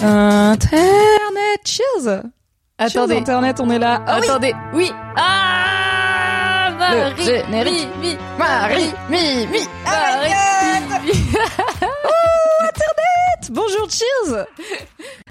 Internet, 0.00 1.60
cheers 1.64 2.22
Attendez. 2.78 3.14
Cheers, 3.14 3.20
Internet, 3.20 3.60
on 3.60 3.70
est 3.70 3.78
là. 3.78 4.02
Ah 4.06 4.18
oui. 4.20 4.26
Attendez, 4.28 4.54
oui. 4.74 4.90
Ah 5.16 6.68
Le 6.70 6.76
Marie, 7.10 7.24
générique. 7.24 7.88
mi, 8.00 8.08
mi, 8.08 8.16
Marie, 8.38 8.90
Mimi, 9.10 9.58
Marie, 9.84 11.04
mi. 11.04 11.12
bonjour, 13.50 13.88
cheers 13.90 14.46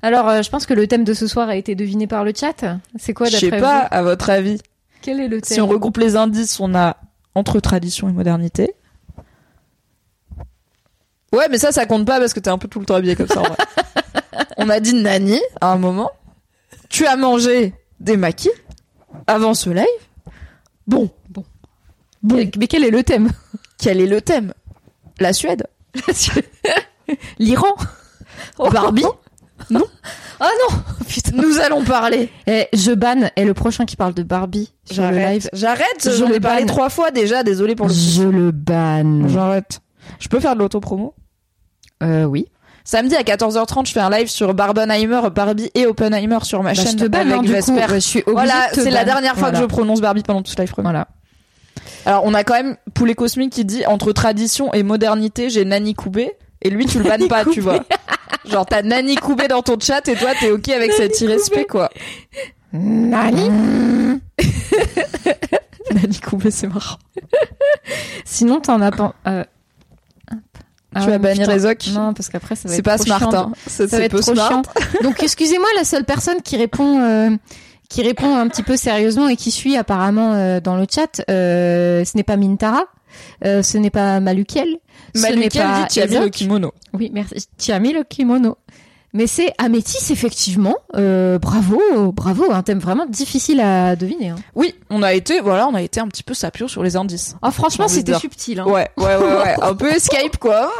Alors, 0.01 0.27
euh, 0.29 0.41
je 0.41 0.49
pense 0.49 0.65
que 0.65 0.73
le 0.73 0.87
thème 0.87 1.03
de 1.03 1.13
ce 1.13 1.27
soir 1.27 1.49
a 1.49 1.55
été 1.55 1.75
deviné 1.75 2.07
par 2.07 2.23
le 2.23 2.33
chat. 2.35 2.65
C'est 2.97 3.13
quoi 3.13 3.27
Je 3.27 3.33
d'après 3.33 3.49
sais 3.49 3.55
vous? 3.57 3.61
pas, 3.63 3.79
à 3.79 4.01
votre 4.03 4.29
avis, 4.29 4.59
Quel 5.01 5.19
est 5.19 5.27
le 5.27 5.41
thème 5.41 5.55
si 5.55 5.61
on 5.61 5.67
regroupe 5.67 5.97
les 5.97 6.15
indices, 6.15 6.59
on 6.59 6.73
a 6.75 6.97
entre 7.35 7.59
tradition 7.59 8.09
et 8.09 8.13
modernité. 8.13 8.73
Ouais, 11.33 11.47
mais 11.49 11.57
ça, 11.57 11.71
ça 11.71 11.85
compte 11.85 12.05
pas 12.05 12.19
parce 12.19 12.33
que 12.33 12.39
t'es 12.39 12.49
un 12.49 12.57
peu 12.57 12.67
tout 12.67 12.79
le 12.79 12.85
temps 12.85 12.95
habillé 12.95 13.15
comme 13.15 13.27
ça. 13.27 13.39
en 13.39 13.43
vrai. 13.43 13.55
on 14.57 14.69
a 14.69 14.79
dit 14.79 14.93
Nani 14.93 15.39
à 15.61 15.71
un 15.71 15.77
moment. 15.77 16.11
Tu 16.89 17.05
as 17.05 17.15
mangé 17.15 17.73
des 17.99 18.17
maquis 18.17 18.51
avant 19.27 19.53
ce 19.53 19.69
live. 19.69 19.85
Bon, 20.87 21.09
Bon. 21.29 21.45
Bon. 22.23 22.35
Mais- 22.35 22.51
Mais 22.57 22.67
quel 22.67 22.83
est 22.83 22.89
le 22.91 23.03
thème? 23.03 23.31
Quel 23.77 24.01
est 24.01 24.07
le 24.07 24.21
thème? 24.21 24.53
La 25.19 25.33
Suède 25.33 25.67
L'Iran 27.39 27.75
Barbie 28.57 29.05
Ah 29.69 30.49
non 30.69 30.77
Putain. 31.07 31.37
Nous 31.37 31.59
allons 31.59 31.83
parler. 31.83 32.29
Eh, 32.47 32.67
je 32.73 32.91
banne 32.91 33.29
est 33.35 33.45
le 33.45 33.53
prochain 33.53 33.85
qui 33.85 33.95
parle 33.95 34.13
de 34.15 34.23
Barbie 34.23 34.73
sur 34.85 35.03
le 35.11 35.17
live. 35.17 35.49
J'arrête. 35.53 35.85
Je 36.03 36.11
J'en 36.11 36.29
le 36.29 36.35
ai 36.35 36.39
parlé 36.39 36.65
trois 36.65 36.89
fois 36.89 37.11
déjà. 37.11 37.43
Désolé 37.43 37.75
pour 37.75 37.87
le. 37.87 37.93
Je 37.93 38.23
le 38.23 38.51
banne. 38.51 39.27
J'arrête. 39.29 39.81
Je 40.19 40.27
peux 40.29 40.39
faire 40.39 40.55
de 40.55 40.59
l'autopromo? 40.61 41.13
Euh, 42.01 42.23
oui. 42.25 42.47
Samedi 42.83 43.15
à 43.15 43.21
14h30, 43.21 43.85
je 43.87 43.91
fais 43.91 43.99
un 43.99 44.09
live 44.09 44.27
sur 44.27 44.53
Barbenheimer, 44.55 45.21
Barbie 45.33 45.69
et 45.75 45.85
Oppenheimer 45.85 46.39
sur 46.43 46.63
ma 46.63 46.71
Bah, 46.71 46.75
chaîne 46.75 46.97
je 46.97 47.03
te 47.05 47.07
banne, 47.07 47.27
avec 47.31 47.33
hein, 47.33 47.41
coup. 47.41 47.47
Vesper. 47.51 47.73
Ouais, 47.73 47.87
je 47.95 47.99
suis 47.99 48.19
obligée 48.25 48.33
Voilà, 48.33 48.69
de 48.75 48.81
c'est 48.81 48.89
la 48.89 49.05
dernière 49.05 49.33
fois 49.33 49.49
Voilà. 49.49 49.57
que 49.59 49.63
je 49.63 49.67
prononce 49.67 50.01
Barbie 50.01 50.23
pendant 50.23 50.41
tout 50.41 50.51
ce 50.51 50.59
live. 50.59 50.73
Voilà. 50.77 51.07
Alors, 52.05 52.23
on 52.25 52.33
a 52.33 52.43
quand 52.43 52.55
même 52.55 52.77
Poulet 52.95 53.13
Cosmique 53.13 53.53
qui 53.53 53.65
dit 53.65 53.85
entre 53.85 54.11
tradition 54.13 54.73
et 54.73 54.81
modernité, 54.83 55.49
j'ai 55.51 55.63
Nani 55.63 55.93
Koubé. 55.93 56.31
Et 56.63 56.69
lui, 56.71 56.85
tu 56.87 56.97
le 56.99 57.03
bannes 57.03 57.27
pas, 57.27 57.45
tu 57.45 57.59
vois. 57.61 57.83
Genre, 58.45 58.65
t'as 58.65 58.81
Nani 58.81 59.15
Koubé 59.15 59.47
dans 59.47 59.61
ton 59.61 59.79
chat 59.79 60.07
et 60.07 60.15
toi, 60.15 60.31
t'es 60.39 60.49
ok 60.51 60.69
avec 60.69 60.91
cet 60.93 61.19
irrespect, 61.21 61.65
quoi. 61.65 61.89
Nani 62.73 63.49
Nani 65.93 66.19
Koubé, 66.19 66.51
c'est 66.51 66.67
marrant. 66.67 66.97
Sinon, 68.25 68.59
t'en 68.59 68.81
as 68.81 68.91
pas. 68.91 69.13
euh. 69.27 69.43
Ah 70.93 70.99
tu 71.01 71.05
ouais, 71.05 71.11
vas 71.13 71.17
bannir 71.19 71.41
putain. 71.43 71.53
les 71.55 71.65
ocs 71.65 71.87
Non, 71.93 72.13
parce 72.13 72.27
qu'après, 72.29 72.55
ça 72.55 72.67
va 72.67 72.73
C'est 72.73 72.79
être 72.79 72.85
pas 72.85 72.95
trop 72.97 73.05
smart, 73.05 73.19
chiant. 73.19 73.33
hein. 73.33 73.51
C'est 73.67 73.87
Ça 73.89 73.95
va 73.95 73.97
c'est 73.97 74.05
être 74.05 74.11
peu 74.11 74.19
trop 74.19 74.33
smart. 74.33 74.49
chiant. 74.49 74.61
Donc, 75.03 75.23
excusez-moi, 75.23 75.67
la 75.77 75.83
seule 75.85 76.03
personne 76.03 76.41
qui 76.43 76.57
répond, 76.57 76.99
euh, 77.01 77.29
qui 77.89 78.01
répond 78.01 78.35
un 78.35 78.47
petit 78.47 78.63
peu 78.63 78.75
sérieusement 78.77 79.27
et 79.29 79.35
qui 79.37 79.51
suit 79.51 79.77
apparemment 79.77 80.33
euh, 80.33 80.59
dans 80.59 80.75
le 80.75 80.85
chat, 80.93 81.21
euh, 81.29 82.03
ce 82.03 82.17
n'est 82.17 82.23
pas 82.23 82.35
Mintara, 82.37 82.83
euh, 83.45 83.63
ce 83.63 83.77
n'est 83.77 83.89
pas 83.89 84.19
Malukiel, 84.19 84.77
ce 85.15 85.21
n'est 85.21 85.29
Malukel 85.35 85.61
pas 85.63 85.81
dit 85.83 85.93
tu 85.93 86.01
as 86.01 86.07
mis 86.07 86.13
Ezok. 86.13 86.23
le 86.25 86.29
kimono. 86.29 86.73
Oui, 86.93 87.09
merci. 87.13 87.35
Tu 87.57 87.71
as 87.71 87.79
mis 87.79 87.93
le 87.93 88.03
kimono. 88.03 88.57
Mais 89.13 89.27
c'est 89.27 89.53
Amétis, 89.57 90.11
effectivement. 90.13 90.75
Euh, 90.95 91.37
bravo, 91.37 92.11
bravo. 92.13 92.49
Un 92.51 92.63
thème 92.63 92.79
vraiment 92.79 93.05
difficile 93.05 93.59
à 93.59 93.95
deviner. 93.97 94.29
Hein. 94.29 94.35
Oui, 94.55 94.73
on 94.89 95.03
a 95.03 95.13
été, 95.13 95.41
voilà, 95.41 95.67
on 95.67 95.75
a 95.75 95.81
été 95.81 95.99
un 95.99 96.07
petit 96.07 96.23
peu 96.23 96.33
sapio 96.33 96.67
sur 96.69 96.81
les 96.81 96.95
indices. 96.95 97.35
Oh, 97.43 97.51
franchement, 97.51 97.87
c'était 97.89 98.13
subtil. 98.13 98.59
Hein. 98.61 98.65
Ouais, 98.65 98.89
ouais, 98.97 99.15
ouais, 99.17 99.35
ouais. 99.37 99.55
Un 99.61 99.75
peu 99.75 99.91
escape, 99.91 100.37
quoi. 100.37 100.71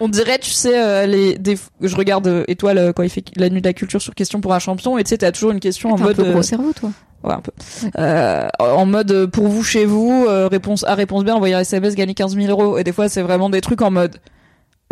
On 0.00 0.08
dirait, 0.08 0.38
tu 0.38 0.50
sais, 0.50 0.78
euh, 0.78 1.06
les, 1.06 1.38
des, 1.38 1.56
je 1.80 1.96
regarde 1.96 2.26
euh, 2.26 2.44
Étoile 2.48 2.92
quand 2.94 3.02
il 3.02 3.08
fait 3.08 3.24
la 3.36 3.48
nuit 3.48 3.62
de 3.62 3.66
la 3.66 3.72
culture 3.72 4.02
sur 4.02 4.14
question 4.14 4.40
pour 4.40 4.52
un 4.52 4.58
champion, 4.58 4.98
et 4.98 5.04
tu 5.04 5.10
sais, 5.10 5.18
t'as 5.18 5.32
toujours 5.32 5.52
une 5.52 5.60
question 5.60 5.90
en 5.92 5.96
un 5.98 6.02
mode, 6.02 6.16
peu 6.16 6.30
gros 6.30 6.42
cerveau, 6.42 6.72
toi. 6.74 6.90
ouais, 7.24 7.32
un 7.32 7.40
peu, 7.40 7.52
Euh, 7.98 8.48
en 8.58 8.84
mode 8.84 9.26
pour 9.26 9.48
vous 9.48 9.62
chez 9.62 9.86
vous, 9.86 10.26
euh, 10.28 10.48
réponse 10.48 10.84
A, 10.84 10.94
réponse 10.94 11.24
B, 11.24 11.30
envoyer 11.30 11.54
un 11.54 11.60
SMS, 11.60 11.94
gagner 11.94 12.12
15 12.14 12.36
000 12.36 12.48
euros, 12.48 12.76
et 12.76 12.84
des 12.84 12.92
fois 12.92 13.08
c'est 13.08 13.22
vraiment 13.22 13.48
des 13.48 13.60
trucs 13.62 13.80
en 13.80 13.90
mode, 13.90 14.16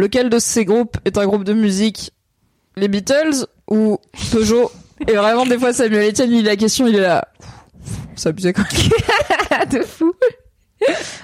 lequel 0.01 0.29
de 0.31 0.39
ces 0.39 0.65
groupes 0.65 0.97
est 1.05 1.17
un 1.19 1.27
groupe 1.27 1.45
de 1.45 1.53
musique, 1.53 2.13
les 2.77 2.89
Beatles 2.89 3.47
ou 3.71 3.99
Peugeot, 4.33 4.71
et 5.07 5.13
vraiment 5.13 5.47
des 5.47 5.59
fois 5.59 5.73
Samuel 5.73 6.09
Etienne 6.11 6.31
il 6.33 6.39
lit 6.39 6.43
la 6.43 6.57
question, 6.57 6.87
il 6.87 6.97
est 6.97 7.01
là, 7.01 7.29
c'est 8.17 8.29
abusé 8.31 8.53
quand 8.53 8.65
même. 8.73 9.69
de 9.71 9.81
fou. 9.83 10.13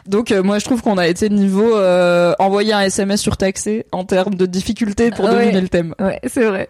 Donc 0.07 0.33
euh, 0.33 0.43
moi 0.43 0.59
je 0.59 0.65
trouve 0.67 0.83
qu'on 0.83 0.99
a 0.99 1.07
été 1.09 1.29
niveau 1.31 1.77
euh, 1.77 2.35
envoyer 2.39 2.75
un 2.75 2.83
SMS 2.83 3.21
surtaxé 3.23 3.87
en 3.91 4.05
termes 4.05 4.35
de 4.35 4.45
difficulté 4.47 5.11
pour 5.11 5.25
Ouais. 5.25 5.35
deviner 5.47 5.61
le 5.63 5.69
thème. 5.69 5.95
Ouais, 5.99 6.21
c'est 6.27 6.45
vrai. 6.45 6.69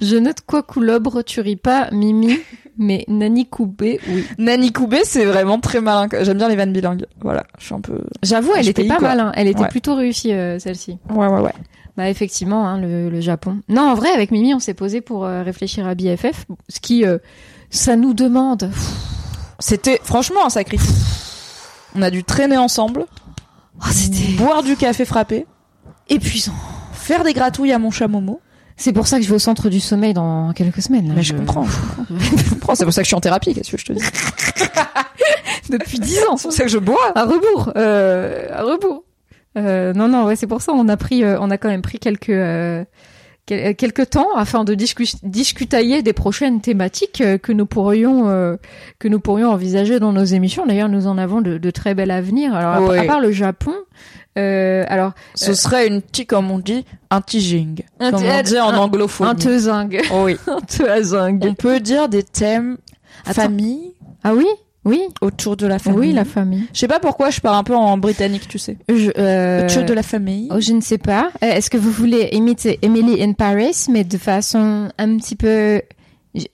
Je 0.00 0.16
note 0.16 0.38
quoi 0.46 0.62
coulobre, 0.62 1.22
tu 1.24 1.40
ris 1.40 1.56
pas, 1.56 1.88
Mimi, 1.92 2.38
mais 2.78 3.04
Nani 3.08 3.46
Koubé, 3.46 4.00
oui. 4.08 4.24
Nani 4.38 4.72
Koubé 4.72 5.00
c'est 5.04 5.24
vraiment 5.24 5.58
très 5.60 5.80
malin. 5.80 6.08
J'aime 6.22 6.38
bien 6.38 6.48
les 6.48 6.56
vannes 6.56 6.72
bilingues. 6.72 7.06
Voilà, 7.20 7.44
je 7.58 7.64
suis 7.66 7.74
un 7.74 7.80
peu. 7.80 7.98
J'avoue, 8.22 8.52
elle 8.56 8.68
était 8.68 8.84
pas 8.86 8.96
quoi. 8.96 9.08
mal. 9.08 9.20
hein. 9.20 9.32
Elle 9.34 9.48
était 9.48 9.60
Ouais. 9.62 9.68
plutôt 9.68 9.94
réussie, 9.94 10.32
euh, 10.32 10.58
celle-ci. 10.58 10.98
Ouais 11.10 11.26
ouais 11.26 11.40
ouais. 11.40 11.52
Bah 11.96 12.08
effectivement, 12.08 12.66
hein, 12.66 12.78
le, 12.80 13.10
le 13.10 13.20
Japon. 13.20 13.60
Non, 13.68 13.82
en 13.82 13.94
vrai, 13.94 14.08
avec 14.10 14.30
Mimi, 14.30 14.54
on 14.54 14.58
s'est 14.58 14.72
posé 14.74 15.00
pour 15.02 15.26
euh, 15.26 15.42
réfléchir 15.42 15.86
à 15.86 15.94
BFF, 15.94 16.46
ce 16.70 16.80
qui, 16.80 17.04
euh, 17.04 17.18
ça 17.68 17.96
nous 17.96 18.14
demande. 18.14 18.70
C'était 19.58 20.00
franchement 20.02 20.46
un 20.46 20.48
sacrifice. 20.50 21.68
On 21.94 22.00
a 22.02 22.10
dû 22.10 22.24
traîner 22.24 22.56
ensemble, 22.56 23.04
Oh, 23.84 23.88
boire 24.38 24.62
du 24.62 24.76
café 24.76 25.04
frappé, 25.04 25.44
épuisant. 26.08 26.54
faire 26.92 27.24
des 27.24 27.32
gratouilles 27.34 27.72
à 27.72 27.78
mon 27.78 27.90
chat 27.90 28.08
Momo. 28.08 28.40
C'est 28.82 28.92
pour 28.92 29.06
ça 29.06 29.18
que 29.18 29.22
je 29.24 29.28
vais 29.28 29.34
au 29.36 29.38
centre 29.38 29.68
du 29.70 29.78
sommeil 29.80 30.12
dans 30.12 30.52
quelques 30.52 30.82
semaines. 30.82 31.08
là. 31.08 31.14
Mais 31.16 31.22
je 31.22 31.34
comprends. 31.34 31.64
Je 32.10 32.50
comprends. 32.50 32.74
C'est 32.74 32.84
pour 32.84 32.92
ça 32.92 33.00
que 33.02 33.04
je 33.04 33.08
suis 33.08 33.14
en 33.14 33.20
thérapie. 33.20 33.54
Qu'est-ce 33.54 33.70
que 33.70 33.78
je 33.78 33.84
te 33.84 33.92
dis 33.92 34.02
Depuis 35.70 35.98
dix 36.00 36.18
ans. 36.28 36.36
C'est 36.36 36.42
pour 36.48 36.52
ça 36.52 36.64
que 36.64 36.70
je 36.70 36.78
bois. 36.78 37.12
À 37.14 37.24
rebours. 37.24 37.72
Euh, 37.76 38.46
à 38.52 38.62
rebours. 38.62 39.04
Euh, 39.56 39.92
non, 39.92 40.08
non, 40.08 40.24
ouais, 40.24 40.34
c'est 40.36 40.46
pour 40.46 40.62
ça 40.62 40.72
on 40.74 40.88
a 40.88 40.96
pris, 40.96 41.22
euh, 41.24 41.36
on 41.40 41.50
a 41.50 41.58
quand 41.58 41.68
même 41.68 41.82
pris 41.82 41.98
quelques 41.98 42.30
euh, 42.30 42.84
quel- 43.44 43.76
quelques 43.76 44.08
temps 44.10 44.28
afin 44.34 44.64
de 44.64 44.74
discu- 44.74 45.18
discutailler 45.22 46.02
des 46.02 46.14
prochaines 46.14 46.60
thématiques 46.62 47.22
que 47.42 47.52
nous 47.52 47.66
pourrions 47.66 48.56
que 48.98 49.08
nous 49.08 49.20
pourrions 49.20 49.50
envisager 49.50 50.00
dans 50.00 50.12
nos 50.12 50.24
émissions. 50.24 50.64
D'ailleurs, 50.66 50.88
nous 50.88 51.06
en 51.06 51.18
avons 51.18 51.40
de, 51.42 51.58
de 51.58 51.70
très 51.70 51.94
belles 51.94 52.10
à 52.10 52.22
venir. 52.22 52.54
Alors, 52.54 52.90
à, 52.92 53.02
part 53.04 53.20
le 53.20 53.30
Japon, 53.30 53.74
euh, 54.38 54.84
alors 54.88 55.12
Ce 55.34 55.54
serait 55.54 55.86
une 55.88 56.00
petite, 56.02 56.28
comme 56.28 56.50
on 56.50 56.58
dit, 56.58 56.84
un 57.10 57.20
tijing. 57.20 57.82
Un 58.00 58.10
Comme 58.12 58.24
on 58.24 58.42
dit 58.42 58.58
en 58.58 58.74
anglophone. 58.76 59.26
un 59.28 59.34
teuzingue, 59.34 60.00
Oh 60.12 60.22
oui. 60.24 60.36
un 60.46 60.60
teuzingue. 60.60 61.44
On 61.46 61.54
peut 61.54 61.80
dire 61.80 62.08
des 62.08 62.22
thèmes 62.22 62.78
Attends. 63.26 63.42
famille 63.42 63.92
Ah 64.24 64.34
oui, 64.34 64.46
oui, 64.84 65.02
autour 65.20 65.56
de 65.56 65.66
la 65.66 65.78
famille. 65.78 65.98
oui, 66.00 66.12
la 66.12 66.24
famille. 66.24 66.64
Je 66.72 66.78
sais 66.80 66.88
pas 66.88 66.98
pourquoi 66.98 67.30
je 67.30 67.40
pars 67.40 67.54
un 67.56 67.62
peu 67.62 67.74
en 67.76 67.98
britannique, 67.98 68.48
tu 68.48 68.58
sais. 68.58 68.78
Je, 68.88 69.10
euh, 69.18 69.66
Autour 69.66 69.84
de 69.84 69.92
la 69.92 70.02
famille. 70.02 70.48
Oh, 70.50 70.58
je 70.60 70.72
ne 70.72 70.80
sais 70.80 70.98
pas. 70.98 71.30
Euh, 71.44 71.46
Est-ce 71.52 71.70
que 71.70 71.76
vous 71.78 71.90
voulez 71.92 72.30
imiter 72.32 72.78
Emily 72.82 73.22
in 73.22 73.32
Paris, 73.34 73.86
mais 73.90 74.02
de 74.04 74.18
façon 74.18 74.88
un 74.98 75.16
petit 75.18 75.36
peu... 75.36 75.80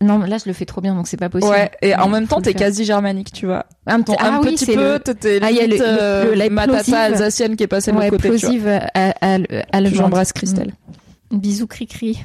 Non, 0.00 0.18
là, 0.18 0.38
je 0.38 0.44
le 0.46 0.52
fais 0.52 0.64
trop 0.64 0.80
bien, 0.80 0.94
donc 0.94 1.06
c'est 1.06 1.16
pas 1.16 1.28
possible. 1.28 1.52
Ouais, 1.52 1.70
et 1.82 1.94
en 1.94 2.08
même 2.08 2.26
temps, 2.26 2.40
t'es 2.40 2.52
quasi 2.54 2.84
germanique, 2.84 3.32
tu 3.32 3.46
vois. 3.46 3.66
Un, 3.86 4.02
petit- 4.02 4.16
ah 4.18 4.34
un 4.36 4.40
oui, 4.40 4.54
petit 4.54 4.64
c'est 4.66 4.74
peu, 4.74 4.94
le... 4.94 4.98
t'étais 4.98 5.38
Ah, 5.40 5.50
le- 5.52 5.66
le- 5.68 5.76
euh, 5.80 6.34
le- 6.34 6.50
matata 6.50 6.98
alsacienne 7.00 7.54
qui 7.54 7.62
est 7.62 7.68
passée 7.68 7.92
de 7.92 7.96
Ouais, 7.96 8.10
l'autre 8.10 8.22
côté, 8.22 8.36
tu 8.38 8.46
vois. 8.46 8.48
plosive 8.48 8.68
à, 8.94 9.14
à, 9.72 9.84
J'embrasse 9.84 10.32
Christelle. 10.32 10.72
Bisous, 11.30 11.66
cri-cri. 11.68 12.18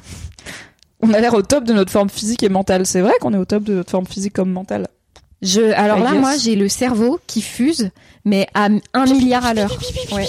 On 1.00 1.12
a 1.12 1.20
l'air 1.20 1.34
au 1.34 1.42
top 1.42 1.64
de 1.64 1.72
notre 1.74 1.92
forme 1.92 2.08
physique 2.10 2.42
et 2.42 2.48
mentale. 2.48 2.86
C'est 2.86 3.02
vrai 3.02 3.12
qu'on 3.20 3.32
est 3.34 3.38
au 3.38 3.44
top 3.44 3.62
de 3.62 3.74
notre 3.74 3.90
forme 3.90 4.06
physique 4.06 4.32
comme 4.32 4.50
mentale. 4.50 4.88
Je, 5.42 5.60
alors 5.74 5.98
là, 6.00 6.12
moi, 6.14 6.36
j'ai 6.36 6.56
le 6.56 6.68
cerveau 6.70 7.20
qui 7.26 7.42
fuse, 7.42 7.90
mais 8.24 8.46
à 8.54 8.68
un 8.94 9.04
milliard 9.04 9.44
à 9.44 9.52
l'heure. 9.54 9.78
Ouais. 10.12 10.26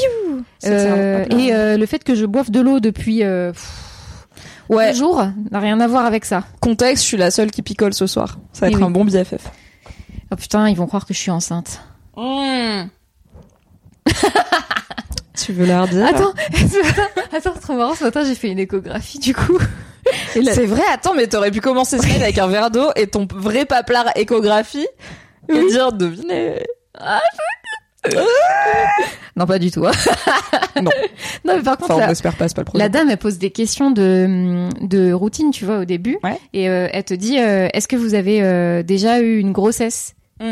Euh, 0.66 1.26
et 1.30 1.54
euh, 1.56 1.78
le 1.78 1.86
fait 1.86 2.04
que 2.04 2.14
je 2.16 2.26
boive 2.26 2.52
de 2.52 2.60
l'eau 2.60 2.80
depuis 2.82 3.24
euh, 3.24 3.52
pff, 3.54 3.72
Ouais, 4.70 4.92
deux 4.92 4.98
jours 5.00 5.24
n'a 5.52 5.60
rien 5.60 5.80
à 5.80 5.88
voir 5.88 6.06
avec 6.06 6.26
ça. 6.26 6.44
contexte, 6.60 7.04
je 7.04 7.08
suis 7.08 7.18
la 7.18 7.32
seule 7.32 7.52
qui 7.52 7.62
picole 7.62 7.94
ce 7.94 8.08
soir. 8.08 8.38
Ça 8.54 8.62
va 8.62 8.68
Eh 8.68 8.72
être 8.72 8.78
oui. 8.80 8.84
un 8.86 8.90
bon 8.90 9.06
BFF. 9.06 9.50
Oh 10.32 10.36
putain, 10.36 10.68
ils 10.70 10.76
vont 10.76 10.88
croire 10.88 11.06
que 11.06 11.14
je 11.14 11.20
suis 11.20 11.32
enceinte. 11.32 11.82
Tu 15.38 15.52
veux 15.52 15.66
la 15.66 15.82
redire 15.82 16.06
Attends, 16.08 16.34
attends, 17.34 17.54
trop 17.62 17.74
marrant. 17.76 17.94
Ce 17.94 18.04
matin, 18.06 18.24
j'ai 18.24 18.36
fait 18.36 18.48
une 18.50 18.60
échographie, 18.60 19.20
du 19.20 19.36
coup. 19.36 19.58
Là- 20.36 20.54
C'est 20.54 20.66
vrai, 20.66 20.82
attends, 20.94 21.14
mais 21.14 21.28
t'aurais 21.28 21.52
pu 21.52 21.60
commencer 21.62 21.98
ce 21.98 22.06
avec 22.22 22.38
un 22.38 22.48
verre 22.48 22.72
d'eau 22.72 22.90
et 22.96 23.08
ton 23.08 23.28
vrai 23.34 23.66
paplard 23.66 24.06
échographie 24.16 24.88
et 25.50 25.68
dire 25.68 25.92
devinez. 25.92 26.64
Non, 29.36 29.46
pas 29.46 29.60
du 29.60 29.72
tout. 29.72 29.86
Non. 30.82 30.92
Non, 31.46 31.56
mais 31.56 31.64
par 31.64 31.78
contre, 31.78 31.92
Enfin, 31.92 32.04
on 32.04 32.08
la, 32.08 32.12
espère 32.12 32.36
pas, 32.36 32.50
c'est 32.50 32.56
pas 32.56 32.64
le 32.74 32.78
la 32.78 32.90
dame, 32.90 33.10
elle 33.10 33.18
pose 33.18 33.38
des 33.38 33.50
questions 33.50 33.92
de, 33.92 34.68
de 34.86 35.14
routine, 35.14 35.52
tu 35.52 35.64
vois, 35.64 35.80
au 35.80 35.86
début. 35.86 36.18
Ouais. 36.22 36.38
Et 36.52 36.70
euh, 36.70 36.90
elle 36.92 37.06
te 37.06 37.14
dit, 37.14 37.40
euh, 37.40 37.70
est-ce 37.74 37.88
que 37.88 37.96
vous 37.96 38.14
avez 38.14 38.44
euh, 38.44 38.84
déjà 38.84 39.22
eu 39.22 39.40
une 39.40 39.54
grossesse? 39.54 40.16
Mm. 40.42 40.52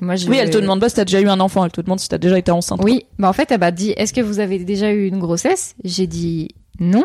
Moi, 0.00 0.16
je, 0.16 0.28
Oui, 0.28 0.38
elle 0.38 0.50
te 0.50 0.58
demande 0.58 0.80
pas 0.80 0.88
si 0.88 0.96
t'as 0.96 1.04
déjà 1.04 1.20
eu 1.20 1.28
un 1.28 1.38
enfant, 1.38 1.64
elle 1.64 1.70
te 1.70 1.80
demande 1.80 2.00
si 2.00 2.08
t'as 2.08 2.18
déjà 2.18 2.36
été 2.36 2.50
enceinte. 2.50 2.80
Oui, 2.82 3.06
bah 3.20 3.28
en 3.28 3.32
fait, 3.32 3.52
elle 3.52 3.60
m'a 3.60 3.70
dit, 3.70 3.90
est-ce 3.90 4.12
que 4.12 4.20
vous 4.20 4.40
avez 4.40 4.58
déjà 4.58 4.90
eu 4.90 5.06
une 5.06 5.20
grossesse? 5.20 5.76
J'ai 5.84 6.08
dit 6.08 6.48
non. 6.80 7.04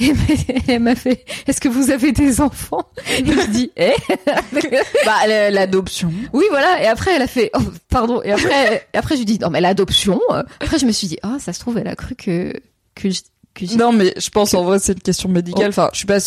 Et 0.00 0.14
elle 0.68 0.80
m'a 0.80 0.94
fait, 0.94 1.24
est-ce 1.46 1.60
que 1.60 1.68
vous 1.68 1.90
avez 1.90 2.12
des 2.12 2.40
enfants? 2.40 2.88
Et 3.18 3.24
je 3.26 3.50
dis, 3.50 3.70
eh? 3.76 3.92
Bah, 5.04 5.26
l'adoption. 5.50 6.12
Oui, 6.32 6.44
voilà. 6.50 6.82
Et 6.82 6.86
après, 6.86 7.14
elle 7.14 7.22
a 7.22 7.26
fait, 7.26 7.50
oh, 7.54 7.60
pardon. 7.88 8.22
Et 8.22 8.30
après, 8.32 8.86
après, 8.94 9.14
je 9.16 9.20
lui 9.20 9.26
dis, 9.26 9.38
non, 9.38 9.50
mais 9.50 9.60
l'adoption. 9.60 10.20
euh. 10.30 10.42
Après, 10.60 10.78
je 10.78 10.86
me 10.86 10.92
suis 10.92 11.08
dit, 11.08 11.18
ah, 11.22 11.36
ça 11.40 11.52
se 11.52 11.60
trouve, 11.60 11.78
elle 11.78 11.88
a 11.88 11.96
cru 11.96 12.14
que 12.14 12.52
que 12.94 13.10
je- 13.10 13.22
que 13.54 13.66
j'ai- 13.66 13.76
Non, 13.76 13.92
mais 13.92 14.12
je 14.16 14.28
pense 14.30 14.54
en 14.54 14.62
vrai 14.64 14.78
c'est 14.78 14.92
une 14.92 15.00
question 15.00 15.28
médicale. 15.28 15.68
Enfin, 15.70 15.90
je 15.92 15.98
suis 15.98 16.06
pas. 16.06 16.18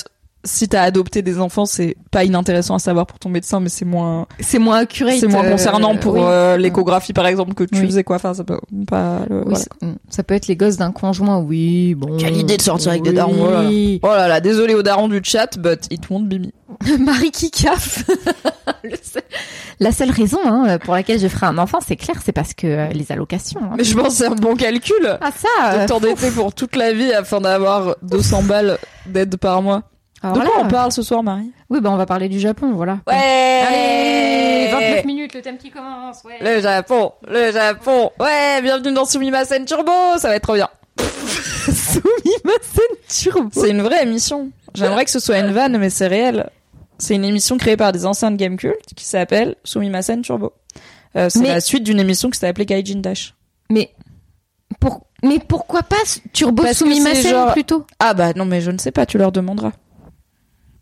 Si 0.44 0.68
t'as 0.68 0.82
adopté 0.82 1.22
des 1.22 1.40
enfants, 1.40 1.66
c'est 1.68 1.96
pas 2.10 2.24
inintéressant 2.24 2.74
à 2.76 2.80
savoir 2.80 3.06
pour 3.06 3.20
ton 3.20 3.30
médecin, 3.30 3.60
mais 3.60 3.70
c'est 3.70 3.86
moins, 3.86 4.26
c'est 4.40 4.58
moins 4.58 4.78
accurate. 4.78 5.18
c'est 5.20 5.28
moins 5.28 5.44
euh, 5.46 5.52
concernant 5.52 5.96
pour 5.96 6.14
oui. 6.16 6.22
euh, 6.24 6.58
l'échographie 6.58 7.14
par 7.14 7.28
exemple 7.28 7.54
que 7.54 7.64
tu 7.64 7.80
Oui. 7.80 7.86
faisais 7.86 8.04
quoi. 8.04 8.16
Enfin, 8.16 8.34
ça 8.34 8.44
peut 8.44 8.60
pas. 8.88 9.20
le- 9.30 9.44
Oui, 9.46 9.54
voilà. 9.80 9.96
ça, 10.10 10.24
peut 10.24 10.34
être 10.34 10.48
les 10.48 10.56
gosses 10.56 10.78
d'un 10.78 10.92
conjoint, 10.92 11.38
oui, 11.38 11.94
bon. 11.94 12.18
Quelle 12.18 12.38
idée 12.38 12.58
de 12.58 12.62
sortir 12.64 12.90
avec 12.92 13.04
des 13.04 13.14
darons, 13.14 13.36
oh 13.40 13.52
là 13.52 13.62
là. 13.64 13.70
Oh 14.02 14.08
là 14.08 14.28
là, 14.28 14.40
désolé 14.42 14.74
aux 14.74 14.82
darons 14.82 15.08
du 15.10 15.22
chat, 15.24 15.58
but 15.60 15.82
it 15.92 16.10
won't 16.10 16.28
be 16.28 16.40
me. 16.40 16.98
Marie 17.06 17.30
qui 17.32 17.52
caffe. 17.52 18.04
Seul- 19.04 19.22
La 19.80 19.92
seule 19.92 20.10
raison 20.12 20.40
hein, 20.46 20.80
pour 20.80 20.94
laquelle 20.96 21.20
je 21.20 21.28
ferai 21.28 21.46
un 21.48 21.58
enfant, 21.60 21.80
c'est 21.86 21.96
clair, 21.98 22.16
c'est 22.26 22.32
parce 22.32 22.54
que 22.56 22.66
euh, 22.66 22.88
les 22.90 23.12
allocations. 23.12 23.62
hein. 23.64 23.76
Mais 23.78 23.84
je 23.84 23.96
pense 23.96 24.08
que 24.08 24.14
c'est 24.14 24.28
un 24.28 24.36
bon 24.36 24.56
calcul. 24.56 25.18
Ah 25.22 25.30
ça. 25.36 25.78
de 25.78 25.82
euh, 25.82 25.88
t'endetter 25.88 26.32
pour 26.32 26.54
toute 26.56 26.76
la 26.76 26.94
vie 26.94 27.12
afin 27.14 27.42
d'avoir 27.42 27.96
200 28.02 28.44
balles 28.44 28.78
d'aide 29.06 29.38
par 29.38 29.62
mois. 29.62 29.84
Alors 30.24 30.36
de 30.38 30.42
quoi 30.42 30.50
là, 30.58 30.64
on 30.66 30.68
parle 30.68 30.92
ce 30.92 31.02
soir, 31.02 31.24
Marie? 31.24 31.52
Oui, 31.70 31.80
bah 31.82 31.90
on 31.92 31.96
va 31.98 32.06
parler 32.06 32.30
du 32.30 32.40
Japon, 32.40 32.72
voilà. 32.74 33.00
Ouais 33.08 33.14
Allez, 33.68 34.70
29 34.72 35.06
minutes, 35.06 35.34
le 35.34 35.42
thème 35.42 35.58
qui 35.58 35.70
commence. 35.72 36.24
Ouais. 36.24 36.38
Le 36.42 36.62
Japon, 36.62 37.14
le 37.28 37.52
Japon. 37.52 38.12
Ouais, 38.20 38.62
bienvenue 38.62 38.94
dans 38.94 39.06
Sumimasen 39.06 39.66
Turbo, 39.66 39.92
ça 40.18 40.28
va 40.30 40.36
être 40.36 40.44
trop 40.44 40.56
bien. 40.56 40.70
Sumimasen 41.72 42.96
Turbo. 43.08 43.50
C'est 43.54 43.70
une 43.70 43.82
vraie 43.82 44.04
émission. 44.04 44.52
J'aimerais 44.74 45.06
que 45.06 45.12
ce 45.12 45.20
soit 45.20 45.40
une 45.40 45.52
vanne, 45.52 45.78
mais 45.78 45.90
c'est 45.90 46.08
réel. 46.08 46.50
C'est 46.98 47.16
une 47.16 47.26
émission 47.26 47.58
créée 47.58 47.78
par 47.78 47.92
des 47.92 48.06
anciens 48.06 48.32
de 48.32 48.36
Game 48.38 48.58
Cult 48.58 48.78
qui 48.96 49.06
s'appelle 49.06 49.56
Sumimasen 49.64 50.22
Turbo. 50.22 50.54
Euh, 51.16 51.30
c'est 51.30 51.40
Mais- 51.40 51.48
la 51.50 51.62
suite 51.62 51.84
d'une 51.84 52.00
émission 52.00 52.30
qui 52.30 52.36
s'était 52.38 52.48
appelée 52.48 52.66
Gaijin 52.66 53.00
Dash. 53.02 53.34
Mais 53.70 53.92
pour 54.80 55.08
mais 55.24 55.40
pourquoi 55.40 55.84
pas 55.84 55.98
Turbo 56.34 56.66
Sumimasen 56.74 57.32
genre- 57.32 57.52
plutôt? 57.54 57.86
Ah 58.00 58.14
bah 58.14 58.34
non, 58.36 58.46
mais 58.46 58.62
je 58.62 58.72
ne 58.72 58.78
sais 58.78 58.92
pas, 58.92 59.06
tu 59.06 59.18
leur 59.18 59.32
demanderas. 59.32 59.72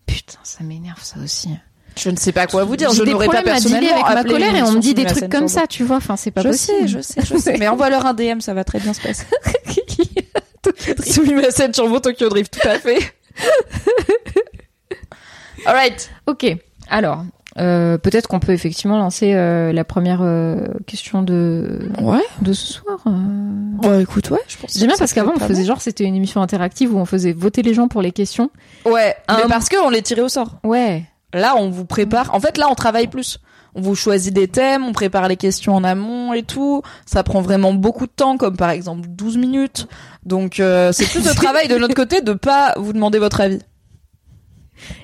Putain, 0.09 0.39
ça 0.43 0.63
m'énerve 0.63 1.03
ça 1.03 1.19
aussi. 1.23 1.49
Je 1.95 2.09
ne 2.09 2.15
sais 2.15 2.31
pas 2.31 2.47
quoi 2.47 2.63
vous 2.63 2.75
dire, 2.75 2.91
je 2.93 3.03
n'aurais 3.03 3.27
pas 3.27 3.43
personnellement 3.43 4.05
avec 4.05 4.15
ma 4.15 4.23
colère 4.23 4.55
et 4.55 4.63
on 4.63 4.73
me 4.73 4.79
dit 4.79 4.93
des 4.93 5.05
trucs 5.05 5.29
comme 5.29 5.47
ça, 5.47 5.67
tu 5.67 5.83
vois. 5.83 5.97
Enfin, 5.97 6.15
c'est 6.15 6.31
pas 6.31 6.41
je 6.41 6.49
possible. 6.49 6.79
sais, 6.79 6.87
je 6.87 7.01
sais, 7.01 7.21
je 7.25 7.37
sais. 7.37 7.57
Mais 7.57 7.67
envoie 7.67 7.89
leur 7.89 8.05
un 8.05 8.13
DM, 8.13 8.39
ça 8.39 8.53
va 8.53 8.63
très 8.63 8.79
bien 8.79 8.93
se 8.93 9.01
passer. 9.01 9.25
Tokyo 10.61 10.93
Drift. 10.93 11.13
Sumimasen 11.13 11.71
Turbo 11.71 11.99
Tokyo 11.99 12.29
Drift, 12.29 12.59
tout 12.59 12.67
à 12.67 12.79
fait. 12.79 12.99
Alright. 15.65 16.09
Ok. 16.25 16.45
Alors, 16.89 17.25
euh, 17.59 17.97
peut-être 17.97 18.27
qu'on 18.27 18.39
peut 18.39 18.51
effectivement 18.53 18.97
lancer 18.97 19.33
euh, 19.33 19.71
la 19.73 19.83
première 19.83 20.21
euh, 20.21 20.67
question 20.87 21.21
de 21.21 21.79
Ouais. 22.01 22.23
de 22.41 22.53
ce 22.53 22.73
soir. 22.73 22.99
euh. 23.07 23.11
Bah 23.81 24.01
écoute, 24.01 24.29
ouais, 24.31 24.39
je 24.47 24.57
pense. 24.57 24.73
J'aime 24.77 24.87
bien 24.87 24.95
que 24.95 24.99
parce 24.99 25.13
qu'avant 25.13 25.33
on 25.35 25.39
faisait 25.39 25.63
genre 25.65 25.81
c'était 25.81 26.03
une 26.05 26.15
émission 26.15 26.41
interactive 26.41 26.93
où 26.93 26.97
on 26.99 27.05
faisait 27.05 27.33
voter 27.33 27.61
les 27.61 27.73
gens 27.73 27.87
pour 27.87 28.01
les 28.01 28.11
questions. 28.11 28.49
Ouais, 28.85 29.15
mais 29.29 29.47
parce 29.49 29.69
qu'on 29.69 29.89
les 29.89 30.01
tirait 30.01 30.21
au 30.21 30.29
sort. 30.29 30.57
Ouais. 30.63 31.03
Là, 31.33 31.53
on 31.57 31.69
vous 31.69 31.85
prépare. 31.85 32.33
En 32.33 32.39
fait, 32.39 32.57
là, 32.57 32.67
on 32.71 32.75
travaille 32.75 33.05
plus. 33.07 33.37
On 33.75 33.81
vous 33.81 33.93
choisit 33.93 34.33
des 34.33 34.47
thèmes, 34.47 34.83
on 34.83 34.93
prépare 34.93 35.27
les 35.27 35.37
questions 35.37 35.75
en 35.75 35.83
amont 35.83 36.33
et 36.33 36.41
tout. 36.41 36.81
Ça 37.05 37.21
prend 37.21 37.41
vraiment 37.41 37.71
beaucoup 37.71 38.07
de 38.07 38.11
temps, 38.11 38.35
comme 38.35 38.57
par 38.57 38.71
exemple 38.71 39.07
12 39.07 39.37
minutes. 39.37 39.87
Donc, 40.25 40.59
euh, 40.59 40.91
c'est 40.91 41.05
plus 41.05 41.23
de 41.23 41.29
travail 41.35 41.67
de 41.67 41.77
notre 41.77 41.93
côté 41.93 42.21
de 42.21 42.33
pas 42.33 42.73
vous 42.77 42.93
demander 42.93 43.19
votre 43.19 43.41
avis. 43.41 43.59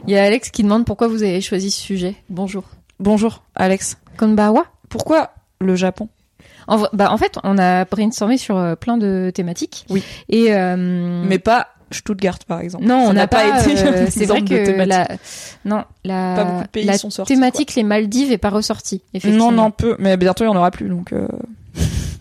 Il 0.07 0.13
y 0.13 0.17
a 0.17 0.23
Alex 0.23 0.49
qui 0.49 0.63
demande 0.63 0.85
pourquoi 0.85 1.07
vous 1.07 1.23
avez 1.23 1.41
choisi 1.41 1.71
ce 1.71 1.81
sujet. 1.81 2.15
Bonjour. 2.29 2.63
Bonjour, 2.99 3.43
Alex. 3.55 3.97
Konbawa. 4.17 4.65
Pourquoi 4.89 5.31
le 5.59 5.75
Japon? 5.75 6.09
En, 6.67 6.83
bah, 6.93 7.11
en 7.11 7.17
fait, 7.17 7.37
on 7.43 7.57
a 7.57 7.85
brainstormé 7.85 8.37
sur 8.37 8.57
euh, 8.57 8.75
plein 8.75 8.97
de 8.97 9.31
thématiques. 9.33 9.85
Oui. 9.89 10.03
Et 10.29 10.53
euh, 10.53 11.23
Mais 11.27 11.37
pas 11.39 11.67
Stuttgart, 11.91 12.39
par 12.47 12.61
exemple. 12.61 12.85
non, 12.85 13.03
Ça 13.05 13.09
on 13.09 13.13
n'a 13.13 13.27
pas. 13.27 13.59
été. 13.59 13.77
euh, 13.77 14.07
c'est 14.09 14.25
vrai 14.25 14.41
que 14.41 14.83
la 14.83 15.07
non 15.65 15.83
la 16.03 16.33
Pas 16.35 16.43
beaucoup 16.45 16.63
de 16.63 16.67
pays 16.69 16.85
la 16.85 16.97
sont 16.97 17.09
sortis. 17.11 17.33
thématique 17.33 17.75
les 17.75 17.83
Maldives 17.83 18.31
est 18.31 18.37
pas 18.39 18.49
ressortie. 18.49 19.01
Effectivement. 19.13 19.51
Non, 19.51 19.63
non, 19.65 19.71
peu. 19.71 19.95
Mais 19.99 20.17
bientôt, 20.17 20.43
il 20.43 20.47
y 20.47 20.49
en 20.49 20.55
aura 20.55 20.71
plus, 20.71 20.89
donc. 20.89 21.13
Euh... 21.13 21.27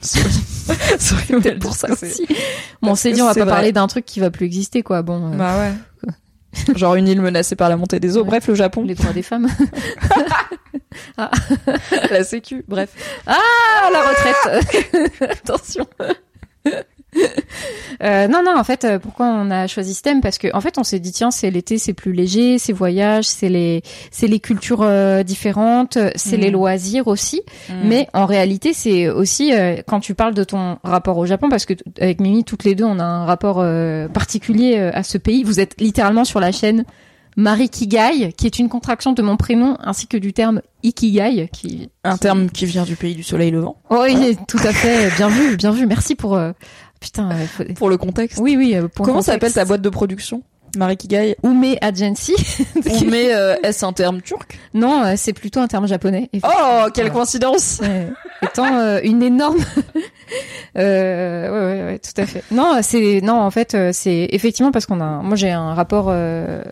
pour 1.61 1.75
ça. 1.75 1.89
Bon, 2.83 2.91
on 2.91 2.95
s'est 2.95 3.13
dit 3.13 3.23
on 3.23 3.27
va 3.27 3.35
pas 3.35 3.41
vrai. 3.45 3.51
parler 3.51 3.73
d'un 3.73 3.87
truc 3.87 4.05
qui 4.05 4.21
va 4.21 4.31
plus 4.31 4.47
exister 4.47 4.83
quoi. 4.83 5.03
Bon, 5.03 5.33
euh, 5.33 5.37
Bah 5.37 5.59
ouais. 5.59 5.73
Genre 6.77 6.95
une 6.95 7.09
île 7.09 7.21
menacée 7.21 7.57
par 7.57 7.69
la 7.69 7.77
montée 7.77 8.01
des 8.01 8.17
eaux. 8.17 8.23
Ouais. 8.23 8.29
Bref, 8.29 8.49
le 8.49 8.55
Japon. 8.55 8.85
les 8.85 8.95
droits 8.95 9.13
des 9.13 9.23
femmes. 9.23 9.49
la 12.11 12.25
sécu. 12.25 12.65
Bref. 12.69 12.91
Ah, 13.27 13.91
la 13.93 14.01
retraite. 14.01 15.13
Attention. 15.31 15.87
Euh, 18.05 18.29
non, 18.29 18.43
non, 18.45 18.53
en 18.59 18.65
fait, 18.65 18.85
euh, 18.85 18.99
pourquoi 18.99 19.27
on 19.27 19.51
a 19.51 19.67
choisi 19.67 19.95
ce 19.95 20.03
thème? 20.03 20.21
Parce 20.21 20.37
que, 20.39 20.49
en 20.55 20.61
fait, 20.61 20.77
on 20.79 20.85
s'est 20.85 20.99
dit 20.99 21.11
tiens, 21.13 21.31
c'est 21.31 21.51
l'été, 21.51 21.79
c'est 21.79 21.95
plus 21.95 22.13
léger, 22.13 22.59
c'est 22.59 22.73
voyage, 22.75 23.25
c'est 23.25 23.49
les, 23.49 23.83
c'est 24.11 24.27
les 24.27 24.41
cultures 24.41 24.83
euh, 24.83 25.23
différentes, 25.23 25.97
c'est 26.17 26.37
les 26.37 26.51
loisirs 26.51 27.07
aussi. 27.09 27.43
Mais 27.85 28.09
en 28.13 28.27
réalité, 28.27 28.73
c'est 28.75 29.09
aussi 29.09 29.53
euh, 29.55 29.77
quand 29.87 30.01
tu 30.01 30.15
parles 30.15 30.35
de 30.35 30.45
ton 30.45 30.79
rapport 30.85 31.17
au 31.19 31.27
Japon, 31.27 31.49
parce 31.49 31.65
que 31.65 31.75
avec 32.01 32.21
Mimi, 32.21 32.45
toutes 32.45 32.65
les 32.65 32.75
deux, 32.75 32.85
on 32.85 32.99
a 32.99 33.05
un 33.05 33.25
rapport 33.25 33.61
euh, 33.61 34.07
particulier 34.09 34.77
euh, 34.79 34.91
à 34.93 35.03
ce 35.03 35.17
pays. 35.19 35.43
Vous 35.43 35.59
êtes 35.61 35.81
littéralement 35.81 36.25
sur 36.25 36.41
la 36.41 36.53
chaîne 36.53 36.85
Marie 37.37 37.69
Kigai, 37.69 38.33
qui 38.37 38.47
est 38.47 38.61
une 38.61 38.69
contraction 38.69 39.13
de 39.13 39.21
mon 39.21 39.37
prénom 39.37 39.77
ainsi 39.83 40.07
que 40.07 40.17
du 40.17 40.33
terme 40.33 40.61
Ikigai, 40.85 41.49
qui 41.53 41.89
un 42.05 42.13
qui- 42.15 42.21
terme 42.21 42.49
qui 42.49 42.65
vient 42.67 42.85
du 42.85 42.95
pays 42.95 43.15
du 43.17 43.25
soleil 43.25 43.51
levant. 43.51 43.77
oui, 43.91 44.37
tout 44.47 44.59
à 44.63 44.73
fait. 44.73 45.11
Bien 45.17 45.29
vu, 45.29 45.57
bien 45.57 45.73
vu. 45.73 45.87
Merci 45.87 46.15
pour. 46.15 46.37
euh, 46.37 46.53
Putain. 47.05 47.31
faut- 47.47 47.65
Pour 47.75 47.89
le 47.91 47.97
contexte. 47.99 48.39
Oui, 48.41 48.57
oui. 48.57 48.75
euh, 48.75 48.89
pour 48.89 49.05
Comment 49.05 49.21
s'appelle 49.23 49.53
ta 49.53 49.65
boîte 49.65 49.83
de 49.83 49.89
production? 49.91 50.43
Marie 50.77 50.97
Kigai. 50.97 51.37
Ume 51.45 51.77
Agency. 51.83 52.35
Met 53.07 53.33
euh, 53.33 53.55
est-ce 53.63 53.85
un 53.85 53.93
terme 53.93 54.21
turc? 54.23 54.59
Non, 54.73 55.05
euh, 55.05 55.13
c'est 55.17 55.33
plutôt 55.33 55.61
un 55.61 55.69
terme 55.69 55.87
japonais. 55.87 56.31
Oh, 56.43 56.87
quelle 56.93 57.13
coïncidence 57.13 57.79
Ouais. 57.83 58.09
Étant 58.43 58.75
euh, 58.79 58.99
une 59.05 59.23
énorme. 59.23 59.59
euh, 60.79 61.49
ouais, 61.51 61.77
ouais, 61.83 61.85
ouais, 61.93 61.99
tout 62.01 62.21
à 62.21 62.27
fait. 62.27 62.43
Non, 62.51 62.79
c'est 62.83 63.21
non, 63.23 63.35
en 63.41 63.51
fait, 63.51 63.77
c'est 63.93 64.29
effectivement 64.33 64.73
parce 64.73 64.87
qu'on 64.87 65.01
a. 65.01 65.23
Moi, 65.23 65.37
j'ai 65.37 65.51
un 65.51 65.75
rapport. 65.75 66.07
Euh, 66.09 66.63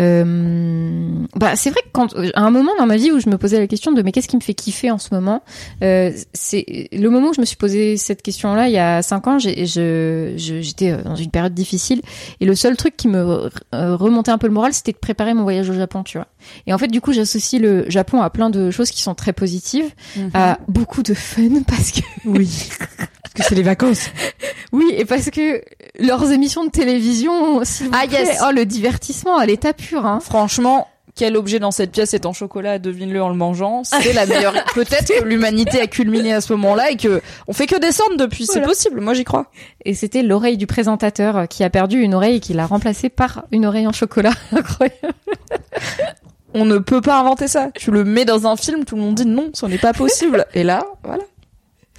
euh, 0.00 1.24
bah, 1.36 1.56
c'est 1.56 1.70
vrai 1.70 1.80
que 1.82 1.88
quand 1.92 2.14
à 2.34 2.40
un 2.42 2.50
moment 2.50 2.72
dans 2.78 2.86
ma 2.86 2.96
vie 2.96 3.10
où 3.12 3.20
je 3.20 3.28
me 3.28 3.36
posais 3.38 3.58
la 3.58 3.66
question 3.66 3.92
de 3.92 4.02
mais 4.02 4.12
qu'est-ce 4.12 4.28
qui 4.28 4.36
me 4.36 4.40
fait 4.40 4.54
kiffer 4.54 4.90
en 4.90 4.98
ce 4.98 5.14
moment, 5.14 5.42
euh, 5.82 6.10
c'est 6.32 6.88
le 6.92 7.08
moment 7.08 7.28
où 7.28 7.34
je 7.34 7.40
me 7.40 7.46
suis 7.46 7.56
posé 7.56 7.96
cette 7.96 8.22
question-là 8.22 8.68
il 8.68 8.72
y 8.74 8.78
a 8.78 9.02
cinq 9.02 9.26
ans. 9.26 9.38
j'ai- 9.38 9.66
je 9.66 10.34
je- 10.36 10.60
j'étais 10.60 10.96
dans 11.02 11.16
une 11.16 11.30
période 11.30 11.54
difficile 11.54 12.00
et 12.40 12.46
le 12.46 12.54
seul 12.54 12.76
truc 12.76 12.96
qui 12.96 13.08
me 13.08 13.48
euh, 13.74 13.96
remontait 13.96 14.30
un 14.30 14.38
peu 14.38 14.46
le 14.46 14.52
moral, 14.52 14.72
c'était 14.72 14.92
de 14.92 14.98
préparer 14.98 15.34
mon 15.34 15.42
voyage 15.42 15.68
au 15.70 15.74
Japon, 15.74 16.02
tu 16.02 16.18
vois. 16.18 16.26
Et 16.66 16.72
en 16.72 16.78
fait, 16.78 16.88
du 16.88 17.00
coup, 17.00 17.12
j'associe 17.12 17.60
le 17.60 17.84
Japon 17.90 18.20
à 18.22 18.30
plein 18.30 18.50
de 18.50 18.70
choses 18.70 18.90
qui 18.90 19.02
sont 19.02 19.14
très 19.14 19.32
positives 19.32 19.90
à 20.34 20.58
beaucoup 20.68 21.02
de 21.02 21.14
fun 21.14 21.62
parce 21.66 21.90
que 21.92 22.00
Oui. 22.24 22.68
Parce 22.98 23.34
que 23.34 23.42
c'est 23.44 23.54
les 23.54 23.62
vacances. 23.62 24.10
oui 24.72 24.92
et 24.96 25.04
parce 25.04 25.30
que 25.30 25.62
leurs 25.98 26.30
émissions 26.32 26.64
de 26.64 26.70
télévision 26.70 27.64
s'il 27.64 27.86
vous 27.86 27.92
Ah, 27.94 28.06
plaît, 28.06 28.24
yes. 28.24 28.38
oh 28.46 28.50
le 28.52 28.66
divertissement 28.66 29.36
à 29.36 29.46
l'état 29.46 29.72
pur 29.72 30.04
hein 30.06 30.18
Franchement, 30.20 30.88
quel 31.16 31.36
objet 31.36 31.58
dans 31.58 31.70
cette 31.70 31.90
pièce 31.92 32.14
est 32.14 32.24
en 32.26 32.32
chocolat 32.32 32.78
Devine-le 32.78 33.22
en 33.22 33.28
le 33.28 33.34
mangeant. 33.34 33.82
C'est 33.84 34.12
la 34.12 34.26
meilleure. 34.26 34.54
Peut-être 34.74 35.08
que 35.12 35.24
l'humanité 35.24 35.80
a 35.80 35.86
culminé 35.86 36.32
à 36.32 36.40
ce 36.40 36.52
moment-là 36.54 36.90
et 36.90 36.96
que 36.96 37.20
on 37.46 37.52
fait 37.52 37.66
que 37.66 37.78
descendre 37.78 38.16
depuis. 38.16 38.46
C'est 38.46 38.62
possible. 38.62 39.00
Moi, 39.00 39.14
j'y 39.14 39.24
crois. 39.24 39.46
et 39.84 39.94
c'était 39.94 40.22
l'oreille 40.22 40.56
du 40.56 40.66
présentateur 40.66 41.36
euh, 41.36 41.46
qui 41.46 41.62
a 41.64 41.70
perdu 41.70 42.00
une 42.00 42.14
oreille 42.14 42.36
et 42.36 42.40
qui 42.40 42.52
l'a 42.54 42.66
remplacée 42.66 43.08
par 43.10 43.44
une 43.52 43.66
oreille 43.66 43.86
en 43.86 43.92
chocolat 43.92 44.32
incroyable 44.52 45.14
On 46.54 46.64
ne 46.64 46.78
peut 46.78 47.00
pas 47.00 47.20
inventer 47.20 47.48
ça. 47.48 47.70
Tu 47.74 47.90
le 47.90 48.04
mets 48.04 48.24
dans 48.24 48.46
un 48.46 48.56
film, 48.56 48.84
tout 48.84 48.96
le 48.96 49.02
monde 49.02 49.14
dit 49.14 49.26
non, 49.26 49.50
ce 49.54 49.66
n'est 49.66 49.78
pas 49.78 49.92
possible. 49.92 50.46
Et 50.54 50.64
là, 50.64 50.84
voilà. 51.04 51.22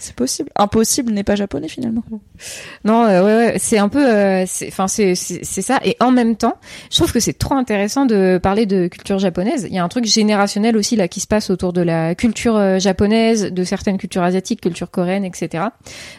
C'est 0.01 0.15
possible. 0.15 0.50
Impossible 0.55 1.13
n'est 1.13 1.24
pas 1.24 1.36
japonais 1.36 1.67
finalement. 1.67 2.03
Non, 2.86 3.03
euh, 3.03 3.24
ouais, 3.24 3.36
ouais, 3.36 3.60
c'est 3.60 3.77
un 3.77 3.88
peu, 3.88 4.03
euh, 4.03 4.46
enfin, 4.67 4.88
c'est 4.88 5.13
c'est 5.13 5.41
c'est 5.43 5.62
ça. 5.62 5.79
Et 5.86 5.96
en 6.00 6.10
même 6.10 6.36
temps, 6.36 6.55
je 6.89 6.98
trouve 6.98 7.13
que 7.13 7.20
c'est 7.20 7.38
trop 7.38 7.53
intéressant 7.53 8.08
de 8.08 8.39
parler 8.41 8.65
de 8.65 8.88
culture 8.88 9.20
japonaise. 9.20 9.67
Il 9.70 9.75
y 9.75 9.77
a 9.77 9.84
un 9.84 9.89
truc 9.89 10.05
générationnel 10.05 10.75
aussi 10.75 10.96
là 10.96 11.08
qui 11.08 11.20
se 11.20 11.27
passe 11.27 11.51
autour 11.51 11.72
de 11.72 11.81
la 11.81 12.15
culture 12.15 12.55
euh, 12.55 12.79
japonaise, 12.79 13.51
de 13.53 13.63
certaines 13.63 14.00
cultures 14.00 14.24
asiatiques, 14.24 14.62
culture 14.62 14.89
coréenne, 14.89 15.24
etc. 15.24 15.65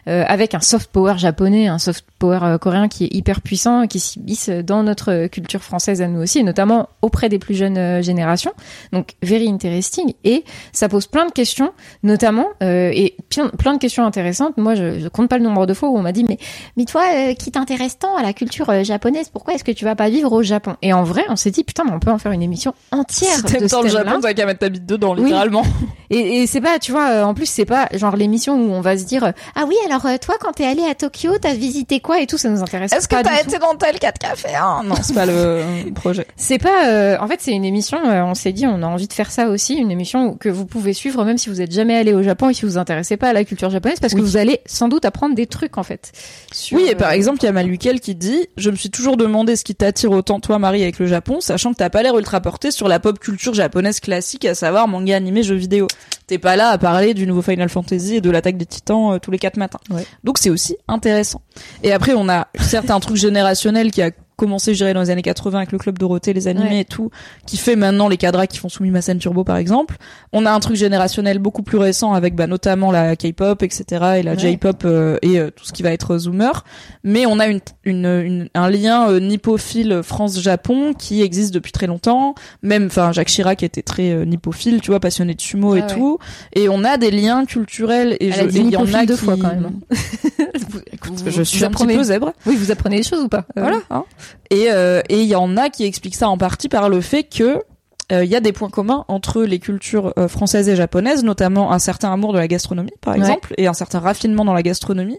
Euh, 0.07 0.25
avec 0.29 0.55
un 0.55 0.61
soft 0.61 0.93
power 0.93 1.19
japonais, 1.19 1.67
un 1.67 1.81
soft 1.81 2.05
power 2.21 2.39
euh, 2.45 2.59
coréen 2.59 2.87
qui 2.87 3.05
est 3.05 3.13
hyper 3.13 3.41
puissant, 3.41 3.89
qui 3.89 3.99
s'immisce 3.99 4.49
dans 4.49 4.85
notre 4.85 5.27
culture 5.27 5.61
française 5.61 6.03
à 6.03 6.07
nous 6.07 6.23
aussi, 6.23 6.39
et 6.39 6.45
notamment 6.45 6.89
auprès 7.03 7.29
des 7.29 7.41
plus 7.41 7.55
jeunes 7.55 7.79
euh, 7.79 8.03
générations. 8.03 8.53
Donc, 8.93 9.15
very 9.23 9.49
interesting. 9.49 10.15
Et 10.23 10.45
ça 10.73 10.89
pose 10.89 11.07
plein 11.07 11.27
de 11.27 11.33
questions, 11.33 11.73
notamment 12.03 12.47
euh, 12.63 12.91
et 12.95 13.17
plein, 13.29 13.49
plein 13.49 13.72
de 13.75 13.79
questions 13.79 14.05
intéressantes. 14.05 14.57
Moi, 14.57 14.75
je, 14.75 14.99
je 15.01 15.09
compte 15.09 15.29
pas 15.29 15.39
le 15.39 15.45
nombre 15.45 15.67
de 15.67 15.75
fois 15.75 15.89
où 15.91 15.97
on 15.97 16.03
m'a 16.03 16.13
dit 16.13 16.25
mais 16.29 16.39
mais 16.77 16.85
toi 16.85 17.03
euh, 17.15 17.35
qui 17.35 17.51
t'intéresse 17.51 17.99
tant 17.99 18.17
à 18.17 18.23
la 18.23 18.33
culture 18.33 18.69
euh, 18.71 18.83
japonaise, 18.85 19.29
pourquoi 19.33 19.55
est-ce 19.55 19.65
que 19.65 19.73
tu 19.73 19.85
vas 19.85 19.95
pas 19.97 20.09
vivre 20.09 20.33
au 20.33 20.43
Japon? 20.43 20.77
Et 20.83 20.93
en 20.93 21.03
vrai, 21.05 21.25
on 21.29 21.37
s'est 21.37 21.51
dit 21.51 21.65
putain, 21.65 21.85
mais 21.85 21.93
on 21.93 22.01
peut 22.01 22.11
en 22.11 22.19
faire 22.19 22.33
une 22.33 22.43
émission 22.43 22.75
entière 22.91 23.35
Si 23.37 23.43
de 23.43 23.49
t'aimes 23.49 23.69
tant 23.69 23.83
le. 23.83 23.89
Japon, 23.89 24.19
t'as 24.23 24.35
qu'à 24.35 24.47
mettre 24.47 24.61
ta 24.61 24.69
bite 24.69 24.87
dedans, 24.87 25.15
Oui. 25.15 25.25
littéralement. 25.25 25.63
Et, 26.11 26.43
et 26.43 26.47
c'est 26.47 26.61
pas, 26.61 26.79
tu 26.79 26.93
vois, 26.93 27.09
euh, 27.11 27.23
en 27.25 27.35
plus 27.35 27.47
c'est 27.47 27.65
pas 27.65 27.89
genre 27.95 28.17
l'émission 28.17 28.55
où 28.55 28.71
on 28.73 28.81
va 28.81 28.99
se 28.99 29.05
dire 29.05 29.33
ah 29.57 29.65
oui 29.67 29.75
alors 29.87 30.03
toi 30.21 30.35
quand 30.41 30.53
t'es 30.53 30.67
allé 30.67 30.83
à 30.83 30.95
Tokyo 30.95 31.33
t'as 31.41 31.55
visité 31.55 32.01
quoi 32.01 32.21
et 32.21 32.27
tout? 32.27 32.37
Ça 32.39 32.49
nous 32.51 32.61
intéresse 32.63 32.93
Est-ce 32.93 33.09
que 33.09 33.15
t'as 33.17 33.23
tout. 33.43 33.49
été 33.49 33.59
dans 33.59 33.75
tel 33.77 33.99
4 33.99 34.19
cafés 34.19 34.55
hein? 34.55 34.83
Non, 34.85 34.95
c'est 35.03 35.15
pas 35.15 35.27
le 35.27 35.63
projet. 35.95 36.27
C'est 36.37 36.59
pas, 36.59 36.87
euh, 36.89 37.17
en 37.21 37.27
fait, 37.29 37.37
c'est 37.41 37.53
une 37.53 37.65
émission. 37.65 37.99
on 38.05 38.35
s'est 38.35 38.53
dit, 38.53 38.67
on 38.67 38.83
a 38.83 38.87
envie 38.87 39.09
de 39.09 39.13
faire 39.13 39.31
ça 39.31 39.49
aussi, 39.49 39.75
une 39.77 39.91
émission 39.91 40.35
que 40.35 40.49
vous 40.49 40.67
pouvez 40.67 40.93
suivre 40.93 41.25
même 41.25 41.39
si 41.39 41.49
vous 41.49 41.61
êtes 41.61 41.73
jamais 41.73 41.97
allé 41.97 42.13
au 42.13 42.23
Japon 42.23 42.49
et 42.51 42.55
si 42.55 42.63
vous 42.63 42.73
vous 42.73 42.79
intéressez 42.79 43.17
pas 43.17 43.29
à 43.29 43.33
la 43.33 43.45
culture 43.45 43.62
japonaise, 43.71 44.01
parce 44.01 44.13
que 44.15 44.19
Oui. 44.19 44.25
vous 44.25 44.37
allez 44.37 44.61
sans 44.67 44.89
doute 44.89 45.05
apprendre 45.05 45.35
des 45.35 45.47
trucs 45.47 45.79
en 45.79 45.83
fait. 45.83 46.13
sur, 46.53 46.77
Oui, 46.79 46.87
et 46.89 46.95
par 46.95 47.11
euh, 47.11 47.15
exemple, 47.15 47.39
il 47.43 47.47
y 47.47 47.49
a 47.49 47.53
Maluquel 47.53 48.01
qui 48.01 48.15
dit 48.15 48.47
«Je 48.57 48.71
me 48.71 48.77
suis 48.77 48.91
toujours 48.91 49.17
demandé 49.17 49.57
ce 49.57 49.65
qui 49.65 49.75
t'attire 49.75 50.11
autant, 50.13 50.41
toi, 50.41 50.59
Marie, 50.59 50.83
avec 50.83 50.99
le 50.99 51.07
Japon, 51.07 51.41
sachant 51.41 51.73
que 51.73 51.79
t'as 51.79 51.91
pas 51.91 52.03
l'air 52.03 52.17
ultra 52.19 52.41
porté 52.41 52.71
sur 52.71 52.89
la 52.89 53.01
pop 53.01 53.19
culture 53.19 53.55
japonaise 53.55 54.01
classique, 54.01 54.45
à 54.45 54.55
savoir 54.55 54.89
manga, 54.89 55.17
animé, 55.17 55.43
jeux 55.43 55.55
vidéo. 55.55 55.87
T'es 56.27 56.39
pas 56.39 56.57
là 56.57 56.69
à 56.69 56.79
parler 56.79 57.15
du 57.15 57.27
nouveau 57.27 57.43
Final 57.43 57.69
Fantasy 57.69 58.17
et 58.17 58.21
de 58.21 58.31
l'attaque 58.31 58.57
des 58.57 58.67
titans 58.67 59.15
euh, 59.15 59.19
tous 59.19 59.31
les 59.31 59.39
quatre 59.39 59.57
matins. 59.57 59.81
Ouais. 59.91 60.07
Donc 60.25 60.39
c'est 60.39 60.51
aussi 60.51 60.77
intéressant. 60.89 61.43
Et 61.83 61.93
après, 61.93 62.15
on 62.15 62.29
a 62.29 62.49
certes 62.61 62.91
un 62.91 63.01
truc 63.01 63.17
générationnel 63.17 63.91
qui 63.91 64.03
a 64.03 64.11
commencé, 64.47 64.73
je 64.75 64.79
dirais, 64.79 64.93
dans 64.95 65.01
les 65.03 65.11
années 65.11 65.23
80 65.23 65.59
avec 65.59 65.73
le 65.73 65.79
Club 65.79 65.99
Dorothée, 65.99 66.33
les 66.33 66.49
animés 66.49 66.69
Ouais. 66.71 66.81
et 66.81 66.85
tout, 66.85 67.11
qui 67.47 67.57
fait 67.57 67.77
maintenant 67.77 68.09
les 68.09 68.17
cadras 68.17 68.47
qui 68.47 68.59
font 68.59 68.69
Sumimasen 68.69 69.19
Turbo, 69.19 69.45
par 69.45 69.57
exemple. 69.57 69.97
On 70.33 70.45
a 70.47 70.51
un 70.53 70.59
truc 70.61 70.77
générationnel 70.77 71.39
beaucoup 71.39 71.63
plus 71.63 71.79
récent 71.79 72.13
avec 72.13 72.35
bah, 72.35 72.47
notamment 72.47 72.91
la 72.91 73.15
K-pop, 73.17 73.63
etc. 73.63 73.85
et 74.19 74.23
la 74.23 74.33
Ouais. 74.33 74.39
J-pop 74.39 74.83
euh, 74.85 75.19
et 75.23 75.39
euh, 75.39 75.51
tout 75.55 75.65
ce 75.65 75.73
qui 75.73 75.83
va 75.83 75.93
être 75.93 76.19
Zoomer. 76.19 76.65
Mais 77.05 77.27
on 77.27 77.39
a 77.39 77.47
une, 77.47 77.61
une, 77.85 78.07
une- 78.07 78.49
un 78.55 78.69
lien 78.71 79.09
euh, 79.11 79.21
nippophile 79.21 80.01
France-Japon 80.03 80.95
qui 80.95 81.23
existe 81.23 81.55
depuis 81.55 81.71
très 81.73 81.87
longtemps. 81.87 82.35
Même, 82.63 82.87
enfin, 82.87 83.13
Jacques 83.13 83.29
Chirac 83.29 83.63
était 83.63 83.83
très 83.83 84.11
euh, 84.11 84.25
nippophile, 84.25 84.81
tu 84.81 84.91
vois, 84.91 85.01
passionné 85.01 85.35
de 85.35 85.41
sumo 85.41 85.75
Ah 85.75 85.79
et 85.79 85.81
ouais. 85.83 85.87
tout. 85.87 86.19
Et 86.55 86.69
on 86.69 86.83
a 86.85 86.97
des 86.97 87.11
liens 87.11 87.45
culturels 87.45 88.17
et 88.21 88.29
il 88.29 88.71
y 88.71 88.77
en 88.77 88.93
a 88.95 89.07
deux 89.07 89.15
qui... 89.15 89.21
fois, 89.25 89.37
quand 89.37 89.49
même. 89.49 89.71
Écoute, 90.93 91.23
Je 91.27 91.43
suis 91.43 91.65
un 91.65 91.71
petit 91.71 91.87
peu 91.87 92.03
zèbre. 92.03 92.33
Oui, 92.47 92.57
vous 92.57 92.71
apprenez 92.71 92.97
des 92.99 93.03
choses 93.03 93.21
ou 93.25 93.29
pas? 93.29 93.45
Euh, 93.57 93.61
Voilà. 93.61 93.79
hein. 93.91 94.05
Et 94.51 94.71
euh, 94.71 95.01
et 95.09 95.21
il 95.23 95.29
y 95.29 95.35
en 95.37 95.57
a 95.57 95.69
qui 95.71 95.85
expliquent 95.85 96.15
ça 96.17 96.29
en 96.29 96.39
partie 96.39 96.69
par 96.69 96.89
le 96.89 97.01
fait 97.01 97.25
que 97.25 97.63
euh, 98.11 98.25
il 98.25 98.31
y 98.31 98.37
a 98.37 98.41
des 98.41 98.53
points 98.53 98.69
communs 98.69 99.05
entre 99.09 99.43
les 99.43 99.59
cultures 99.59 100.13
euh, 100.19 100.29
françaises 100.29 100.69
et 100.69 100.77
japonaises, 100.77 101.25
notamment 101.25 101.73
un 101.73 101.79
certain 101.79 102.13
amour 102.13 102.33
de 102.35 102.39
la 102.39 102.47
gastronomie, 102.49 102.91
par 103.01 103.15
Ouais. 103.15 103.21
exemple, 103.21 103.55
et 103.57 103.69
un 103.69 103.73
certain 103.73 104.01
raffinement 104.01 104.45
dans 104.45 104.53
la 104.53 104.63
gastronomie, 104.63 105.19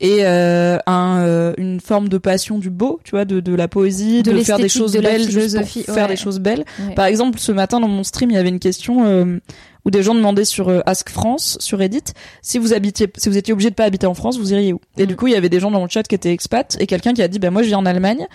et 0.00 0.20
euh, 0.24 0.76
un, 0.86 1.18
euh, 1.20 1.52
une 1.58 1.78
forme 1.80 2.08
de 2.08 2.18
passion 2.18 2.58
du 2.58 2.70
beau, 2.70 2.98
tu 3.04 3.12
vois, 3.12 3.26
de, 3.26 3.38
de 3.38 3.54
la 3.54 3.68
poésie, 3.68 4.22
De 4.24 4.32
de, 4.32 4.38
faire 4.42 4.58
des 4.58 4.68
choses 4.70 4.92
de 4.92 5.00
belles, 5.00 5.30
juste 5.30 5.56
pour 5.56 5.94
faire 5.94 6.06
ouais. 6.06 6.08
des 6.08 6.16
choses 6.16 6.40
belles. 6.40 6.64
Ouais. 6.88 6.94
Par 6.94 7.04
exemple, 7.04 7.38
ce 7.38 7.52
matin 7.52 7.78
dans 7.78 7.86
mon 7.88 8.02
stream, 8.02 8.30
il 8.30 8.34
y 8.34 8.38
avait 8.38 8.48
une 8.48 8.58
question 8.58 9.04
euh, 9.04 9.38
où 9.84 9.90
des 9.90 10.02
gens 10.02 10.14
demandaient 10.14 10.44
sur 10.44 10.68
euh, 10.68 10.80
Ask 10.86 11.10
France, 11.10 11.56
sur 11.60 11.78
Reddit, 11.78 12.04
si 12.40 12.58
vous 12.58 12.72
habitiez, 12.72 13.08
si 13.16 13.28
vous 13.28 13.36
étiez 13.36 13.52
obligé 13.52 13.70
de 13.70 13.74
pas 13.74 13.84
habiter 13.84 14.06
en 14.06 14.14
France, 14.14 14.38
vous 14.38 14.52
iriez 14.52 14.72
où? 14.72 14.80
Et 14.96 15.06
du 15.06 15.16
coup, 15.16 15.26
il 15.26 15.32
y 15.32 15.36
avait 15.36 15.48
des 15.48 15.60
gens 15.60 15.70
dans 15.70 15.82
le 15.82 15.88
chat 15.88 16.02
qui 16.04 16.14
étaient 16.14 16.32
expats 16.32 16.76
et 16.80 16.86
quelqu'un 16.86 17.12
qui 17.12 17.22
a 17.22 17.28
dit, 17.28 17.38
bah 17.38 17.50
moi 17.50 17.62
je 17.62 17.68
vis 17.68 17.74
en 17.74 17.86
Allemagne. 17.86 18.26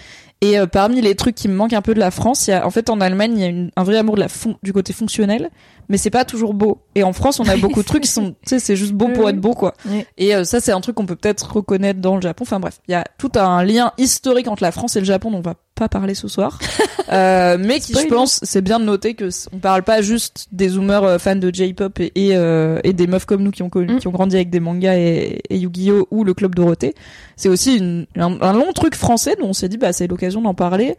Et 0.41 0.59
euh, 0.59 0.67
parmi 0.67 1.01
les 1.01 1.15
trucs 1.15 1.35
qui 1.35 1.47
me 1.47 1.55
manquent 1.55 1.73
un 1.73 1.81
peu 1.81 1.93
de 1.93 1.99
la 1.99 2.11
France, 2.11 2.47
il 2.47 2.51
y 2.51 2.53
a 2.53 2.65
en 2.65 2.69
fait 2.69 2.89
en 2.89 3.01
Allemagne 3.01 3.37
il 3.37 3.41
y 3.41 3.65
a 3.65 3.69
un 3.75 3.83
vrai 3.83 3.97
amour 3.97 4.17
du 4.61 4.73
côté 4.73 4.93
fonctionnel, 4.93 5.49
mais 5.89 5.97
c'est 5.97 6.09
pas 6.09 6.25
toujours 6.25 6.53
beau. 6.53 6.79
Et 6.95 7.03
en 7.03 7.13
France, 7.13 7.39
on 7.39 7.47
a 7.47 7.55
beaucoup 7.57 7.81
de 7.81 7.87
trucs 7.87 8.03
qui 8.03 8.09
sont, 8.09 8.31
tu 8.41 8.49
sais, 8.49 8.59
c'est 8.59 8.75
juste 8.75 8.93
beau 8.93 9.07
pour 9.09 9.29
être 9.29 9.39
beau 9.39 9.53
quoi. 9.53 9.73
Et 10.17 10.35
euh, 10.35 10.43
ça, 10.43 10.59
c'est 10.59 10.71
un 10.71 10.81
truc 10.81 10.95
qu'on 10.95 11.05
peut 11.05 11.15
peut-être 11.15 11.53
reconnaître 11.55 11.99
dans 12.01 12.15
le 12.15 12.21
Japon. 12.21 12.43
Enfin 12.43 12.59
bref, 12.59 12.79
il 12.87 12.91
y 12.91 12.95
a 12.95 13.03
tout 13.17 13.31
un 13.35 13.63
lien 13.63 13.91
historique 13.97 14.47
entre 14.47 14.63
la 14.63 14.71
France 14.71 14.95
et 14.95 14.99
le 14.99 15.05
Japon 15.05 15.31
dont 15.31 15.37
on 15.37 15.41
va 15.41 15.55
pas 15.75 15.87
parler 15.89 16.15
ce 16.15 16.27
soir, 16.27 16.57
euh, 17.11 17.57
mais 17.59 17.79
qui, 17.79 17.93
je 17.93 18.07
pense, 18.07 18.39
c'est 18.41 18.61
bien 18.61 18.79
de 18.79 18.85
noter 18.85 19.13
que 19.13 19.29
on 19.53 19.59
parle 19.59 19.83
pas 19.83 20.01
juste 20.01 20.47
des 20.51 20.69
zoomers 20.69 21.03
euh, 21.03 21.17
fans 21.19 21.35
de 21.35 21.53
J-pop 21.53 21.99
et, 21.99 22.11
et, 22.15 22.35
euh, 22.35 22.79
et 22.83 22.93
des 22.93 23.05
meufs 23.05 23.25
comme 23.25 23.43
nous 23.43 23.51
qui 23.51 23.61
ont 23.61 23.69
connu, 23.69 23.93
Mm. 23.93 23.99
qui 23.99 24.07
ont 24.07 24.11
grandi 24.11 24.35
avec 24.35 24.49
des 24.49 24.59
mangas 24.59 24.95
et, 24.97 25.39
et 25.51 25.57
Yu-Gi-Oh 25.57 26.07
ou 26.09 26.23
le 26.23 26.33
club 26.33 26.55
Dorothée. 26.55 26.95
C'est 27.35 27.47
aussi 27.49 27.77
une, 27.77 28.07
un, 28.17 28.41
un 28.41 28.53
long 28.53 28.73
truc 28.73 28.95
français 28.95 29.35
dont 29.39 29.49
on 29.49 29.53
s'est 29.53 29.69
dit 29.69 29.77
bah 29.77 29.93
c'est 29.93 30.07
l'occasion 30.07 30.41
d'en 30.41 30.55
parler 30.55 30.95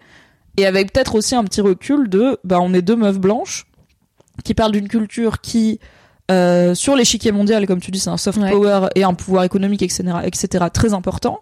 et 0.57 0.65
avec 0.65 0.93
peut-être 0.93 1.17
aussi 1.17 1.35
un 1.35 1.43
petit 1.45 1.61
recul 1.61 2.09
de 2.09 2.39
bah 2.45 2.59
on 2.63 2.73
est 2.73 2.83
deux 2.83 2.97
meufs 2.97 3.19
blanches 3.19 3.67
qui 4.45 4.55
parlent 4.55 4.73
d'une 4.73 4.89
culture 4.89 5.41
qui 5.41 5.81
euh, 6.31 6.75
sur 6.75 6.95
l'échiquier 6.95 7.33
mondial, 7.33 7.67
comme 7.67 7.81
tu 7.81 7.91
dis, 7.91 7.99
c'est 7.99 8.11
un 8.11 8.17
soft 8.19 8.39
Ouais. 8.39 8.51
power 8.51 8.89
et 8.95 9.03
un 9.05 9.15
pouvoir 9.15 9.45
économique, 9.45 9.83
etc., 9.83 10.03
etc., 10.25 10.65
très 10.73 10.93
important. 10.93 11.41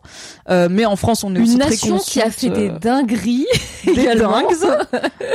Euh, 0.48 0.68
mais 0.70 0.84
en 0.86 0.94
France, 0.96 1.24
on 1.24 1.34
est 1.34 1.40
aussi 1.40 1.54
Une 1.54 1.58
très 1.58 1.70
nation 1.70 1.98
qui 1.98 2.20
a 2.22 2.30
fait 2.30 2.50
des 2.50 2.68
euh, 2.70 2.78
dingueries. 2.78 3.46
des 3.84 4.14
dingues. 4.14 4.46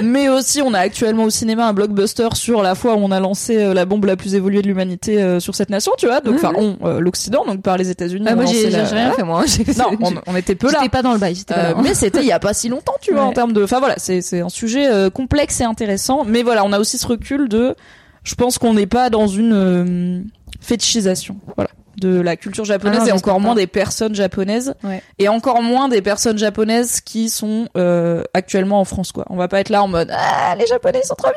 mais 0.04 0.30
aussi, 0.30 0.62
on 0.62 0.74
a 0.74 0.80
actuellement 0.80 1.24
au 1.26 1.30
cinéma 1.30 1.68
un 1.68 1.74
blockbuster 1.74 2.30
sur 2.34 2.62
la 2.62 2.76
fois 2.76 2.96
où 2.96 3.00
on 3.00 3.12
a 3.12 3.20
lancé 3.20 3.58
euh, 3.58 3.74
la 3.74 3.86
bombe 3.86 4.06
la 4.06 4.16
plus 4.16 4.36
évoluée 4.36 4.62
de 4.62 4.68
l'humanité 4.68 5.22
euh, 5.22 5.40
sur 5.40 5.56
cette 5.56 5.70
nation, 5.70 5.92
tu 5.98 6.06
vois. 6.08 6.22
Donc, 6.22 6.36
enfin, 6.36 6.54
on, 6.56 6.78
euh, 6.86 7.00
l'Occident, 7.00 7.44
donc 7.46 7.62
par 7.62 7.78
les 7.78 7.90
États-Unis. 7.90 8.26
Ah, 8.30 8.36
moi 8.36 8.46
j'ai 8.46 8.70
la- 8.70 8.86
rien 8.86 9.12
fait 9.12 9.24
moi. 9.24 9.44
Non, 9.78 9.98
on, 10.02 10.14
on 10.28 10.36
était 10.36 10.56
peu 10.56 10.68
là. 10.68 10.80
J'étais 10.80 10.90
pas 10.90 11.02
dans 11.02 11.14
le 11.14 11.20
bail. 11.20 11.44
Pas 11.48 11.56
Euh, 11.56 11.74
mais 11.84 11.94
c'était 11.94 12.20
il 12.22 12.26
y 12.28 12.32
a 12.32 12.40
pas 12.40 12.54
si 12.54 12.70
longtemps, 12.70 12.96
tu 13.02 13.12
vois, 13.12 13.22
Ouais. 13.24 13.28
en 13.28 13.34
termes 13.34 13.54
de. 13.54 13.64
Enfin 13.64 13.80
voilà, 13.80 13.96
c'est 13.98 14.40
un 14.42 14.50
sujet 14.50 14.88
euh, 14.88 15.10
complexe 15.10 15.60
et 15.62 15.64
intéressant. 15.64 16.24
Mais 16.26 16.44
voilà, 16.44 16.64
on 16.66 16.72
a 16.74 16.80
aussi 16.80 16.98
ce 16.98 17.06
recul 17.08 17.50
de. 17.50 17.76
Je 18.24 18.36
pense 18.36 18.58
qu'on 18.58 18.74
n'est 18.74 18.88
pas 18.88 19.10
dans 19.10 19.28
une 19.28 19.54
euh, 19.54 20.22
fétichisation, 20.60 21.38
voilà, 21.56 21.70
de 21.98 22.20
la 22.22 22.36
culture 22.36 22.66
japonaise 22.66 23.00
Ah 23.02 23.06
non, 23.06 23.10
et 23.10 23.12
encore 23.12 23.40
moins 23.40 23.56
pas. 23.56 23.62
des 23.62 23.68
personnes 23.68 24.16
japonaises 24.16 24.76
Ouais. 24.84 25.02
et 25.20 25.28
encore 25.28 25.62
moins 25.62 25.90
des 25.90 26.02
personnes 26.02 26.38
japonaises 26.38 27.02
qui 27.02 27.30
sont 27.30 27.68
euh, 27.78 28.24
actuellement 28.34 28.80
en 28.80 28.86
France, 28.86 29.12
quoi. 29.12 29.26
On 29.30 29.38
va 29.38 29.48
pas 29.48 29.60
être 29.60 29.70
là 29.70 29.84
en 29.84 29.88
mode 29.88 30.12
ah 30.16 30.56
les 30.58 30.68
japonais 30.68 31.02
sont 31.04 31.16
trop 31.16 31.30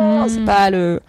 mignons. 0.00 0.24
Mm. 0.24 0.28
C'est 0.28 0.44
pas 0.44 0.70
le. 0.70 1.00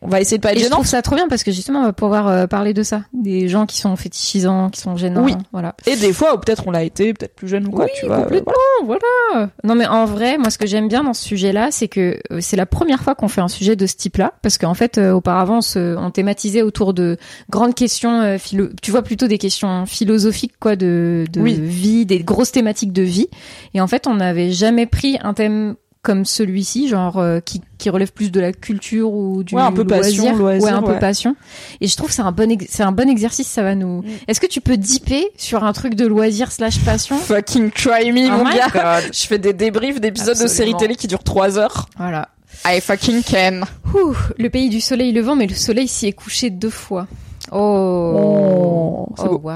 On 0.00 0.08
va 0.08 0.20
essayer 0.20 0.38
de 0.38 0.42
pas 0.42 0.50
être 0.52 0.56
Et 0.56 0.60
je 0.60 0.64
gênant. 0.64 0.76
trouve 0.76 0.86
ça 0.86 1.02
trop 1.02 1.16
bien 1.16 1.26
parce 1.28 1.42
que 1.42 1.50
justement 1.50 1.80
on 1.80 1.84
va 1.84 1.92
pouvoir 1.92 2.28
euh, 2.28 2.46
parler 2.46 2.72
de 2.72 2.82
ça, 2.82 3.02
des 3.12 3.48
gens 3.48 3.66
qui 3.66 3.78
sont 3.78 3.96
fétichisants, 3.96 4.70
qui 4.70 4.80
sont 4.80 4.96
gênants. 4.96 5.24
Oui. 5.24 5.34
Voilà. 5.52 5.74
Et 5.86 5.96
des 5.96 6.12
fois, 6.12 6.34
ou 6.34 6.38
peut-être 6.38 6.64
on 6.66 6.70
l'a 6.70 6.84
été, 6.84 7.12
peut-être 7.14 7.34
plus 7.34 7.48
jeune 7.48 7.66
ou 7.66 7.70
quoi, 7.70 7.86
Oui, 7.86 7.90
tu 7.98 8.06
vois. 8.06 8.18
euh, 8.18 8.22
complètement. 8.22 8.52
voilà. 8.84 9.00
voilà. 9.32 9.50
Non 9.64 9.74
mais 9.74 9.86
en 9.86 10.04
vrai, 10.04 10.38
moi 10.38 10.50
ce 10.50 10.58
que 10.58 10.66
j'aime 10.66 10.88
bien 10.88 11.02
dans 11.02 11.14
ce 11.14 11.24
sujet-là, 11.24 11.68
c'est 11.72 11.88
que 11.88 12.18
euh, 12.30 12.38
c'est 12.40 12.56
la 12.56 12.66
première 12.66 13.02
fois 13.02 13.14
qu'on 13.14 13.28
fait 13.28 13.40
un 13.40 13.48
sujet 13.48 13.74
de 13.76 13.86
ce 13.86 13.96
type-là, 13.96 14.34
parce 14.42 14.56
qu'en 14.58 14.74
fait, 14.74 14.98
euh, 14.98 15.12
auparavant, 15.12 15.58
on, 15.58 15.62
se- 15.62 15.96
on 15.96 16.10
thématisait 16.10 16.62
autour 16.62 16.94
de 16.94 17.16
grandes 17.50 17.74
questions, 17.74 18.20
euh, 18.20 18.38
philo- 18.38 18.70
tu 18.80 18.90
vois 18.92 19.02
plutôt 19.02 19.26
des 19.26 19.38
questions 19.38 19.84
philosophiques, 19.86 20.54
quoi, 20.60 20.76
de, 20.76 21.24
de 21.32 21.40
Oui. 21.40 21.54
vie, 21.60 22.06
des 22.06 22.20
grosses 22.20 22.52
thématiques 22.52 22.92
de 22.92 23.02
vie. 23.02 23.28
Et 23.74 23.80
en 23.80 23.86
fait, 23.88 24.06
on 24.06 24.14
n'avait 24.14 24.50
jamais 24.52 24.86
pris 24.86 25.18
un 25.22 25.34
thème 25.34 25.74
comme 26.02 26.24
celui-ci, 26.24 26.88
genre 26.88 27.18
euh, 27.18 27.40
qui, 27.40 27.60
qui 27.76 27.90
relève 27.90 28.12
plus 28.12 28.30
de 28.30 28.40
la 28.40 28.52
culture 28.52 29.12
ou 29.12 29.42
du 29.42 29.54
Ouais, 29.54 29.62
un 29.62 29.72
peu 29.72 29.84
passion, 29.84 30.22
loisir. 30.24 30.36
loisir, 30.38 30.64
ouais, 30.64 30.70
un 30.70 30.82
peu 30.82 30.98
passion. 30.98 31.36
Et 31.80 31.88
je 31.88 31.96
trouve 31.96 32.08
que 32.08 32.14
c'est 32.14 32.22
un 32.22 32.32
bon 32.32 32.56
c'est 32.68 32.82
un 32.82 32.92
bon 32.92 33.08
exercice, 33.08 33.48
ça 33.48 33.62
va 33.62 33.74
nous. 33.74 34.02
Mm. 34.02 34.08
Est-ce 34.28 34.40
que 34.40 34.46
tu 34.46 34.60
peux 34.60 34.76
dipper 34.76 35.28
sur 35.36 35.64
un 35.64 35.72
truc 35.72 35.94
de 35.94 36.06
loisir 36.06 36.52
slash 36.52 36.78
passion? 36.84 37.16
Fucking 37.18 37.70
try 37.72 38.12
me, 38.12 38.28
Oh 38.32 38.44
mon 38.44 38.50
gars. 38.50 39.00
Je 39.12 39.26
fais 39.26 39.38
des 39.38 39.52
débriefs 39.52 40.00
d'épisodes 40.00 40.40
de 40.40 40.46
séries 40.46 40.76
télé 40.76 40.94
qui 40.94 41.06
durent 41.08 41.24
3 41.24 41.58
heures. 41.58 41.88
Voilà. 41.98 42.28
I 42.64 42.80
fucking 42.80 43.22
can. 43.22 43.60
Ouh, 43.94 44.16
le 44.38 44.48
pays 44.50 44.68
du 44.68 44.80
soleil 44.80 45.12
levant, 45.12 45.36
mais 45.36 45.46
le 45.46 45.54
soleil 45.54 45.86
s'y 45.88 46.06
est 46.06 46.12
couché 46.12 46.50
deux 46.50 46.70
fois. 46.70 47.06
Oh, 47.52 49.06
Oh, 49.08 49.14
oh 49.18 49.38
beau. 49.38 49.50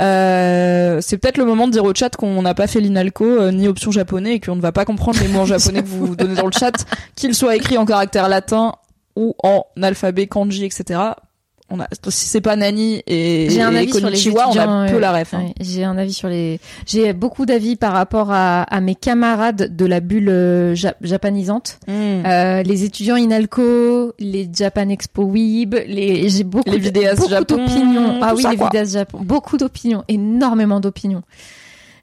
Euh, 0.00 1.00
c'est 1.00 1.16
peut-être 1.16 1.38
le 1.38 1.44
moment 1.44 1.66
de 1.66 1.72
dire 1.72 1.84
au 1.84 1.94
chat 1.94 2.14
qu'on 2.16 2.42
n'a 2.42 2.54
pas 2.54 2.66
fait 2.66 2.80
l'inalco 2.80 3.24
euh, 3.24 3.50
ni 3.50 3.66
option 3.66 3.90
japonais 3.90 4.34
et 4.34 4.40
qu'on 4.40 4.56
ne 4.56 4.60
va 4.60 4.72
pas 4.72 4.84
comprendre 4.84 5.18
les 5.20 5.28
mots 5.28 5.40
en 5.40 5.44
japonais 5.46 5.82
que 5.82 5.88
vous 5.88 6.16
donnez 6.16 6.34
dans 6.34 6.46
le 6.46 6.52
chat, 6.52 6.84
qu'ils 7.14 7.34
soient 7.34 7.56
écrits 7.56 7.78
en 7.78 7.86
caractère 7.86 8.28
latin 8.28 8.74
ou 9.14 9.34
en 9.42 9.64
alphabet 9.80 10.26
kanji, 10.26 10.64
etc. 10.64 11.00
on 11.68 11.80
a 11.80 11.88
si 12.08 12.26
c'est 12.26 12.40
pas 12.40 12.54
Nani 12.54 13.02
et, 13.08 13.48
J'ai 13.50 13.60
un 13.60 13.74
et 13.74 13.78
avis 13.78 13.92
sur 13.92 14.08
les 14.08 14.28
on 14.30 14.56
a 14.58 14.86
peu 14.88 14.98
la 14.98 15.12
ref. 15.12 15.34
hein. 15.34 15.46
ouais, 15.46 15.54
J'ai 15.60 15.82
un 15.84 15.98
avis 15.98 16.12
sur 16.12 16.28
les. 16.28 16.60
J'ai 16.86 17.12
beaucoup 17.12 17.44
d'avis 17.44 17.74
par 17.76 17.92
rapport 17.92 18.30
à, 18.30 18.62
à 18.62 18.80
mes 18.80 18.94
camarades 18.94 19.74
de 19.74 19.84
la 19.84 19.98
bulle 20.00 20.28
euh, 20.28 20.74
ja- 20.76 20.94
japanisante. 21.00 21.78
Mm. 21.88 21.92
Euh, 22.24 22.62
les 22.62 22.84
étudiants 22.84 23.16
Inalco, 23.16 24.12
les 24.20 24.48
Japan 24.52 24.88
Expo 24.90 25.24
Weeb, 25.24 25.74
les 25.88 26.28
j'ai 26.28 26.44
beaucoup 26.44 26.70
Les 26.70 26.78
vidéastes 26.78 27.20
beaucoup 27.28 27.44
d'opinions. 27.44 28.18
Ah 28.22 28.34
oui, 28.36 28.42
ça, 28.42 28.50
les 28.50 28.56
vidéastes 28.56 28.92
Japon, 28.92 29.18
beaucoup 29.22 29.56
d'opinions, 29.56 30.04
énormément 30.08 30.78
d'opinions. 30.78 31.22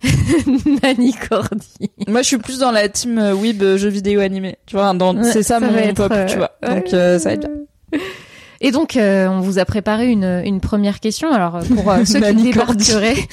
Nani 0.83 1.13
Cordy. 1.13 1.89
Moi, 2.09 2.21
je 2.21 2.27
suis 2.27 2.37
plus 2.37 2.59
dans 2.59 2.71
la 2.71 2.89
team 2.89 3.17
euh, 3.17 3.33
euh, 3.61 3.77
jeux 3.77 3.87
vidéo 3.89 4.19
animé. 4.19 4.57
Tu 4.65 4.75
vois, 4.75 4.93
dans- 4.93 5.23
c'est 5.23 5.43
ça, 5.43 5.59
ça 5.59 5.65
mon 5.65 5.77
être, 5.77 5.95
pop, 5.95 6.13
tu 6.27 6.37
vois. 6.37 6.51
Donc 6.61 6.93
euh, 6.93 7.17
ça 7.19 7.29
va 7.29 7.35
être 7.35 7.47
bien. 7.47 7.99
Et 8.65 8.71
donc, 8.71 8.95
euh, 8.97 9.27
on 9.27 9.39
vous 9.41 9.59
a 9.59 9.65
préparé 9.65 10.09
une, 10.09 10.41
une 10.45 10.59
première 10.61 10.99
question. 10.99 11.31
Alors, 11.31 11.57
euh, 11.57 11.61
pour 11.63 11.91
euh, 11.91 12.05
ceux 12.05 12.19
qui 12.21 12.43
débarqueraient, 12.43 13.15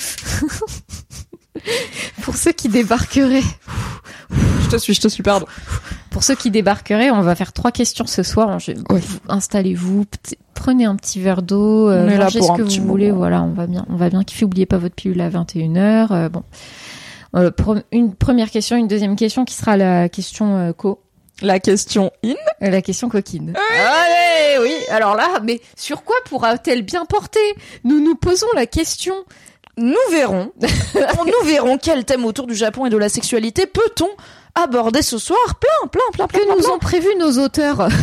pour 2.23 2.37
ceux 2.37 2.53
qui 2.53 2.69
débarqueraient, 2.69 3.43
Je 4.65 4.69
te 4.71 4.77
suis, 4.77 4.95
je 4.95 5.01
te 5.01 5.09
suis, 5.09 5.23
pardon. 5.23 5.47
pour 6.11 6.23
ceux 6.25 6.35
qui 6.35 6.51
débarqueraient, 6.51 7.11
on 7.11 7.23
va 7.23 7.35
faire 7.35 7.53
trois 7.53 7.73
questions 7.73 8.07
ce 8.07 8.23
soir. 8.23 8.59
Je- 8.59 8.73
Installez-vous, 9.29 10.05
prenez 10.55 10.85
un 10.85 10.97
petit 10.97 11.21
verre 11.21 11.43
d'eau, 11.43 11.89
euh, 11.89 12.17
mangez 12.19 12.43
ce 12.43 12.53
que 12.53 12.63
vous 12.63 12.87
voulez. 12.87 13.07
moment. 13.09 13.19
Voilà, 13.19 13.43
on 13.43 13.53
va 13.53 13.67
bien, 13.67 13.85
on 13.89 13.97
va 13.97 14.11
bien 14.11 14.23
kiffer. 14.25 14.45
Oubliez 14.45 14.67
pas 14.67 14.79
votre 14.79 14.95
pilule 14.95 15.21
à 15.21 15.31
21h. 15.31 16.09
euh, 16.13 16.29
bon. 16.29 16.43
Euh, 17.37 17.51
une 17.93 18.15
première 18.15 18.51
question, 18.51 18.77
une 18.77 18.89
deuxième 18.89 19.15
question 19.15 19.45
qui 19.45 19.55
sera 19.55 19.77
la 19.77 20.09
question 20.09 20.57
euh, 20.57 20.73
co, 20.73 21.01
La 21.43 21.59
question 21.61 22.11
in. 22.25 22.35
euh, 22.63 22.71
la 22.71 22.83
question 22.83 23.09
coquine. 23.09 23.55
Allez, 23.57 24.59
oui. 24.63 24.75
Alors 24.91 25.15
là, 25.15 25.41
mais 25.43 25.61
sur 25.77 26.05
quoi 26.05 26.17
pourra-t-elle 26.27 26.83
bien 26.83 27.05
porter? 27.07 27.41
Nous 27.85 28.01
nous 28.01 28.15
posons 28.15 28.47
la 28.55 28.67
question. 28.67 29.15
Nous 29.77 29.95
verrons. 30.11 30.53
nous 30.61 31.47
verrons 31.47 31.79
quel 31.79 32.05
thème 32.05 32.25
autour 32.27 32.47
du 32.47 32.55
Japon 32.55 32.87
et 32.87 32.91
de 32.91 32.97
la 32.99 33.09
sexualité 33.09 33.67
peut-on 33.67 34.09
aborder 34.55 35.01
ce 35.01 35.17
soir? 35.17 35.39
Plein, 35.61 35.89
plein, 35.89 36.01
plein, 36.13 36.27
plein. 36.27 36.41
Que 36.41 36.45
plein, 36.47 36.55
nous 36.57 36.63
plein. 36.63 36.75
ont 36.75 36.79
prévu 36.79 37.09
nos 37.19 37.39
auteurs 37.39 37.89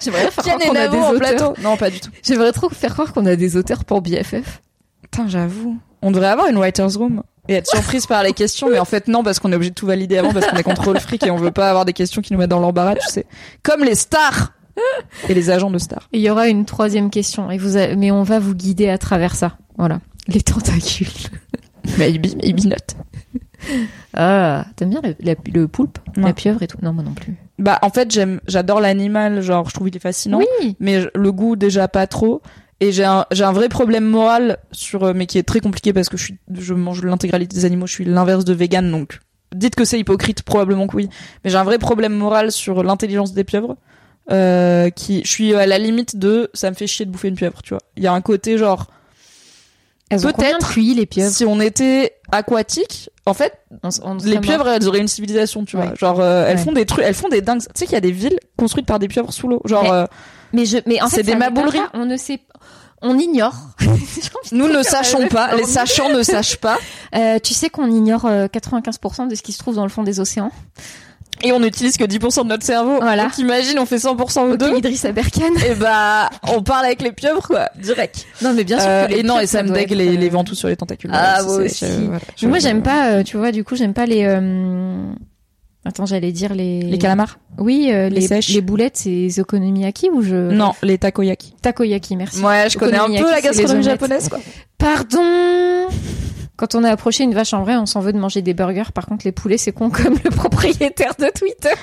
J'aimerais 0.00 0.30
faire 0.30 0.44
croire 0.44 0.58
et 0.62 0.66
qu'on 0.68 0.76
a 0.76 0.88
des 0.88 0.96
auteurs. 0.98 1.14
plateau. 1.18 1.54
Non, 1.60 1.76
pas 1.76 1.90
du 1.90 2.00
tout. 2.00 2.10
J'aimerais 2.22 2.52
trop 2.52 2.68
faire 2.70 2.92
croire 2.92 3.12
qu'on 3.12 3.26
a 3.26 3.36
des 3.36 3.56
auteurs 3.56 3.84
pour 3.84 4.00
BFF. 4.00 4.62
Putain, 5.02 5.26
j'avoue. 5.28 5.78
On 6.04 6.10
devrait 6.10 6.28
avoir 6.28 6.46
une 6.48 6.56
writer's 6.58 6.96
room 6.96 7.22
et 7.48 7.54
être 7.54 7.66
surprise 7.68 8.06
par 8.06 8.22
les 8.22 8.32
questions, 8.32 8.68
mais 8.70 8.78
en 8.78 8.84
fait 8.84 9.08
non, 9.08 9.22
parce 9.22 9.38
qu'on 9.38 9.50
est 9.52 9.56
obligé 9.56 9.70
de 9.70 9.74
tout 9.74 9.86
valider 9.86 10.16
avant, 10.18 10.32
parce 10.32 10.46
qu'on 10.46 10.56
est 10.56 10.62
contre 10.62 10.92
le 10.92 11.00
fric 11.00 11.26
et 11.26 11.30
on 11.30 11.36
veut 11.36 11.50
pas 11.50 11.68
avoir 11.68 11.84
des 11.84 11.92
questions 11.92 12.22
qui 12.22 12.32
nous 12.32 12.38
mettent 12.38 12.50
dans 12.50 12.60
l'embarras, 12.60 12.94
tu 12.94 13.06
sais. 13.08 13.26
Comme 13.62 13.82
les 13.84 13.94
stars 13.94 14.52
et 15.28 15.34
les 15.34 15.50
agents 15.50 15.70
de 15.70 15.78
stars. 15.78 16.08
Il 16.12 16.20
y 16.20 16.28
aura 16.30 16.48
une 16.48 16.64
troisième 16.64 17.10
question, 17.10 17.50
et 17.50 17.58
vous 17.58 17.76
a- 17.76 17.94
mais 17.96 18.10
on 18.10 18.22
va 18.22 18.38
vous 18.38 18.54
guider 18.54 18.88
à 18.88 18.98
travers 18.98 19.34
ça. 19.34 19.56
Voilà. 19.78 20.00
Les 20.28 20.40
tentacules. 20.40 21.08
Maybe, 21.98 22.34
maybe 22.42 22.64
not. 22.64 22.76
Ah, 24.14 24.66
t'aimes 24.76 24.90
bien 24.90 25.00
le, 25.02 25.14
la- 25.20 25.34
le 25.52 25.68
poulpe, 25.68 25.98
la 26.16 26.32
pieuvre 26.32 26.62
et 26.62 26.66
tout? 26.66 26.78
Non, 26.82 26.92
moi 26.92 27.02
non 27.02 27.12
plus. 27.12 27.34
Bah, 27.58 27.78
en 27.82 27.90
fait, 27.90 28.10
j'aime, 28.10 28.40
j'adore 28.46 28.80
l'animal, 28.80 29.40
genre, 29.42 29.68
je 29.68 29.74
trouve 29.74 29.88
il 29.88 29.96
est 29.96 30.00
fascinant. 30.00 30.38
Oui. 30.38 30.76
mais 30.80 31.04
le 31.14 31.32
goût 31.32 31.56
déjà 31.56 31.88
pas 31.88 32.06
trop. 32.06 32.42
Et 32.80 32.92
j'ai 32.92 33.04
un, 33.04 33.24
j'ai 33.30 33.44
un 33.44 33.52
vrai 33.52 33.68
problème 33.68 34.04
moral 34.04 34.58
sur, 34.72 35.04
euh, 35.04 35.12
mais 35.14 35.26
qui 35.26 35.38
est 35.38 35.44
très 35.44 35.60
compliqué 35.60 35.92
parce 35.92 36.08
que 36.08 36.16
je 36.16 36.74
mange 36.74 37.02
l'intégralité 37.02 37.54
des 37.56 37.64
animaux, 37.64 37.86
je 37.86 37.92
suis 37.92 38.04
l'inverse 38.04 38.44
de 38.44 38.52
vegan, 38.52 38.90
donc 38.90 39.20
dites 39.54 39.74
que 39.74 39.84
c'est 39.84 39.98
hypocrite, 39.98 40.42
probablement 40.42 40.86
que 40.86 40.96
oui. 40.96 41.08
Mais 41.44 41.50
j'ai 41.50 41.56
un 41.56 41.64
vrai 41.64 41.78
problème 41.78 42.14
moral 42.14 42.52
sur 42.52 42.82
l'intelligence 42.82 43.32
des 43.32 43.44
pieuvres, 43.44 43.76
euh, 44.30 44.90
qui, 44.90 45.22
je 45.24 45.30
suis 45.30 45.54
à 45.54 45.66
la 45.66 45.78
limite 45.78 46.16
de, 46.16 46.50
ça 46.54 46.70
me 46.70 46.74
fait 46.74 46.86
chier 46.86 47.06
de 47.06 47.10
bouffer 47.10 47.28
une 47.28 47.36
pieuvre, 47.36 47.62
tu 47.62 47.70
vois. 47.74 47.82
Il 47.96 48.02
y 48.02 48.06
a 48.06 48.12
un 48.12 48.20
côté 48.20 48.58
genre, 48.58 48.90
Elles 50.03 50.03
ont 50.03 50.03
combien 50.03 50.03
de 50.03 50.03
Peut-être. 50.22 50.74
Les 50.78 51.06
pieuvres 51.06 51.30
si 51.32 51.44
on 51.44 51.60
était 51.60 52.14
aquatique, 52.32 53.10
en 53.26 53.34
fait, 53.34 53.52
On 53.82 53.88
s- 53.88 54.00
on 54.04 54.14
les 54.16 54.38
pieuvres, 54.40 54.68
elles 54.68 54.86
auraient 54.88 55.00
une 55.00 55.08
civilisation, 55.08 55.64
tu 55.64 55.76
vois. 55.76 55.86
Ouais. 55.86 55.96
Genre, 55.96 56.20
euh, 56.20 56.46
elles 56.48 56.56
Ouais. 56.58 56.62
font 56.64 56.72
des 56.72 56.86
trucs, 56.86 57.04
elles 57.04 57.14
font 57.14 57.28
des 57.28 57.40
dingues. 57.40 57.60
Tu 57.60 57.66
sais 57.74 57.84
qu'il 57.86 57.94
y 57.94 57.98
a 57.98 58.00
des 58.00 58.12
villes 58.12 58.38
construites 58.56 58.86
par 58.86 58.98
des 58.98 59.08
pieuvres 59.08 59.32
sous 59.32 59.48
l'eau. 59.48 59.60
Genre, 59.64 59.82
Mais- 59.84 59.90
euh, 59.90 60.06
Mais 60.52 60.64
je, 60.66 60.78
mais 60.86 61.02
en 61.02 61.08
C'est 61.08 61.22
des 61.24 61.34
mabouleries. 61.34 61.78
On 61.94 62.04
ne 62.06 62.16
sait, 62.16 62.38
on 63.02 63.18
ignore. 63.18 63.54
nous 64.52 64.68
ne 64.68 64.82
sachons 64.84 65.26
pas, 65.28 65.56
les 65.56 65.64
sachants 65.64 66.10
ne 66.10 66.22
sachent 66.22 66.58
pas. 66.58 66.78
Euh, 67.16 67.38
tu 67.42 67.54
sais 67.54 67.70
qu'on 67.70 67.90
ignore 67.90 68.24
euh, 68.26 68.46
95% 68.46 69.26
de 69.28 69.34
ce 69.34 69.42
qui 69.42 69.52
se 69.52 69.58
trouve 69.58 69.74
dans 69.74 69.82
le 69.82 69.88
fond 69.88 70.02
des 70.04 70.20
océans. 70.20 70.52
Et 71.44 71.52
on 71.52 71.60
n'utilise 71.60 71.96
que 71.96 72.04
10% 72.04 72.44
de 72.44 72.48
notre 72.48 72.64
cerveau. 72.64 72.96
Voilà. 73.00 73.24
Donc 73.24 73.38
imagine, 73.38 73.78
on 73.78 73.86
fait 73.86 73.96
100% 73.98 74.40
aux 74.48 74.52
Ok, 74.52 74.58
deux. 74.58 74.76
Idriss 74.78 75.04
Aberkan. 75.04 75.54
Et 75.70 75.74
bah, 75.74 76.30
on 76.48 76.62
parle 76.62 76.86
avec 76.86 77.02
les 77.02 77.12
pieuvres, 77.12 77.46
quoi, 77.46 77.68
direct. 77.80 78.26
Non, 78.42 78.52
mais 78.54 78.64
bien 78.64 78.78
sûr. 78.80 78.88
Euh, 78.88 79.06
que 79.06 79.12
les 79.12 79.18
et 79.18 79.22
non, 79.22 79.34
pieuvres, 79.34 79.42
et 79.42 79.46
ça 79.46 79.62
me 79.62 79.68
dégue 79.70 79.92
être, 79.92 79.98
les, 79.98 80.08
euh, 80.16 80.18
les 80.18 80.28
ventouses 80.30 80.58
sur 80.58 80.68
les 80.68 80.76
tentacules. 80.76 81.10
Ah, 81.12 81.42
Voilà, 81.42 81.58
moi 81.58 81.66
aussi. 81.66 81.84
voilà, 82.06 82.20
Moi, 82.42 82.58
j'aime 82.58 82.82
pas, 82.82 83.08
euh, 83.12 83.22
tu 83.22 83.36
vois, 83.36 83.52
du 83.52 83.62
coup, 83.62 83.76
j'aime 83.76 83.92
pas 83.94 84.06
les. 84.06 84.24
euh, 84.24 85.04
Attends, 85.86 86.06
j'allais 86.06 86.32
dire 86.32 86.54
les. 86.54 86.80
Les 86.80 86.96
calamars 86.98 87.38
Oui, 87.58 87.90
euh, 87.92 88.08
Les 88.08 88.20
les, 88.20 88.26
sèches. 88.26 88.48
les 88.48 88.62
boulettes, 88.62 88.96
c'est 88.96 89.38
okonomiyaki 89.38 90.08
ou 90.10 90.22
je. 90.22 90.34
Non, 90.50 90.72
les 90.82 90.96
takoyaki. 90.96 91.54
Takoyaki, 91.60 92.16
merci. 92.16 92.40
Ouais, 92.42 92.70
je 92.70 92.78
connais 92.78 92.96
un 92.96 93.06
peu 93.08 93.30
la 93.30 93.36
les 93.36 93.42
gastronomie 93.42 93.82
japonaise, 93.82 94.30
quoi. 94.30 94.38
Pardon 94.78 95.20
Quand 96.56 96.76
on 96.76 96.84
a 96.84 96.90
approché 96.90 97.24
une 97.24 97.34
vache 97.34 97.52
en 97.52 97.62
vrai, 97.64 97.76
on 97.76 97.86
s'en 97.86 98.00
veut 98.00 98.12
de 98.12 98.18
manger 98.18 98.40
des 98.40 98.54
burgers. 98.54 98.92
Par 98.94 99.06
contre, 99.06 99.24
les 99.24 99.32
poulets, 99.32 99.58
c'est 99.58 99.72
con 99.72 99.90
comme 99.90 100.14
le 100.22 100.30
propriétaire 100.36 101.14
de 101.18 101.26
Twitter. 101.36 101.74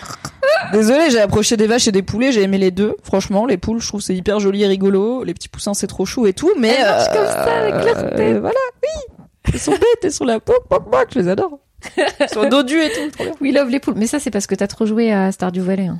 Désolé, 0.71 1.10
j'ai 1.12 1.19
approché 1.19 1.57
des 1.57 1.67
vaches 1.67 1.88
et 1.89 1.91
des 1.91 2.01
poulets, 2.03 2.31
j'ai 2.31 2.43
aimé 2.43 2.57
les 2.57 2.71
deux. 2.71 2.95
Franchement, 3.03 3.45
les 3.45 3.57
poules, 3.57 3.81
je 3.81 3.88
trouve 3.88 4.01
c'est 4.01 4.15
hyper 4.15 4.39
joli 4.39 4.63
et 4.63 4.67
rigolo. 4.67 5.23
Les 5.25 5.34
petits 5.34 5.49
poussins, 5.49 5.73
c'est 5.73 5.88
trop 5.88 6.05
chou 6.05 6.25
et 6.25 6.34
tout, 6.34 6.51
mais 6.57 6.69
Elles 6.69 6.86
marchent 6.86 7.07
euh, 7.10 7.13
comme 7.15 7.25
ça, 7.25 7.57
avec 7.57 7.73
leur 7.73 7.97
euh, 7.97 8.15
tête. 8.15 8.38
voilà, 8.39 8.55
oui. 8.84 9.15
Elles 9.53 9.60
sont 9.60 9.71
bêtes, 9.71 9.81
elles 10.03 10.12
sont 10.13 10.25
poc, 10.25 10.67
poc, 10.69 11.07
je 11.13 11.19
les 11.19 11.27
adore. 11.27 11.60
Elles 11.97 12.29
sont 12.29 12.47
dodus 12.47 12.79
et 12.79 12.91
tout. 12.91 13.23
We 13.41 13.53
love 13.53 13.69
les 13.69 13.79
poules. 13.79 13.95
Mais 13.97 14.07
ça, 14.07 14.19
c'est 14.19 14.31
parce 14.31 14.47
que 14.47 14.55
t'as 14.55 14.67
trop 14.67 14.86
joué 14.86 15.12
à 15.12 15.31
Stardew 15.31 15.62
Valley. 15.62 15.88
Hein. 15.88 15.99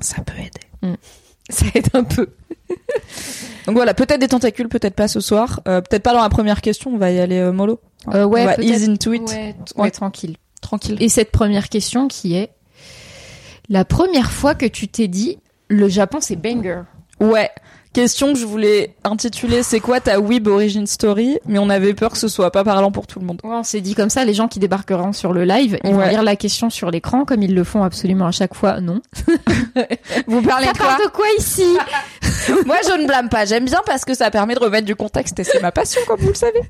Ça 0.00 0.16
peut 0.22 0.34
aider. 0.38 0.96
Ça 1.50 1.66
aide 1.74 1.88
un 1.94 2.04
peu. 2.04 2.28
Donc 3.66 3.76
voilà, 3.76 3.94
peut-être 3.94 4.20
des 4.20 4.28
tentacules, 4.28 4.68
peut-être 4.68 4.94
pas 4.94 5.08
ce 5.08 5.20
soir. 5.20 5.60
Euh, 5.68 5.80
peut-être 5.80 6.02
pas 6.02 6.12
dans 6.12 6.22
la 6.22 6.28
première 6.28 6.60
question, 6.60 6.92
on 6.94 6.98
va 6.98 7.10
y 7.10 7.20
aller 7.20 7.38
euh, 7.38 7.52
mollo. 7.52 7.80
Euh, 8.14 8.24
ouais, 8.24 8.42
on 8.42 8.44
va 8.46 8.54
peut-être. 8.54 8.68
ease 8.68 8.88
into 8.88 9.12
it. 9.12 9.22
Ouais, 9.22 9.52
t- 9.52 9.72
Ouais. 9.76 9.82
ouais, 9.84 9.90
tranquille. 9.90 10.36
Tranquille. 10.60 10.96
Et 11.00 11.08
cette 11.08 11.30
première 11.30 11.68
question 11.68 12.08
qui 12.08 12.34
est 12.34 12.50
la 13.68 13.84
première 13.84 14.30
fois 14.30 14.54
que 14.54 14.66
tu 14.66 14.88
t'es 14.88 15.08
dit 15.08 15.38
le 15.68 15.88
Japon 15.88 16.18
c'est 16.20 16.36
banger. 16.36 16.82
Ouais. 17.20 17.50
Question 17.96 18.34
que 18.34 18.38
je 18.38 18.44
voulais 18.44 18.94
intituler 19.04 19.62
C'est 19.62 19.80
quoi 19.80 20.00
ta 20.00 20.20
Weeb 20.20 20.48
Origin 20.48 20.86
Story? 20.86 21.38
Mais 21.46 21.58
on 21.58 21.70
avait 21.70 21.94
peur 21.94 22.10
que 22.10 22.18
ce 22.18 22.28
soit 22.28 22.50
pas 22.50 22.62
parlant 22.62 22.92
pour 22.92 23.06
tout 23.06 23.20
le 23.20 23.24
monde. 23.24 23.40
Ouais, 23.42 23.54
on 23.54 23.62
s'est 23.62 23.80
dit 23.80 23.94
comme 23.94 24.10
ça, 24.10 24.22
les 24.26 24.34
gens 24.34 24.48
qui 24.48 24.58
débarqueront 24.58 25.14
sur 25.14 25.32
le 25.32 25.46
live, 25.46 25.78
ils 25.82 25.94
vont 25.94 26.06
lire 26.06 26.22
la 26.22 26.36
question 26.36 26.68
sur 26.68 26.90
l'écran 26.90 27.24
comme 27.24 27.42
ils 27.42 27.54
le 27.54 27.64
font 27.64 27.82
absolument 27.82 28.26
à 28.26 28.32
chaque 28.32 28.54
fois. 28.54 28.82
Non. 28.82 29.00
Vous 30.26 30.42
parlez 30.42 30.66
Ça 30.66 30.72
parle 30.74 31.04
de 31.04 31.08
quoi 31.08 31.24
ici? 31.38 31.64
Moi, 32.66 32.76
je 32.84 33.00
ne 33.00 33.06
blâme 33.06 33.28
pas. 33.28 33.44
J'aime 33.44 33.64
bien 33.64 33.80
parce 33.86 34.04
que 34.04 34.14
ça 34.14 34.30
permet 34.30 34.54
de 34.54 34.60
remettre 34.60 34.86
du 34.86 34.94
contexte 34.96 35.38
et 35.38 35.44
c'est 35.44 35.60
ma 35.60 35.72
passion, 35.72 36.00
comme 36.06 36.20
vous 36.20 36.28
le 36.28 36.34
savez. 36.34 36.60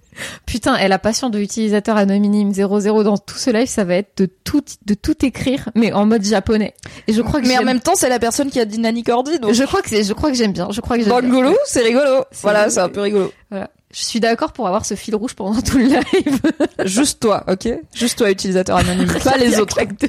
Putain, 0.47 0.77
et 0.77 0.89
la 0.89 0.99
passion 0.99 1.29
de 1.31 1.39
l'utilisateur 1.39 1.97
anonyme 1.97 2.53
00 2.53 3.03
dans 3.03 3.19
tout 3.19 3.37
ce 3.37 3.51
live, 3.51 3.67
ça 3.69 3.85
va 3.85 3.95
être 3.97 4.19
de 4.19 4.27
tout 4.27 4.63
de 4.87 4.95
tout 4.95 5.25
écrire, 5.25 5.69
mais 5.75 5.93
en 5.93 6.07
mode 6.07 6.25
japonais. 6.25 6.75
Et 7.09 7.13
je 7.13 7.23
crois 7.23 7.41
que 7.41 7.47
Mais 7.47 7.59
en 7.59 7.63
même 7.65 7.81
temps, 7.81 7.95
c'est 7.95 8.09
la 8.09 8.19
personne 8.19 8.51
qui 8.51 8.61
a 8.61 8.65
dit 8.65 8.79
Nani 8.79 9.03
Cordy, 9.03 9.39
donc 9.39 9.53
je 9.53 9.65
crois 9.65 9.83
que 9.83 9.89
c'est, 9.89 10.03
je 10.05 10.13
crois 10.13 10.31
que 10.31 10.37
j'aime 10.37 10.53
bien. 10.53 10.69
Je 10.71 10.81
crois 10.81 10.97
que 10.99 11.05
j'aime 11.05 11.13
bien. 11.13 11.21
Bangolo, 11.29 11.57
c'est 11.67 11.83
rigolo. 11.83 12.25
Voilà, 12.43 12.71
c'est 12.71 12.81
un 12.81 12.89
peu 12.89 13.01
rigolo. 13.01 13.33
Voilà. 13.51 13.71
Je 13.95 14.05
suis 14.05 14.21
d'accord 14.21 14.53
pour 14.53 14.67
avoir 14.67 14.85
ce 14.85 14.95
fil 14.95 15.15
rouge 15.15 15.35
pendant 15.35 15.61
tout 15.63 15.79
le 15.79 15.85
live. 15.85 16.41
Juste 16.85 17.21
toi, 17.21 17.45
ok? 17.49 17.69
Juste 17.95 18.19
toi, 18.19 18.31
utilisateur 18.31 18.77
anonyme, 18.77 19.11
pas 19.25 19.37
les 19.39 19.59
autres. 19.59 19.75
Claque 19.75 19.97
de- 19.99 20.09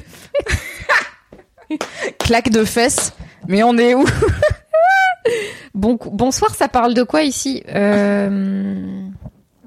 Claque 2.18 2.50
de 2.50 2.64
fesses. 2.64 3.12
Mais 3.46 3.62
on 3.62 3.76
est 3.78 3.94
où? 3.94 4.04
Bon, 5.74 5.98
bonsoir, 6.12 6.54
ça 6.54 6.68
parle 6.68 6.94
de 6.94 7.02
quoi 7.02 7.22
ici? 7.22 7.62
Euh... 7.68 9.08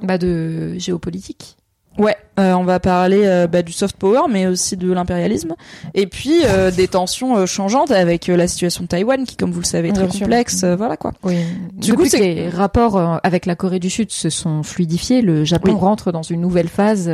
Bah 0.02 0.18
de 0.18 0.78
géopolitique. 0.78 1.58
Ouais, 2.02 2.16
euh, 2.40 2.54
on 2.54 2.64
va 2.64 2.80
parler 2.80 3.22
euh, 3.26 3.48
bah, 3.48 3.62
du 3.62 3.72
soft 3.72 3.96
power, 3.98 4.22
mais 4.30 4.48
aussi 4.48 4.76
de 4.78 4.92
l'impérialisme, 4.92 5.54
et 5.94 6.08
puis 6.08 6.42
euh, 6.46 6.72
des 6.82 6.88
tensions 6.88 7.38
euh, 7.38 7.46
changeantes 7.46 7.92
avec 7.92 8.28
euh, 8.30 8.36
la 8.36 8.48
situation 8.48 8.84
de 8.84 8.88
Taïwan, 8.88 9.24
qui, 9.26 9.36
comme 9.36 9.52
vous 9.52 9.60
le 9.60 9.66
savez, 9.66 9.90
est 9.90 9.94
très 9.94 10.08
Bien 10.08 10.20
complexe. 10.20 10.64
voilà 10.64 10.98
quoi. 10.98 11.12
Oui. 11.24 11.38
Du 11.78 11.94
coup, 11.94 12.06
c'est- 12.06 12.18
les 12.20 12.50
rapports 12.50 13.20
avec 13.24 13.46
la 13.46 13.56
Corée 13.56 13.80
du 13.80 13.90
Sud 13.90 14.12
se 14.12 14.30
sont 14.30 14.64
fluidifiés. 14.64 15.22
Le 15.22 15.44
Japon 15.46 15.74
Oui. 15.74 15.80
rentre 15.80 16.12
dans 16.12 16.24
une 16.24 16.42
nouvelle 16.42 16.68
phase 16.70 17.10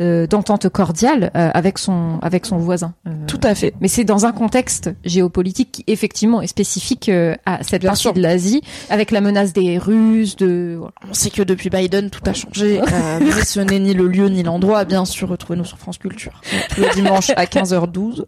d'entente 0.00 0.68
cordiale 0.68 1.30
euh, 1.36 1.50
avec 1.54 1.78
son 1.78 2.18
avec 2.22 2.46
son 2.46 2.56
voisin. 2.58 2.94
Tout 3.26 3.40
à 3.42 3.54
fait. 3.54 3.74
Mais 3.80 3.88
c'est 3.88 4.04
dans 4.04 4.26
un 4.26 4.32
contexte 4.32 4.90
géopolitique 5.04 5.72
qui 5.72 5.84
effectivement 5.86 6.40
est 6.42 6.46
spécifique 6.46 7.08
euh, 7.08 7.34
à 7.46 7.62
cette 7.62 7.82
Bien 7.82 7.90
partie 7.90 8.02
sûr. 8.02 8.12
de 8.14 8.20
l'Asie, 8.20 8.62
avec 8.90 9.10
la 9.10 9.20
menace 9.20 9.52
des 9.52 9.78
Russes, 9.78 10.36
de 10.36 10.74
voilà. 10.78 10.92
On 11.10 11.14
sait 11.14 11.30
que 11.30 11.42
depuis 11.42 11.70
Biden, 11.70 12.10
tout 12.10 12.20
a 12.26 12.32
changé, 12.32 12.80
mais 13.20 13.44
ce 13.44 13.60
n'est 13.60 13.78
ni 13.78 13.94
le 13.94 14.07
lieu 14.08 14.28
ni 14.28 14.42
l'endroit. 14.42 14.84
Bien 14.84 15.04
sûr, 15.04 15.28
retrouvez-nous 15.28 15.64
sur 15.64 15.78
France 15.78 15.98
Culture 15.98 16.40
tous 16.74 16.80
les 16.80 16.90
dimanches 16.90 17.30
à 17.30 17.44
15h12 17.44 18.24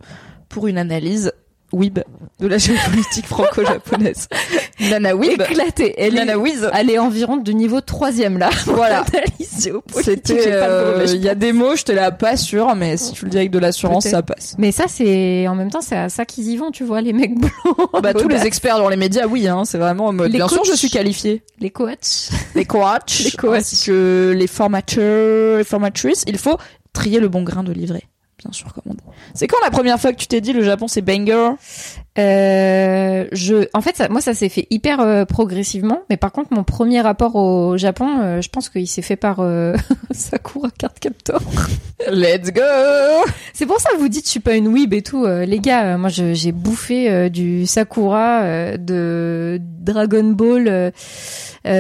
pour 0.49 0.67
une 0.67 0.79
analyse 0.79 1.33
Weeb 1.73 2.01
de 2.41 2.47
la 2.47 2.59
géopolitique 2.59 3.27
franco-japonaise. 3.27 4.29
Nana 4.81 5.15
Weeb. 5.15 5.41
Éclatée. 5.43 5.95
Elle 5.99 6.15
Nana 6.15 6.33
est, 6.33 6.37
Wiz. 6.37 6.69
elle 6.73 6.91
est 6.91 6.99
environ 6.99 7.37
de 7.37 7.53
niveau 7.53 7.81
troisième 7.81 8.39
là. 8.39 8.51
Voilà. 8.67 9.05
C'était, 10.03 10.45
euh, 10.53 11.05
il 11.07 11.23
y 11.23 11.29
a 11.29 11.35
des 11.35 11.53
mots, 11.53 11.77
je 11.77 11.85
te 11.85 11.93
la 11.93 12.11
pas 12.13 12.37
sûr, 12.39 12.75
mais 12.75 12.97
si 12.97 13.13
tu 13.13 13.25
le 13.27 13.31
dis 13.31 13.37
avec 13.37 13.51
de 13.51 13.59
l'assurance, 13.59 14.07
ça 14.07 14.23
passe. 14.23 14.55
Mais 14.59 14.73
ça, 14.73 14.85
c'est 14.89 15.47
en 15.49 15.55
même 15.55 15.71
temps, 15.71 15.83
c'est 15.83 15.97
à 15.97 16.09
ça 16.09 16.25
qu'ils 16.25 16.49
y 16.49 16.57
vont, 16.57 16.71
tu 16.71 16.83
vois, 16.85 17.03
les 17.03 17.13
mecs 17.13 17.39
blancs. 17.39 17.53
Bah, 18.03 18.15
tous 18.15 18.29
les 18.29 18.47
experts 18.47 18.79
dans 18.79 18.89
les 18.89 18.97
médias, 18.97 19.27
oui, 19.27 19.47
hein, 19.49 19.65
c'est 19.67 19.77
vraiment 19.79 20.07
en 20.07 20.13
mode. 20.13 20.31
Les 20.33 20.39
Bien 20.39 20.49
sûr, 20.49 20.65
je 20.65 20.73
suis 20.73 20.89
qualifié. 20.89 21.43
les 21.59 21.71
coachs. 21.71 22.31
Les 22.55 22.65
coachs, 22.65 23.19
Les 23.25 23.31
coachs. 23.33 23.55
ainsi 23.57 23.85
que 23.87 24.35
les 24.37 24.47
formateurs, 24.47 25.59
les 25.59 25.65
formatrices. 25.65 26.25
Il 26.27 26.39
faut 26.39 26.57
trier 26.95 27.21
le 27.21 27.29
bon 27.29 27.43
grain 27.43 27.63
de 27.63 27.73
livret. 27.73 28.03
Bien 28.43 28.53
sûr, 28.53 28.73
comme. 28.73 28.97
C'est 29.35 29.47
quand 29.47 29.59
la 29.63 29.71
première 29.71 30.01
fois 30.01 30.13
que 30.13 30.19
tu 30.19 30.27
t'es 30.27 30.41
dit 30.41 30.53
le 30.53 30.63
Japon 30.63 30.89
c'est 30.89 31.03
banger? 31.03 31.53
Euh, 32.21 33.27
je, 33.33 33.69
en 33.75 33.81
fait, 33.81 33.97
ça, 33.97 34.09
moi, 34.09 34.21
ça 34.21 34.35
s'est 34.35 34.49
fait 34.49 34.67
hyper 34.71 35.01
euh, 35.01 35.25
progressivement. 35.25 36.03
Mais 36.11 36.17
par 36.17 36.33
contre, 36.33 36.53
mon 36.53 36.65
premier 36.65 37.01
rapport 37.01 37.37
au 37.37 37.77
Japon, 37.77 38.09
euh, 38.21 38.41
je 38.41 38.49
pense 38.49 38.69
qu'il 38.69 38.87
s'est 38.87 39.03
fait 39.03 39.17
par 39.17 39.43
Sakura 40.11 40.69
Card 40.77 40.95
Captor. 40.95 41.41
Let's 42.11 42.53
go 42.53 42.63
C'est 43.53 43.67
pour 43.67 43.81
ça 43.81 43.91
que 43.91 43.99
vous 43.99 44.09
dites, 44.09 44.25
je 44.25 44.31
suis 44.31 44.41
pas 44.41 44.57
une 44.57 44.69
weeb 44.69 44.95
et 44.95 45.03
tout. 45.03 45.27
Les 45.27 45.59
gars, 45.59 45.97
moi, 45.99 46.09
j'ai 46.09 46.53
bouffé 46.53 47.29
du 47.31 47.67
Sakura, 47.67 48.77
de 48.79 49.61
Dragon 49.61 50.25
Ball, 50.25 50.93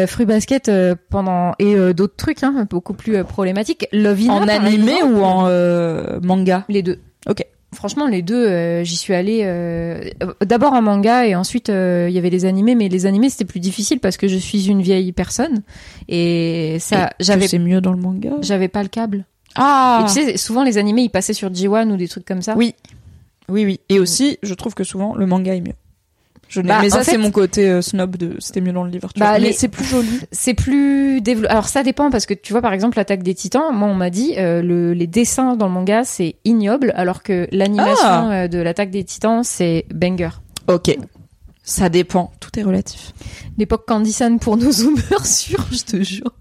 Fruit 0.07 0.27
Basket 0.27 0.71
pendant 1.09 1.55
et 1.59 1.95
d'autres 1.95 2.17
trucs, 2.17 2.43
hein, 2.43 2.67
beaucoup 2.69 2.93
plus 2.93 3.25
problématiques. 3.25 3.87
Lovina, 3.93 4.35
En 4.35 4.47
par 4.47 4.65
animé 4.65 4.93
exemple, 4.97 5.15
ou 5.15 5.23
en 5.23 6.21
manga? 6.23 6.65
Les 6.69 6.83
deux. 6.83 7.01
Ok. 7.27 7.47
Franchement, 7.81 8.09
les 8.09 8.21
deux, 8.21 8.47
euh, 8.47 8.85
j'y 8.85 8.99
suis 8.99 9.15
allée 9.15 9.41
euh, 9.43 10.05
d'abord 10.45 10.75
en 10.75 10.83
manga 10.83 11.25
et 11.25 11.35
ensuite 11.35 11.71
euh, 11.71 12.09
il 12.11 12.15
y 12.15 12.19
avait 12.19 12.29
les 12.29 12.45
animés, 12.45 12.75
mais 12.75 12.91
les 12.91 13.07
animés 13.07 13.31
c'était 13.31 13.47
plus 13.47 13.59
difficile 13.59 14.01
parce 14.01 14.19
que 14.19 14.29
je 14.29 14.37
suis 14.37 14.69
une 14.69 14.83
vieille 14.83 15.13
personne 15.13 15.63
et 16.07 16.77
ça, 16.79 17.09
j'avais, 17.21 17.49
C'est 17.49 17.59
mieux 17.59 17.81
dans 17.81 17.93
le 17.93 17.99
manga? 17.99 18.33
j'avais 18.43 18.69
pas 18.69 18.83
le 18.83 18.91
câble. 18.91 19.25
Ah 19.55 20.03
Et 20.03 20.13
tu 20.13 20.13
sais, 20.13 20.37
souvent 20.37 20.63
les 20.63 20.77
animés 20.77 21.05
ils 21.05 21.09
passaient 21.09 21.33
sur 21.33 21.49
G1 21.49 21.91
ou 21.91 21.97
des 21.97 22.07
trucs 22.07 22.27
comme 22.27 22.43
ça. 22.43 22.55
Oui. 22.55 22.75
Oui, 23.49 23.65
oui. 23.65 23.81
Et 23.89 23.99
aussi, 23.99 24.37
je 24.43 24.53
trouve 24.53 24.75
que 24.75 24.85
souvent, 24.85 25.15
le 25.15 25.25
manga 25.25 25.55
est 25.55 25.63
mieux. 25.63 25.73
Je 26.51 26.61
Bah, 26.63 26.81
mais 26.83 26.91
ça, 26.91 27.05
c'est 27.05 27.17
mon 27.17 27.31
côté 27.31 27.71
euh, 27.71 27.81
snob 27.81 28.17
de 28.17 28.35
c'était 28.41 28.61
mieux 28.61 28.73
dans 28.73 28.83
le 28.85 28.91
livre. 28.91 29.11
Tu 29.15 29.21
Bah, 29.21 29.29
vois. 29.31 29.39
les- 29.39 29.47
Mais 29.47 29.53
c'est 29.53 29.69
plus 29.69 29.85
joli. 29.85 30.21
C'est 30.33 30.55
plus 30.55 31.21
développé. 31.21 31.49
Alors 31.53 31.69
ça 31.69 31.83
dépend 31.83 32.11
parce 32.11 32.27
que 32.27 32.35
tu 32.35 32.53
vois 32.53 32.61
par 32.61 32.73
exemple 32.73 32.99
l'attaque 32.99 33.23
des 33.23 33.35
Titans, 33.35 33.73
moi 33.73 33.89
on 33.89 33.95
m'a 33.95 34.11
dit 34.11 34.35
euh, 34.37 34.61
le, 34.61 34.93
les 34.93 35.07
dessins 35.07 35.55
dans 35.57 35.67
le 35.69 35.73
manga 35.73 36.03
c'est 36.05 36.35
ignoble 36.45 36.93
alors 36.97 37.23
que 37.23 37.47
l'animation 37.53 37.95
Ah. 38.05 38.33
euh, 38.33 38.49
de 38.49 38.59
l'attaque 38.59 38.91
des 38.91 39.05
Titans 39.05 39.45
c'est 39.45 39.87
banger. 39.95 40.31
Ok. 40.69 40.97
Ça 41.71 41.89
dépend. 41.89 42.33
Tout 42.41 42.51
est 42.59 42.65
relatif. 42.65 43.13
L'époque 43.57 43.85
Candysan 43.87 44.39
pour 44.39 44.57
nos 44.57 44.73
zoomers 44.73 45.25
sûrs, 45.25 45.65
je 45.71 45.83
te 45.85 46.03
jure. 46.03 46.33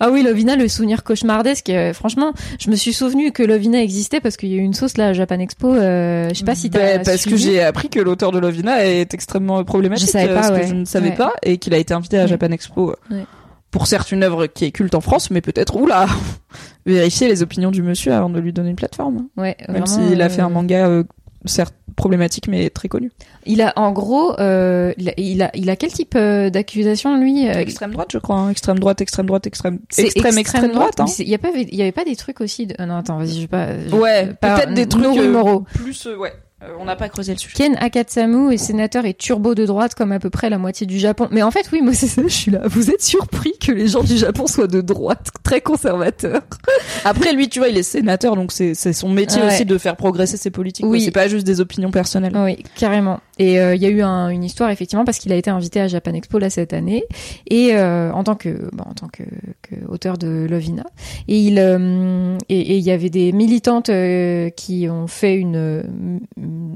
Ah 0.00 0.10
oui, 0.10 0.22
Lovina, 0.22 0.54
le 0.54 0.68
souvenir 0.68 1.02
cauchemardesque. 1.02 1.70
euh, 1.70 1.94
franchement, 1.94 2.34
je 2.60 2.68
me 2.70 2.76
suis 2.76 2.92
souvenu 2.92 3.32
que 3.32 3.42
Lovina 3.42 3.82
existait 3.82 4.20
parce 4.20 4.36
qu'il 4.36 4.50
y 4.50 4.52
a 4.52 4.56
eu 4.56 4.60
une 4.64 4.74
sauce 4.74 4.98
là 4.98 5.08
à 5.08 5.12
Japan 5.14 5.38
Expo. 5.38 5.72
euh, 5.74 6.28
je 6.28 6.34
sais 6.34 6.44
pas 6.44 6.54
si 6.54 6.68
t'as 6.68 6.78
Ben, 6.78 7.02
parce 7.02 7.24
que 7.24 7.36
j'ai 7.36 7.62
appris 7.62 7.88
que 7.88 8.00
l'auteur 8.00 8.32
de 8.32 8.38
Lovina 8.38 8.84
est 8.84 9.14
extrêmement 9.14 9.64
problématique. 9.64 10.08
Je 10.08 10.12
savais 10.12 10.28
euh, 10.30 10.34
pas, 10.34 10.42
ce 10.48 10.52
ouais. 10.52 10.60
que 10.60 10.66
je 10.66 10.74
ne 10.74 10.84
savais 10.84 11.08
Ouais. 11.08 11.16
pas, 11.16 11.32
et 11.42 11.56
qu'il 11.56 11.72
a 11.72 11.78
été 11.78 11.94
invité 11.94 12.18
à 12.18 12.22
Ouais. 12.22 12.28
Japan 12.28 12.50
Expo. 12.50 12.90
euh, 12.90 12.94
Ouais. 13.10 13.24
Pour 13.70 13.86
certes 13.86 14.12
une 14.12 14.22
œuvre 14.24 14.46
qui 14.46 14.66
est 14.66 14.72
culte 14.72 14.94
en 14.94 15.00
France, 15.00 15.30
mais 15.30 15.40
peut-être, 15.40 15.76
oula, 15.76 16.06
vérifier 16.86 17.28
les 17.28 17.42
opinions 17.42 17.70
du 17.70 17.82
monsieur 17.82 18.12
avant 18.12 18.28
de 18.30 18.38
lui 18.40 18.52
donner 18.52 18.70
une 18.70 18.76
plateforme. 18.76 19.26
Ouais, 19.38 19.56
Même 19.68 19.86
s'il 19.86 20.20
a 20.20 20.26
euh, 20.26 20.28
fait 20.28 20.42
un 20.42 20.48
manga, 20.50 20.86
euh, 20.86 21.04
certes 21.48 21.74
problématique, 21.96 22.46
mais 22.48 22.68
très 22.68 22.88
connu. 22.88 23.10
Il 23.46 23.62
a, 23.62 23.72
en 23.76 23.90
gros, 23.90 24.38
euh, 24.38 24.92
il, 24.98 25.08
a, 25.08 25.12
il 25.16 25.40
a, 25.42 25.50
il 25.54 25.70
a 25.70 25.76
quel 25.76 25.90
type 25.90 26.14
euh, 26.14 26.50
d'accusation 26.50 27.18
lui 27.18 27.48
euh, 27.48 27.52
Extrême 27.54 27.92
droite, 27.92 28.08
je 28.12 28.18
crois. 28.18 28.36
hein. 28.36 28.50
Extrême 28.50 28.78
droite, 28.78 29.00
extrême 29.00 29.24
droite, 29.24 29.46
extrême, 29.46 29.78
extrême, 29.96 30.36
extrême 30.36 30.72
droite. 30.72 31.00
hein. 31.00 31.06
Il 31.18 31.28
y 31.28 31.34
a 31.34 31.38
pas, 31.38 31.48
il 31.56 31.74
y 31.74 31.80
avait 31.80 31.92
pas 31.92 32.04
des 32.04 32.16
trucs 32.16 32.42
aussi. 32.42 32.66
De... 32.66 32.74
ah 32.78 32.84
non, 32.84 32.96
attends, 32.98 33.16
vas-y, 33.16 33.34
je 33.36 33.40
vais 33.42 33.46
pas. 33.46 33.68
je- 33.88 33.94
Ouais, 33.96 34.26
peut-être 34.26 34.74
des 34.74 34.86
trucs 34.86 35.04
euh, 35.16 35.58
plus, 35.72 36.06
euh, 36.06 36.16
ouais. 36.18 36.32
Euh, 36.66 36.72
on 36.80 36.84
n'a 36.84 36.96
pas 36.96 37.08
creusé 37.08 37.32
le 37.32 37.38
sujet. 37.38 37.54
Ken 37.56 37.76
Akatsamu 37.80 38.52
est 38.52 38.56
sénateur 38.56 39.04
et 39.06 39.14
turbo 39.14 39.54
de 39.54 39.64
droite 39.66 39.94
comme 39.94 40.12
à 40.12 40.18
peu 40.18 40.30
près 40.30 40.50
la 40.50 40.58
moitié 40.58 40.86
du 40.86 40.98
Japon. 40.98 41.28
Mais 41.30 41.42
en 41.42 41.50
fait, 41.50 41.68
oui, 41.72 41.80
moi 41.82 41.92
c'est 41.94 42.06
ça, 42.06 42.22
je 42.22 42.28
suis 42.28 42.50
là. 42.50 42.60
Vous 42.64 42.90
êtes 42.90 43.02
surpris 43.02 43.52
que 43.64 43.72
les 43.72 43.88
gens 43.88 44.02
du 44.02 44.16
Japon 44.16 44.46
soient 44.46 44.66
de 44.66 44.80
droite, 44.80 45.28
très 45.42 45.60
conservateurs. 45.60 46.42
Après, 47.04 47.32
lui, 47.32 47.48
tu 47.48 47.58
vois, 47.60 47.68
il 47.68 47.76
est 47.76 47.82
sénateur, 47.82 48.36
donc 48.36 48.52
c'est 48.52 48.74
c'est 48.74 48.92
son 48.92 49.08
métier 49.08 49.40
Ouais. 49.42 49.48
aussi 49.48 49.64
de 49.64 49.76
faire 49.78 49.96
progresser 49.96 50.36
ses 50.36 50.50
politiques. 50.50 50.86
Oui. 50.86 51.00
C'est 51.02 51.10
pas 51.10 51.28
juste 51.28 51.46
des 51.46 51.60
opinions 51.60 51.90
personnelles. 51.90 52.32
Oui, 52.36 52.62
carrément. 52.76 53.20
Et 53.38 53.60
euh, 53.60 53.74
il 53.74 53.82
y 53.82 53.86
a 53.86 53.90
eu 53.90 54.00
un- 54.00 54.30
une 54.30 54.42
histoire 54.44 54.70
effectivement 54.70 55.04
parce 55.04 55.18
qu'il 55.18 55.30
a 55.30 55.36
été 55.36 55.50
invité 55.50 55.78
à 55.80 55.88
Japan 55.88 56.14
Expo 56.14 56.38
là 56.38 56.48
cette 56.48 56.72
année 56.72 57.04
et 57.50 57.76
euh, 57.76 58.10
en 58.12 58.24
tant 58.24 58.34
que 58.34 58.70
bon, 58.72 58.84
en 58.88 58.94
tant 58.94 59.08
que, 59.08 59.24
que 59.60 59.74
auteur 59.88 60.16
de 60.16 60.46
Lovina 60.48 60.84
et 61.28 61.38
il 61.38 61.58
euh, 61.58 62.38
et 62.48 62.76
il 62.78 62.82
y 62.82 62.90
avait 62.90 63.10
des 63.10 63.32
militantes 63.32 63.90
euh, 63.90 64.48
qui 64.48 64.88
ont 64.88 65.06
fait 65.06 65.34
une 65.34 65.82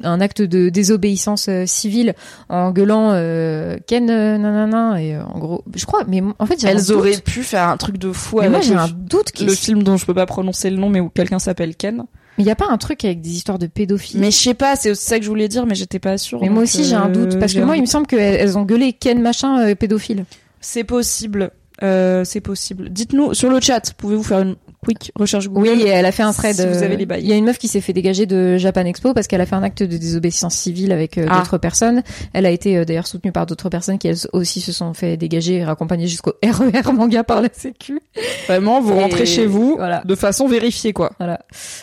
un 0.03 0.21
acte 0.21 0.43
de 0.43 0.69
désobéissance 0.69 1.47
euh, 1.49 1.65
civile 1.67 2.15
en 2.49 2.71
gueulant 2.71 3.11
euh, 3.13 3.77
Ken 3.87 4.09
euh, 4.11 4.39
nanana 4.39 5.03
et 5.03 5.17
en 5.19 5.39
gros 5.39 5.65
je 5.75 5.85
crois 5.87 6.05
mais 6.09 6.23
en 6.39 6.47
fait 6.47 6.61
j'ai 6.61 6.69
un 6.69 6.71
Elles 6.73 6.87
doute. 6.87 6.97
auraient 6.97 7.21
pu 7.21 7.43
faire 7.43 7.69
un 7.69 7.77
truc 7.77 7.99
de 7.99 8.13
fou 8.13 8.39
mais 8.41 8.49
moi 8.49 8.59
avec 8.59 8.69
j'ai 8.69 8.75
le, 8.75 8.81
un 8.81 8.89
doute 8.89 9.41
le 9.41 9.53
film 9.53 9.83
dont 9.83 9.97
je 9.97 10.07
peux 10.07 10.15
pas 10.15 10.27
prononcer 10.27 10.71
le 10.71 10.77
nom, 10.77 10.89
mais 10.89 11.01
où 11.01 11.09
quelqu'un 11.09 11.39
s'appelle 11.39 11.77
Ken. 11.77 12.05
mais 12.39 12.45
il 12.45 12.47
y 12.47 12.51
a 12.51 12.57
pas 12.57 12.69
un 12.71 12.79
truc 12.79 13.05
avec 13.05 13.21
des 13.21 13.31
histoires 13.31 13.59
de 13.59 13.67
pédophiles 13.67 14.21
Mais 14.21 14.31
je 14.31 14.37
sais 14.37 14.55
pas, 14.55 14.77
c'est 14.77 14.95
ça 14.95 15.19
que 15.19 15.25
je 15.25 15.29
voulais 15.29 15.49
dire, 15.49 15.67
mais 15.67 15.75
j'étais 15.75 15.99
pas 15.99 16.17
sûre. 16.19 16.41
mais 16.41 16.49
moi 16.49 16.63
aussi 16.63 16.85
j'ai 16.85 16.97
un 16.97 17.09
doute 17.09 17.39
parce 17.39 17.53
j'ai 17.53 17.61
que 17.61 17.65
moi 17.65 17.77
il 17.77 17.81
me 17.83 17.87
semble 17.87 18.07
qu'elles 18.07 18.37
elles 18.41 18.57
ont 18.59 18.63
gueulé 18.65 18.93
Ken 18.93 19.21
machin 19.21 19.61
euh, 19.61 19.75
pédophile 19.75 20.25
C'est 20.61 20.85
possible. 20.85 21.51
Euh, 21.83 22.25
c'est 22.25 22.41
possible. 22.41 22.91
Dites-nous 22.91 23.35
sur 23.35 23.51
le 23.51 23.61
chat, 23.61 23.93
pouvez-vous 23.97 24.23
faire 24.23 24.41
une 24.41 24.57
quick 24.85 25.13
recherche 25.17 25.49
Google 25.49 25.71
Oui, 25.71 25.85
elle 25.87 26.07
a 26.07 26.13
fait 26.13 26.23
un 26.23 26.33
si 26.33 26.39
thread. 26.39 26.57
vous 26.57 26.63
euh, 26.83 26.85
avez 26.85 26.97
les 26.97 27.07
bails. 27.07 27.23
Il 27.23 27.29
y 27.29 27.33
a 27.33 27.37
une 27.37 27.45
meuf 27.45 27.59
qui 27.59 27.69
s'est 27.69 27.81
fait 27.81 27.93
dégager 27.93 28.27
de 28.27 28.57
Japan 28.57 28.85
Expo 28.87 29.13
parce 29.15 29.27
qu'elle 29.27 29.41
a 29.41 29.47
fait 29.47 29.55
un 29.57 29.63
acte 29.63 29.83
de 29.83 29.97
désobéissance 29.97 30.55
civile 30.55 30.93
avec 30.93 31.19
euh, 31.19 31.27
Ah. 31.29 31.39
d'autres 31.39 31.59
personnes. 31.59 32.03
Elle 32.33 32.47
a 32.47 32.51
été 32.51 32.77
euh, 32.79 32.85
d'ailleurs 32.85 33.07
soutenue 33.07 33.33
par 33.33 33.47
d'autres 33.47 33.69
personnes 33.69 33.99
qui 33.99 34.09
elles 34.09 34.17
aussi 34.33 34.61
se 34.61 34.73
sont 34.73 34.95
fait 34.95 35.17
dégager 35.17 35.57
et 35.57 35.65
raccompagner 35.65 36.07
jusqu'au 36.07 36.33
RER 36.43 36.93
manga 36.93 37.25
par 37.25 37.41
la 37.43 37.49
Sécu. 37.53 38.01
Vraiment, 38.47 38.81
vous 38.81 38.93
Et 38.95 39.01
rentrez 39.03 39.27
chez 39.27 39.47
vous 39.47 39.75
voilà. 39.77 40.03
de 40.05 40.15
façon 40.15 40.47
vérifiée, 40.49 40.93
quoi. 40.93 41.13
Voilà. 41.19 41.41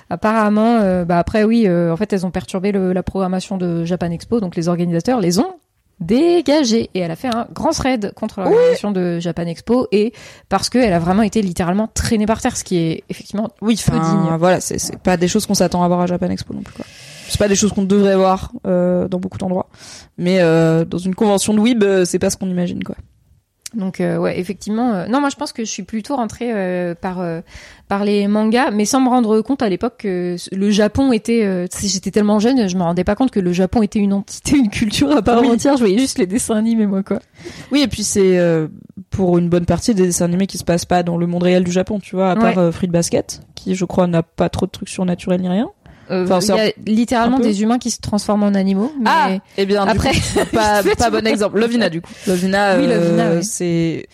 Apparemment, 0.10 0.80
euh, 0.82 1.06
bah 1.06 1.20
après 1.20 1.44
oui, 1.44 1.66
euh, 1.68 1.92
en 1.92 1.98
fait 1.98 2.12
elles 2.14 2.26
ont 2.26 2.32
perturbé 2.32 2.72
le- 2.72 2.94
la 2.94 3.04
programmation 3.04 3.58
de 3.58 3.84
Japan 3.86 4.12
Expo, 4.12 4.40
donc 4.40 4.56
les 4.56 4.68
organisateurs 4.68 5.20
les 5.22 5.40
ont 5.40 5.56
dégagés 6.00 6.90
et 6.94 7.00
elle 7.00 7.12
a 7.12 7.16
fait 7.16 7.28
un 7.34 7.48
grand 7.54 7.72
thread 7.72 8.14
contre 8.14 8.42
l'organisation 8.42 8.92
de 8.92 9.20
Japan 9.20 9.44
Expo 9.48 9.88
et 9.92 10.14
parce 10.50 10.70
qu'elle 10.70 10.94
a 10.94 11.00
vraiment 11.00 11.24
été 11.24 11.42
littéralement 11.42 11.88
traînée 11.94 12.26
par 12.26 12.42
terre, 12.42 12.56
ce 12.56 12.64
qui 12.64 12.78
est 12.78 13.04
effectivement 13.10 13.50
Oui, 13.62 13.82
peu 13.86 13.96
enfin, 13.98 14.26
digne. 14.26 14.38
voilà, 14.38 14.60
c'est 14.62 14.78
c'est 14.78 14.98
pas 15.00 15.18
des 15.18 15.28
choses 15.28 15.46
qu'on 15.46 15.56
s'attend 15.56 15.84
à 15.84 15.88
voir 15.88 16.02
à 16.02 16.06
Japan 16.08 16.30
Expo 16.30 16.54
non 16.54 16.62
plus, 16.62 16.74
quoi. 16.76 16.86
C'est 17.30 17.40
pas 17.40 17.50
des 17.50 17.56
choses 17.56 17.74
qu'on 17.74 17.84
devrait 17.84 18.16
voir 18.16 18.52
euh, 18.66 19.08
dans 19.10 19.20
beaucoup 19.20 19.38
d'endroits, 19.38 19.68
mais 20.18 20.40
euh, 20.40 20.86
dans 20.86 20.98
une 20.98 21.14
convention 21.14 21.54
de 21.54 21.60
Weeb, 21.60 21.84
euh, 21.84 22.06
c'est 22.06 22.20
pas 22.20 22.30
ce 22.30 22.38
qu'on 22.38 22.50
imagine, 22.50 22.84
quoi. 22.84 22.96
Donc 23.74 24.00
euh, 24.00 24.18
ouais, 24.18 24.40
effectivement. 24.40 24.94
euh, 24.94 25.08
non, 25.08 25.20
moi 25.20 25.30
je 25.30 25.36
pense 25.36 25.52
que 25.52 25.66
je 25.66 25.70
suis 25.70 25.84
plutôt 25.84 26.16
rentrée 26.16 26.52
euh, 26.54 26.96
par 26.96 27.20
euh, 27.20 27.42
par 27.90 28.06
les 28.06 28.28
mangas, 28.28 28.72
mais 28.72 28.86
sans 28.86 29.02
me 29.02 29.10
rendre 29.10 29.42
compte 29.42 29.62
à 29.62 29.68
l'époque 29.68 29.96
que 30.00 30.38
le 30.54 30.72
Japon 30.72 31.12
était. 31.12 31.44
euh, 31.44 31.68
J'étais 31.82 32.12
tellement 32.12 32.40
jeune, 32.40 32.70
je 32.70 32.78
me 32.78 32.84
rendais 32.84 33.04
pas 33.04 33.16
compte 33.16 33.30
que 33.30 33.42
le 33.42 33.52
Japon 33.52 33.82
était 33.82 34.00
une 34.00 34.14
entité, 34.14 34.56
une 34.58 34.70
culture 34.70 35.12
à 35.12 35.22
part 35.22 35.42
Oui. 35.42 35.50
entière. 35.50 35.74
Je 35.76 35.80
voyais 35.82 35.98
juste 35.98 36.18
les 36.18 36.26
dessins 36.28 36.56
animés, 36.56 36.86
moi 36.88 37.04
quoi. 37.04 37.20
Oui, 37.72 37.82
et 37.82 37.88
puis 37.88 38.04
c'est 38.04 38.40
euh, 38.40 38.68
pour 39.10 39.38
une 39.38 39.50
bonne 39.50 39.66
partie 39.66 39.94
des 39.94 40.04
dessins 40.04 40.26
animés 40.26 40.48
qui 40.48 40.58
se 40.58 40.64
passent 40.64 40.86
pas 40.86 41.04
dans 41.04 41.18
le 41.18 41.28
monde 41.28 41.44
réel 41.44 41.64
du 41.66 41.72
Japon, 41.72 42.00
tu 42.00 42.16
vois, 42.16 42.32
à 42.32 42.36
part 42.36 42.56
Ouais. 42.58 42.72
Fruit 42.72 42.88
Basket, 42.90 43.42
qui 43.56 43.76
je 43.76 43.84
crois 43.84 44.08
n'a 44.08 44.24
pas 44.24 44.48
trop 44.50 44.66
de 44.66 44.72
trucs 44.72 44.90
surnaturels 44.90 45.42
ni 45.42 45.50
rien. 45.50 45.70
Euh, 46.10 46.26
Enfin, 46.26 46.40
il 46.40 46.48
y 46.48 46.68
a 46.68 46.72
littéralement 46.86 47.40
des 47.40 47.62
humains 47.62 47.80
qui 47.80 47.92
se 47.92 48.00
transforment 48.00 48.44
en 48.44 48.54
animaux. 48.56 48.92
Mais... 49.00 49.06
Ah, 49.10 49.30
eh 49.58 49.66
bien, 49.66 49.86
après- 49.86 50.12
coup, 50.14 50.40
pas, 50.54 50.82
pas 50.98 51.10
bon 51.10 51.26
exemple. 51.28 51.60
Lovina, 51.60 51.90
du 51.90 52.02
coup. 52.02 52.12
Lovina, 52.28 52.78
Oui, 52.78 52.86
euh, 52.90 53.38
oui. 53.38 53.44
c'est 53.44 54.08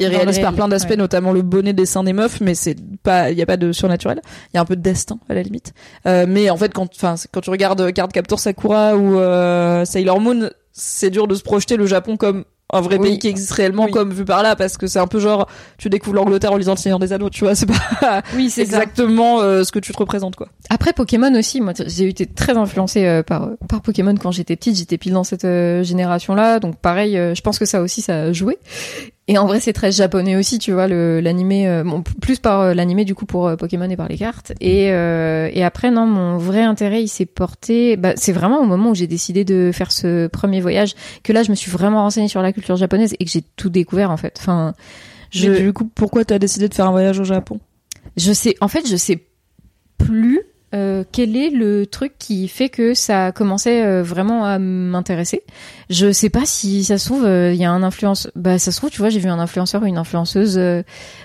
il 0.00 0.06
réalise 0.06 0.38
par 0.38 0.52
plein 0.52 0.68
d'aspects, 0.68 0.90
ouais. 0.90 0.96
notamment 0.96 1.32
le 1.32 1.42
bonnet 1.42 1.72
dessin 1.72 2.04
des 2.04 2.12
meufs, 2.12 2.40
mais 2.40 2.54
c'est 2.54 2.76
pas, 3.02 3.32
il 3.32 3.38
y 3.38 3.42
a 3.42 3.46
pas 3.46 3.56
de 3.56 3.72
surnaturel. 3.72 4.20
Il 4.52 4.56
y 4.56 4.58
a 4.58 4.60
un 4.60 4.64
peu 4.64 4.76
de 4.76 4.80
destin 4.80 5.18
à 5.28 5.34
la 5.34 5.42
limite. 5.42 5.72
Euh, 6.06 6.24
mais 6.28 6.50
en 6.50 6.56
fait, 6.56 6.72
quand, 6.72 6.88
enfin, 6.94 7.16
quand 7.32 7.40
tu 7.40 7.50
regardes 7.50 7.92
Card 7.92 8.06
Captor 8.08 8.38
Sakura 8.38 8.96
ou 8.96 9.18
euh, 9.18 9.84
Sailor 9.84 10.20
Moon, 10.20 10.50
c'est 10.72 11.10
dur 11.10 11.26
de 11.26 11.34
se 11.34 11.42
projeter 11.42 11.76
le 11.76 11.86
Japon 11.86 12.16
comme 12.16 12.44
un 12.72 12.80
vrai 12.80 12.98
Oui. 12.98 13.08
pays 13.08 13.18
qui 13.18 13.28
existe 13.28 13.52
réellement, 13.52 13.84
Oui. 13.84 13.90
comme 13.90 14.12
vu 14.12 14.24
par 14.24 14.42
là, 14.42 14.54
parce 14.56 14.76
que 14.76 14.86
c'est 14.86 14.98
un 14.98 15.06
peu 15.06 15.18
genre, 15.20 15.48
tu 15.78 15.88
découvres 15.88 16.16
l'Angleterre 16.16 16.52
en 16.52 16.56
lisant 16.56 16.72
Le 16.72 16.78
Seigneur 16.78 16.98
des 16.98 17.12
Anneaux, 17.12 17.30
tu 17.30 17.44
vois, 17.44 17.54
c'est 17.54 17.66
pas 17.66 18.22
Oui, 18.36 18.50
c'est 18.50 18.60
exactement 18.62 19.40
euh, 19.40 19.64
ce 19.64 19.72
que 19.72 19.78
tu 19.78 19.92
te 19.92 19.98
représentes, 19.98 20.36
quoi. 20.36 20.48
Après 20.70 20.92
Pokémon 20.92 21.34
aussi, 21.34 21.60
moi 21.60 21.72
j'ai 21.86 22.08
été 22.08 22.26
très 22.26 22.56
influencée 22.56 23.06
euh, 23.06 23.22
par 23.22 23.48
par 23.68 23.80
Pokémon 23.80 24.14
quand 24.16 24.32
j'étais 24.32 24.56
petite, 24.56 24.76
j'étais 24.76 24.98
pile 24.98 25.12
dans 25.14 25.24
cette 25.24 25.44
euh, 25.46 25.82
génération-là, 25.82 26.60
donc 26.60 26.76
pareil, 26.76 27.14
je 27.14 27.40
pense 27.40 27.58
que 27.58 27.64
ça 27.64 27.80
aussi 27.80 28.02
ça 28.02 28.22
a 28.22 28.32
joué. 28.32 28.58
Et 29.30 29.36
en 29.36 29.46
vrai, 29.46 29.60
c'est 29.60 29.74
très 29.74 29.92
japonais 29.92 30.36
aussi, 30.36 30.58
tu 30.58 30.72
vois, 30.72 30.88
l'animé, 30.88 31.68
euh, 31.68 31.84
bon, 31.84 32.02
plus 32.02 32.38
par 32.38 32.60
euh, 32.60 32.74
l'animé 32.74 33.04
du 33.04 33.14
coup 33.14 33.26
pour 33.26 33.46
euh, 33.46 33.56
Pokémon 33.56 33.88
et 33.88 33.96
par 33.96 34.08
les 34.08 34.16
cartes. 34.16 34.54
Et 34.62 34.90
euh, 34.90 35.50
et 35.52 35.62
après, 35.62 35.90
non, 35.90 36.06
mon 36.06 36.38
vrai 36.38 36.62
intérêt, 36.62 37.02
il 37.02 37.08
s'est 37.08 37.26
porté. 37.26 37.98
Bah, 37.98 38.14
c'est 38.16 38.32
vraiment 38.32 38.60
au 38.62 38.64
moment 38.64 38.90
où 38.90 38.94
j'ai 38.94 39.06
décidé 39.06 39.44
de 39.44 39.70
faire 39.70 39.92
ce 39.92 40.28
premier 40.28 40.62
voyage 40.62 40.94
que 41.22 41.34
là, 41.34 41.42
je 41.42 41.50
me 41.50 41.56
suis 41.56 41.70
vraiment 41.70 42.02
renseignée 42.02 42.28
sur 42.28 42.40
la 42.40 42.54
culture 42.54 42.76
japonaise 42.76 43.14
et 43.20 43.24
que 43.26 43.30
j'ai 43.30 43.42
tout 43.56 43.68
découvert 43.68 44.10
en 44.10 44.16
fait. 44.16 44.38
Enfin, 44.40 44.72
je 45.30 45.50
Mais 45.50 45.60
du 45.60 45.72
coup, 45.74 45.84
pourquoi 45.84 46.24
t'as 46.24 46.38
décidé 46.38 46.70
de 46.70 46.74
faire 46.74 46.86
un 46.86 46.92
voyage 46.92 47.20
au 47.20 47.24
Japon? 47.24 47.60
Je 48.16 48.32
sais, 48.32 48.56
en 48.62 48.68
fait, 48.68 48.88
je 48.88 48.96
sais 48.96 49.26
plus 49.98 50.40
euh, 50.74 51.02
quel 51.12 51.34
est 51.34 51.48
le 51.48 51.86
truc 51.86 52.12
qui 52.18 52.46
fait 52.46 52.68
que 52.68 52.92
ça 52.92 53.32
commençait 53.32 53.84
euh, 53.84 54.02
vraiment 54.02 54.44
à 54.44 54.58
m'intéresser? 54.58 55.42
Je 55.88 56.12
sais 56.12 56.28
pas 56.28 56.44
si 56.44 56.84
ça 56.84 56.98
se 56.98 57.06
trouve 57.06 57.24
euh, 57.24 57.54
il 57.54 57.60
y 57.60 57.64
a 57.64 57.70
un 57.70 57.82
influence. 57.82 58.28
Bah 58.36 58.58
ça 58.58 58.70
se 58.70 58.76
trouve, 58.76 58.90
tu 58.90 58.98
vois, 58.98 59.08
j'ai 59.08 59.18
vu 59.18 59.28
un 59.28 59.38
influenceur 59.38 59.82
ou 59.82 59.86
une 59.86 59.96
influenceuse 59.96 60.60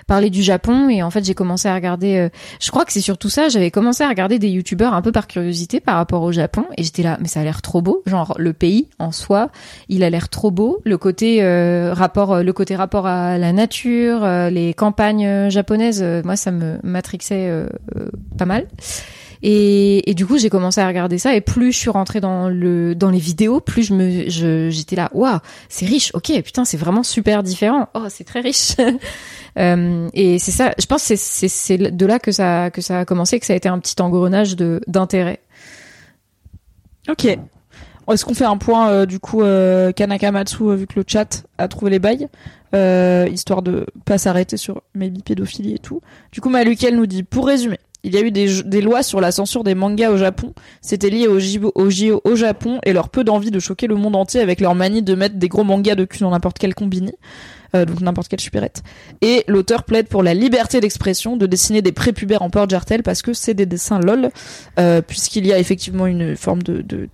parler 0.06 0.30
du 0.30 0.42
Japon 0.42 0.88
et 0.88 1.02
en 1.02 1.10
fait 1.10 1.24
j'ai 1.24 1.34
commencé 1.34 1.68
à 1.68 1.74
regarder. 1.74 2.28
je 2.60 2.70
crois 2.70 2.84
que 2.84 2.92
c'est 2.92 3.00
surtout 3.00 3.28
ça. 3.28 3.48
J'avais 3.48 3.70
commencé 3.70 4.02
à 4.02 4.08
regarder 4.08 4.38
des 4.38 4.48
youtubeurs 4.48 4.94
un 4.94 5.02
peu 5.02 5.12
par 5.12 5.26
curiosité 5.26 5.80
par 5.80 5.96
rapport 5.96 6.22
au 6.22 6.32
Japon 6.32 6.64
et 6.78 6.82
j'étais 6.82 7.02
là, 7.02 7.18
mais 7.20 7.28
ça 7.28 7.40
a 7.40 7.44
l'air 7.44 7.60
trop 7.60 7.82
beau. 7.82 8.02
Genre 8.06 8.34
le 8.38 8.52
pays 8.54 8.88
en 8.98 9.12
soi, 9.12 9.50
il 9.88 10.04
a 10.04 10.10
l'air 10.10 10.30
trop 10.30 10.50
beau. 10.50 10.80
Le 10.84 10.96
côté 10.96 11.42
rapport, 11.92 12.42
le 12.42 12.52
côté 12.54 12.76
rapport 12.76 13.06
à 13.06 13.36
la 13.36 13.52
nature, 13.52 14.26
les 14.50 14.72
campagnes 14.72 15.50
japonaises, 15.50 16.02
moi 16.24 16.36
ça 16.36 16.50
me 16.50 16.78
matrixait 16.82 17.66
pas 18.38 18.46
mal. 18.46 18.66
Et, 19.46 20.10
et 20.10 20.14
du 20.14 20.24
coup, 20.24 20.38
j'ai 20.38 20.48
commencé 20.48 20.80
à 20.80 20.88
regarder 20.88 21.18
ça. 21.18 21.34
Et 21.36 21.42
plus 21.42 21.70
je 21.70 21.78
suis 21.78 21.90
rentrée 21.90 22.20
dans 22.20 22.48
le 22.48 22.94
dans 22.94 23.10
les 23.10 23.18
vidéos, 23.18 23.60
plus 23.60 23.82
je 23.82 23.94
me 23.94 24.70
j'étais 24.70 24.96
là, 24.96 25.10
waouh, 25.12 25.38
c'est 25.68 25.84
riche. 25.84 26.10
Ok, 26.14 26.32
putain, 26.42 26.64
c'est 26.64 26.78
vraiment 26.78 27.02
super 27.02 27.42
différent. 27.42 27.88
Oh, 27.94 28.06
c'est 28.08 28.24
très 28.24 28.40
riche. 28.40 28.72
Euh, 29.56 30.08
et 30.14 30.40
c'est 30.40 30.50
ça. 30.50 30.72
Je 30.80 30.86
pense 30.86 31.04
c'est 31.04 31.14
c'est 31.16 31.78
de 31.78 32.06
là 32.06 32.18
que 32.18 32.32
ça 32.32 32.72
que 32.72 32.80
ça 32.80 32.98
a 32.98 33.04
commencé, 33.04 33.38
que 33.38 33.46
ça 33.46 33.52
a 33.52 33.56
été 33.56 33.68
un 33.68 33.78
petit 33.78 33.94
engrenage 34.02 34.56
de 34.56 34.80
d'intérêt. 34.88 35.38
Ok. 37.08 37.24
Est-ce 38.10 38.24
qu'on 38.24 38.34
fait 38.34 38.44
un 38.44 38.56
point 38.56 38.90
euh, 38.90 39.06
du 39.06 39.20
coup 39.20 39.42
euh, 39.42 39.92
Kanakamatsu 39.92 40.64
euh, 40.64 40.74
vu 40.74 40.88
que 40.88 40.94
le 40.96 41.04
chat 41.06 41.44
a 41.56 41.68
trouvé 41.68 41.92
les 41.92 42.00
bails 42.00 42.28
euh, 42.74 43.28
histoire 43.30 43.62
de 43.62 43.86
pas 44.04 44.18
s'arrêter 44.18 44.56
sur 44.56 44.82
maybe 44.94 45.22
pédophilie 45.22 45.74
et 45.74 45.78
tout. 45.78 46.00
Du 46.32 46.40
coup 46.40 46.48
Malukel 46.48 46.96
nous 46.96 47.06
dit 47.06 47.22
pour 47.22 47.46
résumer, 47.46 47.78
il 48.04 48.14
y 48.14 48.18
a 48.18 48.20
eu 48.20 48.30
des, 48.30 48.80
lois 48.80 49.02
sur 49.02 49.20
la 49.20 49.32
censure 49.32 49.64
des 49.64 49.74
mangas 49.74 50.10
au 50.10 50.18
Japon. 50.18 50.52
C'était 50.82 51.10
lié 51.10 51.26
au 51.26 51.40
JO, 51.40 51.72
au 51.74 52.36
Japon 52.36 52.78
et 52.84 52.92
leur 52.92 53.08
peu 53.08 53.24
d'envie 53.24 53.50
de 53.50 53.58
choquer 53.58 53.86
le 53.86 53.96
monde 53.96 54.14
entier 54.14 54.40
avec 54.40 54.60
leur 54.60 54.74
manie 54.74 55.02
de 55.02 55.14
mettre 55.14 55.36
des 55.36 55.48
gros 55.48 55.64
mangas 55.64 55.94
de 55.94 56.04
cul 56.04 56.20
dans 56.20 56.30
n'importe 56.30 56.58
quel 56.58 56.74
combini. 56.74 57.12
Euh, 57.74 57.84
donc 57.84 58.00
n'importe 58.00 58.28
quelle 58.28 58.40
supérette. 58.40 58.82
Et 59.20 59.44
l'auteur 59.48 59.84
plaide 59.84 60.06
pour 60.08 60.22
la 60.22 60.34
liberté 60.34 60.80
d'expression 60.80 61.36
de 61.36 61.46
dessiner 61.46 61.82
des 61.82 61.92
prépubères 61.92 62.42
en 62.42 62.50
port 62.50 62.68
jartel 62.68 63.02
parce 63.02 63.22
que 63.22 63.32
c'est 63.32 63.54
des 63.54 63.66
dessins 63.66 63.98
lol, 63.98 64.30
euh, 64.78 65.00
puisqu'il 65.02 65.46
y 65.46 65.52
a 65.52 65.58
effectivement 65.58 66.06
une 66.06 66.36
forme 66.36 66.62
de, 66.62 67.08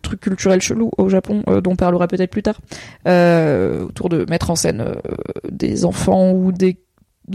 truc 0.00 0.20
culturel 0.20 0.60
chelou 0.60 0.90
au 0.96 1.08
Japon 1.08 1.42
euh, 1.48 1.60
dont 1.60 1.72
on 1.72 1.76
parlera 1.76 2.08
peut-être 2.08 2.30
plus 2.30 2.42
tard, 2.42 2.60
autour 3.06 4.08
de 4.08 4.26
mettre 4.28 4.50
en 4.50 4.56
scène 4.56 4.84
des 5.50 5.84
enfants 5.84 6.32
ou 6.32 6.52
des 6.52 6.78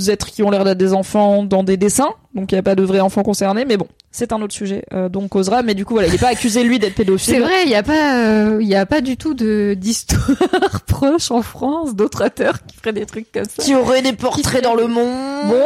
êtres 0.10 0.28
qui 0.28 0.44
ont 0.44 0.50
l'air 0.50 0.64
d'être 0.64 0.78
des 0.78 0.94
enfants 0.94 1.44
dans 1.44 1.64
des 1.64 1.78
dessins, 1.78 2.10
donc 2.36 2.52
il 2.52 2.56
n'y 2.56 2.60
a 2.60 2.64
pas 2.64 2.76
de 2.76 2.84
vrais 2.84 3.00
enfants 3.00 3.24
concernés, 3.24 3.66
mais 3.66 3.78
bon, 3.78 3.88
c'est 4.12 4.32
un 4.32 4.42
autre 4.42 4.54
sujet 4.54 4.84
euh, 4.94 5.10
dont 5.10 5.24
on 5.24 5.28
causera, 5.28 5.64
mais 5.64 5.74
du 5.74 5.86
coup 5.86 5.94
voilà, 5.94 6.08
il 6.08 6.12
n'est 6.12 6.18
pas 6.20 6.30
accusé 6.30 6.64
lui 6.64 6.80
d'être 6.80 6.96
pédophile. 6.96 7.36
C'est 7.36 7.40
vrai, 7.40 7.64
il 7.66 7.70
y 7.70 7.76
a 7.76 7.84
pas 7.84 8.18
euh, 8.18 8.60
il 8.62 8.68
y 8.68 8.76
a 8.76 8.86
pas 8.86 9.02
du 9.02 9.18
tout 9.18 9.34
de 9.34 9.76
d'histoire 9.78 10.82
proche 10.88 11.32
en 11.32 11.42
France 11.42 11.96
d'autres 11.96 12.26
auteurs 12.26 12.66
qui 12.66 12.76
feraient 12.78 12.94
des 12.94 13.06
trucs 13.06 13.32
comme 13.32 13.46
ça. 13.46 13.64
Qui 13.64 13.76
aurait 13.76 14.02
des 14.02 14.14
portraits 14.14 14.64
dans 14.64 14.76
le 14.76 14.88
monde, 14.88 15.48
Bon, 15.48 15.66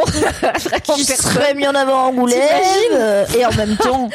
qui 0.94 1.04
serait 1.04 1.54
mis 1.54 1.66
en 1.66 1.74
avant 1.74 2.06
Angoulême, 2.06 2.38
et 3.36 3.44
en 3.44 3.52
même 3.54 3.76
temps, 3.76 4.08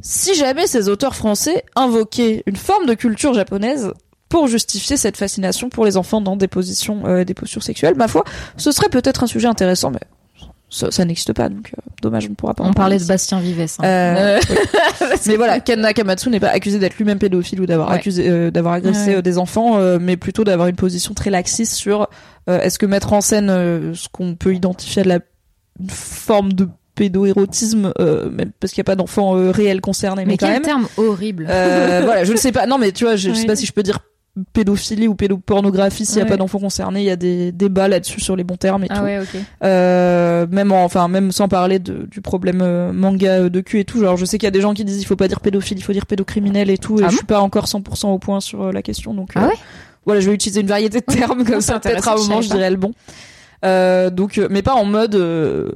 si 0.00 0.34
jamais 0.34 0.66
ces 0.66 0.88
auteurs 0.88 1.14
français 1.14 1.64
invoquaient 1.76 2.42
une 2.46 2.56
forme 2.56 2.86
de 2.86 2.94
culture 2.94 3.34
japonaise 3.34 3.92
pour 4.32 4.46
justifier 4.48 4.96
cette 4.96 5.18
fascination 5.18 5.68
pour 5.68 5.84
les 5.84 5.98
enfants 5.98 6.22
dans 6.22 6.36
des 6.36 6.48
positions, 6.48 7.02
euh, 7.06 7.22
des 7.24 7.34
postures 7.34 7.62
sexuelles, 7.62 7.94
ma 7.96 8.08
foi, 8.08 8.24
ce 8.56 8.72
serait 8.72 8.88
peut-être 8.88 9.22
un 9.22 9.26
sujet 9.26 9.46
intéressant, 9.46 9.90
mais 9.90 10.00
ça, 10.70 10.90
ça 10.90 11.04
n'existe 11.04 11.34
pas, 11.34 11.50
donc 11.50 11.70
euh, 11.76 11.82
dommage, 12.00 12.24
on 12.26 12.30
ne 12.30 12.34
pourra 12.34 12.54
pas. 12.54 12.64
en 12.64 12.70
On 12.70 12.72
parlait 12.72 12.96
parler 12.96 13.04
de 13.04 13.06
Bastien 13.08 13.40
Vives. 13.40 13.60
hein. 13.80 13.84
Euh, 13.84 14.40
mais 15.26 15.36
voilà, 15.36 15.60
Ken 15.60 15.80
Nakamatsu 15.82 16.30
n'est 16.30 16.40
pas 16.40 16.48
accusé 16.48 16.78
d'être 16.78 16.96
lui-même 16.96 17.18
pédophile 17.18 17.60
ou 17.60 17.66
d'avoir 17.66 17.90
Ouais. 17.90 17.96
accusé 17.96 18.26
euh, 18.26 18.50
d'avoir 18.50 18.72
agressé 18.72 19.10
Ouais. 19.10 19.16
euh, 19.16 19.22
des 19.22 19.36
enfants, 19.36 19.76
euh, 19.78 19.98
mais 20.00 20.16
plutôt 20.16 20.44
d'avoir 20.44 20.68
une 20.68 20.76
position 20.76 21.12
très 21.12 21.28
laxiste 21.28 21.74
sur 21.74 22.08
euh, 22.48 22.58
est-ce 22.60 22.78
que 22.78 22.86
mettre 22.86 23.12
en 23.12 23.20
scène 23.20 23.50
euh, 23.50 23.92
ce 23.92 24.08
qu'on 24.10 24.34
peut 24.34 24.54
identifier 24.54 25.02
à 25.02 25.04
la 25.04 25.18
une 25.78 25.90
forme 25.90 26.54
de 26.54 26.68
pédoérotisme, 26.94 27.92
euh, 28.00 28.30
même 28.30 28.52
parce 28.60 28.72
qu'il 28.72 28.80
n'y 28.80 28.84
a 28.86 28.90
pas 28.92 28.96
d'enfants 28.96 29.36
euh, 29.36 29.50
réels 29.50 29.80
concernés, 29.82 30.24
mais, 30.24 30.32
Mais 30.32 30.36
quand 30.38 30.46
quel 30.46 30.54
même. 30.54 30.62
terme 30.62 30.88
horrible. 30.96 31.46
Euh, 31.50 32.00
voilà, 32.04 32.24
je 32.24 32.32
ne 32.32 32.36
sais 32.38 32.52
pas. 32.52 32.66
Non, 32.66 32.78
mais 32.78 32.92
tu 32.92 33.04
vois, 33.04 33.16
je, 33.16 33.28
je 33.30 33.34
sais 33.34 33.46
pas 33.46 33.56
si 33.56 33.66
je 33.66 33.72
peux 33.72 33.82
dire 33.82 33.98
pédophilie 34.54 35.08
ou 35.08 35.14
pédopornographie 35.14 36.06
s'il 36.06 36.16
n'y 36.16 36.20
a 36.22 36.24
Ouais. 36.24 36.30
pas 36.30 36.36
d'enfants 36.38 36.58
concernés. 36.58 37.00
Il 37.00 37.06
y 37.06 37.10
a 37.10 37.16
des 37.16 37.52
débats 37.52 37.88
là-dessus 37.88 38.20
sur 38.20 38.34
les 38.34 38.44
bons 38.44 38.56
termes 38.56 38.84
et 38.84 38.86
ah 38.90 38.98
tout. 38.98 39.04
ouais, 39.04 39.18
ok. 39.20 39.36
Euh, 39.62 40.46
même 40.50 40.72
en- 40.72 40.84
enfin 40.84 41.06
même 41.08 41.32
sans 41.32 41.48
parler 41.48 41.78
de, 41.78 42.06
du 42.10 42.20
problème 42.22 42.60
euh, 42.62 42.92
manga 42.92 43.42
euh, 43.42 43.48
de 43.50 43.60
cul 43.60 43.80
et 43.80 43.84
tout 43.84 44.00
genre 44.00 44.16
je 44.16 44.24
sais 44.24 44.38
qu'il 44.38 44.46
y 44.46 44.48
a 44.48 44.52
des 44.52 44.60
gens 44.62 44.72
qui 44.74 44.84
disent 44.84 45.02
il 45.02 45.04
faut 45.04 45.16
pas 45.16 45.28
dire 45.28 45.40
pédophile 45.40 45.76
il 45.78 45.82
faut 45.82 45.92
dire 45.92 46.06
pédocriminel 46.06 46.70
et 46.70 46.78
tout 46.78 46.98
et 46.98 47.02
Ah 47.04 47.08
je 47.08 47.12
bon 47.12 47.16
suis 47.18 47.26
pas 47.26 47.40
encore 47.40 47.66
100% 47.66 48.06
au 48.08 48.18
point 48.18 48.40
sur 48.40 48.62
euh, 48.62 48.72
la 48.72 48.80
question 48.82 49.12
donc 49.14 49.30
Ah 49.34 49.46
ouais 49.48 49.54
voilà 50.06 50.20
je 50.22 50.28
vais 50.30 50.34
utiliser 50.34 50.60
une 50.62 50.66
variété 50.66 51.00
de 51.00 51.04
termes 51.14 51.44
comme 51.44 51.60
ça 51.60 51.78
peut-être 51.78 52.08
à 52.08 52.14
un 52.14 52.16
moment 52.16 52.40
je 52.40 52.48
dirais 52.48 52.70
le 52.70 52.76
bon 52.78 52.92
euh, 53.64 54.10
donc 54.10 54.40
mais 54.50 54.62
pas 54.62 54.74
en 54.74 54.84
mode 54.86 55.14
euh, 55.14 55.70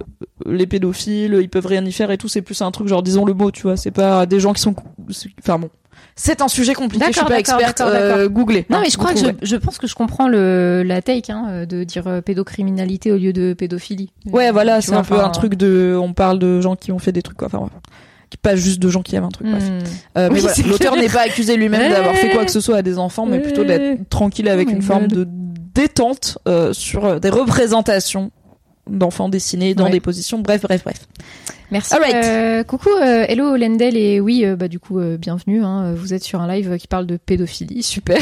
les 0.46 0.66
pédophiles 0.66 1.38
ils 1.40 1.48
peuvent 1.50 1.66
rien 1.66 1.84
y 1.84 1.92
faire 1.92 2.10
et 2.10 2.16
tout 2.18 2.26
c'est 2.28 2.42
plus 2.42 2.60
un 2.62 2.70
truc 2.70 2.88
genre 2.88 3.02
disons 3.02 3.24
le 3.26 3.34
mot 3.34 3.50
tu 3.50 3.62
vois 3.62 3.76
c'est 3.76 3.90
pas 3.92 4.24
des 4.26 4.40
gens 4.40 4.52
qui 4.54 4.62
sont 4.62 4.74
enfin 5.40 5.58
bon 5.58 5.68
c'est 6.18 6.40
un 6.40 6.48
sujet 6.48 6.72
compliqué 6.72 7.04
je 7.08 7.16
suis 7.18 7.26
pas 7.26 7.38
experte 7.38 7.82
euh, 7.82 8.28
googlez 8.28 8.64
Non, 8.70 8.78
hein, 8.78 8.80
mais 8.82 8.90
je 8.90 8.96
crois 8.96 9.12
que 9.12 9.18
je, 9.20 9.26
je 9.42 9.56
pense 9.56 9.76
que 9.78 9.86
je 9.86 9.94
comprends 9.94 10.28
le 10.28 10.82
la 10.82 11.02
take 11.02 11.30
hein, 11.30 11.46
euh, 11.48 11.66
de 11.66 11.84
dire 11.84 12.06
euh, 12.06 12.20
pédocriminalité 12.22 13.12
au 13.12 13.16
lieu 13.18 13.32
de 13.34 13.52
pédophilie. 13.52 14.10
Ouais, 14.32 14.50
voilà, 14.50 14.80
Tu 14.80 14.88
c'est 14.88 14.94
un 14.94 15.04
peu 15.04 15.20
un 15.20 15.28
truc 15.28 15.54
de. 15.56 15.96
On 16.00 16.12
parle 16.14 16.38
de 16.38 16.60
gens 16.60 16.74
qui 16.74 16.90
ont 16.90 16.98
fait 16.98 17.12
des 17.12 17.22
trucs, 17.22 17.36
quoi. 17.36 17.48
Enfin, 17.48 17.58
ouais. 17.58 17.68
Pas 18.42 18.56
juste 18.56 18.80
de 18.80 18.88
gens 18.88 19.02
qui 19.02 19.16
aiment 19.16 19.24
un 19.24 19.28
truc. 19.30 19.46
bref. 19.48 19.62
hmm. 19.64 19.78
Euh, 20.18 20.28
mais 20.30 20.34
Oui, 20.34 20.40
voilà, 20.40 20.68
l'auteur 20.68 20.96
n'est 20.96 21.08
pas 21.08 21.22
accusé 21.22 21.56
lui-même 21.56 21.80
Ouais. 21.80 21.88
d'avoir 21.90 22.14
fait 22.14 22.30
quoi 22.30 22.44
que 22.44 22.50
ce 22.50 22.60
soit 22.60 22.76
à 22.76 22.82
des 22.82 22.98
enfants, 22.98 23.24
mais 23.26 23.40
plutôt 23.40 23.64
d'être 23.64 24.08
tranquille 24.08 24.48
avec 24.48 24.68
Oh 24.70 24.72
une 24.74 24.82
forme 24.82 25.08
de 25.08 25.26
détente 25.74 26.38
euh, 26.48 26.72
sur 26.72 27.04
euh, 27.04 27.18
des 27.18 27.30
représentations 27.30 28.30
d'enfants 28.88 29.28
dessinés 29.28 29.74
dans 29.74 29.84
Ouais. 29.84 29.90
des 29.90 30.00
positions. 30.00 30.38
Bref, 30.38 30.62
bref, 30.62 30.82
bref. 30.84 31.06
Merci. 31.72 31.94
Alright. 31.94 32.14
Euh, 32.14 32.62
coucou, 32.62 32.90
euh, 33.02 33.24
hello 33.28 33.56
Lendel 33.56 33.96
et 33.96 34.20
oui, 34.20 34.44
euh, 34.44 34.54
bah 34.54 34.68
du 34.68 34.78
coup 34.78 35.00
euh, 35.00 35.16
bienvenue. 35.16 35.64
Hein, 35.64 35.94
vous 35.94 36.14
êtes 36.14 36.22
sur 36.22 36.40
un 36.40 36.46
live 36.46 36.76
qui 36.78 36.86
parle 36.86 37.06
de 37.06 37.16
pédophilie, 37.16 37.82
super. 37.82 38.18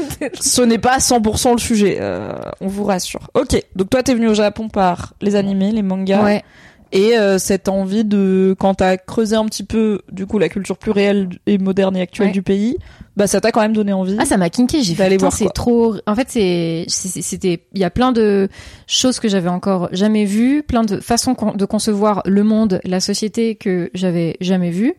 Ce 0.40 0.62
n'est 0.62 0.78
pas 0.78 0.98
100% 0.98 1.52
le 1.52 1.58
sujet, 1.58 1.98
euh, 2.00 2.32
on 2.60 2.66
vous 2.66 2.82
rassure. 2.82 3.30
Ok, 3.34 3.62
donc 3.76 3.90
toi 3.90 4.02
t'es 4.02 4.14
venu 4.14 4.28
au 4.28 4.34
Japon 4.34 4.68
par 4.68 5.14
les 5.22 5.36
animés, 5.36 5.70
les 5.70 5.82
mangas, 5.82 6.24
ouais. 6.24 6.42
Et 6.92 7.18
euh, 7.18 7.38
cette 7.38 7.68
envie 7.68 8.04
de, 8.04 8.54
quand 8.58 8.74
t'as 8.74 8.96
creusé 8.96 9.36
un 9.36 9.44
petit 9.44 9.64
peu, 9.64 10.00
du 10.10 10.26
coup, 10.26 10.38
la 10.38 10.48
culture 10.48 10.76
plus 10.78 10.90
réelle 10.90 11.28
et 11.46 11.58
moderne 11.58 11.96
et 11.96 12.00
actuelle 12.00 12.28
Ouais. 12.28 12.32
du 12.32 12.42
pays, 12.42 12.76
bah 13.16 13.26
ça 13.26 13.40
t'a 13.40 13.50
quand 13.52 13.60
même 13.60 13.72
donné 13.72 13.92
envie. 13.92 14.16
Ah, 14.18 14.24
ça 14.24 14.36
m'a 14.36 14.48
kinké. 14.48 14.82
J'ai 14.82 14.94
fait 14.94 15.16
voir 15.16 15.32
c'est 15.32 15.48
trop. 15.52 15.96
En 16.06 16.14
fait, 16.14 16.28
c'est 16.30 16.84
c'était. 16.88 17.64
Il 17.74 17.80
y 17.80 17.84
a 17.84 17.90
plein 17.90 18.12
de 18.12 18.48
choses 18.86 19.18
que 19.20 19.28
j'avais 19.28 19.48
encore 19.48 19.88
jamais 19.92 20.24
vues, 20.24 20.62
plein 20.62 20.84
de 20.84 21.00
façons 21.00 21.34
de 21.54 21.64
concevoir 21.64 22.22
le 22.26 22.44
monde, 22.44 22.80
la 22.84 23.00
société 23.00 23.56
que 23.56 23.90
j'avais 23.92 24.36
jamais 24.40 24.70
vues. 24.70 24.94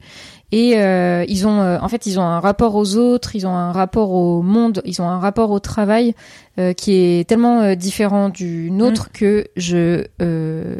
Et 0.51 0.79
euh, 0.79 1.25
ils 1.27 1.47
ont, 1.47 1.61
euh, 1.61 1.77
en 1.79 1.87
fait, 1.89 2.07
ils 2.07 2.19
ont 2.19 2.23
un 2.23 2.39
rapport 2.39 2.75
aux 2.75 2.95
autres, 2.95 3.35
ils 3.35 3.45
ont 3.45 3.55
un 3.55 3.71
rapport 3.71 4.11
au 4.11 4.41
monde, 4.41 4.81
ils 4.83 4.99
ont 5.01 5.07
un 5.07 5.19
rapport 5.19 5.51
au 5.51 5.59
travail 5.59 6.15
euh, 6.57 6.73
qui 6.73 6.93
est 6.93 7.29
tellement 7.29 7.61
euh, 7.61 7.75
différent 7.75 8.29
du 8.29 8.71
nôtre 8.71 9.11
que 9.11 9.45
je, 9.55 10.05
euh, 10.21 10.77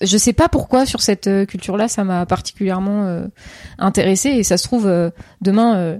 je 0.00 0.16
sais 0.18 0.32
pas 0.32 0.48
pourquoi 0.48 0.84
sur 0.84 1.00
cette 1.00 1.28
euh, 1.28 1.46
culture-là, 1.46 1.86
ça 1.86 2.02
m'a 2.02 2.26
particulièrement 2.26 3.04
euh, 3.04 3.26
intéressée. 3.78 4.30
Et 4.30 4.42
ça 4.42 4.56
se 4.56 4.64
trouve 4.64 4.86
euh, 4.86 5.10
demain. 5.40 5.98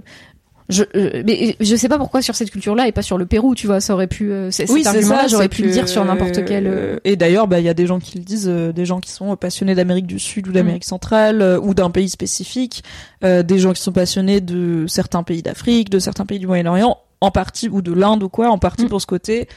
Je, 0.69 0.83
euh, 0.95 1.21
mais 1.25 1.55
je 1.59 1.75
sais 1.75 1.87
pas 1.89 1.97
pourquoi 1.97 2.21
sur 2.21 2.33
cette 2.35 2.49
culture-là 2.49 2.87
et 2.87 2.91
pas 2.91 3.01
sur 3.03 3.17
le 3.17 3.25
Pérou, 3.25 3.53
tu 3.55 3.67
vois, 3.67 3.79
ça 3.81 3.93
aurait 3.93 4.07
pu, 4.07 4.31
euh, 4.31 4.49
c'est- 4.51 4.65
cet 4.65 4.87
argument-là, 4.87 5.27
j'aurais 5.27 5.49
pu 5.49 5.61
le 5.63 5.69
dire 5.69 5.87
sur 5.87 6.03
n'importe 6.05 6.43
quel. 6.45 6.65
euh, 6.67 6.95
euh, 6.95 6.99
Et 7.03 7.15
d'ailleurs, 7.15 7.47
bah 7.47 7.59
il 7.59 7.65
y 7.65 7.69
a 7.69 7.73
des 7.75 7.85
gens 7.87 7.99
qui 7.99 8.17
le 8.17 8.23
disent, 8.23 8.49
euh, 8.49 8.71
des 8.73 8.85
gens 8.85 8.99
qui 8.99 9.11
sont 9.11 9.35
passionnés 9.35 9.75
d'Amérique 9.75 10.07
du 10.07 10.17
Sud 10.19 10.47
ou 10.47 10.51
d'Amérique 10.51 10.85
Mm. 10.85 10.89
centrale 10.89 11.41
euh, 11.41 11.59
ou 11.59 11.73
d'un 11.73 11.89
pays 11.91 12.09
spécifique, 12.09 12.83
euh, 13.23 13.43
des 13.43 13.59
gens 13.59 13.73
qui 13.73 13.81
sont 13.81 13.91
passionnés 13.91 14.41
de 14.41 14.85
certains 14.87 15.23
pays 15.23 15.43
d'Afrique, 15.43 15.89
de 15.89 15.99
certains 15.99 16.25
pays 16.25 16.39
du 16.39 16.47
Moyen-Orient, 16.47 16.97
en 17.21 17.31
partie 17.31 17.69
ou 17.69 17.81
de 17.81 17.93
l'Inde 17.93 18.23
ou 18.23 18.29
quoi, 18.29 18.49
en 18.49 18.57
partie 18.57 18.85
Mm. 18.85 18.89
pour 18.89 19.01
ce 19.01 19.07
côté. 19.07 19.47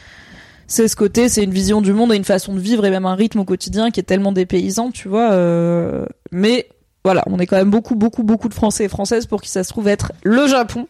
C'est 0.66 0.86
ce 0.88 0.96
côté, 0.96 1.30
c'est 1.30 1.42
une 1.42 1.50
vision 1.52 1.80
du 1.80 1.94
monde 1.94 2.12
et 2.12 2.16
une 2.16 2.24
façon 2.24 2.54
de 2.54 2.60
vivre 2.60 2.84
et 2.84 2.90
même 2.90 3.06
un 3.06 3.14
rythme 3.14 3.38
au 3.40 3.44
quotidien 3.44 3.90
qui 3.90 4.00
est 4.00 4.02
tellement 4.02 4.32
dépaysant, 4.32 4.90
tu 4.90 5.08
vois. 5.08 5.32
euh, 5.32 6.04
mais 6.30 6.68
voilà, 7.04 7.22
on 7.26 7.38
est 7.38 7.46
quand 7.46 7.56
même 7.56 7.70
beaucoup, 7.70 7.94
beaucoup, 7.94 8.22
beaucoup 8.22 8.48
de 8.48 8.54
Français 8.54 8.84
et 8.84 8.88
Françaises 8.88 9.26
pour 9.26 9.40
qui 9.40 9.48
ça 9.48 9.64
se 9.64 9.70
trouve 9.70 9.88
être 9.88 10.12
le 10.24 10.46
Japon. 10.46 10.86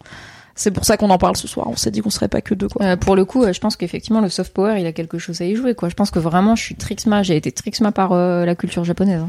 C'est 0.54 0.72
pour 0.72 0.84
ça 0.84 0.96
qu'on 0.96 1.10
en 1.10 1.18
parle 1.18 1.36
ce 1.36 1.46
soir. 1.46 1.68
On 1.70 1.76
s'est 1.76 1.92
dit 1.92 2.00
qu'on 2.00 2.10
serait 2.10 2.26
pas 2.26 2.40
que 2.40 2.52
deux, 2.52 2.68
quoi. 2.68 2.84
Euh, 2.84 2.96
pour 2.96 3.14
le 3.14 3.24
coup, 3.24 3.44
euh, 3.44 3.52
je 3.52 3.60
pense 3.60 3.76
qu'effectivement 3.76 4.20
le 4.20 4.28
soft 4.28 4.52
power, 4.52 4.80
il 4.80 4.86
a 4.86 4.92
quelque 4.92 5.16
chose 5.16 5.40
à 5.40 5.44
y 5.44 5.54
jouer, 5.54 5.76
quoi. 5.76 5.88
Je 5.88 5.94
pense 5.94 6.10
que 6.10 6.18
vraiment, 6.18 6.56
je 6.56 6.64
suis 6.64 6.74
trixma, 6.74 7.22
j'ai 7.22 7.36
été 7.36 7.52
trixma 7.52 7.92
par 7.92 8.12
euh, 8.12 8.44
la 8.44 8.56
culture 8.56 8.82
japonaise. 8.84 9.20
hein. 9.20 9.28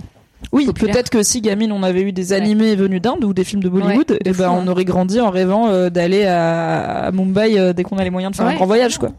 Oui, 0.54 0.68
peut-être 0.74 1.10
que 1.12 1.22
si 1.22 1.42
gamine 1.42 1.72
on 1.74 1.84
avait 1.84 2.02
eu 2.02 2.14
des 2.14 2.32
animés 2.34 2.76
venus 2.76 3.02
d'Inde 3.02 3.24
ou 3.26 3.34
des 3.34 3.44
films 3.44 3.62
de 3.62 3.68
Bollywood, 3.70 4.10
Ouais, 4.10 4.18
de 4.24 4.30
et 4.30 4.34
fou, 4.34 4.40
ben 4.40 4.50
hein. 4.50 4.60
on 4.64 4.68
aurait 4.68 4.86
grandi 4.86 5.20
en 5.20 5.30
rêvant 5.30 5.90
d'aller 5.90 6.26
à, 6.26 7.08
à 7.08 7.12
Mumbai 7.12 7.74
dès 7.76 7.84
qu'on 7.84 7.98
a 7.98 8.04
les 8.06 8.10
moyens 8.10 8.32
de 8.32 8.38
faire 8.38 8.48
un 8.48 8.56
grand 8.56 8.66
voyage, 8.66 8.98
quoi. 8.98 9.10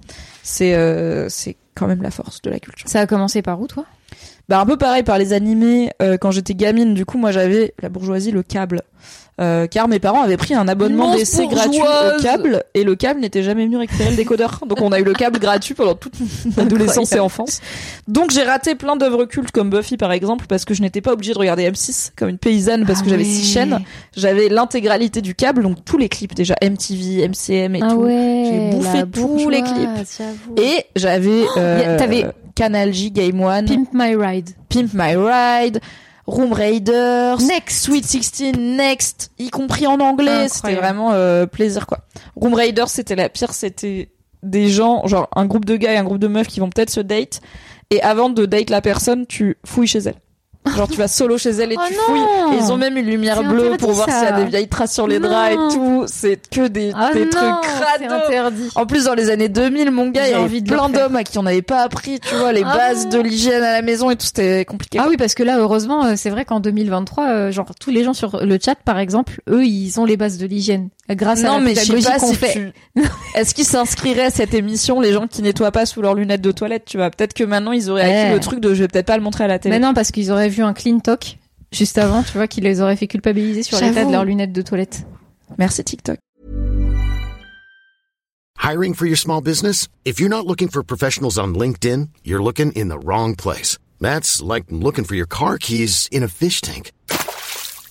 C'est 0.42 0.74
c'est 1.28 1.56
quand 1.74 1.86
même 1.86 2.02
la 2.02 2.10
force 2.10 2.40
de 2.42 2.50
la 2.50 2.58
culture. 2.58 2.88
Ça 2.88 3.00
a 3.00 3.06
commencé 3.06 3.42
par 3.42 3.60
où, 3.60 3.66
toi? 3.66 3.84
Bah 4.50 4.58
un 4.58 4.66
peu 4.66 4.76
pareil 4.76 5.04
par 5.04 5.16
les 5.16 5.32
animés. 5.32 5.90
euh, 6.02 6.18
quand 6.18 6.32
j'étais 6.32 6.54
gamine, 6.54 6.92
du 6.92 7.06
coup, 7.06 7.18
moi 7.18 7.30
j'avais 7.30 7.72
la 7.80 7.88
bourgeoisie, 7.88 8.32
le 8.32 8.42
câble. 8.42 8.82
Euh, 9.40 9.66
car 9.66 9.88
mes 9.88 9.98
parents 9.98 10.20
avaient 10.22 10.36
pris 10.36 10.52
un 10.54 10.68
abonnement 10.68 11.14
d'essai 11.14 11.46
gratuit 11.46 11.80
au 11.80 12.20
câble 12.22 12.62
et 12.74 12.84
le 12.84 12.94
câble 12.94 13.20
n'était 13.20 13.42
jamais 13.42 13.64
venu 13.64 13.78
récupérer 13.78 14.10
le 14.10 14.16
décodeur. 14.16 14.60
Donc 14.66 14.82
on 14.82 14.92
a 14.92 15.00
eu 15.00 15.04
le 15.04 15.14
câble 15.14 15.38
gratuit 15.38 15.72
pendant 15.74 15.94
toute 15.94 16.12
mon 16.56 16.62
adolescence 16.62 17.12
et 17.12 17.20
enfance. 17.20 17.60
Donc 18.06 18.32
j'ai 18.32 18.42
raté 18.42 18.74
plein 18.74 18.96
d'œuvres 18.96 19.24
cultes 19.24 19.50
comme 19.50 19.70
Buffy 19.70 19.96
par 19.96 20.12
exemple 20.12 20.44
parce 20.46 20.64
que 20.66 20.74
je 20.74 20.82
n'étais 20.82 21.00
pas 21.00 21.12
obligée 21.12 21.32
de 21.32 21.38
regarder 21.38 21.70
M6 21.70 22.10
comme 22.16 22.28
une 22.28 22.38
paysanne 22.38 22.84
parce 22.84 22.98
Ah 23.00 23.04
que 23.04 23.10
j'avais 23.10 23.22
ouais. 23.24 23.28
six 23.30 23.50
chaînes. 23.50 23.78
J'avais 24.16 24.48
l'intégralité 24.50 25.22
du 25.22 25.34
câble 25.34 25.62
donc 25.62 25.84
tous 25.86 25.96
les 25.96 26.10
clips 26.10 26.34
déjà 26.34 26.54
MTV, 26.62 27.26
MCM 27.28 27.76
et 27.76 27.80
Ah 27.82 27.88
tout. 27.90 27.96
ouais, 27.96 28.44
J'ai 28.50 28.76
bouffé 28.76 29.04
tous 29.12 29.48
les 29.48 29.60
j'avoue. 29.60 30.54
Et 30.58 30.84
j'avais 30.96 31.44
euh, 31.56 31.96
t'avais- 31.98 32.26
Canal 32.54 32.92
J, 32.92 33.10
Game 33.10 33.40
One, 33.40 33.64
Pimp 33.64 33.88
My 33.94 34.14
Ride. 34.16 34.50
Pimp 34.68 34.90
My 34.92 35.14
Ride, 35.16 35.80
Room 36.30 36.52
Raiders, 36.52 37.40
Next. 37.42 37.82
Sweet 37.82 38.04
16, 38.04 38.52
Next, 38.56 39.32
y 39.38 39.50
compris 39.50 39.86
en 39.86 39.98
anglais. 39.98 40.48
C'était 40.48 40.76
vraiment 40.76 41.12
euh, 41.12 41.46
plaisir 41.46 41.86
quoi. 41.86 41.98
Room 42.36 42.54
Raiders, 42.54 42.88
c'était 42.88 43.16
la 43.16 43.28
pire, 43.28 43.52
c'était 43.52 44.10
des 44.44 44.68
gens, 44.68 45.06
genre 45.06 45.28
un 45.34 45.46
groupe 45.46 45.64
de 45.64 45.76
gars 45.76 45.92
et 45.92 45.96
un 45.96 46.04
groupe 46.04 46.20
de 46.20 46.28
meufs 46.28 46.46
qui 46.46 46.60
vont 46.60 46.70
peut-être 46.70 46.90
se 46.90 47.00
date. 47.00 47.40
Et 47.90 48.00
avant 48.02 48.30
de 48.30 48.46
date 48.46 48.70
la 48.70 48.80
personne, 48.80 49.26
tu 49.26 49.58
fouilles 49.66 49.88
chez 49.88 49.98
elle. 49.98 50.14
Genre 50.76 50.88
tu 50.88 50.98
vas 50.98 51.08
solo 51.08 51.38
chez 51.38 51.50
elle 51.50 51.72
et 51.72 51.76
Oh 51.78 51.82
tu 51.88 51.94
fouilles. 51.94 52.20
Et 52.54 52.56
ils 52.62 52.70
ont 52.70 52.76
même 52.76 52.96
une 52.98 53.06
lumière 53.06 53.42
bleue 53.42 53.76
pour 53.78 53.92
voir 53.92 54.08
s'il 54.10 54.22
y 54.22 54.26
a 54.26 54.32
des 54.32 54.44
vieilles 54.44 54.68
traces 54.68 54.92
sur 54.92 55.06
les 55.06 55.18
draps 55.18 55.56
Non. 55.56 55.68
et 55.70 55.72
tout. 55.74 56.04
C'est 56.06 56.38
que 56.50 56.68
des, 56.68 56.92
Ah 56.94 57.10
des 57.14 57.24
non, 57.24 57.30
trucs 57.30 57.42
c'est 57.64 58.06
crados. 58.06 58.14
interdit. 58.26 58.68
En 58.74 58.84
plus, 58.86 59.04
dans 59.04 59.14
les 59.14 59.30
années 59.30 59.48
2000, 59.48 59.90
mon 59.90 60.08
gars, 60.10 60.26
il 60.28 60.30
y 60.32 60.34
avait 60.34 60.42
envie 60.42 60.60
de 60.62 60.70
le 60.70 60.76
plein 60.76 60.88
d'hommes 60.90 61.16
à 61.16 61.24
qui 61.24 61.38
on 61.38 61.42
n'avait 61.44 61.62
pas 61.62 61.80
appris, 61.82 62.20
tu 62.20 62.34
vois, 62.34 62.52
les 62.52 62.62
Ah 62.64 62.76
bases 62.76 63.04
non. 63.04 63.10
de 63.10 63.18
l'hygiène 63.20 63.62
à 63.62 63.72
la 63.72 63.82
maison 63.82 64.10
et 64.10 64.16
tout, 64.16 64.26
c'était 64.26 64.64
compliqué. 64.66 64.98
Ah 65.00 65.06
oui, 65.08 65.16
parce 65.16 65.34
que 65.34 65.42
là, 65.42 65.58
heureusement, 65.58 66.04
euh, 66.04 66.12
c'est 66.16 66.30
vrai 66.30 66.44
qu'en 66.44 66.60
2023, 66.60 67.26
euh, 67.28 67.50
genre 67.50 67.70
tous 67.80 67.90
les 67.90 68.04
gens 68.04 68.12
sur 68.14 68.44
le 68.44 68.58
chat, 68.62 68.74
par 68.76 68.98
exemple, 68.98 69.40
eux, 69.48 69.64
ils 69.64 69.98
ont 69.98 70.04
les 70.04 70.18
bases 70.18 70.36
de 70.36 70.46
l'hygiène 70.46 70.90
grâce 71.08 71.42
à 71.42 71.48
non, 71.48 71.54
la 71.54 71.60
mais 71.60 71.72
pédagogie 71.74 72.06
qu'on 72.20 72.26
si 72.28 72.34
fait. 72.36 72.52
tu... 72.52 73.02
Est-ce 73.34 73.54
qu'ils 73.54 73.64
s'inscriraient 73.64 74.26
à 74.26 74.30
cette 74.30 74.54
émission, 74.54 75.00
les 75.00 75.12
gens 75.12 75.26
qui 75.26 75.42
nettoient 75.42 75.72
pas 75.72 75.86
sous 75.86 76.02
leurs 76.02 76.14
lunettes 76.14 76.42
de 76.42 76.52
toilette, 76.52 76.84
tu 76.84 76.98
vois? 76.98 77.10
Peut-être 77.10 77.32
que 77.34 77.42
maintenant, 77.44 77.72
ils 77.72 77.90
auraient 77.90 78.02
acquis 78.26 78.32
le 78.34 78.40
truc 78.40 78.60
de 78.60 78.74
je 78.74 78.82
vais 78.82 78.88
peut-être 78.88 79.06
pas 79.06 79.16
le 79.16 79.22
montrer 79.22 79.44
à 79.44 79.48
la 79.48 79.58
télé. 79.58 79.74
Mais 79.78 79.84
non, 79.84 79.94
parce 79.94 80.10
qu'ils 80.12 80.30
auraient 80.30 80.49
vu 80.50 80.62
un 80.62 80.74
clean 80.74 81.00
talk 81.00 81.38
juste 81.72 81.98
avant, 81.98 82.22
tu 82.22 82.32
vois, 82.32 82.48
qui 82.48 82.60
les 82.60 82.80
aurait 82.80 82.96
fait 82.96 83.06
culpabiliser 83.06 83.62
sur 83.62 83.80
l'état 83.80 84.04
de 84.04 84.12
leurs 84.12 84.24
lunettes 84.24 84.52
de 84.52 84.62
toilette. 84.62 85.06
Merci 85.58 85.84
TikTok. 85.84 86.18
Hiring 88.58 88.94
for 88.94 89.06
your 89.06 89.16
small 89.16 89.40
business? 89.40 89.88
If 90.04 90.20
you're 90.20 90.28
not 90.28 90.46
looking 90.46 90.68
for 90.68 90.82
professionals 90.82 91.38
on 91.38 91.54
LinkedIn, 91.54 92.10
you're 92.22 92.42
looking 92.42 92.72
in 92.72 92.88
the 92.88 92.98
wrong 92.98 93.34
place. 93.34 93.78
That's 94.00 94.42
like 94.42 94.64
looking 94.68 95.04
for 95.04 95.14
your 95.14 95.26
car 95.26 95.56
keys 95.58 96.08
in 96.12 96.22
a 96.22 96.28
fish 96.28 96.60
tank. 96.60 96.92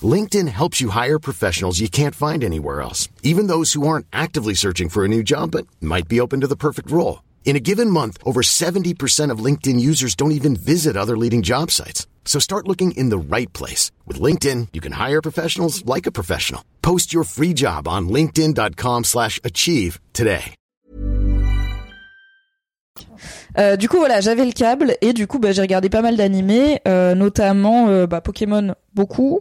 LinkedIn 0.02 0.48
helps 0.48 0.80
you 0.80 0.90
hire 0.90 1.20
professionals 1.20 1.80
you 1.80 1.90
can't 1.90 2.16
find 2.16 2.44
anywhere 2.44 2.82
else, 2.82 3.10
even 3.24 3.48
those 3.48 3.74
who 3.74 3.88
aren't 3.88 4.06
actively 4.14 4.54
searching 4.54 4.90
for 4.90 5.04
a 5.04 5.08
new 5.08 5.24
job 5.24 5.52
but 5.52 5.68
might 5.82 6.08
be 6.08 6.22
open 6.22 6.40
to 6.42 6.48
the 6.48 6.56
perfect 6.56 6.92
role. 6.92 7.24
In 7.46 7.56
a 7.56 7.60
given 7.60 7.90
month, 7.90 8.18
over 8.24 8.42
70% 8.42 9.32
of 9.32 9.44
LinkedIn 9.44 9.80
users 9.80 10.16
don't 10.16 10.32
even 10.32 10.56
visit 10.56 10.96
other 10.96 11.18
leading 11.18 11.42
job 11.42 11.72
sites. 11.72 12.08
So 12.30 12.38
start 12.38 12.68
looking 12.68 12.92
in 12.92 13.10
the 13.10 13.18
right 13.18 13.52
place. 13.54 13.92
With 14.06 14.22
LinkedIn, 14.22 14.68
you 14.74 14.82
can 14.82 14.92
hire 14.92 15.20
professionals 15.20 15.84
like 15.88 16.06
a 16.06 16.12
professional. 16.12 16.62
Post 16.84 17.12
your 17.12 17.24
free 17.24 17.56
job 17.56 17.88
on 17.88 18.08
linkedin.com 18.08 19.06
slash 19.06 19.40
achieve 19.44 20.00
today. 20.14 20.54
Euh, 23.58 23.78
du 23.78 23.90
coup, 23.90 23.98
voilà, 23.98 24.22
j'avais 24.22 24.46
le 24.46 24.52
câble 24.52 24.96
et 25.02 25.14
du 25.14 25.26
coup, 25.26 25.40
bah, 25.40 25.54
j'ai 25.54 25.62
regardé 25.62 25.90
pas 25.90 26.04
mal 26.04 26.18
d'animés, 26.18 26.82
euh, 26.88 27.16
notamment 27.16 27.88
euh, 27.88 28.06
bah, 28.06 28.22
Pokémon 28.22 28.76
beaucoup, 28.94 29.40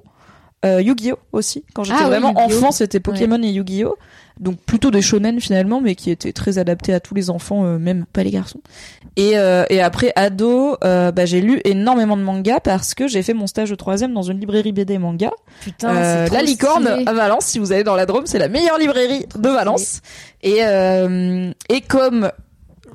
euh, 0.65 0.81
Yu-Gi-Oh 0.81 1.19
aussi. 1.33 1.65
Quand 1.75 1.85
j'étais 1.85 1.99
Ah 2.01 2.05
oui, 2.05 2.11
vraiment 2.11 2.33
enfant, 2.41 2.73
c'était 2.73 3.01
Pokémon 3.01 3.43
et 3.43 3.51
Yu-Gi-Oh. 3.51 3.97
Donc 4.41 4.59
plutôt 4.61 4.91
des 4.91 5.03
shonen 5.03 5.41
finalement, 5.41 5.81
mais 5.81 5.95
qui 5.95 6.11
étaient 6.11 6.33
très 6.33 6.59
adaptés 6.59 6.95
à 6.95 7.01
tous 7.01 7.15
les 7.15 7.29
enfants, 7.31 7.65
euh, 7.65 7.79
même 7.79 8.05
pas 8.13 8.23
les 8.23 8.31
garçons. 8.31 8.61
Et, 9.17 9.33
euh, 9.37 9.65
et 9.69 9.81
après 9.81 10.13
ado, 10.15 10.77
euh, 10.85 11.11
bah, 11.11 11.27
j'ai 11.27 11.41
lu 11.41 11.61
énormément 11.65 12.17
de 12.17 12.23
mangas 12.23 12.61
parce 12.61 12.95
que 12.95 13.09
j'ai 13.09 13.23
fait 13.23 13.35
mon 13.35 13.47
stage 13.49 13.71
de 13.71 13.75
troisième 13.75 14.15
dans 14.15 14.23
une 14.23 14.39
librairie 14.39 14.73
BD 14.73 14.99
manga. 14.99 15.31
Putain, 15.61 15.95
Euh, 15.97 16.29
la 16.33 16.43
licorne 16.43 16.87
à 17.07 17.13
Valence, 17.13 17.47
si 17.47 17.59
vous 17.59 17.73
allez 17.73 17.83
dans 17.85 17.97
la 17.97 18.07
Drôme, 18.07 18.27
c'est 18.27 18.39
la 18.39 18.49
meilleure 18.49 18.79
librairie 18.79 19.27
de 19.37 19.49
Valence. 19.49 20.01
Et 20.43 20.59
euh, 20.61 21.51
et 21.69 21.81
comme 21.81 22.31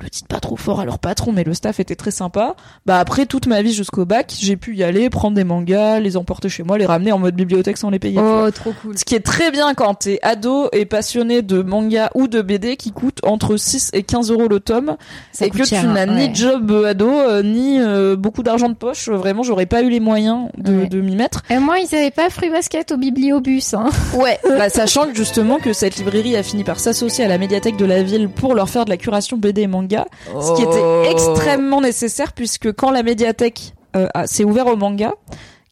le 0.01 0.09
dites 0.09 0.27
pas 0.27 0.39
trop 0.39 0.55
fort 0.57 0.79
à 0.79 0.85
leur 0.85 0.99
patron, 0.99 1.31
mais 1.31 1.43
le 1.43 1.53
staff 1.53 1.79
était 1.79 1.95
très 1.95 2.11
sympa. 2.11 2.55
Bah 2.85 2.99
après 2.99 3.25
toute 3.25 3.47
ma 3.47 3.61
vie 3.61 3.73
jusqu'au 3.73 4.05
bac, 4.05 4.33
j'ai 4.39 4.55
pu 4.57 4.75
y 4.75 4.83
aller, 4.83 5.09
prendre 5.09 5.35
des 5.35 5.43
mangas, 5.43 5.99
les 5.99 6.17
emporter 6.17 6.49
chez 6.49 6.63
moi, 6.63 6.77
les 6.77 6.85
ramener 6.85 7.11
en 7.11 7.19
mode 7.19 7.35
bibliothèque 7.35 7.77
sans 7.77 7.89
les 7.89 7.99
payer. 7.99 8.19
Oh, 8.19 8.49
trop 8.51 8.73
cool. 8.81 8.97
Ce 8.97 9.05
qui 9.05 9.15
est 9.15 9.19
très 9.25 9.51
bien 9.51 9.73
quand 9.73 9.93
t'es 9.95 10.19
ado 10.23 10.69
et 10.73 10.85
passionné 10.85 11.41
de 11.41 11.61
manga 11.61 12.09
ou 12.15 12.27
de 12.27 12.41
BD 12.41 12.75
qui 12.77 12.91
coûtent 12.91 13.19
entre 13.23 13.57
6 13.57 13.91
et 13.93 14.03
15 14.03 14.31
euros 14.31 14.47
le 14.47 14.59
tome 14.59 14.97
Ça 15.31 15.45
et 15.45 15.49
coûte 15.49 15.61
que 15.61 15.67
cher, 15.67 15.81
tu 15.81 15.87
n'as 15.87 16.03
hein, 16.03 16.05
ni 16.15 16.25
ouais. 16.27 16.31
job 16.35 16.71
euh, 16.71 16.85
ado 16.89 17.09
euh, 17.09 17.43
ni 17.43 17.79
euh, 17.79 18.15
beaucoup 18.15 18.43
d'argent 18.43 18.69
de 18.69 18.75
poche. 18.75 19.09
Vraiment, 19.09 19.43
j'aurais 19.43 19.65
pas 19.65 19.81
eu 19.81 19.89
les 19.89 19.99
moyens 19.99 20.47
de, 20.57 20.73
Ouais. 20.73 20.87
de 20.87 20.99
m'y 21.01 21.15
mettre. 21.15 21.43
Et 21.49 21.59
moi, 21.59 21.77
ils 21.79 21.95
avaient 21.95 22.09
pas 22.11 22.29
Free 22.29 22.49
Basket 22.49 22.91
au 22.91 22.97
bibliobus, 22.97 23.73
hein. 23.73 23.89
Ouais, 24.15 24.39
bah, 24.43 24.69
sachant 24.69 25.05
que 25.07 25.15
justement 25.15 25.59
que 25.59 25.71
cette 25.73 25.97
librairie 25.97 26.35
a 26.35 26.41
fini 26.43 26.63
par 26.63 26.79
s'associer 26.79 27.23
à 27.23 27.27
la 27.27 27.37
médiathèque 27.37 27.77
de 27.77 27.85
la 27.85 28.01
ville 28.01 28.27
pour 28.29 28.55
leur 28.55 28.69
faire 28.69 28.85
de 28.85 28.89
la 28.89 28.97
curation 28.97 29.37
BD 29.37 29.61
et 29.61 29.67
manga, 29.67 29.92
ce 30.27 30.55
qui 30.55 30.63
Oh. 30.65 30.71
était 31.05 31.11
extrêmement 31.11 31.81
nécessaire 31.81 32.33
puisque 32.33 32.71
quand 32.73 32.91
la 32.91 33.03
médiathèque 33.03 33.73
euh, 33.95 34.07
s'est 34.25 34.43
ouvert 34.43 34.67
au 34.67 34.75
manga, 34.75 35.13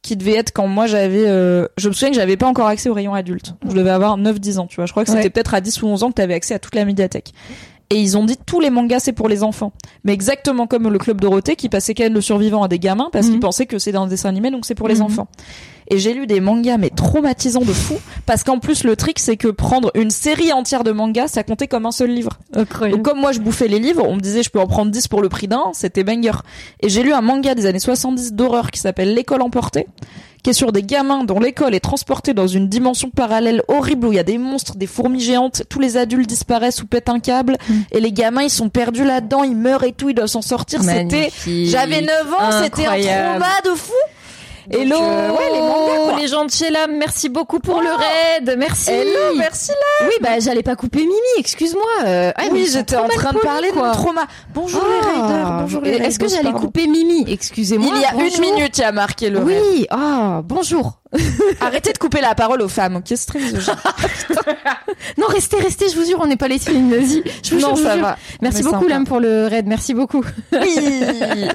qui 0.02 0.16
devait 0.16 0.36
être 0.36 0.52
quand 0.52 0.68
moi 0.68 0.88
j'avais 0.88 1.26
euh, 1.28 1.68
je 1.78 1.88
me 1.90 1.94
souviens 1.94 2.10
que 2.10 2.16
j'avais 2.16 2.38
pas 2.38 2.48
encore 2.48 2.68
accès 2.68 2.90
au 2.90 2.94
rayon 2.94 3.14
adulte. 3.14 3.54
Je 3.68 3.74
devais 3.76 3.90
avoir 3.92 4.18
9 4.18 4.40
10 4.40 4.58
ans, 4.60 4.66
tu 4.68 4.78
vois. 4.78 4.86
Je 4.88 4.92
crois 4.92 5.04
que 5.04 5.10
c'était 5.12 5.24
Ouais. 5.24 5.30
peut-être 5.30 5.54
à 5.54 5.62
10 5.62 5.82
ou 5.84 5.88
11 5.88 6.04
ans 6.04 6.10
que 6.10 6.16
tu 6.16 6.22
avais 6.22 6.34
accès 6.34 6.54
à 6.56 6.60
toute 6.60 6.74
la 6.76 6.86
médiathèque. 6.86 7.34
Et 7.92 7.96
ils 8.00 8.18
ont 8.18 8.24
dit 8.24 8.38
tous 8.46 8.60
les 8.62 8.70
mangas 8.70 9.00
c'est 9.02 9.12
pour 9.12 9.28
les 9.28 9.44
enfants. 9.44 9.74
Mais 10.04 10.14
exactement 10.14 10.66
comme 10.66 10.90
le 10.90 10.98
club 10.98 11.20
Dorothée 11.22 11.56
qui 11.56 11.68
passait 11.70 11.94
Ken 11.94 12.14
le 12.14 12.22
survivant 12.22 12.64
à 12.64 12.68
des 12.68 12.80
gamins 12.80 13.10
parce 13.12 13.26
Mhm. 13.28 13.32
qu'ils 13.34 13.40
pensaient 13.42 13.66
que 13.66 13.78
c'est 13.80 13.94
un 13.96 14.08
dessin 14.08 14.30
animé 14.30 14.50
donc 14.50 14.66
c'est 14.66 14.76
pour 14.76 14.88
les 14.88 14.96
Mhm. 14.96 15.02
enfants. 15.04 15.28
Et 15.94 16.00
j'ai 16.00 16.14
lu 16.14 16.26
des 16.26 16.40
mangas 16.40 16.78
mais 16.78 16.90
traumatisants 16.90 17.62
de 17.66 17.74
fou 17.74 17.96
parce 18.26 18.44
qu'en 18.46 18.60
plus 18.60 18.86
le 18.86 18.96
trick 18.96 19.20
c'est 19.20 19.36
que 19.36 19.50
prendre 19.50 19.92
une 19.94 20.10
série 20.10 20.54
entière 20.54 20.86
de 20.86 20.94
mangas 20.94 21.28
ça 21.28 21.44
comptait 21.44 21.68
comme 21.68 21.86
un 21.86 21.92
seul 21.92 22.10
livre. 22.12 22.40
Donc 22.90 23.04
comme 23.04 23.20
moi 23.20 23.34
je 23.34 23.40
bouffais 23.40 23.68
les 23.68 23.78
livres, 23.78 24.06
on 24.08 24.16
me 24.16 24.22
disait 24.22 24.42
je 24.42 24.50
peux 24.50 24.60
en 24.62 24.68
prendre 24.68 24.90
10 24.90 25.10
pour 25.10 25.22
le 25.22 25.28
prix 25.28 25.50
d'un, 25.50 25.66
c'était 25.74 26.06
banger. 26.06 26.32
Et 26.80 26.88
j'ai 26.88 27.04
lu 27.04 27.12
un 27.12 27.20
manga 27.22 27.56
des 27.56 27.66
années 27.66 27.80
70 27.80 28.34
d'horreur 28.34 28.72
qui 28.72 28.80
s'appelle 28.80 29.14
L'école 29.14 29.42
emportée, 29.42 29.86
qui 30.44 30.52
est 30.52 30.54
sur 30.54 30.72
des 30.72 30.82
gamins 30.82 31.26
dont 31.26 31.42
l'école 31.42 31.76
est 31.76 31.82
transportée 31.82 32.34
dans 32.34 32.48
une 32.48 32.70
dimension 32.70 33.10
parallèle 33.10 33.62
horrible 33.68 34.08
où 34.08 34.14
il 34.14 34.16
y 34.16 34.20
a 34.20 34.24
des 34.24 34.38
monstres, 34.38 34.78
des 34.78 34.88
fourmis 34.88 35.20
géantes, 35.20 35.64
tous 35.68 35.80
les 35.80 35.98
adultes 35.98 36.30
disparaissent 36.30 36.82
ou 36.82 36.88
pètent 36.88 37.10
un 37.10 37.20
câble, 37.20 37.58
et 37.92 38.00
les 38.00 38.14
gamins 38.14 38.44
ils 38.44 38.50
sont 38.50 38.70
perdus 38.70 39.04
là-dedans, 39.04 39.44
ils 39.44 39.58
meurent 39.58 39.84
et 39.84 39.92
tout, 39.92 40.10
ils 40.10 40.16
doivent 40.16 40.28
s'en 40.28 40.42
sortir. 40.42 40.82
C'était, 40.84 41.32
j'avais 41.66 42.02
9 42.02 42.34
ans, 42.34 42.52
c'était 42.64 42.86
un 42.86 42.92
Incroyable. 42.92 43.40
trauma 43.42 43.62
de 43.66 43.78
fou. 43.78 43.94
Hello, 44.70 44.98
euh, 45.02 45.32
ouais, 45.32 45.52
les 45.54 45.60
mangas, 45.60 46.04
quoi. 46.12 46.20
les 46.20 46.28
gens 46.28 46.46
de 46.46 46.52
chez 46.52 46.70
Lam, 46.70 46.96
merci 46.98 47.30
beaucoup 47.30 47.60
pour 47.60 47.82
le 47.82 47.90
raid, 47.90 48.56
merci. 48.58 48.92
Hello, 48.92 49.36
merci 49.38 49.72
là. 49.72 50.08
Oui, 50.08 50.14
bah 50.22 50.40
j'allais 50.40 50.62
pas 50.64 50.76
couper 50.76 51.00
Mimi, 51.00 51.12
excuse-moi. 51.38 51.84
Euh, 52.06 52.32
ah, 52.36 52.44
oui, 52.52 52.68
j'étais 52.72 52.96
en 52.98 53.08
train 53.08 53.34
de 53.34 53.40
parler 53.40 53.70
de 53.70 53.74
quoi. 53.74 53.92
trauma. 53.92 54.26
Bonjour 54.54 54.84
les 54.84 55.00
Ah, 55.02 55.22
raiders, 55.28 55.52
bonjour 55.62 55.82
les 55.82 55.92
Est-ce 55.94 56.20
que 56.20 56.28
j'allais 56.28 56.52
couper 56.52 56.88
Mimi? 56.88 57.26
Excusez-moi. 57.28 57.92
Il 57.96 58.02
y 58.02 58.06
a 58.06 58.12
bonjour. 58.14 58.28
une 58.36 58.42
minute, 58.56 58.78
il 58.78 58.82
y 58.82 58.84
a 58.84 58.92
marqué 58.92 59.30
le 59.30 59.40
raid. 59.40 59.48
Oui, 59.72 59.88
ah, 59.90 60.42
bonjour. 60.44 61.00
Arrêtez 61.62 61.92
de 61.92 61.98
couper 61.98 62.22
la 62.22 62.36
parole 62.36 62.62
aux 62.62 62.70
femmes, 62.70 62.98
ok 62.98 63.04
C'est 63.08 63.26
très. 63.26 63.40
Non, 65.18 65.26
restez, 65.28 65.58
restez, 65.58 65.90
je 65.90 65.96
vous 65.96 66.06
jure, 66.06 66.20
on 66.22 66.28
n'est 66.28 66.38
pas 66.38 66.48
les 66.48 66.60
filles 66.60 66.80
nazis. 66.82 67.22
Je 67.44 67.56
vous 67.56 67.62
Non, 67.62 67.76
jure, 67.76 67.86
ça 67.86 67.94
jure. 67.96 68.04
va. 68.06 68.18
Merci 68.42 68.60
Mais 68.60 68.64
beaucoup, 68.70 68.84
sympa. 68.84 68.90
Lam, 68.94 69.06
pour 69.06 69.20
le 69.20 69.48
raid. 69.48 69.66
Merci 69.68 69.94
beaucoup. 69.94 70.24
Oui, 70.54 70.76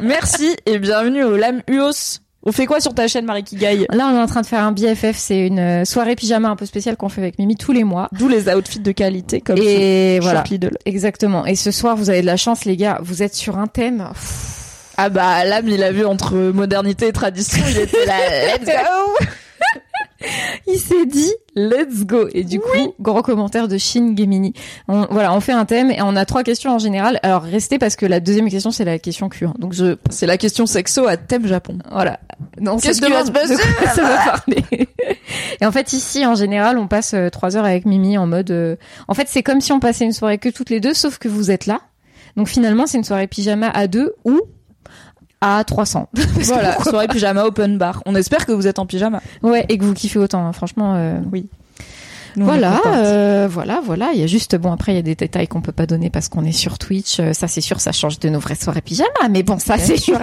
merci 0.02 0.56
et 0.66 0.78
bienvenue 0.78 1.22
au 1.24 1.36
Lame 1.36 1.62
Uos. 1.68 2.18
On 2.48 2.52
fait 2.52 2.66
quoi 2.66 2.80
sur 2.80 2.94
ta 2.94 3.09
chaîne 3.09 3.24
Marie 3.24 3.42
Kigai 3.42 3.87
Là, 3.92 4.09
on 4.09 4.16
est 4.16 4.20
en 4.22 4.26
train 4.26 4.40
de 4.40 4.46
faire 4.46 4.62
un 4.62 4.70
BFF. 4.70 5.16
C'est 5.16 5.48
une 5.48 5.59
euh, 5.59 5.85
soirée 5.85 6.14
pyjama 6.14 6.48
un 6.48 6.54
peu 6.54 6.64
spéciale 6.64 6.96
qu'on 6.96 7.09
fait 7.09 7.20
avec 7.20 7.40
Mimi 7.40 7.56
tous 7.56 7.72
les 7.72 7.82
mois. 7.82 8.09
D'où 8.12 8.28
les 8.28 8.48
outfits 8.48 8.78
de 8.78 8.92
qualité 8.92 9.40
comme 9.40 9.59
Et 9.59 10.20
voilà. 10.20 10.44
Shop 10.44 10.50
Lidl. 10.52 10.78
Exactement. 10.85 11.44
Et 11.44 11.57
ce 11.57 11.72
soir, 11.72 11.97
vous 11.97 12.09
avez 12.09 12.20
de 12.20 12.26
la 12.26 12.36
chance, 12.36 12.64
les 12.64 12.76
gars. 12.76 13.01
Vous 13.03 13.24
êtes 13.24 13.34
sur 13.34 13.59
un 13.59 13.66
thème. 13.66 14.07
Pff, 14.12 14.92
Ah 14.97 15.09
bah 15.09 15.44
Lame, 15.44 15.68
il 15.68 15.82
a 15.82 15.90
vu 15.90 16.07
entre 16.07 16.36
modernité 16.36 17.09
et 17.09 17.12
tradition, 17.12 17.64
il 17.68 17.78
était 17.78 18.07
là, 18.07 18.14
let's 18.57 18.64
go 18.64 19.26
il 20.66 20.78
s'est 20.78 21.06
dit 21.06 21.30
let's 21.54 22.04
go 22.04 22.26
et 22.32 22.44
du 22.44 22.58
coup 22.60 22.94
gros 23.00 23.22
commentaire 23.22 23.68
de 23.68 23.78
Shin 23.78 24.14
Gemini. 24.16 24.52
On, 24.88 25.06
voilà, 25.10 25.32
on 25.32 25.40
fait 25.40 25.52
un 25.52 25.64
thème 25.64 25.90
et 25.90 26.00
on 26.02 26.16
a 26.16 26.24
trois 26.24 26.42
questions 26.42 26.72
en 26.74 26.78
général. 26.78 27.18
Alors 27.22 27.42
restez 27.42 27.78
parce 27.78 27.96
que 27.96 28.06
la 28.06 28.20
deuxième 28.20 28.48
question 28.48 28.70
c'est 28.70 28.84
la 28.84 28.98
question 28.98 29.28
Q. 29.28 29.46
hein. 29.46 29.54
Donc 29.58 29.72
je 29.72 29.96
C'est 30.10 30.26
la 30.26 30.36
question 30.38 30.66
sexo 30.66 31.06
à 31.06 31.16
thème 31.16 31.46
Japon. 31.46 31.78
voilà. 31.90 32.20
Non, 32.60 32.78
Qu'est-ce 32.78 33.00
qui 33.00 33.10
va 33.10 33.24
se 33.24 33.30
passer 33.30 33.56
ça 33.56 34.02
va 34.02 34.16
parler. 34.24 34.64
et 35.60 35.66
en 35.66 35.72
fait 35.72 35.92
ici 35.92 36.24
en 36.26 36.34
général 36.34 36.78
on 36.78 36.86
passe 36.88 37.14
euh, 37.14 37.28
trois 37.30 37.56
heures 37.56 37.64
avec 37.64 37.84
Mimi 37.86 38.18
en 38.18 38.26
mode. 38.26 38.50
euh, 38.50 38.76
En 39.08 39.14
fait 39.14 39.28
c'est 39.28 39.42
comme 39.42 39.60
si 39.60 39.72
on 39.72 39.80
passait 39.80 40.04
une 40.04 40.12
soirée 40.12 40.38
que 40.38 40.48
toutes 40.48 40.70
les 40.70 40.80
deux 40.80 40.94
sauf 40.94 41.18
que 41.18 41.28
vous 41.28 41.50
êtes 41.50 41.66
là. 41.66 41.80
Donc 42.36 42.48
finalement 42.48 42.86
c'est 42.86 42.98
une 42.98 43.04
soirée 43.04 43.26
pyjama 43.26 43.68
à 43.70 43.86
deux 43.86 44.14
ou 44.24 44.40
à 45.47 45.62
300. 45.64 46.09
Voilà, 46.40 46.78
soirée 46.82 47.09
pyjama 47.09 47.44
open 47.44 47.78
bar. 47.78 48.03
On 48.07 48.14
espère 48.14 48.47
que 48.47 48.53
vous 48.53 48.66
êtes 48.66 48.78
en 48.78 48.86
pyjama. 48.86 49.20
Ouais, 49.42 49.64
et 49.68 49.78
que 49.78 49.84
vous 49.84 49.94
kiffez 49.94 50.18
autant, 50.18 50.47
hein. 50.47 50.53
franchement. 50.53 50.94
euh, 50.97 51.18
Oui. 51.32 51.49
Nous, 52.36 52.44
Voilà, 52.44 52.82
euh, 52.86 53.49
voilà, 53.51 53.80
voilà. 53.82 54.11
Il 54.12 54.20
y 54.20 54.22
a 54.22 54.26
juste, 54.26 54.57
bon, 54.57 54.70
après, 54.70 54.92
il 54.92 54.97
y 54.97 54.99
a 54.99 55.03
des 55.03 55.14
détails 55.14 55.49
qu'on 55.49 55.62
peut 55.62 55.72
pas 55.72 55.86
donner 55.86 56.11
parce 56.11 56.28
qu'on 56.28 56.44
est 56.44 56.53
sur 56.53 56.78
Twitch. 56.78 57.18
Euh, 57.18 57.32
Ça, 57.32 57.49
c'est 57.49 57.62
sûr, 57.62 57.80
ça 57.80 57.92
change 57.92 58.18
de 58.18 58.28
nos 58.28 58.40
vraies 58.40 58.55
soirées 58.57 58.82
pyjama. 58.82 59.09
Mais 59.30 59.42
bon, 59.42 59.59
ça, 59.59 59.78
c'est 59.78 59.97
sûr. 59.97 60.18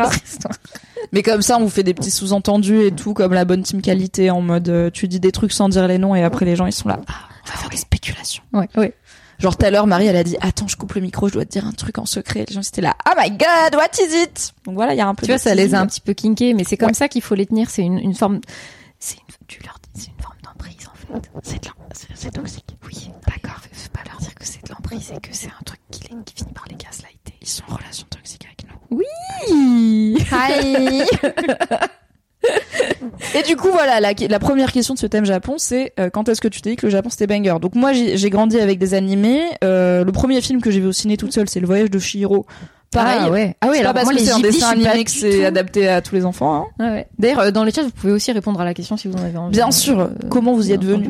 Mais 1.12 1.24
comme 1.24 1.42
ça, 1.42 1.58
on 1.58 1.62
vous 1.64 1.70
fait 1.70 1.84
des 1.84 1.94
petits 1.96 2.12
sous-entendus 2.12 2.84
et 2.86 2.92
tout, 2.92 3.14
comme 3.16 3.34
la 3.34 3.46
bonne 3.46 3.64
team 3.64 3.82
qualité, 3.82 4.30
en 4.30 4.42
mode 4.42 4.92
tu 4.94 5.08
dis 5.08 5.20
des 5.20 5.32
trucs 5.32 5.52
sans 5.54 5.70
dire 5.70 5.88
les 5.88 5.98
noms 5.98 6.16
et 6.16 6.24
après 6.24 6.46
les 6.46 6.56
gens 6.56 6.66
ils 6.66 6.72
sont 6.72 6.88
là. 6.88 7.00
Ah, 7.08 7.14
on 7.46 7.52
va 7.52 7.58
faire 7.58 7.70
des 7.70 7.78
spéculations. 7.78 8.42
Ouais, 8.54 8.70
ouais. 8.78 8.94
Genre 9.40 9.58
tout 9.58 9.66
à 9.66 9.72
l'heure, 9.72 9.88
Marie, 9.88 10.08
elle 10.08 10.16
a 10.16 10.24
dit 10.24 10.38
attends, 10.42 10.68
je 10.68 10.76
coupe 10.78 10.94
le 10.94 11.02
micro, 11.02 11.28
je 11.28 11.34
dois 11.34 11.46
te 11.46 11.52
dire 11.52 11.66
un 11.68 11.72
truc 11.72 11.98
en 11.98 12.06
secret. 12.06 12.46
Les 12.48 12.54
gens 12.54 12.62
étaient 12.62 12.82
là, 12.82 12.96
oh 13.10 13.14
my 13.20 13.30
god, 13.32 13.76
what 13.76 13.90
is 14.00 14.24
it? 14.24 14.54
Donc 14.66 14.76
voilà, 14.76 14.94
il 14.94 14.98
y 14.98 15.02
a 15.02 15.08
un 15.08 15.16
peu. 15.16 15.26
Tu 15.26 15.32
vois, 15.32 15.38
ça 15.40 15.54
les 15.56 15.74
a 15.76 15.80
un 15.80 15.88
petit 15.88 16.02
peu 16.02 16.14
kinkés, 16.14 16.54
mais 16.54 16.64
c'est 16.64 16.78
comme 16.78 16.90
Ouais. 16.90 16.94
ça 16.94 17.08
qu'il 17.10 17.22
faut 17.22 17.36
les 17.36 17.46
tenir. 17.46 17.70
C'est 17.70 17.82
une, 17.84 18.00
une 18.00 18.14
forme, 18.16 18.40
c'est 19.00 19.16
une, 19.18 19.48
tu 19.48 19.62
leur 19.64 19.78
dis, 19.94 20.02
c'est 20.04 20.12
une 20.12 20.22
forme 20.24 20.38
d'emprise, 20.44 20.88
en 20.88 20.96
fait. 20.96 21.30
C'est 21.44 21.64
de 21.64 21.70
c'est- 22.16 22.32
toxique. 22.32 22.66
Oui, 22.86 23.10
d'accord. 23.28 23.60
Faut, 23.62 23.70
faut 23.74 23.90
pas 23.90 24.10
leur 24.10 24.18
dire 24.20 24.34
que 24.36 24.46
c'est 24.46 24.64
de 24.66 24.70
l'emprise 24.70 25.12
et 25.16 25.20
que 25.20 25.30
c'est 25.36 25.48
un 25.50 25.64
truc 25.66 25.80
qui, 25.92 26.02
les- 26.04 26.24
qui 26.26 26.36
finit 26.36 26.54
par 26.54 26.66
les 26.70 26.76
gaslighter. 26.76 27.34
Ils 27.42 27.48
sont 27.48 27.64
en 27.70 27.76
relation 27.76 28.06
toxique 28.10 28.46
avec 28.46 28.64
nous. 28.70 28.98
Oui. 28.98 30.18
Hi. 30.32 31.04
Et 33.36 33.44
du 33.44 33.56
coup, 33.56 33.70
voilà, 33.72 34.00
la, 34.00 34.14
la 34.30 34.40
première 34.40 34.72
question 34.72 34.94
de 34.94 35.00
ce 35.00 35.08
thème 35.08 35.26
Japon, 35.26 35.56
c'est 35.58 35.94
euh, 36.00 36.10
quand 36.10 36.30
est-ce 36.30 36.42
que 36.42 36.48
tu 36.48 36.62
t'es 36.62 36.72
dit 36.72 36.76
que 36.76 36.86
le 36.86 36.92
Japon 36.92 37.10
c'était 37.10 37.28
banger? 37.28 37.56
Donc 37.62 37.76
moi, 37.76 37.92
j'ai 37.94 38.30
grandi 38.30 38.60
avec 38.60 38.80
des 38.80 38.94
animés. 38.94 39.42
Euh, 39.64 40.04
le 40.04 40.12
premier 40.12 40.42
film 40.42 40.62
que 40.62 40.72
j'ai 40.72 40.80
vu 40.80 40.88
au 40.88 40.92
ciné 40.92 41.18
toute 41.18 41.34
seule, 41.34 41.50
c'est 41.50 41.60
Le 41.60 41.68
Voyage 41.68 41.90
de 41.92 42.00
Chihiro. 42.00 42.46
Pareil. 42.92 43.22
Ah 43.24 43.32
ouais. 43.32 43.56
Ah 43.60 43.70
ouais. 43.70 43.80
Alors 43.80 43.94
parce 43.94 44.06
moi, 44.06 44.14
que 44.14 44.20
c'est 44.20 44.32
un 44.32 44.40
dessin 44.40 44.70
animé 44.70 45.04
que 45.04 45.10
c'est 45.10 45.46
adapté 45.46 45.88
à 45.90 46.02
tous 46.04 46.14
les 46.14 46.26
enfants. 46.26 46.54
Hein. 46.54 46.66
Ouais, 46.86 46.92
ouais. 46.92 47.08
D'ailleurs, 47.18 47.40
euh, 47.40 47.52
dans 47.52 47.64
le 47.64 47.72
chat, 47.72 47.82
vous 47.82 47.90
pouvez 47.90 48.14
aussi 48.14 48.32
répondre 48.32 48.62
à 48.62 48.66
la 48.66 48.76
question 48.76 48.98
si 48.98 49.08
vous 49.08 49.16
en 49.16 49.24
avez 49.24 49.36
envie. 49.36 49.52
Bien 49.52 49.70
Euh, 49.70 49.72
sûr. 49.72 50.12
Comment 50.30 50.54
vous 50.54 50.70
y 50.70 50.74
êtes 50.74 50.84
venu? 50.84 51.10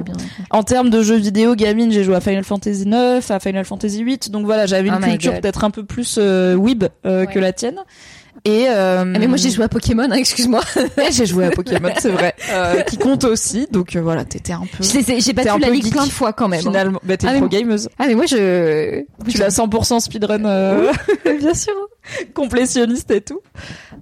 En 0.49 0.63
termes 0.63 0.89
de 0.89 1.01
jeux 1.01 1.17
vidéo, 1.17 1.55
gamine, 1.55 1.91
j'ai 1.91 2.05
joué 2.05 2.15
à 2.15 2.21
Final 2.21 2.45
Fantasy 2.45 2.85
9, 2.87 3.29
à 3.29 3.39
Final 3.41 3.65
Fantasy 3.65 3.99
8. 3.99 4.31
Donc 4.31 4.45
voilà, 4.45 4.65
j'avais 4.65 4.87
une 4.87 4.95
Oh 4.97 5.03
culture 5.03 5.33
peut-être 5.41 5.65
un 5.65 5.71
peu 5.71 5.83
plus 5.83 6.15
euh, 6.19 6.55
weeb 6.55 6.85
euh, 7.05 7.25
que 7.25 7.39
la 7.39 7.51
tienne. 7.51 7.79
Et 8.45 8.65
euh, 8.67 8.99
Ah, 8.99 9.05
mais 9.05 9.27
moi, 9.27 9.37
j'ai 9.37 9.49
joué 9.51 9.63
à 9.63 9.69
Pokémon, 9.69 10.03
hein, 10.03 10.15
excuse-moi. 10.15 10.61
j'ai 11.11 11.25
joué 11.25 11.45
à 11.45 11.51
Pokémon, 11.51 11.89
c'est 11.97 12.09
vrai, 12.09 12.35
euh, 12.51 12.81
qui 12.81 12.97
compte 12.97 13.23
aussi. 13.23 13.67
Donc 13.71 13.95
euh, 13.95 14.01
voilà, 14.01 14.25
t'étais 14.25 14.51
un 14.53 14.61
peu 14.61 14.83
J'ai 14.83 15.31
battu 15.33 15.49
un 15.49 15.57
la 15.59 15.67
peu 15.67 15.73
ligue 15.73 15.83
geek, 15.85 15.93
plein 15.93 16.05
de 16.05 16.11
fois 16.11 16.33
quand 16.33 16.49
même. 16.49 16.59
hein. 16.59 16.63
finalement. 16.63 16.99
Bah 17.03 17.15
t'es 17.15 17.27
Ah, 17.29 17.35
pro 17.37 17.47
gameuse. 17.47 17.87
Ah 17.99 18.05
mais 18.07 18.15
moi 18.15 18.25
je 18.25 19.03
Tu 19.29 19.37
l'as 19.37 19.47
100% 19.49 20.01
speedrun, 20.01 20.43
euh, 20.45 20.91
bien 21.39 21.53
sûr. 21.53 21.73
complétionniste 22.33 23.11
et 23.11 23.21
tout. 23.21 23.39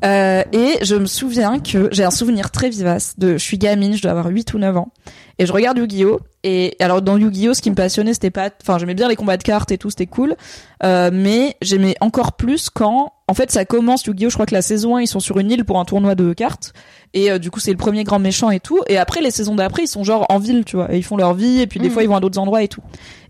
Euh, 0.03 0.43
et 0.51 0.77
je 0.83 0.95
me 0.95 1.05
souviens 1.05 1.59
que 1.59 1.89
j'ai 1.91 2.03
un 2.03 2.11
souvenir 2.11 2.51
très 2.51 2.69
vivace 2.69 3.13
de, 3.17 3.33
je 3.33 3.43
suis 3.43 3.57
gamine, 3.57 3.95
je 3.95 4.01
dois 4.01 4.11
avoir 4.11 4.27
8 4.27 4.53
ou 4.53 4.59
9 4.59 4.77
ans. 4.77 4.91
Et 5.39 5.45
je 5.45 5.53
regarde 5.53 5.77
Yu-Gi-Oh! 5.77 6.19
Et 6.43 6.75
alors 6.79 7.01
dans 7.01 7.17
Yu-Gi-Oh! 7.17 7.53
ce 7.53 7.61
qui 7.61 7.69
me 7.69 7.75
passionnait 7.75 8.13
c'était 8.13 8.29
pas, 8.31 8.49
enfin 8.61 8.77
j'aimais 8.77 8.93
bien 8.93 9.07
les 9.07 9.15
combats 9.15 9.37
de 9.37 9.43
cartes 9.43 9.71
et 9.71 9.77
tout, 9.77 9.89
c'était 9.89 10.05
cool. 10.07 10.35
Euh, 10.83 11.09
mais 11.13 11.55
j'aimais 11.61 11.95
encore 12.01 12.33
plus 12.33 12.69
quand, 12.69 13.13
en 13.27 13.33
fait 13.33 13.51
ça 13.51 13.65
commence 13.65 14.05
Yu-Gi-Oh! 14.05 14.29
Je 14.29 14.35
crois 14.35 14.45
que 14.45 14.53
la 14.55 14.61
saison 14.61 14.95
1 14.97 15.01
ils 15.01 15.07
sont 15.07 15.19
sur 15.19 15.37
une 15.39 15.49
île 15.51 15.65
pour 15.65 15.79
un 15.79 15.85
tournoi 15.85 16.15
de 16.15 16.33
cartes. 16.33 16.73
Et 17.13 17.31
euh, 17.31 17.37
du 17.39 17.49
coup 17.51 17.59
c'est 17.59 17.71
le 17.71 17.77
premier 17.77 18.03
grand 18.03 18.19
méchant 18.19 18.49
et 18.51 18.59
tout. 18.59 18.79
Et 18.87 18.97
après 18.97 19.21
les 19.21 19.31
saisons 19.31 19.55
d'après 19.55 19.83
ils 19.83 19.87
sont 19.87 20.03
genre 20.03 20.25
en 20.29 20.37
ville, 20.39 20.63
tu 20.65 20.75
vois. 20.75 20.93
Et 20.93 20.97
ils 20.97 21.03
font 21.03 21.17
leur 21.17 21.33
vie 21.33 21.61
et 21.61 21.67
puis 21.67 21.79
des 21.79 21.87
Mhm. 21.87 21.93
fois 21.93 22.03
ils 22.03 22.09
vont 22.09 22.15
à 22.15 22.19
d'autres 22.19 22.39
endroits 22.39 22.63
et 22.63 22.67
tout. 22.67 22.81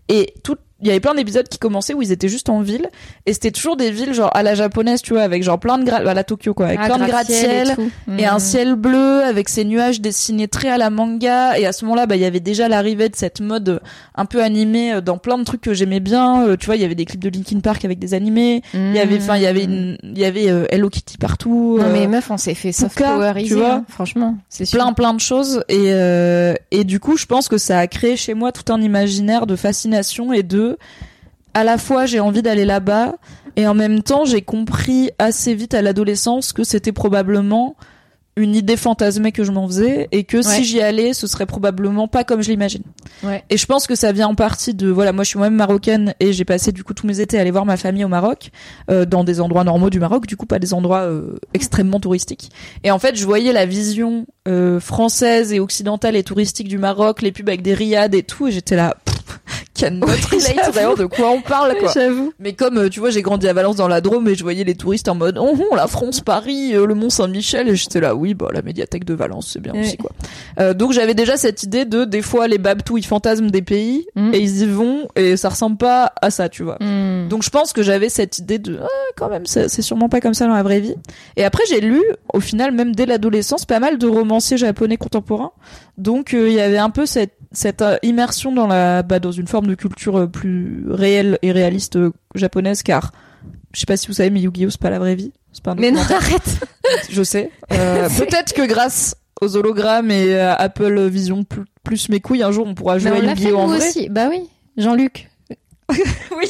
Et 0.08 0.34
tout, 0.44 0.56
il 0.82 0.88
y 0.88 0.90
avait 0.90 1.00
plein 1.00 1.14
d'épisodes 1.14 1.48
qui 1.48 1.58
commençaient 1.58 1.94
où 1.94 2.02
ils 2.02 2.12
étaient 2.12 2.28
juste 2.28 2.48
en 2.48 2.60
ville 2.60 2.86
et 3.26 3.32
c'était 3.32 3.50
toujours 3.52 3.76
des 3.76 3.90
villes 3.90 4.12
genre 4.14 4.30
à 4.34 4.42
la 4.42 4.54
japonaise, 4.54 5.00
tu 5.00 5.12
vois, 5.14 5.22
avec 5.22 5.42
genre 5.42 5.58
plein 5.58 5.78
de 5.78 5.90
à 5.90 6.12
la 6.14 6.24
Tokyo 6.24 6.52
quoi, 6.54 6.66
avec 6.66 6.80
Ah, 6.82 6.86
plein 6.86 6.98
de 6.98 7.06
gratte-ciel 7.06 7.76
et 8.18 8.26
un 8.26 8.38
ciel 8.38 8.74
bleu 8.74 9.22
avec 9.22 9.48
ces 9.48 9.64
nuages 9.64 10.00
dessinés 10.00 10.48
très 10.48 10.68
à 10.68 10.78
la 10.78 10.90
manga 10.90 11.58
et 11.58 11.66
à 11.66 11.72
ce 11.72 11.84
moment-là 11.84 12.06
bah 12.06 12.16
il 12.16 12.22
y 12.22 12.24
avait 12.24 12.40
déjà 12.40 12.68
l'arrivée 12.68 13.08
de 13.08 13.16
cette 13.16 13.40
mode 13.40 13.80
un 14.14 14.24
peu 14.26 14.42
animée 14.42 14.92
euh, 14.94 15.00
dans 15.00 15.18
plein 15.18 15.38
de 15.38 15.44
trucs 15.44 15.60
que 15.60 15.72
j'aimais 15.74 16.00
bien 16.00 16.46
Euh, 16.46 16.56
tu 16.56 16.66
vois 16.66 16.76
il 16.76 16.82
y 16.82 16.84
avait 16.84 16.94
des 16.94 17.04
clips 17.04 17.22
de 17.22 17.28
Linkin 17.30 17.60
Park 17.60 17.84
avec 17.84 17.98
des 17.98 18.14
animés 18.14 18.62
il 18.74 18.92
y 18.94 18.98
avait 18.98 19.16
enfin 19.16 19.36
il 19.36 19.42
y 19.42 19.46
avait 19.46 19.64
il 19.64 20.18
y 20.18 20.24
avait 20.24 20.50
euh, 20.50 20.64
Hello 20.70 20.88
Kitty 20.90 21.18
partout 21.18 21.78
Non 21.80 21.90
mais 21.92 22.06
meuf, 22.06 22.30
on 22.30 22.36
s'est 22.36 22.54
fait 22.54 22.72
soft 22.72 22.96
tu 23.46 23.54
vois. 23.54 23.72
hein, 23.74 23.84
franchement, 23.88 24.36
c'est 24.48 24.64
sûr. 24.64 24.78
plein 24.78 24.92
plein 24.92 25.14
de 25.14 25.20
choses 25.20 25.62
et 25.68 25.92
euh, 25.92 26.54
et 26.70 26.84
du 26.84 26.98
coup 27.00 27.16
je 27.16 27.26
pense 27.26 27.48
que 27.48 27.58
ça 27.58 27.78
a 27.78 27.86
créé 27.86 28.16
chez 28.16 28.34
moi 28.34 28.50
tout 28.52 28.72
un 28.72 28.80
imaginaire 28.82 29.46
de 29.46 29.54
fascination 29.56 30.32
et 30.32 30.42
de 30.42 30.71
à 31.54 31.64
la 31.64 31.78
fois 31.78 32.06
j'ai 32.06 32.20
envie 32.20 32.42
d'aller 32.42 32.64
là-bas 32.64 33.14
et 33.56 33.66
en 33.66 33.74
même 33.74 34.02
temps 34.02 34.24
j'ai 34.24 34.42
compris 34.42 35.10
assez 35.18 35.54
vite 35.54 35.74
à 35.74 35.82
l'adolescence 35.82 36.52
que 36.52 36.64
c'était 36.64 36.92
probablement 36.92 37.76
une 38.34 38.54
idée 38.54 38.78
fantasmée 38.78 39.30
que 39.30 39.44
je 39.44 39.52
m'en 39.52 39.66
faisais 39.66 40.08
et 40.10 40.24
que 40.24 40.38
Ouais. 40.38 40.42
si 40.42 40.64
j'y 40.64 40.80
allais 40.80 41.12
ce 41.12 41.26
serait 41.26 41.44
probablement 41.44 42.08
pas 42.08 42.24
comme 42.24 42.42
je 42.42 42.48
l'imagine. 42.48 42.80
Ouais. 43.22 43.44
Et 43.50 43.58
je 43.58 43.66
pense 43.66 43.86
que 43.86 43.94
ça 43.94 44.10
vient 44.12 44.26
en 44.28 44.34
partie 44.34 44.72
de 44.72 44.88
voilà 44.88 45.12
moi 45.12 45.22
je 45.22 45.28
suis 45.28 45.38
moi-même 45.38 45.58
marocaine 45.58 46.14
et 46.18 46.32
j'ai 46.32 46.46
passé 46.46 46.72
du 46.72 46.82
coup 46.82 46.94
tous 46.94 47.06
mes 47.06 47.20
étés 47.20 47.36
à 47.36 47.42
aller 47.42 47.50
voir 47.50 47.66
ma 47.66 47.76
famille 47.76 48.04
au 48.06 48.08
Maroc 48.08 48.50
euh, 48.90 49.04
dans 49.04 49.22
des 49.22 49.38
endroits 49.42 49.64
normaux 49.64 49.90
du 49.90 50.00
Maroc 50.00 50.26
du 50.26 50.38
coup 50.38 50.46
pas 50.46 50.58
des 50.58 50.72
endroits 50.72 51.00
euh, 51.02 51.34
extrêmement 51.52 52.00
touristiques. 52.00 52.48
Et 52.84 52.90
en 52.90 52.98
fait 52.98 53.16
je 53.16 53.26
voyais 53.26 53.52
la 53.52 53.66
vision 53.66 54.24
euh, 54.48 54.80
française 54.80 55.52
et 55.52 55.60
occidentale 55.60 56.16
et 56.16 56.22
touristique 56.22 56.68
du 56.68 56.78
Maroc, 56.78 57.20
les 57.20 57.32
pubs 57.32 57.50
avec 57.50 57.60
des 57.60 57.74
riades 57.74 58.14
et 58.14 58.22
tout 58.22 58.48
et 58.48 58.50
j'étais 58.50 58.76
là 58.76 58.96
pff, 59.04 59.21
can 59.78 59.92
not 59.92 60.06
relate 60.30 60.54
j'avoue. 60.54 60.72
d'ailleurs 60.72 60.96
de 60.96 61.06
quoi 61.06 61.30
on 61.30 61.40
parle 61.40 61.76
quoi. 61.78 61.90
J'avoue. 61.92 62.32
Mais 62.38 62.52
comme 62.52 62.78
euh, 62.78 62.88
tu 62.88 63.00
vois, 63.00 63.10
j'ai 63.10 63.22
grandi 63.22 63.48
à 63.48 63.52
Valence 63.52 63.76
dans 63.76 63.88
la 63.88 64.00
Drôme 64.00 64.28
et 64.28 64.34
je 64.34 64.42
voyais 64.42 64.64
les 64.64 64.74
touristes 64.74 65.08
en 65.08 65.14
mode 65.14 65.38
oh, 65.40 65.56
oh, 65.70 65.74
la 65.76 65.86
France, 65.86 66.20
Paris, 66.20 66.74
euh, 66.74 66.86
le 66.86 66.94
Mont 66.94 67.10
Saint-Michel 67.10 67.68
et 67.68 67.76
j'étais 67.76 68.00
là 68.00 68.14
oui 68.14 68.34
bah 68.34 68.48
la 68.52 68.62
médiathèque 68.62 69.04
de 69.04 69.14
Valence 69.14 69.50
c'est 69.52 69.60
bien 69.60 69.74
aussi 69.78 69.96
quoi. 69.96 70.10
Euh, 70.60 70.74
donc 70.74 70.92
j'avais 70.92 71.14
déjà 71.14 71.36
cette 71.36 71.62
idée 71.62 71.84
de 71.84 72.04
des 72.04 72.22
fois 72.22 72.48
les 72.48 72.58
babtous 72.58 72.98
ils 72.98 73.06
fantasment 73.06 73.50
des 73.50 73.62
pays 73.62 74.06
Mm. 74.14 74.34
et 74.34 74.38
ils 74.38 74.62
y 74.62 74.66
vont 74.66 75.08
et 75.16 75.36
ça 75.36 75.48
ressemble 75.48 75.76
pas 75.76 76.12
à 76.20 76.30
ça 76.30 76.48
tu 76.48 76.62
vois. 76.62 76.76
Hmm. 76.80 77.28
Donc 77.28 77.42
je 77.42 77.50
pense 77.50 77.72
que 77.72 77.82
j'avais 77.82 78.08
cette 78.08 78.38
idée 78.38 78.58
de 78.58 78.78
ah, 78.82 78.86
quand 79.16 79.28
même 79.28 79.46
c'est 79.46 79.68
c'est 79.68 79.82
sûrement 79.82 80.08
pas 80.08 80.20
comme 80.20 80.34
ça 80.34 80.46
dans 80.46 80.54
la 80.54 80.62
vraie 80.62 80.80
vie. 80.80 80.94
Et 81.36 81.44
après 81.44 81.64
j'ai 81.68 81.80
lu 81.80 82.02
au 82.32 82.40
final 82.40 82.72
même 82.72 82.94
dès 82.94 83.06
l'adolescence 83.06 83.64
pas 83.64 83.80
mal 83.80 83.98
de 83.98 84.06
romanciers 84.06 84.56
japonais 84.58 84.96
contemporains. 84.96 85.52
Donc 85.98 86.34
euh, 86.34 86.48
il 86.48 86.54
y 86.54 86.60
avait 86.60 86.78
un 86.78 86.90
peu 86.90 87.06
cette 87.06 87.32
cette 87.52 87.82
euh, 87.82 87.96
immersion 88.02 88.52
dans 88.52 88.66
la 88.66 89.02
bah, 89.02 89.18
dans 89.18 89.32
une 89.32 89.46
forme 89.46 89.66
de 89.66 89.74
culture 89.74 90.16
euh, 90.20 90.26
plus 90.26 90.84
réelle 90.88 91.38
et 91.42 91.52
réaliste 91.52 91.96
euh, 91.96 92.12
japonaise 92.34 92.82
car 92.82 93.12
je 93.72 93.80
sais 93.80 93.86
pas 93.86 93.96
si 93.96 94.06
vous 94.06 94.12
savez 94.14 94.30
mais 94.30 94.40
Yu-Gi-Oh 94.40 94.70
c'est 94.70 94.80
pas 94.80 94.90
la 94.90 94.98
vraie 94.98 95.14
vie. 95.14 95.32
C'est 95.52 95.62
pas 95.62 95.72
un 95.72 95.74
Mais 95.74 95.90
non, 95.90 96.00
arrête. 96.00 96.60
je 97.10 97.22
sais. 97.22 97.50
Euh, 97.72 98.08
peut-être 98.18 98.54
que 98.54 98.66
grâce 98.66 99.16
aux 99.40 99.56
hologrammes 99.56 100.10
et 100.10 100.38
à 100.38 100.54
Apple 100.54 101.08
Vision 101.08 101.44
plus, 101.44 101.64
plus 101.82 102.08
mes 102.08 102.20
couilles 102.20 102.42
un 102.42 102.52
jour 102.52 102.66
on 102.66 102.74
pourra 102.74 102.98
jouer 102.98 103.10
on 103.12 103.28
à 103.28 103.32
Yu-Gi-Oh 103.32 103.56
en 103.58 103.66
vrai. 103.66 103.78
aussi. 103.78 104.08
Bah 104.08 104.28
oui, 104.30 104.48
Jean-Luc. 104.76 105.28
Oui. 106.36 106.48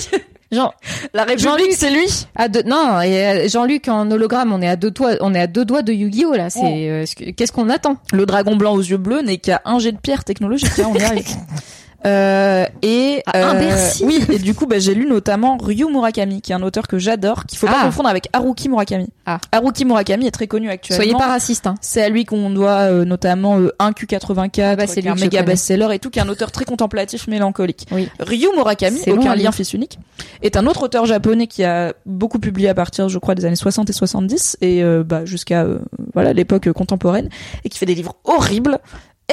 Jean, 0.52 0.72
La 1.14 1.22
République 1.24 1.48
Jean-Luc. 1.48 1.72
c'est 1.72 1.90
lui. 1.90 2.06
à 2.36 2.48
deux, 2.48 2.62
non, 2.64 3.00
et 3.00 3.26
euh, 3.26 3.48
Jean-Luc 3.48 3.88
en 3.88 4.10
hologramme, 4.10 4.52
on 4.52 4.60
est 4.62 4.68
à 4.68 4.76
deux 4.76 4.90
doigts, 4.90 5.12
on 5.20 5.34
est 5.34 5.40
à 5.40 5.46
deux 5.46 5.64
doigts 5.64 5.82
de 5.82 5.92
Yu-Gi-Oh 5.92 6.34
là. 6.34 6.50
C'est, 6.50 6.60
Oh. 6.62 6.66
euh, 6.66 7.06
ce 7.06 7.14
que- 7.16 7.30
qu'est-ce 7.30 7.52
qu'on 7.52 7.70
attend? 7.70 7.96
Le 8.12 8.26
dragon 8.26 8.54
blanc 8.56 8.74
aux 8.74 8.80
yeux 8.82 8.98
bleus 8.98 9.22
n'est 9.22 9.38
qu'à 9.38 9.62
un 9.64 9.78
jet 9.78 9.92
de 9.92 9.98
pierre 9.98 10.24
technologique, 10.24 10.78
hein, 10.78 10.88
on 10.90 10.94
y 10.94 11.02
arrive. 11.02 11.24
Euh, 12.06 12.64
et 12.82 13.22
un 13.32 13.54
euh, 13.56 13.88
oui 14.02 14.24
et 14.32 14.38
du 14.38 14.54
coup 14.54 14.66
bah, 14.66 14.78
j'ai 14.80 14.94
lu 14.94 15.06
notamment 15.06 15.56
Ryu 15.56 15.86
Murakami 15.86 16.40
qui 16.42 16.50
est 16.50 16.54
un 16.54 16.62
auteur 16.62 16.88
que 16.88 16.98
j'adore 16.98 17.46
qu'il 17.46 17.58
faut 17.58 17.66
pas 17.68 17.76
Ah. 17.82 17.84
confondre 17.84 18.08
avec 18.08 18.28
Haruki 18.32 18.68
Murakami 18.68 19.06
Ah. 19.24 19.38
Haruki 19.52 19.84
Murakami 19.84 20.26
est 20.26 20.32
très 20.32 20.48
connu 20.48 20.68
actuellement 20.68 21.02
Soyez 21.04 21.16
pas 21.16 21.28
raciste, 21.28 21.66
hein. 21.68 21.76
c'est 21.80 22.02
à 22.02 22.08
lui 22.08 22.24
qu'on 22.24 22.50
doit 22.50 22.90
euh, 22.90 23.04
notamment 23.04 23.58
euh, 23.60 23.70
1Q84 23.78 24.76
bah, 24.76 24.86
c'est 24.88 25.06
un 25.06 25.14
méga 25.14 25.42
best-seller 25.42 25.88
et 25.94 25.98
tout 26.00 26.10
qui 26.10 26.18
est 26.18 26.22
un 26.22 26.28
auteur 26.28 26.50
très 26.50 26.64
contemplatif 26.64 27.28
mélancolique 27.28 27.86
Oui. 27.92 28.08
Ryu 28.18 28.48
Murakami 28.56 29.00
aucun 29.08 29.30
à 29.30 29.36
lien 29.36 29.52
fils 29.52 29.72
unique 29.72 29.98
est 30.42 30.56
un 30.56 30.66
autre 30.66 30.82
auteur 30.84 31.06
japonais 31.06 31.46
qui 31.46 31.62
a 31.62 31.92
beaucoup 32.06 32.38
publié 32.40 32.68
à 32.68 32.74
partir 32.74 33.08
je 33.08 33.18
crois 33.18 33.34
des 33.36 33.44
années 33.44 33.54
60 33.56 33.88
et 33.90 33.92
70 33.92 34.56
et 34.60 34.82
euh, 34.82 35.04
bah, 35.04 35.24
jusqu'à 35.24 35.62
euh, 35.62 35.78
voilà 36.14 36.32
l'époque 36.32 36.70
contemporaine 36.72 37.28
et 37.64 37.68
qui 37.68 37.78
fait 37.78 37.86
des 37.86 37.94
livres 37.94 38.16
horribles 38.24 38.80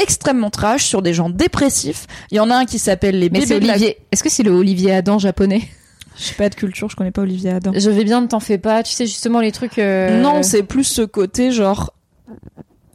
extrêmement 0.02 0.50
trash 0.50 0.86
sur 0.86 1.02
des 1.02 1.14
gens 1.14 1.30
dépressifs. 1.30 2.08
Il 2.32 2.38
y 2.38 2.40
en 2.40 2.50
a 2.50 2.56
un 2.56 2.66
qui 2.66 2.80
s'appelle 2.80 3.20
Les 3.20 3.30
Mais 3.30 3.40
bébés 3.42 3.60
de 3.60 3.68
la... 3.68 3.74
Olivier. 3.74 3.98
Est-ce 4.12 4.24
que 4.24 4.30
c'est 4.30 4.44
le 4.44 4.52
Olivier 4.52 4.94
Adam 4.94 5.20
japonais? 5.20 5.62
Je 6.18 6.24
sais 6.24 6.34
pas 6.36 6.50
de 6.50 6.56
culture, 6.56 6.90
je 6.90 6.96
connais 6.96 7.12
pas 7.12 7.22
Olivier 7.22 7.52
Adam. 7.52 7.72
Je 7.74 7.90
vais 7.90 8.04
bien, 8.04 8.22
ne 8.22 8.28
t'en 8.28 8.40
fais 8.42 8.58
pas. 8.58 8.84
Tu 8.84 8.92
sais 8.94 9.06
justement 9.06 9.40
les 9.40 9.52
trucs. 9.52 9.80
euh, 9.80 10.22
Non, 10.22 10.44
c'est 10.44 10.64
plus 10.64 10.84
ce 10.84 11.02
côté 11.02 11.52
genre 11.52 11.94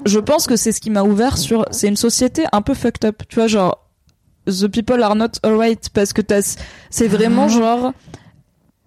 je 0.04 0.18
pense 0.18 0.46
que 0.46 0.56
c'est 0.56 0.72
ce 0.72 0.80
qui 0.80 0.90
m'a 0.90 1.02
ouvert 1.02 1.38
sur. 1.38 1.64
C'est 1.70 1.88
une 1.88 1.96
société 1.96 2.44
un 2.52 2.60
peu 2.60 2.74
fucked 2.74 3.04
up. 3.06 3.22
Tu 3.28 3.36
vois, 3.36 3.46
genre 3.46 3.78
the 4.46 4.66
people 4.68 5.02
are 5.02 5.16
not 5.16 5.30
alright 5.42 5.88
parce 5.90 6.12
que 6.12 6.20
t'as. 6.20 6.56
C'est 6.90 7.08
vraiment 7.08 7.48
genre 7.48 7.92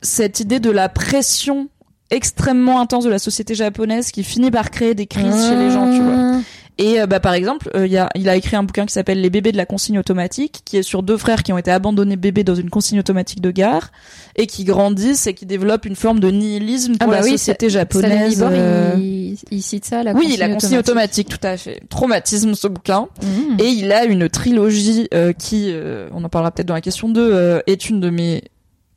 cette 0.03 0.39
idée 0.39 0.59
de 0.59 0.69
la 0.69 0.89
pression 0.89 1.69
extrêmement 2.11 2.79
intense 2.79 3.03
de 3.03 3.09
la 3.09 3.19
société 3.19 3.55
japonaise 3.55 4.11
qui 4.11 4.23
finit 4.23 4.51
par 4.51 4.71
créer 4.71 4.95
des 4.95 5.07
crises 5.07 5.47
chez 5.49 5.55
les 5.55 5.71
gens, 5.71 5.91
tu 5.91 6.01
vois. 6.01 6.41
Et 6.79 7.01
euh, 7.01 7.07
bah 7.07 7.19
par 7.19 7.33
exemple, 7.33 7.71
euh, 7.75 7.87
il 7.87 7.91
y 7.91 7.97
a, 7.97 8.07
il 8.15 8.29
a 8.29 8.35
écrit 8.35 8.55
un 8.55 8.61
bouquin 8.61 8.85
qui 8.85 8.93
s'appelle 8.93 9.19
Les 9.19 9.31
bébés 9.31 9.51
de 9.51 9.57
la 9.57 9.65
consigne 9.65 9.97
automatique, 9.97 10.61
qui 10.63 10.77
est 10.77 10.83
sur 10.83 11.01
deux 11.01 11.17
frères 11.17 11.41
qui 11.41 11.51
ont 11.51 11.57
été 11.57 11.71
abandonnés 11.71 12.17
bébés 12.17 12.43
dans 12.43 12.53
une 12.53 12.69
consigne 12.69 12.99
automatique 12.99 13.41
de 13.41 13.49
gare 13.49 13.91
et 14.35 14.45
qui 14.45 14.63
grandissent 14.63 15.25
et 15.25 15.33
qui 15.33 15.47
développent 15.47 15.85
une 15.85 15.95
forme 15.95 16.19
de 16.19 16.29
nihilisme 16.29 16.93
Ah 16.99 17.05
pour 17.05 17.13
bah 17.13 17.19
la 17.21 17.25
oui, 17.25 17.31
société 17.31 17.71
japonaise. 17.71 18.29
Libor, 18.35 18.49
euh, 18.51 18.93
il, 18.95 19.37
il 19.49 19.63
cite 19.63 19.85
ça, 19.85 20.03
la 20.03 20.13
Oui, 20.13 20.25
consigne 20.25 20.39
la 20.39 20.49
consigne 20.49 20.77
automatique, 20.77 21.29
tout 21.29 21.47
à 21.47 21.57
fait. 21.57 21.81
Traumatisme 21.89 22.53
ce 22.53 22.67
bouquin. 22.67 23.07
Mhm. 23.23 23.57
Et 23.59 23.69
il 23.69 23.91
a 23.91 24.05
une 24.05 24.29
trilogie 24.29 25.09
qui, 25.39 25.73
on 26.13 26.23
en 26.23 26.29
parlera 26.29 26.51
peut-être 26.51 26.67
dans 26.67 26.75
la 26.75 26.81
question 26.81 27.09
2, 27.09 27.19
euh, 27.33 27.59
est 27.65 27.89
une 27.89 27.99
de 27.99 28.11
mes 28.11 28.43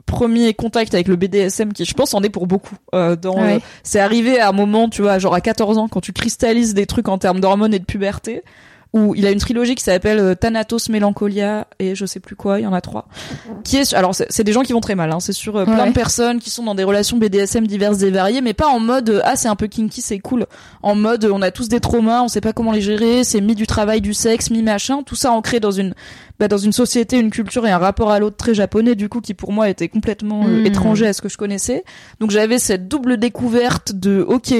premiers 0.05 0.53
contacts 0.53 0.93
avec 0.93 1.07
le 1.07 1.15
BDSM 1.15 1.73
qui, 1.73 1.85
je 1.85 1.93
pense, 1.93 2.13
en 2.13 2.21
est 2.23 2.29
pour 2.29 2.47
beaucoup. 2.47 2.75
Euh, 2.93 3.15
dans, 3.15 3.35
Ouais. 3.37 3.55
euh, 3.55 3.59
c'est 3.83 3.99
arrivé 3.99 4.39
à 4.39 4.49
un 4.49 4.53
moment, 4.53 4.89
tu 4.89 5.01
vois, 5.01 5.19
genre 5.19 5.33
à 5.33 5.41
14 5.41 5.77
ans, 5.77 5.87
quand 5.87 6.01
tu 6.01 6.13
cristallises 6.13 6.73
des 6.73 6.85
trucs 6.85 7.07
en 7.07 7.17
termes 7.17 7.39
d'hormones 7.39 7.73
et 7.73 7.79
de 7.79 7.85
puberté, 7.85 8.43
où 8.93 9.15
il 9.15 9.25
a 9.25 9.31
une 9.31 9.39
trilogie 9.39 9.75
qui 9.75 9.85
s'appelle 9.85 10.19
euh, 10.19 10.35
Thanatos 10.35 10.89
Mélancolia 10.89 11.65
et 11.79 11.95
je 11.95 12.05
sais 12.05 12.19
plus 12.19 12.35
quoi, 12.35 12.59
il 12.59 12.63
y 12.63 12.67
en 12.67 12.73
a 12.73 12.81
trois. 12.81 13.07
Qui 13.63 13.77
est, 13.77 13.93
alors 13.93 14.13
c'est 14.13 14.43
des 14.43 14.51
gens 14.51 14.63
qui 14.63 14.73
vont 14.73 14.81
très 14.81 14.95
mal, 14.95 15.13
hein, 15.13 15.21
c'est 15.21 15.31
sur 15.31 15.55
euh, 15.55 15.63
plein 15.63 15.83
Ouais. 15.83 15.87
de 15.89 15.93
personnes 15.93 16.39
qui 16.39 16.49
sont 16.49 16.63
dans 16.65 16.75
des 16.75 16.83
relations 16.83 17.15
BDSM 17.17 17.67
diverses 17.67 18.01
et 18.01 18.11
variées, 18.11 18.41
mais 18.41 18.53
pas 18.53 18.67
en 18.67 18.81
mode 18.81 19.21
ah 19.23 19.37
c'est 19.37 19.47
un 19.47 19.55
peu 19.55 19.67
kinky, 19.67 20.01
c'est 20.01 20.19
cool, 20.19 20.45
en 20.83 20.95
mode 20.95 21.23
on 21.23 21.41
a 21.41 21.51
tous 21.51 21.69
des 21.69 21.79
traumas, 21.79 22.21
on 22.21 22.27
sait 22.27 22.41
pas 22.41 22.51
comment 22.51 22.73
les 22.73 22.81
gérer, 22.81 23.23
c'est 23.23 23.39
mis 23.39 23.55
du 23.55 23.65
travail, 23.65 24.01
du 24.01 24.13
sexe, 24.13 24.49
mis 24.49 24.61
machin, 24.61 25.03
tout 25.03 25.15
ça 25.15 25.31
ancré 25.31 25.61
dans 25.61 25.71
une 25.71 25.93
bah, 26.41 26.47
dans 26.47 26.57
une 26.57 26.71
société, 26.73 27.19
une 27.19 27.29
culture 27.29 27.67
et 27.67 27.71
un 27.71 27.77
rapport 27.77 28.09
à 28.09 28.17
l'autre 28.19 28.35
très 28.35 28.55
japonais 28.55 28.95
du 28.95 29.09
coup 29.09 29.21
qui 29.21 29.35
pour 29.35 29.51
moi 29.53 29.69
était 29.69 29.87
complètement 29.87 30.43
euh, 30.47 30.63
Mm. 30.63 30.65
étranger 30.65 31.05
à 31.07 31.13
ce 31.13 31.21
que 31.21 31.29
je 31.29 31.37
connaissais. 31.37 31.83
Donc 32.19 32.31
j'avais 32.31 32.57
cette 32.57 32.87
double 32.87 33.17
découverte 33.17 33.91
de 33.93 34.25
ok 34.27 34.51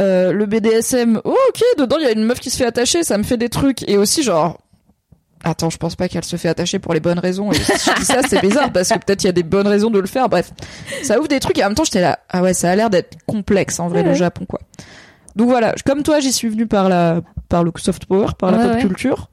euh, 0.00 0.32
le 0.32 0.46
BDSM, 0.46 1.20
oh, 1.24 1.36
ok 1.50 1.62
dedans 1.78 1.96
il 2.00 2.04
y 2.04 2.08
a 2.08 2.10
une 2.10 2.24
meuf 2.24 2.40
qui 2.40 2.50
se 2.50 2.56
fait 2.56 2.66
attacher, 2.66 3.04
ça 3.04 3.16
me 3.16 3.22
fait 3.22 3.36
des 3.36 3.48
trucs 3.48 3.88
et 3.88 3.96
aussi 3.96 4.24
genre 4.24 4.58
Attends, 5.44 5.70
je 5.70 5.78
pense 5.78 5.96
pas 5.96 6.08
qu'elle 6.08 6.24
se 6.24 6.34
fait 6.36 6.48
attacher 6.48 6.78
pour 6.80 6.92
les 6.94 7.00
bonnes 7.00 7.18
raisons. 7.20 7.50
Et 7.52 7.54
si 7.54 7.62
je 7.90 7.98
dis 8.00 8.04
ça, 8.04 8.20
c'est 8.28 8.40
bizarre 8.46 8.70
parce 8.72 8.88
que 8.90 8.98
peut-être 8.98 9.22
il 9.22 9.26
y 9.26 9.30
a 9.30 9.32
des 9.32 9.42
bonnes 9.44 9.68
raisons 9.68 9.88
de 9.88 9.98
le 9.98 10.06
faire. 10.06 10.28
Bref, 10.28 10.50
ça 11.02 11.18
ouvre 11.18 11.28
des 11.28 11.40
trucs 11.40 11.56
et 11.58 11.64
en 11.64 11.68
même 11.68 11.74
temps, 11.76 11.84
j'étais 11.84 12.02
là. 12.02 12.18
Ah 12.28 12.42
ouais, 12.42 12.52
ça 12.52 12.70
a 12.70 12.76
l'air 12.76 12.90
d'être 12.90 13.16
complexe 13.26 13.80
en 13.80 13.88
vrai 13.88 14.00
Ouais, 14.00 14.04
le 14.04 14.10
ouais. 14.10 14.16
Japon 14.16 14.44
quoi. 14.46 14.60
Donc 15.36 15.48
voilà, 15.48 15.74
comme 15.86 16.02
toi, 16.02 16.20
j'y 16.20 16.32
suis 16.32 16.48
venue 16.48 16.66
par 16.66 16.88
la 16.90 17.20
par 17.48 17.62
le 17.64 17.70
soft 17.76 18.04
power, 18.06 18.26
par 18.38 18.50
la 18.50 18.58
pop 18.68 18.80
culture. 18.80 19.30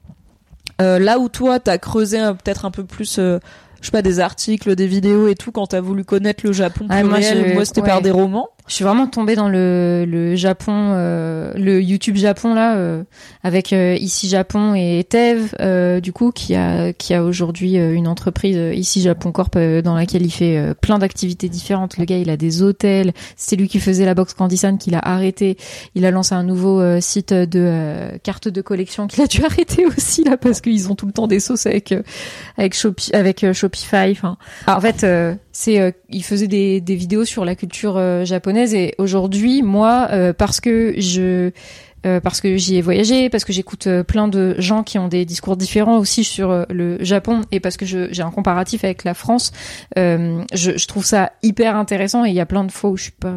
Euh, 0.80 0.98
là 0.98 1.18
où 1.18 1.28
toi, 1.28 1.58
t'as 1.60 1.78
creusé 1.78 2.20
euh, 2.20 2.32
peut-être 2.34 2.64
un 2.64 2.70
peu 2.70 2.84
plus, 2.84 3.18
euh, 3.18 3.38
je 3.80 3.86
sais 3.86 3.90
pas, 3.92 4.02
des 4.02 4.20
articles, 4.20 4.74
des 4.76 4.86
vidéos 4.86 5.28
et 5.28 5.34
tout 5.34 5.50
quand 5.52 5.66
t'as 5.68 5.80
voulu 5.80 6.04
connaître 6.04 6.46
le 6.46 6.52
Japon 6.52 6.86
Ah, 6.88 7.00
plus 7.00 7.08
moi, 7.08 7.18
réel. 7.18 7.48
je- 7.48 7.54
Moi, 7.54 7.64
c'était 7.64 7.80
ouais. 7.80 7.88
par 7.88 8.00
des 8.02 8.10
romans. 8.10 8.48
Je 8.68 8.74
suis 8.74 8.84
vraiment 8.84 9.06
tombée 9.06 9.34
dans 9.34 9.48
le, 9.48 10.04
le 10.06 10.36
Japon, 10.36 10.92
euh, 10.92 11.52
le 11.56 11.80
YouTube 11.80 12.16
Japon 12.16 12.52
là, 12.52 12.76
euh, 12.76 13.02
avec 13.42 13.72
euh, 13.72 13.96
ici 13.98 14.28
Japon 14.28 14.74
et 14.74 15.04
Tev, 15.08 15.54
euh, 15.60 16.00
du 16.00 16.12
coup, 16.12 16.32
qui 16.32 16.54
a 16.54 16.92
qui 16.92 17.14
a 17.14 17.24
aujourd'hui 17.24 17.78
euh, 17.78 17.94
une 17.94 18.06
entreprise 18.06 18.58
euh, 18.58 18.74
ici 18.74 19.00
Japon 19.00 19.32
Corp 19.32 19.56
euh, 19.56 19.80
dans 19.80 19.94
laquelle 19.94 20.20
il 20.20 20.30
fait 20.30 20.58
euh, 20.58 20.74
plein 20.74 20.98
d'activités 20.98 21.48
différentes. 21.48 21.96
Le 21.96 22.04
gars, 22.04 22.18
il 22.18 22.28
a 22.28 22.36
des 22.36 22.62
hôtels. 22.62 23.14
C'est 23.36 23.56
lui 23.56 23.68
qui 23.68 23.80
faisait 23.80 24.04
la 24.04 24.14
box 24.14 24.34
Candysan 24.34 24.76
qu'il 24.76 24.94
a 24.94 25.00
arrêté. 25.00 25.56
Il 25.94 26.04
a 26.04 26.10
lancé 26.10 26.34
un 26.34 26.44
nouveau 26.44 26.78
euh, 26.82 27.00
site 27.00 27.32
de 27.32 27.46
euh, 27.54 28.18
cartes 28.22 28.48
de 28.48 28.60
collection 28.60 29.06
qu'il 29.06 29.22
a 29.22 29.26
dû 29.26 29.42
arrêter 29.46 29.86
aussi 29.86 30.24
là 30.24 30.36
parce 30.36 30.60
qu'ils 30.60 30.92
ont 30.92 30.94
tout 30.94 31.06
le 31.06 31.12
temps 31.12 31.26
des 31.26 31.40
sauces 31.40 31.64
avec 31.64 31.92
euh, 31.92 32.02
avec 32.58 32.76
avec 33.14 33.50
Shopify. 33.54 34.10
Enfin, 34.10 34.36
en 34.66 34.80
fait, 34.80 35.04
euh, 35.04 35.34
c'est 35.58 35.80
euh, 35.80 35.90
il 36.08 36.22
faisait 36.22 36.46
des, 36.46 36.80
des 36.80 36.94
vidéos 36.94 37.24
sur 37.24 37.44
la 37.44 37.56
culture 37.56 37.96
euh, 37.96 38.24
japonaise 38.24 38.74
et 38.74 38.94
aujourd'hui, 38.98 39.62
moi, 39.62 40.06
euh, 40.12 40.32
parce 40.32 40.60
que 40.60 40.94
je 40.98 41.50
euh, 42.06 42.20
parce 42.20 42.40
que 42.40 42.56
j'y 42.56 42.76
ai 42.76 42.80
voyagé, 42.80 43.28
parce 43.28 43.44
que 43.44 43.52
j'écoute 43.52 43.88
euh, 43.88 44.04
plein 44.04 44.28
de 44.28 44.54
gens 44.58 44.84
qui 44.84 45.00
ont 45.00 45.08
des 45.08 45.24
discours 45.24 45.56
différents 45.56 45.98
aussi 45.98 46.22
sur 46.22 46.64
le 46.70 47.02
Japon 47.02 47.40
et 47.50 47.58
parce 47.58 47.76
que 47.76 47.86
j'ai 47.86 48.22
un 48.22 48.30
comparatif 48.30 48.84
avec 48.84 49.02
la 49.02 49.14
France, 49.14 49.50
je, 49.96 50.44
je 50.54 50.86
trouve 50.86 51.04
ça 51.04 51.32
hyper 51.42 51.74
intéressant 51.74 52.24
et 52.24 52.28
il 52.28 52.36
y 52.36 52.40
a 52.40 52.46
plein 52.46 52.62
de 52.62 52.70
fois 52.70 52.90
où 52.90 52.96
je 52.96 53.02
suis 53.02 53.12
pas 53.12 53.34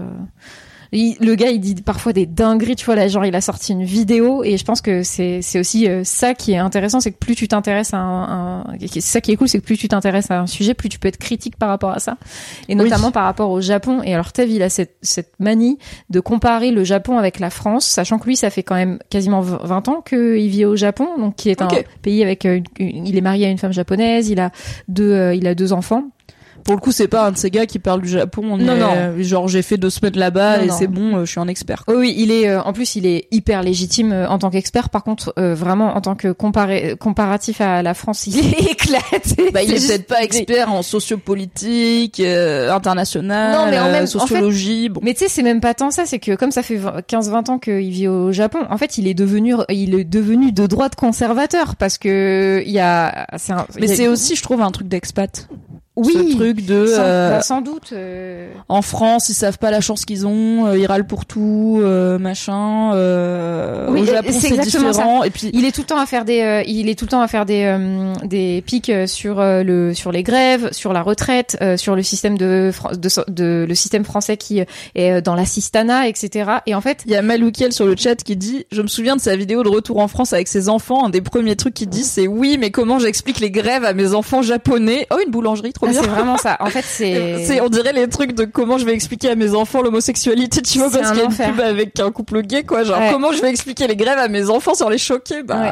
il- 0.91 1.15
le 1.21 1.35
gars, 1.35 1.49
il 1.49 1.59
dit 1.59 1.75
parfois 1.75 2.11
des 2.13 2.25
dingueries, 2.25 2.75
tu 2.75 2.85
vois, 2.85 2.95
là, 2.95 3.07
genre, 3.07 3.23
il 3.25 3.33
a 3.35 3.39
sorti 3.41 3.71
une 3.71 3.83
vidéo, 3.83 4.43
et 4.43 4.57
je 4.57 4.65
pense 4.65 4.81
que 4.81 5.03
c'est, 5.03 5.41
c'est 5.41 5.59
aussi 5.59 5.87
euh, 5.87 6.03
ça 6.03 6.33
qui 6.33 6.51
est 6.51 6.57
intéressant, 6.57 6.99
c'est 6.99 7.11
que 7.11 7.17
plus 7.17 7.35
tu 7.35 7.47
t'intéresses 7.47 7.93
à 7.93 7.97
un, 7.97 8.59
un- 8.61 8.65
c'est 8.91 8.99
ça 9.01 9.21
qui 9.21 9.31
est 9.31 9.35
cool, 9.37 9.47
c'est 9.47 9.59
que 9.59 9.63
plus 9.65 9.77
tu 9.77 9.87
t'intéresses 9.87 10.29
à 10.31 10.39
un 10.41 10.47
sujet, 10.47 10.73
plus 10.73 10.89
tu 10.89 10.99
peux 10.99 11.07
être 11.07 11.17
critique 11.17 11.55
par 11.55 11.69
rapport 11.69 11.91
à 11.91 11.99
ça. 11.99 12.17
Et 12.67 12.75
notamment 12.75 13.11
par 13.11 13.23
rapport 13.23 13.51
au 13.51 13.61
Japon. 13.61 14.01
Et 14.03 14.13
alors, 14.13 14.31
Tev, 14.33 14.51
il 14.51 14.61
a 14.63 14.69
cette, 14.69 14.95
cette 15.01 15.31
manie 15.39 15.77
de 16.09 16.19
comparer 16.19 16.71
le 16.71 16.83
Japon 16.83 17.17
avec 17.17 17.39
la 17.39 17.49
France, 17.49 17.85
sachant 17.85 18.19
que 18.19 18.25
lui, 18.27 18.35
ça 18.35 18.49
fait 18.49 18.63
quand 18.63 18.75
même 18.75 18.99
quasiment 19.09 19.39
20 19.41 19.87
ans 19.87 20.01
qu'il 20.01 20.47
vit 20.49 20.65
au 20.65 20.75
Japon, 20.75 21.07
donc 21.17 21.35
qui 21.37 21.49
est 21.49 21.61
un 21.61 21.67
pays 22.01 22.21
avec, 22.21 22.45
euh, 22.45 22.57
une- 22.79 22.87
une- 22.97 23.07
il 23.07 23.17
est 23.17 23.21
marié 23.21 23.45
à 23.45 23.49
une 23.49 23.57
femme 23.57 23.71
japonaise, 23.73 24.29
il 24.29 24.39
a 24.39 24.51
deux, 24.89 25.11
euh, 25.11 25.33
il 25.35 25.47
a 25.47 25.55
deux 25.55 25.71
enfants. 25.73 26.03
Pour 26.63 26.75
le 26.75 26.79
coup, 26.81 26.91
c'est 26.91 27.07
pas 27.07 27.27
un 27.27 27.31
de 27.31 27.37
ces 27.37 27.49
gars 27.51 27.65
qui 27.65 27.79
parle 27.79 28.01
du 28.01 28.07
Japon. 28.09 28.41
On 28.51 28.57
Non, 28.57 28.75
est, 28.75 28.79
non. 28.79 28.89
euh, 28.95 29.23
Genre, 29.23 29.47
j'ai 29.47 29.61
fait 29.61 29.77
deux 29.77 29.89
semaines 29.89 30.17
là-bas 30.17 30.63
et 30.63 30.69
c'est 30.69 30.87
bon, 30.87 31.17
euh, 31.17 31.25
je 31.25 31.31
suis 31.31 31.39
un 31.39 31.47
expert. 31.47 31.83
Oh 31.87 31.93
oui, 31.97 32.13
il 32.17 32.31
est 32.31 32.49
euh, 32.49 32.61
en 32.61 32.73
plus 32.73 32.95
il 32.95 33.05
est 33.05 33.27
hyper 33.31 33.63
légitime 33.63 34.11
euh, 34.11 34.27
en 34.29 34.37
tant 34.39 34.49
qu'expert. 34.49 34.89
Par 34.89 35.03
contre, 35.03 35.33
euh, 35.39 35.53
vraiment 35.55 35.95
en 35.95 36.01
tant 36.01 36.15
que 36.15 36.31
comparé, 36.31 36.95
comparatif 36.99 37.61
à 37.61 37.81
la 37.83 37.93
France, 37.93 38.27
il 38.27 38.37
est 38.53 38.71
éclaté. 38.71 39.51
Bah, 39.53 39.63
il 39.63 39.71
est 39.73 39.87
peut-être 39.87 40.07
pas 40.07 40.21
expert 40.23 40.71
en 40.71 40.81
sociopolitique, 40.81 42.19
euh, 42.19 42.71
international, 42.71 43.53
Non, 43.55 43.71
mais 43.71 43.79
en 43.79 43.91
même- 43.91 44.03
en 44.03 44.07
sociologie. 44.07 44.89
bon. 44.89 44.99
Mais 45.03 45.13
tu 45.13 45.19
sais, 45.19 45.27
c'est 45.29 45.43
même 45.43 45.61
pas 45.61 45.73
tant 45.73 45.91
ça, 45.91 46.05
c'est 46.05 46.19
que 46.19 46.35
comme 46.35 46.51
ça 46.51 46.63
fait 46.63 46.79
15-20 47.07 47.49
ans 47.49 47.59
qu'il 47.59 47.89
vit 47.89 48.07
au 48.07 48.31
Japon, 48.31 48.59
en 48.69 48.77
fait, 48.77 48.97
il 48.97 49.07
est 49.07 49.13
devenu, 49.13 49.55
il 49.69 49.95
est 49.95 50.03
devenu 50.03 50.51
de 50.51 50.65
droite 50.67 50.95
conservateur 50.95 51.75
parce 51.75 51.97
que 51.97 52.61
il 52.65 52.71
y 52.71 52.79
a, 52.79 53.27
un- 53.31 53.65
Mais 53.79 53.87
c'est 53.87 54.07
aussi, 54.07 54.35
je 54.35 54.43
trouve, 54.43 54.61
un 54.61 54.71
truc 54.71 54.87
d'expat. 54.87 55.47
Oui, 56.05 56.13
Ce 56.31 56.35
truc 56.35 56.65
de, 56.65 56.85
sans, 56.87 57.01
euh, 57.01 57.29
bah, 57.31 57.41
sans 57.41 57.61
doute. 57.61 57.89
euh, 57.93 58.51
en 58.69 58.81
France, 58.81 59.29
ils 59.29 59.33
savent 59.33 59.57
pas 59.57 59.71
la 59.71 59.81
chance 59.81 60.05
qu'ils 60.05 60.25
ont, 60.27 60.65
euh, 60.67 60.77
ils 60.77 60.85
râlent 60.85 61.07
pour 61.07 61.25
tout, 61.25 61.79
euh, 61.81 62.17
machin. 62.19 62.93
Euh, 62.95 63.87
Oui, 63.89 64.01
au 64.01 64.05
Japon, 64.05 64.29
c'est 64.31 64.57
différent. 64.57 65.23
Et 65.23 65.29
puis, 65.29 65.49
Il 65.53 65.65
est 65.65 65.71
tout 65.73 65.81
le 65.81 65.87
temps 65.87 65.99
à 65.99 66.05
faire 66.05 66.25
des, 66.25 66.41
euh, 66.41 66.63
il 66.65 66.89
est 66.89 66.95
tout 66.97 67.05
le 67.05 67.09
temps 67.11 67.21
à 67.21 67.27
faire 67.27 67.45
des, 67.45 67.63
euh, 67.65 68.13
des 68.25 68.63
pics 68.65 68.89
euh, 68.89 69.07
sur 69.07 69.39
euh, 69.39 69.63
le, 69.63 69.93
sur 69.93 70.11
les 70.11 70.23
grèves, 70.23 70.69
sur 70.71 70.93
la 70.93 71.01
retraite, 71.01 71.57
euh, 71.61 71.77
sur 71.77 71.95
le 71.95 72.03
système 72.03 72.37
de, 72.37 72.71
de, 72.93 73.09
de- 73.31 73.65
le 73.67 73.75
système 73.75 74.03
français 74.03 74.37
qui 74.37 74.61
euh, 74.61 74.65
est 74.95 75.11
euh, 75.11 75.21
dans 75.21 75.35
l'assistanat, 75.35 76.07
etc. 76.07 76.49
Et 76.65 76.75
en 76.75 76.81
fait, 76.81 77.03
il 77.05 77.11
y 77.11 77.15
a 77.15 77.21
Maloukiel 77.21 77.71
sur 77.73 77.85
le 77.85 77.95
chat 77.95 78.15
qui 78.15 78.35
dit, 78.35 78.65
je 78.71 78.81
me 78.81 78.87
souviens 78.87 79.15
de 79.15 79.21
sa 79.21 79.35
vidéo 79.35 79.63
de 79.63 79.69
retour 79.69 79.99
en 79.99 80.07
France 80.07 80.33
avec 80.33 80.47
ses 80.47 80.69
enfants. 80.69 81.05
Un 81.05 81.09
des 81.09 81.21
premiers 81.21 81.55
trucs 81.55 81.73
qu'il 81.73 81.89
dit, 81.89 82.03
c'est 82.03 82.27
oui, 82.27 82.57
mais 82.59 82.71
comment 82.71 82.99
j'explique 82.99 83.39
les 83.39 83.51
grèves 83.51 83.85
à 83.85 83.93
mes 83.93 84.13
enfants 84.13 84.41
japonais? 84.41 85.07
Oh, 85.11 85.17
une 85.25 85.31
boulangerie, 85.31 85.73
trop 85.73 85.87
bien. 85.91 86.01
c'est 86.01 86.07
vraiment 86.07 86.37
ça. 86.37 86.57
En 86.59 86.67
fait, 86.67 86.83
c'est, 86.85 87.43
C'est, 87.45 87.61
on 87.61 87.69
dirait 87.69 87.93
les 87.93 88.07
trucs 88.07 88.33
de 88.33 88.45
comment 88.45 88.77
je 88.77 88.85
vais 88.85 88.93
expliquer 88.93 89.29
à 89.29 89.35
mes 89.35 89.53
enfants 89.53 89.81
l'homosexualité, 89.81 90.61
tu 90.61 90.79
vois, 90.79 90.89
parce 90.89 91.11
qu'il 91.11 91.19
y 91.19 91.21
a 91.21 91.25
une 91.25 91.35
pub 91.53 91.59
avec 91.59 91.99
un 91.99 92.11
couple 92.11 92.41
gay, 92.41 92.63
quoi. 92.63 92.83
Genre, 92.83 92.97
Ouais. 92.99 93.09
comment 93.11 93.31
je 93.31 93.41
vais 93.41 93.49
expliquer 93.49 93.87
les 93.87 93.95
grèves 93.95 94.17
à 94.19 94.27
mes 94.27 94.49
enfants 94.49 94.73
sans 94.73 94.89
les 94.89 94.97
choquer? 94.97 95.43
Bah, 95.43 95.61
Ouais. 95.61 95.71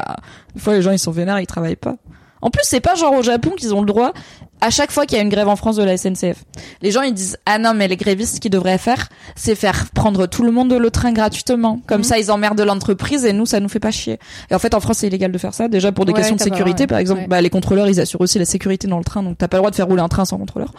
des 0.54 0.60
fois, 0.60 0.74
les 0.74 0.82
gens, 0.82 0.90
ils 0.92 0.98
sont 0.98 1.10
vénères, 1.12 1.40
ils 1.40 1.46
travaillent 1.46 1.76
pas. 1.76 1.96
En 2.42 2.50
plus, 2.50 2.62
c'est 2.64 2.80
pas 2.80 2.94
genre 2.94 3.12
au 3.14 3.22
Japon 3.22 3.50
qu'ils 3.50 3.74
ont 3.74 3.80
le 3.80 3.86
droit, 3.86 4.12
à 4.60 4.70
chaque 4.70 4.90
fois 4.92 5.06
qu'il 5.06 5.16
y 5.16 5.20
a 5.20 5.22
une 5.22 5.28
grève 5.30 5.48
en 5.48 5.56
France 5.56 5.76
de 5.76 5.82
la 5.82 5.96
SNCF. 5.96 6.44
Les 6.82 6.90
gens, 6.90 7.02
ils 7.02 7.14
disent, 7.14 7.36
ah 7.46 7.58
non, 7.58 7.72
mais 7.74 7.88
les 7.88 7.96
grévistes, 7.96 8.36
ce 8.36 8.40
qu'ils 8.40 8.50
devraient 8.50 8.78
faire, 8.78 9.08
c'est 9.36 9.54
faire 9.54 9.86
prendre 9.94 10.26
tout 10.26 10.42
le 10.42 10.52
monde 10.52 10.72
le 10.72 10.90
train 10.90 11.12
gratuitement. 11.12 11.80
Comme 11.86 11.98
Mhm. 11.98 12.04
ça, 12.04 12.18
ils 12.18 12.30
emmerdent 12.30 12.60
l'entreprise 12.60 13.24
et 13.24 13.32
nous, 13.32 13.46
ça 13.46 13.60
nous 13.60 13.68
fait 13.68 13.80
pas 13.80 13.90
chier. 13.90 14.18
Et 14.50 14.54
en 14.54 14.58
fait, 14.58 14.74
en 14.74 14.80
France, 14.80 14.98
c'est 14.98 15.06
illégal 15.06 15.32
de 15.32 15.38
faire 15.38 15.54
ça. 15.54 15.68
Déjà, 15.68 15.92
pour 15.92 16.04
des 16.04 16.12
Ouais, 16.12 16.18
questions 16.18 16.36
de 16.36 16.40
pas 16.40 16.44
sécurité, 16.44 16.86
par 16.86 16.98
exemple, 16.98 17.22
ouais. 17.22 17.26
bah, 17.28 17.40
les 17.40 17.50
contrôleurs, 17.50 17.88
ils 17.88 18.00
assurent 18.00 18.20
aussi 18.20 18.38
la 18.38 18.44
sécurité 18.44 18.86
dans 18.88 18.98
le 18.98 19.04
train, 19.04 19.22
donc 19.22 19.38
t'as 19.38 19.48
pas 19.48 19.56
le 19.56 19.60
droit 19.60 19.70
de 19.70 19.76
faire 19.76 19.86
rouler 19.86 20.02
un 20.02 20.08
train 20.08 20.24
sans 20.24 20.38
contrôleur. 20.38 20.72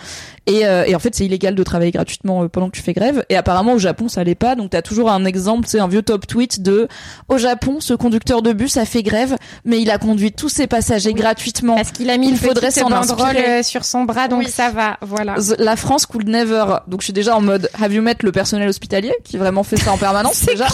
Et, 0.48 0.66
euh, 0.66 0.84
et 0.86 0.96
en 0.96 1.00
fait, 1.00 1.14
c'est 1.16 1.26
illégal 1.26 1.56
de 1.56 1.64
travailler 1.64 1.92
gratuitement 1.92 2.44
euh, 2.44 2.48
pendant 2.48 2.70
que 2.70 2.76
tu 2.76 2.82
fais 2.84 2.94
grève. 2.94 3.24
Et 3.30 3.36
apparemment, 3.38 3.74
au 3.74 3.80
Japon, 3.80 4.08
ça 4.08 4.24
l'est 4.24 4.36
pas. 4.36 4.56
Donc, 4.56 4.72
t'as 4.72 4.82
toujours 4.82 5.10
un 5.12 5.26
exemple, 5.26 5.68
c'est 5.68 5.80
un 5.80 5.88
vieux 5.88 6.02
top 6.02 6.28
tweet 6.28 6.62
de 6.62 6.88
au 7.30 7.38
Japon, 7.38 7.78
ce 7.80 7.94
conducteur 7.94 8.42
de 8.42 8.54
bus 8.54 8.78
a 8.78 8.86
fait 8.86 9.04
grève, 9.04 9.36
mais 9.66 9.82
il 9.82 9.90
a 9.92 9.98
conduit 9.98 10.32
tous 10.32 10.50
ses 10.50 10.68
passagers 10.68 11.14
gratuitement. 11.14 11.76
parce 11.76 11.92
qu'il 11.92 12.10
a 12.10 12.18
mis 12.18 12.30
Il 12.30 12.38
faudrait 12.38 12.72
s'en 12.72 12.92
inspirer. 12.92 13.64
Sur 13.72 13.86
son 13.86 14.04
bras, 14.04 14.28
donc 14.28 14.40
Oui. 14.40 14.50
ça 14.50 14.70
va. 14.70 14.98
Voilà. 15.02 15.36
The- 15.36 15.56
La 15.60 15.76
France 15.76 16.06
could 16.06 16.28
never. 16.28 16.66
Donc, 16.88 17.02
je 17.02 17.06
suis 17.06 17.14
déjà 17.14 17.36
en 17.36 17.42
mode 17.42 17.70
have 17.82 17.92
you 17.94 18.02
met 18.02 18.16
le 18.22 18.32
personnel 18.32 18.68
hospitalier 18.70 19.14
qui 19.24 19.38
vraiment 19.38 19.64
fait 19.64 19.78
ça 19.78 19.92
en 19.94 19.98
permanence? 19.98 20.42
Déjà. 20.46 20.68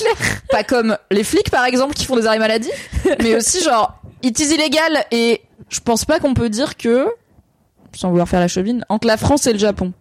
Pas 0.49 0.63
comme 0.63 0.97
les 1.11 1.23
flics 1.23 1.49
par 1.51 1.65
exemple 1.65 1.93
qui 1.93 2.05
font 2.05 2.15
des 2.15 2.25
arrêts 2.25 2.39
maladie, 2.39 2.71
mais 3.23 3.35
aussi 3.35 3.63
genre 3.63 4.01
it 4.23 4.37
is 4.39 4.53
illégal 4.55 5.05
et 5.11 5.41
je 5.69 5.79
pense 5.79 6.05
pas 6.05 6.19
qu'on 6.19 6.33
peut 6.33 6.49
dire 6.49 6.75
que 6.77 7.07
sans 7.95 8.09
vouloir 8.09 8.27
faire 8.27 8.39
la 8.39 8.47
chevine 8.47 8.83
entre 8.89 9.07
la 9.07 9.17
France 9.17 9.47
et 9.47 9.53
le 9.53 9.59
Japon 9.59 9.93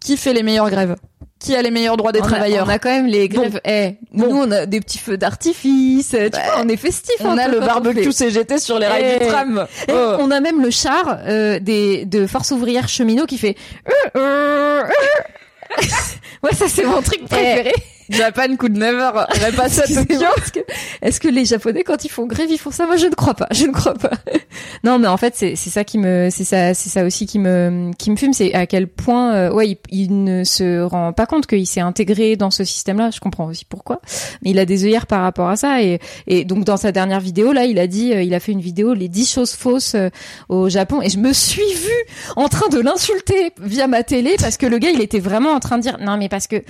qui 0.00 0.16
fait 0.16 0.32
les 0.32 0.42
meilleures 0.42 0.70
grèves 0.70 0.96
qui 1.44 1.54
a 1.54 1.62
les 1.62 1.70
meilleurs 1.70 1.96
droits 1.96 2.12
des 2.12 2.20
on 2.20 2.24
a- 2.24 2.28
travailleurs 2.28 2.66
on 2.66 2.70
a 2.70 2.78
quand 2.78 2.88
même 2.90 3.06
les 3.06 3.28
grèves. 3.28 3.60
Eh, 3.66 3.96
Bon. 4.12 4.28
nous 4.28 4.36
on 4.36 4.50
a 4.50 4.66
des 4.66 4.80
petits 4.80 4.98
feux 4.98 5.16
d'artifice. 5.18 6.10
Tu 6.10 6.30
Bah, 6.30 6.38
vois, 6.54 6.62
on 6.64 6.68
est 6.68 6.76
festif. 6.76 7.14
On 7.20 7.30
un 7.30 7.38
a 7.38 7.48
le 7.48 7.60
barbecue. 7.60 8.10
CGT 8.12 8.58
sur 8.58 8.78
les 8.78 8.86
rails 8.86 9.16
Eh. 9.20 9.24
du 9.24 9.30
tram. 9.30 9.66
Eh, 9.88 9.92
Oh. 9.92 10.16
On 10.20 10.30
a 10.30 10.40
même 10.40 10.62
le 10.62 10.70
char 10.70 11.18
euh, 11.26 11.58
des 11.60 12.04
de 12.06 12.26
Force 12.26 12.50
ouvrière 12.50 12.88
cheminot 12.88 13.26
qui 13.26 13.38
fait. 13.38 13.56
euh, 13.88 14.18
euh, 14.18 14.82
euh. 14.82 15.82
ouais, 16.42 16.54
ça 16.54 16.66
c'est 16.68 16.84
mon 16.84 17.02
truc 17.02 17.26
préféré. 17.26 17.72
Japan 18.10 18.56
could 18.56 18.76
never 18.76 19.10
repasser 19.46 19.80
à 19.98 20.02
Tokyo. 20.02 20.26
Est-ce 20.36 20.52
que, 20.52 20.60
est-ce 21.02 21.20
que 21.20 21.28
les 21.28 21.44
Japonais, 21.44 21.84
quand 21.84 22.04
ils 22.04 22.10
font 22.10 22.26
grève, 22.26 22.48
ils 22.50 22.58
font 22.58 22.70
ça? 22.70 22.86
Moi, 22.86 22.96
je 22.96 23.06
ne 23.06 23.14
crois 23.14 23.34
pas. 23.34 23.48
Je 23.50 23.66
ne 23.66 23.72
crois 23.72 23.94
pas. 23.94 24.10
non, 24.84 24.98
mais 24.98 25.08
en 25.08 25.16
fait, 25.16 25.34
c'est 25.36 25.56
c'est 25.56 25.70
ça 25.70 25.84
qui 25.84 25.98
me, 25.98 26.28
c'est 26.30 26.44
ça, 26.44 26.74
c'est 26.74 26.90
ça 26.90 27.04
aussi 27.04 27.26
qui 27.26 27.38
me, 27.38 27.90
qui 27.98 28.10
me 28.10 28.16
fume, 28.16 28.32
c'est 28.32 28.54
à 28.54 28.66
quel 28.66 28.88
point, 28.88 29.34
euh, 29.34 29.52
ouais, 29.52 29.68
il, 29.68 29.78
il 29.90 30.24
ne 30.24 30.44
se 30.44 30.82
rend 30.82 31.12
pas 31.12 31.26
compte 31.26 31.46
qu'il 31.46 31.66
s'est 31.66 31.80
intégré 31.80 32.36
dans 32.36 32.50
ce 32.50 32.64
système-là. 32.64 33.10
Je 33.10 33.20
comprends 33.20 33.46
aussi 33.46 33.64
pourquoi, 33.64 34.00
mais 34.42 34.50
il 34.50 34.58
a 34.58 34.66
des 34.66 34.84
œillères 34.84 35.06
par 35.06 35.22
rapport 35.22 35.48
à 35.48 35.56
ça. 35.56 35.82
Et, 35.82 35.98
et 36.26 36.44
donc, 36.44 36.64
dans 36.64 36.76
sa 36.76 36.92
dernière 36.92 37.20
vidéo, 37.20 37.52
là, 37.52 37.64
il 37.64 37.78
a 37.78 37.86
dit, 37.86 38.12
euh, 38.12 38.22
il 38.22 38.34
a 38.34 38.40
fait 38.40 38.52
une 38.52 38.60
vidéo, 38.60 38.94
les 38.94 39.08
10 39.08 39.32
choses 39.32 39.52
fausses 39.52 39.94
euh, 39.94 40.10
au 40.48 40.68
Japon, 40.68 41.00
et 41.02 41.08
je 41.08 41.18
me 41.18 41.32
suis 41.32 41.62
vue 41.62 42.04
en 42.36 42.48
train 42.48 42.68
de 42.68 42.80
l'insulter 42.80 43.52
via 43.60 43.86
ma 43.86 44.02
télé 44.02 44.36
parce 44.38 44.56
que 44.56 44.66
le 44.66 44.78
gars, 44.78 44.90
il 44.90 45.00
était 45.00 45.20
vraiment 45.20 45.50
en 45.50 45.60
train 45.60 45.78
de 45.78 45.82
dire, 45.82 45.98
non, 46.00 46.16
mais 46.16 46.28
parce 46.28 46.46
que 46.46 46.62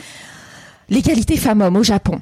l'égalité 0.89 1.37
femmes-hommes 1.37 1.76
au 1.76 1.82
Japon. 1.82 2.20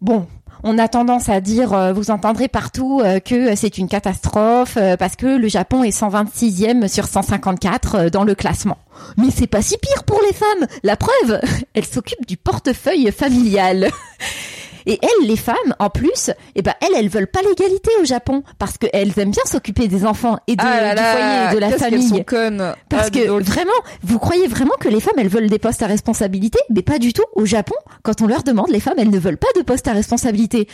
Bon, 0.00 0.26
on 0.66 0.78
a 0.78 0.88
tendance 0.88 1.28
à 1.28 1.42
dire, 1.42 1.74
euh, 1.74 1.92
vous 1.92 2.10
entendrez 2.10 2.48
partout 2.48 3.02
euh, 3.04 3.20
que 3.20 3.54
c'est 3.54 3.76
une 3.76 3.86
catastrophe 3.86 4.78
euh, 4.78 4.96
parce 4.96 5.14
que 5.14 5.26
le 5.26 5.46
Japon 5.46 5.84
est 5.84 5.94
126e 5.96 6.88
sur 6.88 7.06
154 7.06 7.94
euh, 7.94 8.08
dans 8.08 8.24
le 8.24 8.34
classement. 8.34 8.78
Mais 9.18 9.28
c'est 9.30 9.46
pas 9.46 9.60
si 9.60 9.76
pire 9.76 10.04
pour 10.04 10.18
les 10.26 10.32
femmes. 10.32 10.66
La 10.82 10.96
preuve, 10.96 11.38
elles 11.74 11.84
s'occupent 11.84 12.26
du 12.26 12.38
portefeuille 12.38 13.12
familial. 13.12 13.90
Et 14.86 14.98
elles, 15.02 15.26
les 15.26 15.36
femmes, 15.36 15.56
en 15.78 15.88
plus, 15.90 16.30
eh 16.54 16.62
ben 16.62 16.74
elles, 16.80 16.94
elles 16.96 17.08
veulent 17.08 17.26
pas 17.26 17.40
l'égalité 17.42 17.90
au 18.00 18.04
Japon 18.04 18.42
parce 18.58 18.76
qu'elles 18.78 19.18
aiment 19.18 19.30
bien 19.30 19.42
s'occuper 19.46 19.88
des 19.88 20.04
enfants 20.04 20.38
et 20.46 20.56
de, 20.56 20.62
Ah 20.62 20.94
là 20.94 20.94
du 20.94 21.00
foyer 21.00 21.50
et 21.50 21.54
de 21.54 21.58
la 21.60 21.78
famille. 21.78 22.08
sont 22.08 22.24
connes. 22.24 22.74
Parce 22.88 23.06
Ah, 23.06 23.10
que 23.10 23.26
donc. 23.26 23.40
vraiment, 23.42 23.72
vous 24.02 24.18
croyez 24.18 24.46
vraiment 24.46 24.74
que 24.80 24.88
les 24.88 25.00
femmes, 25.00 25.14
elles 25.18 25.28
veulent 25.28 25.48
des 25.48 25.58
postes 25.58 25.82
à 25.82 25.86
responsabilité? 25.86 26.58
Mais 26.70 26.82
pas 26.82 26.98
du 26.98 27.12
tout. 27.12 27.24
Au 27.34 27.44
Japon, 27.46 27.74
quand 28.02 28.20
on 28.22 28.26
leur 28.26 28.42
demande, 28.42 28.68
les 28.70 28.80
femmes, 28.80 28.94
elles 28.98 29.10
ne 29.10 29.18
veulent 29.18 29.38
pas 29.38 29.48
de 29.56 29.62
postes 29.62 29.88
à 29.88 29.92
responsabilité. 29.92 30.68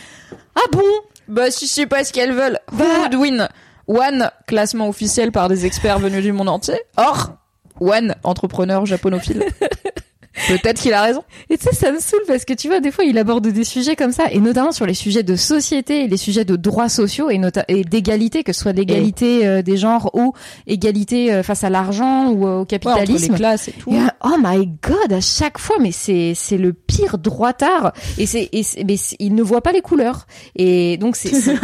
Ah 0.56 0.60
bon? 0.72 0.82
Bah, 1.28 1.50
si 1.50 1.66
je 1.66 1.70
sais 1.72 1.86
pas 1.86 2.02
ce 2.04 2.12
qu'elles 2.12 2.32
veulent. 2.32 2.58
Bah- 2.72 3.16
win? 3.16 3.48
One, 3.86 4.30
classement 4.46 4.88
officiel 4.88 5.32
par 5.32 5.48
des 5.48 5.66
experts 5.66 5.98
venus 5.98 6.22
du 6.22 6.32
monde 6.32 6.48
entier. 6.48 6.78
Or, 6.96 7.32
one, 7.80 8.14
entrepreneur 8.24 8.86
japonophile. 8.86 9.44
Peut-être 10.48 10.80
qu'il 10.80 10.92
a 10.94 11.02
raison. 11.02 11.24
Et 11.48 11.58
tu 11.58 11.64
sais, 11.64 11.74
ça 11.74 11.90
me 11.90 11.98
saoule 11.98 12.22
parce 12.26 12.44
que 12.44 12.54
tu 12.54 12.68
vois, 12.68 12.80
des 12.80 12.92
fois, 12.92 13.04
il 13.04 13.18
aborde 13.18 13.48
des 13.48 13.64
sujets 13.64 13.96
comme 13.96 14.12
ça, 14.12 14.30
et 14.30 14.38
notamment 14.38 14.70
sur 14.72 14.86
les 14.86 14.94
sujets 14.94 15.22
de 15.22 15.34
société 15.36 16.06
les 16.06 16.16
sujets 16.16 16.44
de 16.44 16.56
droits 16.56 16.88
sociaux 16.88 17.30
et, 17.30 17.84
d'égalité, 17.84 18.44
que 18.44 18.52
ce 18.52 18.60
soit 18.60 18.72
l'égalité 18.72 19.46
euh, 19.46 19.62
des 19.62 19.76
genres 19.76 20.10
ou 20.14 20.32
égalité 20.66 21.32
euh, 21.32 21.42
face 21.42 21.64
à 21.64 21.70
l'argent 21.70 22.28
ou 22.30 22.46
euh, 22.46 22.60
au 22.60 22.66
Ouais, 22.70 22.76
entre 22.76 23.00
capitalisme. 23.00 23.32
les 23.32 23.38
classes 23.38 23.68
et 23.68 23.72
tout. 23.72 23.92
Et, 23.92 23.98
oh 24.24 24.36
my 24.38 24.66
god, 24.82 25.12
à 25.12 25.20
chaque 25.20 25.58
fois, 25.58 25.76
mais 25.80 25.92
c'est 25.92 26.32
c'est 26.34 26.56
le 26.56 26.72
pire 26.72 27.18
droitard. 27.18 27.92
Et 28.18 28.26
c'est 28.26 28.48
mais 28.86 28.96
il 29.18 29.34
ne 29.34 29.42
voit 29.42 29.60
pas 29.60 29.72
les 29.72 29.80
couleurs. 29.80 30.26
Et 30.56 30.96
donc 30.98 31.16
c'est 31.16 31.34
c'est 31.34 31.56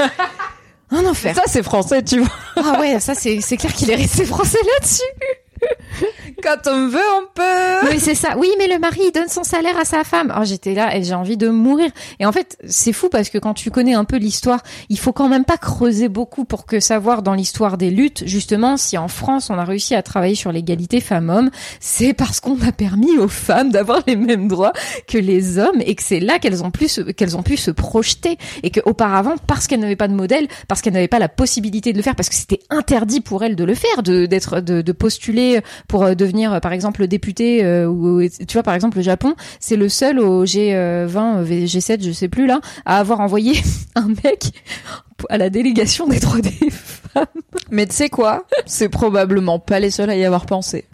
un 0.90 1.04
enfer. 1.06 1.34
Ça, 1.34 1.42
c'est 1.46 1.62
français, 1.62 2.02
tu 2.02 2.18
vois. 2.18 2.28
Ah 2.56 2.80
ouais, 2.80 2.98
ça 3.00 3.14
c'est 3.14 3.40
c'est 3.40 3.56
clair 3.56 3.72
qu'il 3.72 3.90
est 3.90 3.94
resté 3.96 4.24
français 4.24 4.58
là-dessus. 4.74 5.02
Quand 6.42 6.66
on 6.66 6.88
veut, 6.88 6.98
on 7.18 7.26
peut. 7.34 7.88
Oui, 7.90 7.98
c'est 7.98 8.14
ça. 8.14 8.36
Oui, 8.36 8.48
mais 8.58 8.68
le 8.68 8.78
mari 8.78 9.00
il 9.06 9.12
donne 9.12 9.28
son 9.28 9.44
salaire 9.44 9.76
à 9.78 9.84
sa 9.84 10.04
femme. 10.04 10.34
Oh, 10.38 10.44
j'étais 10.44 10.74
là 10.74 10.96
et 10.96 11.02
j'ai 11.02 11.14
envie 11.14 11.36
de 11.36 11.48
mourir. 11.48 11.90
Et 12.20 12.26
en 12.26 12.32
fait, 12.32 12.58
c'est 12.66 12.92
fou 12.92 13.08
parce 13.08 13.30
que 13.30 13.38
quand 13.38 13.54
tu 13.54 13.70
connais 13.70 13.94
un 13.94 14.04
peu 14.04 14.16
l'histoire, 14.16 14.62
il 14.88 14.98
faut 14.98 15.12
quand 15.12 15.28
même 15.28 15.44
pas 15.44 15.56
creuser 15.56 16.08
beaucoup 16.08 16.44
pour 16.44 16.66
que 16.66 16.80
savoir 16.80 17.22
dans 17.22 17.34
l'histoire 17.34 17.78
des 17.78 17.90
luttes, 17.90 18.24
justement, 18.26 18.76
si 18.76 18.98
en 18.98 19.08
France 19.08 19.50
on 19.50 19.58
a 19.58 19.64
réussi 19.64 19.94
à 19.94 20.02
travailler 20.02 20.34
sur 20.34 20.52
l'égalité 20.52 21.00
femmes-hommes, 21.00 21.50
c'est 21.80 22.12
parce 22.12 22.40
qu'on 22.40 22.60
a 22.62 22.72
permis 22.72 23.16
aux 23.18 23.28
femmes 23.28 23.70
d'avoir 23.70 24.00
les 24.06 24.16
mêmes 24.16 24.48
droits 24.48 24.72
que 25.06 25.18
les 25.18 25.58
hommes 25.58 25.80
et 25.80 25.94
que 25.94 26.02
c'est 26.02 26.20
là 26.20 26.38
qu'elles 26.38 26.62
ont 26.62 26.70
pu 26.70 26.88
se, 26.88 27.00
qu'elles 27.00 27.36
ont 27.36 27.42
pu 27.42 27.56
se 27.56 27.70
projeter 27.70 28.38
et 28.62 28.70
que 28.70 28.80
auparavant, 28.84 29.36
parce 29.46 29.66
qu'elles 29.66 29.80
n'avaient 29.80 29.96
pas 29.96 30.08
de 30.08 30.14
modèle, 30.14 30.48
parce 30.68 30.82
qu'elles 30.82 30.92
n'avaient 30.92 31.08
pas 31.08 31.18
la 31.18 31.28
possibilité 31.28 31.92
de 31.92 31.96
le 31.96 32.02
faire, 32.02 32.14
parce 32.14 32.28
que 32.28 32.34
c'était 32.34 32.60
interdit 32.70 33.20
pour 33.20 33.42
elles 33.44 33.56
de 33.56 33.64
le 33.64 33.74
faire, 33.74 34.02
de 34.02 34.26
d'être 34.26 34.60
de 34.60 34.92
postuler 34.92 35.45
pour 35.88 36.04
euh, 36.04 36.14
devenir 36.14 36.52
euh, 36.52 36.60
par 36.60 36.72
exemple 36.72 37.06
député 37.06 37.64
euh, 37.64 37.86
ou 37.86 38.22
tu 38.28 38.52
vois 38.52 38.62
par 38.62 38.74
exemple 38.74 38.96
le 38.98 39.02
Japon 39.02 39.34
c'est 39.60 39.76
le 39.76 39.88
seul 39.88 40.18
au 40.18 40.44
G20 40.44 40.56
euh, 40.74 41.44
G7 41.44 42.04
je 42.04 42.12
sais 42.12 42.28
plus 42.28 42.46
là 42.46 42.60
à 42.84 42.98
avoir 42.98 43.20
envoyé 43.20 43.54
un 43.94 44.08
mec 44.08 44.52
à 45.30 45.38
la 45.38 45.50
délégation 45.50 46.06
des 46.06 46.20
droits 46.20 46.40
des 46.40 46.70
femmes 46.70 47.24
Mais 47.70 47.86
tu 47.86 47.94
sais 47.94 48.08
quoi? 48.08 48.44
C'est 48.66 48.88
probablement 48.88 49.58
pas 49.58 49.80
les 49.80 49.90
seuls 49.90 50.10
à 50.10 50.16
y 50.16 50.24
avoir 50.24 50.46
pensé. 50.46 50.84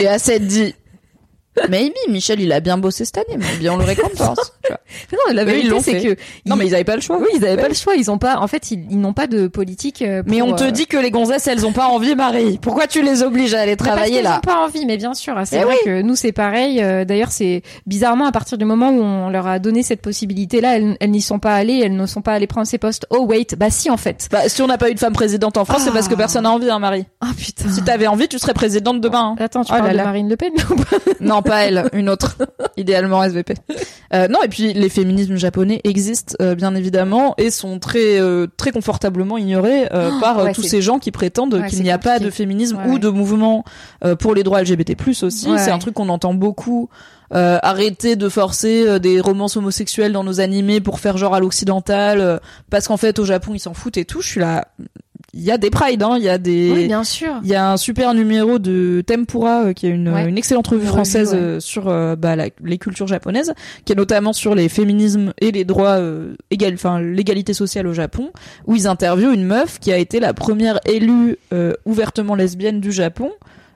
Et 0.00 0.06
à 0.06 0.18
s'être 0.18 0.46
dit, 0.46 0.74
maybe 1.68 1.94
Michel, 2.08 2.40
il 2.40 2.52
a 2.52 2.60
bien 2.60 2.78
bossé 2.78 3.04
cette 3.04 3.18
année, 3.18 3.36
mais 3.38 3.56
bien 3.58 3.74
on 3.74 3.76
le 3.78 3.84
récompense. 3.84 4.52
tu 4.62 4.68
vois. 4.70 4.80
Mais 5.12 5.18
non 5.28 5.34
la 5.34 5.44
vérité 5.44 5.68
ils 5.72 5.80
c'est 5.82 6.00
que 6.00 6.16
Non, 6.46 6.56
mais 6.56 6.66
ils 6.66 6.74
avaient 6.74 6.82
pas 6.84 6.96
le 6.96 7.00
choix. 7.00 7.18
oui 7.18 7.28
ils 7.36 7.44
avaient 7.44 7.60
pas 7.60 7.68
le 7.68 7.74
choix 7.74 7.94
ils 7.94 8.10
ont 8.10 8.18
pas 8.18 8.38
en 8.38 8.48
fait 8.48 8.72
ils, 8.72 8.86
ils 8.90 8.98
n'ont 9.00 9.12
pas 9.12 9.28
de 9.28 9.46
politique 9.46 10.02
euh, 10.02 10.22
Mais 10.26 10.42
on 10.42 10.52
te 10.54 10.64
euh, 10.64 10.70
dit 10.72 10.86
que 10.86 10.96
les 10.96 11.10
gonzesses, 11.12 11.46
elles 11.46 11.64
ont 11.64 11.72
pas 11.72 11.86
envie, 11.86 12.14
Marie. 12.16 12.58
Pourquoi 12.60 12.86
tu 12.88 13.02
les 13.02 13.22
obliges 13.22 13.54
à 13.54 13.60
aller 13.60 13.72
Mais 13.72 13.76
parce 13.76 13.90
travailler 13.90 14.14
qu'elles 14.16 14.24
là 14.24 14.38
ont 14.38 14.40
pas 14.40 14.64
envie, 14.64 14.86
mais 14.86 14.96
bien 14.96 15.14
sûr. 15.14 15.34
C'est 15.44 15.58
Eh 15.60 15.64
vrai 15.64 15.74
oui. 15.74 15.84
que 15.84 16.02
nous 16.02 16.16
c'est 16.16 16.32
pareil. 16.32 16.82
Euh, 16.82 17.04
D'ailleurs, 17.04 17.30
c'est 17.30 17.62
bizarrement 17.86 18.26
à 18.26 18.32
partir 18.32 18.58
du 18.58 18.64
moment 18.64 18.90
où 18.90 19.00
on 19.00 19.28
leur 19.30 19.46
a 19.46 19.58
donné 19.58 19.82
cette 19.82 20.02
possibilité-là, 20.02 20.76
elles, 20.76 20.96
elles 21.00 21.10
n'y 21.10 21.20
sont 21.20 21.38
pas 21.38 21.54
allées, 21.54 21.80
elles 21.84 21.94
ne 21.96 22.06
sont 22.06 22.22
pas 22.22 22.32
allées 22.32 22.46
prendre 22.48 22.66
ces 22.66 22.78
postes. 22.78 23.06
Oh 23.10 23.24
wait, 23.26 23.54
bah 23.56 23.70
si 23.70 23.90
en 23.90 23.96
fait. 23.96 24.28
Bah, 24.30 24.48
si 24.48 24.60
on 24.62 24.66
n'a 24.66 24.78
pas 24.78 24.90
eu 24.90 24.94
de 24.94 24.98
femme 25.00 25.12
présidente 25.12 25.56
en 25.56 25.64
France, 25.64 25.82
c'est 25.84 25.92
parce 25.92 26.08
que 26.08 26.14
Ah. 26.14 26.18
personne 26.18 26.42
n'a 26.44 26.50
envie, 26.50 26.68
hein, 26.70 26.78
Marie. 26.78 27.04
Ah 27.20 27.30
putain. 27.36 27.68
Si 27.70 27.82
t'avais 27.84 28.06
envie, 28.08 28.28
tu 28.28 28.38
serais 28.38 28.54
présidente 28.54 29.00
demain. 29.00 29.34
hein. 29.38 29.42
Attends, 29.44 29.62
tu 29.64 29.72
Oh 29.72 29.76
parles 29.76 29.86
là 29.86 29.92
de 29.92 29.96
là. 29.98 30.04
Marine 30.04 30.28
Le 30.28 30.36
Pen 30.36 30.52
Non, 31.20 31.42
pas 31.50 31.64
elle, 31.64 31.88
une 31.92 32.08
autre. 32.08 32.36
Idéalement 32.76 33.22
SVP. 33.24 33.54
Euh, 34.14 34.28
non, 34.28 34.42
et 34.42 34.48
puis 34.48 34.72
les 34.72 34.88
féminismes 34.88 35.36
japonais 35.36 35.80
existent 35.84 36.34
euh, 36.40 36.54
bien 36.54 36.74
évidemment 36.74 37.34
et 37.38 37.50
sont 37.50 37.78
très 37.78 38.20
euh, 38.20 38.46
très 38.56 38.70
confortablement 38.70 39.36
ignorés 39.36 39.88
euh, 39.92 40.10
Oh, 40.12 40.18
par 40.20 40.38
euh, 40.38 40.44
ouais, 40.44 40.52
tous 40.52 40.62
ces 40.62 40.80
gens 40.80 40.98
qui 40.98 41.10
prétendent 41.10 41.54
Ouais, 41.54 41.68
qu'il 41.68 41.82
n'y 41.82 41.90
a 41.90 41.98
pas 41.98 42.18
de 42.18 42.30
féminisme 42.30 42.76
Ouais, 42.76 42.90
ou 42.90 42.98
de 42.98 43.08
mouvement 43.08 43.64
euh, 44.04 44.14
pour 44.14 44.34
les 44.34 44.42
droits 44.42 44.62
LGBT+ 44.62 44.96
aussi. 45.22 45.48
C'est 45.58 45.70
un 45.70 45.78
truc 45.78 45.94
qu'on 45.94 46.08
entend 46.08 46.34
beaucoup. 46.34 46.88
Euh, 47.32 47.58
arrêter 47.62 48.16
de 48.16 48.28
forcer 48.28 48.84
euh, 48.88 48.98
des 48.98 49.20
romances 49.20 49.56
homosexuelles 49.56 50.10
dans 50.12 50.24
nos 50.24 50.40
animés 50.40 50.80
pour 50.80 50.98
faire 50.98 51.16
genre 51.16 51.32
à 51.32 51.38
l'occidental 51.38 52.20
euh, 52.20 52.38
parce 52.70 52.88
qu'en 52.88 52.96
fait 52.96 53.20
au 53.20 53.24
Japon 53.24 53.52
ils 53.54 53.60
s'en 53.60 53.72
foutent 53.72 53.98
et 53.98 54.04
tout. 54.04 54.20
Je 54.20 54.26
suis 54.26 54.40
là. 54.40 54.66
Il 55.32 55.42
y 55.42 55.52
a 55.52 55.58
des 55.58 55.70
prides, 55.70 56.02
hein. 56.02 56.16
Il 56.18 56.24
y 56.24 56.28
a 56.28 56.38
des. 56.38 56.72
Oui, 56.74 56.86
bien 56.86 57.04
sûr. 57.04 57.34
Il 57.44 57.48
y 57.48 57.54
a 57.54 57.70
un 57.72 57.76
super 57.76 58.14
numéro 58.14 58.58
de 58.58 59.00
Tempura 59.06 59.66
euh, 59.66 59.72
qui 59.72 59.86
est 59.86 59.90
une, 59.90 60.08
Ouais. 60.08 60.28
une 60.28 60.36
excellente 60.36 60.66
revue 60.66 60.82
Une 60.82 60.88
française 60.88 61.30
revue, 61.30 61.40
ouais. 61.40 61.48
euh, 61.48 61.60
sur 61.60 61.88
euh, 61.88 62.16
bah, 62.16 62.34
la- 62.34 62.48
les 62.64 62.78
cultures 62.78 63.06
japonaises, 63.06 63.52
qui 63.84 63.92
est 63.92 63.96
notamment 63.96 64.32
sur 64.32 64.56
les 64.56 64.68
féminismes 64.68 65.32
et 65.40 65.52
les 65.52 65.64
droits 65.64 65.98
euh, 66.00 66.34
égal, 66.50 66.74
enfin 66.74 67.00
l'égalité 67.00 67.54
sociale 67.54 67.86
au 67.86 67.92
Japon, 67.92 68.30
où 68.66 68.74
ils 68.74 68.88
interviewent 68.88 69.32
une 69.32 69.44
meuf 69.44 69.78
qui 69.78 69.92
a 69.92 69.98
été 69.98 70.18
la 70.18 70.34
première 70.34 70.80
élue 70.84 71.36
euh, 71.52 71.74
ouvertement 71.84 72.34
lesbienne 72.34 72.80
du 72.80 72.90
Japon 72.90 73.30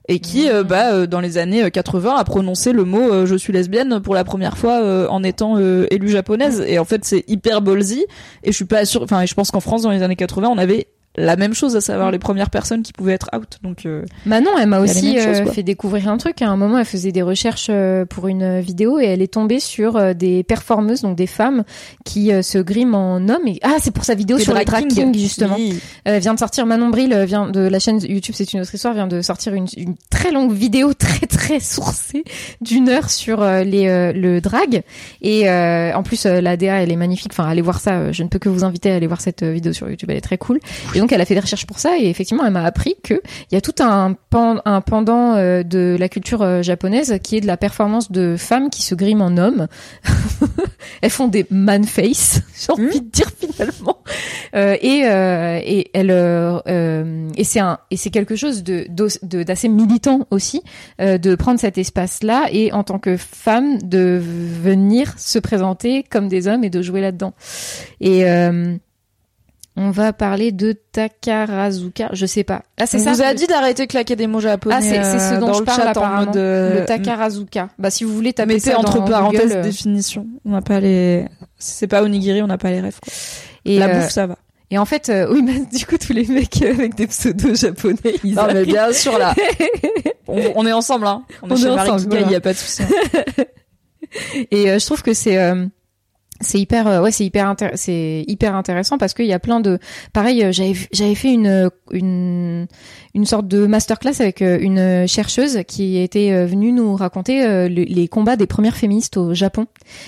et 0.09 0.19
qui, 0.19 0.51
euh, 0.51 0.65
bah, 0.65 0.93
euh, 0.93 1.07
dans 1.07 1.21
les 1.21 1.39
années 1.39 1.63
euh, 1.65 1.71
80, 1.71 2.17
a 2.17 2.25
prononcé 2.25 2.73
le 2.73 2.85
mot 2.85 3.01
euh, 3.13 3.27
"je 3.27 3.37
suis 3.37 3.53
lesbienne" 3.55 4.01
pour 4.01 4.15
la 4.15 4.25
première 4.25 4.59
fois 4.59 4.83
euh, 4.83 5.07
en 5.09 5.23
étant 5.23 5.55
euh, 5.57 5.87
élue 5.91 6.09
japonaise. 6.11 6.63
Et 6.67 6.79
en 6.81 6.85
fait, 6.85 7.05
c'est 7.07 7.25
hyper 7.29 7.63
ballsy. 7.63 8.05
Et 8.43 8.51
je 8.51 8.57
suis 8.57 8.67
pas 8.67 8.85
sûre. 8.85 9.03
Enfin, 9.03 9.23
et 9.23 9.27
je 9.27 9.35
pense 9.35 9.51
qu'en 9.51 9.61
France, 9.61 9.81
dans 9.83 9.91
les 9.91 10.03
années 10.03 10.17
80, 10.17 10.49
on 10.51 10.59
avait 10.59 10.89
la 11.17 11.37
même 11.37 11.55
chose, 11.55 11.77
à 11.77 11.81
savoir 11.81 12.11
les 12.11 12.19
premières 12.19 12.51
personnes 12.51 12.83
qui 12.83 12.93
pouvaient 12.93 13.15
être 13.15 13.31
out. 13.37 13.59
Donc, 13.63 13.87
euh, 13.87 14.05
Manon, 14.27 14.51
elle 14.59 14.69
m'a 14.69 14.81
aussi 14.81 15.19
choses, 15.19 15.41
euh, 15.41 15.47
fait 15.47 15.63
découvrir 15.63 16.09
un 16.09 16.17
truc. 16.17 16.43
À 16.43 16.49
un 16.49 16.57
moment, 16.57 16.79
elle 16.79 16.85
faisait 16.85 17.13
des 17.13 17.23
recherches 17.23 17.69
euh, 17.71 18.05
pour 18.05 18.29
une 18.29 18.61
vidéo 18.61 18.99
et 18.99 19.05
elle 19.05 19.23
est 19.23 19.33
tombée 19.33 19.61
sur 19.61 19.97
euh, 19.97 20.15
des 20.15 20.43
performeuses, 20.43 21.03
donc 21.03 21.17
des 21.17 21.27
femmes 21.27 21.65
qui 22.05 22.33
euh, 22.33 22.43
se 22.43 22.59
griment 22.59 22.95
en 22.95 23.29
hommes. 23.29 23.47
Et... 23.47 23.59
Ah, 23.63 23.77
c'est 23.81 23.91
pour 23.91 24.05
sa 24.05 24.15
vidéo 24.15 24.39
sur 24.39 24.55
kings. 24.59 24.89
kings, 24.89 25.19
justement. 25.19 25.57
Oui. 25.57 25.81
Vient 26.07 26.35
de 26.35 26.39
sortir 26.39 26.67
Manon 26.67 26.89
Bril 26.89 27.15
vient 27.25 27.49
de 27.51 27.61
la 27.61 27.79
chaîne 27.79 28.01
YouTube 28.01 28.35
c'est 28.37 28.53
une 28.53 28.61
autre 28.61 28.75
histoire 28.75 28.95
vient 28.95 29.07
de 29.07 29.21
sortir 29.21 29.55
une, 29.55 29.67
une 29.77 29.95
très 30.11 30.31
longue 30.31 30.53
vidéo 30.53 30.95
très 30.99 31.27
très 31.27 31.61
sourcée 31.61 32.25
d'une 32.61 32.89
heure 32.89 33.11
sur 33.11 33.43
les 33.43 33.89
euh, 33.89 34.13
le 34.13 34.41
drag 34.41 34.83
et 35.23 35.49
euh, 35.49 35.95
en 35.95 36.03
plus 36.03 36.25
la 36.27 36.57
DA 36.57 36.83
elle 36.83 36.93
est 36.93 36.97
magnifique 36.97 37.33
enfin 37.33 37.49
allez 37.49 37.63
voir 37.63 37.81
ça 37.81 38.13
je 38.13 38.23
ne 38.23 38.29
peux 38.29 38.39
que 38.39 38.49
vous 38.49 38.65
inviter 38.65 38.91
à 38.91 38.97
aller 38.97 39.07
voir 39.07 39.21
cette 39.21 39.43
vidéo 39.43 39.73
sur 39.73 39.89
YouTube 39.89 40.11
elle 40.11 40.19
est 40.19 40.23
très 40.23 40.39
cool 40.39 40.61
et 40.95 41.01
donc 41.05 41.13
elle 41.13 41.21
a 41.21 41.27
fait 41.27 41.35
des 41.35 41.41
recherches 41.41 41.67
pour 41.67 41.79
ça 41.79 41.99
et 41.99 42.09
effectivement 42.09 42.47
elle 42.47 42.53
m'a 42.55 42.65
appris 42.65 42.95
que 43.03 43.21
il 43.51 43.55
y 43.55 43.59
a 43.59 43.61
tout 43.61 43.75
un, 43.81 44.17
pendant 44.25 45.35
euh, 45.35 45.63
de 45.63 45.99
la 46.01 46.09
culture 46.09 46.41
euh, 46.41 46.63
japonaise 46.63 47.19
qui 47.23 47.37
est 47.37 47.43
de 47.43 47.47
la 47.47 47.59
performance 47.59 48.11
de 48.11 48.37
femmes 48.39 48.71
qui 48.71 48.81
se 48.81 48.95
griment 48.95 49.21
en 49.21 49.37
hommes. 49.37 49.69
elles 51.03 51.11
font 51.11 51.29
des 51.29 51.45
man 51.51 51.85
face, 51.85 52.41
j'ai 52.59 52.73
envie 52.73 53.03
de 53.03 53.11
dire 53.11 53.31
finalement. 53.39 53.99
Euh, 54.55 54.79
et 54.81 55.03
euh, 55.05 55.61
et 55.63 55.91
elle 55.93 56.11
et 57.37 57.45
c'est 57.45 57.61
un 57.61 57.79
et 57.91 57.99
c'est 57.99 58.09
quelque 58.09 58.35
chose 58.35 58.65
de 58.65 58.87
d'assez 59.43 59.69
militant 59.69 60.27
aussi 60.31 60.63
de 60.99 61.35
prendre 61.35 61.61
cet 61.61 61.77
espace 61.77 62.23
là 62.23 62.47
et 62.51 62.73
en 62.73 62.83
tant 62.83 62.99
que 62.99 63.19
femme 63.19 63.77
de 63.83 64.19
venir 64.23 65.13
se 65.19 65.39
présenter 65.39 66.03
comme 66.03 66.29
des 66.29 66.49
hommes 66.49 66.65
et 66.65 66.71
de 66.71 66.81
jouer 66.81 67.03
là-dedans. 67.03 67.35
Et 68.01 68.25
on 69.77 69.91
va 69.91 70.13
parler 70.13 70.53
de 70.53 70.73
Takarazuka, 70.93 72.11
je 72.13 72.27
sais 72.27 72.45
pas. 72.45 72.63
Ah, 72.79 72.87
c'est 72.87 72.99
ça. 72.99 73.13
vous 73.13 73.23
a 73.23 73.35
dit 73.35 73.47
d'arrêter 73.47 73.87
de 73.87 73.91
claquer 73.91 74.15
des 74.17 74.27
mots 74.27 74.41
japonais. 74.41 74.77
Ah, 74.79 74.81
c'est 74.81 75.03
ce 75.19 75.35
euh, 75.35 75.41
dont 75.41 75.47
dans 75.49 75.55
je 75.55 75.59
le 75.61 75.65
parle 75.65 75.79
chat 75.81 75.87
en 75.89 75.91
apparemment. 75.91 76.27
mode. 76.27 76.37
euh, 76.37 76.81
le 76.81 76.85
Takarazuka. 76.87 77.69
Bah 77.79 77.91
si 77.91 78.05
vous 78.05 78.15
voulez 78.15 78.33
taper 78.33 78.55
Mettez 78.55 78.71
ça 78.71 78.79
entre 78.79 78.99
dans 79.01 79.05
parenthèses 79.07 79.49
Google, 79.51 79.63
définition. 79.63 80.27
On 80.45 80.51
n'a 80.51 80.63
pas 80.63 80.81
les. 80.81 81.25
Si 81.59 81.73
c'est 81.79 81.87
pas 81.89 82.03
onigiri, 82.03 82.41
on 82.43 82.47
n'a 82.47 82.59
pas 82.59 82.71
les 82.71 82.81
rêves. 82.81 82.99
Quoi. 83.03 83.13
et, 83.65 83.79
La 83.79 83.89
euh, 83.89 83.95
bouffe, 84.01 84.11
ça 84.11 84.27
va. 84.29 84.37
et 84.71 84.79
en 84.79 84.85
fait, 84.85 85.09
euh, 85.09 85.27
oui, 85.33 85.43
mais 85.43 85.61
du 85.77 85.87
coup 85.87 85.99
tous 85.99 86.13
les 86.13 86.27
mecs 86.27 86.63
avec 86.63 86.95
des 86.95 87.07
pseudos 87.09 87.57
japonais, 87.59 87.97
ils 88.23 88.35
Non 88.35 88.47
mais 88.53 88.65
bien 88.65 88.93
sûr 88.93 89.19
là. 89.19 89.35
on, 90.29 90.41
on 90.55 90.67
est 90.67 90.73
ensemble 90.73 91.07
hein. 91.09 91.25
On 91.43 91.49
est 91.49 91.53
On 91.53 91.57
chez 91.57 91.67
est 91.67 91.75
Marie 91.75 91.91
ensemble, 91.91 92.15
il 92.15 92.19
voilà. 92.21 92.33
y 92.33 92.37
a 92.37 92.41
pas 92.41 92.53
de 92.53 92.59
souci. 92.59 92.83
hein. 92.83 92.87
Et 94.53 94.71
euh, 94.71 94.79
je 94.79 94.87
trouve 94.87 95.03
que 95.03 95.13
c'est 95.13 95.39
euh, 95.39 95.67
c'est 96.45 96.61
hyper 96.61 96.87
euh, 96.87 97.03
ouais 97.03 97.11
c'est 97.11 97.25
hyper 97.25 97.55
c'est 97.75 98.25
hyper 98.27 98.55
intéressant 98.55 98.99
parce 98.99 99.15
qu'il 99.15 99.27
y 99.27 99.33
a 99.33 99.39
plein 99.39 99.61
de 99.61 99.79
pareil 100.13 100.45
euh, 100.45 100.53
j'avais 100.53 100.75
j'avais 100.93 101.15
fait 101.15 101.33
une 101.33 101.71
une 101.91 102.67
une 103.15 103.25
sorte 103.27 103.47
de 103.49 103.67
masterclass 103.67 104.21
avec 104.21 104.43
euh, 104.43 104.59
une 104.61 105.07
chercheuse 105.07 105.61
qui 105.69 105.99
était 105.99 106.33
euh, 106.33 106.47
venue 106.47 106.73
nous 106.73 106.97
raconter 106.97 107.45
euh, 107.47 107.69
le- 107.69 107.85
les 107.85 108.09
combats 108.09 108.37
des 108.37 108.47
premières 108.47 108.77
féministes 108.77 109.17
au 109.17 109.35
Japon. 109.35 109.67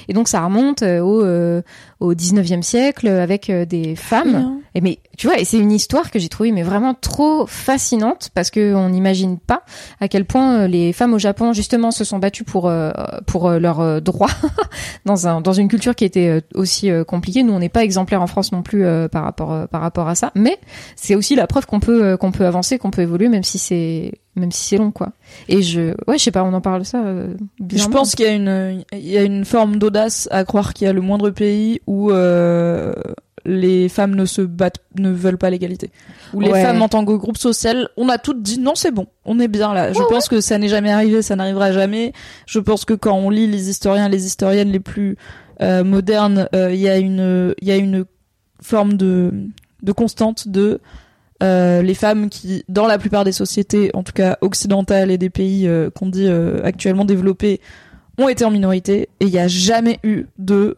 Et 0.08 0.12
donc 0.12 0.28
ça 0.28 0.44
remonte 0.44 0.82
euh, 0.82 1.00
au 1.00 1.22
euh, 1.24 1.62
au 2.00 2.14
19e 2.14 2.62
siècle 2.62 3.08
avec 3.08 3.48
euh, 3.50 3.64
des 3.64 3.94
femmes. 3.96 4.58
Et 4.74 4.80
mais 4.80 4.98
tu 5.16 5.26
vois, 5.28 5.38
et 5.38 5.44
c'est 5.44 5.58
une 5.58 5.72
histoire 5.72 6.10
que 6.10 6.18
j'ai 6.18 6.28
trouvée 6.28 6.52
mais 6.52 6.62
vraiment 6.62 6.92
trop 6.94 7.46
fascinante 7.46 8.30
parce 8.34 8.50
que 8.50 8.74
on 8.74 8.90
n'imagine 8.90 9.38
pas 9.38 9.62
à 10.00 10.08
quel 10.08 10.24
point 10.24 10.60
euh, 10.62 10.66
les 10.66 10.92
femmes 10.92 11.14
au 11.14 11.18
Japon 11.18 11.52
justement 11.52 11.90
se 11.90 12.04
sont 12.04 12.18
battues 12.18 12.44
pour 12.44 12.68
euh, 12.68 12.90
pour 13.26 13.48
euh, 13.48 13.58
leurs 13.58 13.80
euh, 13.80 14.00
droits 14.00 14.28
dans 15.06 15.28
un 15.28 15.40
dans 15.40 15.52
une 15.52 15.68
culture 15.68 15.94
qui 15.94 16.04
était 16.04 16.28
euh, 16.28 16.40
aussi 16.54 16.90
euh, 16.90 17.04
compliquée. 17.04 17.42
Nous, 17.42 17.52
on 17.52 17.58
n'est 17.60 17.68
pas 17.68 17.84
exemplaire 17.84 18.20
en 18.20 18.26
France 18.26 18.52
non 18.52 18.62
plus 18.62 18.84
euh, 18.84 19.08
par 19.08 19.24
rapport 19.24 19.52
euh, 19.52 19.66
par 19.66 19.80
rapport 19.80 20.08
à 20.08 20.14
ça, 20.14 20.32
mais 20.34 20.58
c'est 20.96 21.14
aussi 21.14 21.34
la 21.36 21.46
preuve 21.46 21.66
qu'on 21.66 21.80
peut 21.80 22.04
euh, 22.04 22.16
qu'on 22.16 22.32
peut 22.32 22.46
avancer, 22.46 22.78
qu'on 22.78 22.90
peut 22.96 23.02
évoluer 23.02 23.28
même 23.28 23.44
si 23.44 23.58
c'est 23.58 24.12
même 24.34 24.50
si 24.50 24.64
c'est 24.68 24.76
long 24.76 24.90
quoi. 24.90 25.12
Et 25.48 25.62
je 25.62 25.90
ouais, 26.08 26.18
je 26.18 26.22
sais 26.24 26.30
pas, 26.30 26.42
on 26.44 26.52
en 26.52 26.60
parle 26.60 26.84
ça 26.84 27.04
euh, 27.04 27.34
Je 27.72 27.86
pense 27.88 28.14
qu'il 28.14 28.26
y 28.26 28.28
a 28.28 28.32
une 28.32 28.84
il 28.92 29.08
y 29.08 29.16
a 29.16 29.22
une 29.22 29.44
forme 29.44 29.76
d'audace 29.78 30.28
à 30.32 30.44
croire 30.44 30.74
qu'il 30.74 30.86
y 30.86 30.88
a 30.88 30.92
le 30.92 31.00
moindre 31.00 31.30
pays 31.30 31.80
où 31.86 32.10
euh, 32.10 32.92
les 33.44 33.88
femmes 33.88 34.14
ne 34.16 34.24
se 34.24 34.42
battent 34.42 34.80
ne 34.98 35.10
veulent 35.10 35.38
pas 35.38 35.50
l'égalité. 35.50 35.90
Où 36.34 36.40
les 36.40 36.50
Ouais. 36.50 36.62
femmes 36.62 36.82
en 36.82 36.88
tant 36.88 37.04
que 37.04 37.12
groupe 37.12 37.38
social, 37.38 37.88
on 37.96 38.08
a 38.08 38.18
toutes 38.18 38.42
dit 38.42 38.58
non, 38.58 38.74
c'est 38.74 38.90
bon, 38.90 39.06
on 39.24 39.38
est 39.38 39.48
bien 39.48 39.72
là. 39.72 39.92
Je 39.92 40.02
pense 40.08 40.28
que 40.28 40.40
ça 40.40 40.58
n'est 40.58 40.68
jamais 40.68 40.90
arrivé, 40.90 41.22
ça 41.22 41.36
n'arrivera 41.36 41.70
jamais. 41.72 42.12
Je 42.46 42.58
pense 42.58 42.84
que 42.84 42.94
quand 42.94 43.14
on 43.16 43.30
lit 43.30 43.46
les 43.46 43.70
historiens, 43.70 44.08
les 44.08 44.26
historiennes 44.26 44.72
les 44.72 44.80
plus 44.80 45.16
euh, 45.62 45.84
modernes, 45.84 46.48
euh, 46.54 46.72
il 46.74 46.80
y 46.80 46.88
a 46.88 46.98
une 46.98 47.54
il 47.62 47.68
y 47.68 47.70
a 47.70 47.76
une 47.76 48.04
forme 48.60 48.94
de 48.94 49.32
de 49.82 49.92
constante 49.92 50.48
de 50.48 50.80
euh, 51.42 51.82
les 51.82 51.94
femmes 51.94 52.30
qui, 52.30 52.64
dans 52.68 52.86
la 52.86 52.98
plupart 52.98 53.24
des 53.24 53.32
sociétés, 53.32 53.90
en 53.94 54.02
tout 54.02 54.12
cas 54.12 54.38
occidentales 54.40 55.10
et 55.10 55.18
des 55.18 55.30
pays 55.30 55.68
euh, 55.68 55.90
qu'on 55.90 56.08
dit 56.08 56.26
euh, 56.26 56.60
actuellement 56.64 57.04
développés, 57.04 57.60
ont 58.18 58.28
été 58.28 58.44
en 58.44 58.50
minorité. 58.50 59.10
Et 59.20 59.26
il 59.26 59.30
n'y 59.30 59.38
a 59.38 59.48
jamais 59.48 59.98
eu 60.02 60.24
de 60.38 60.76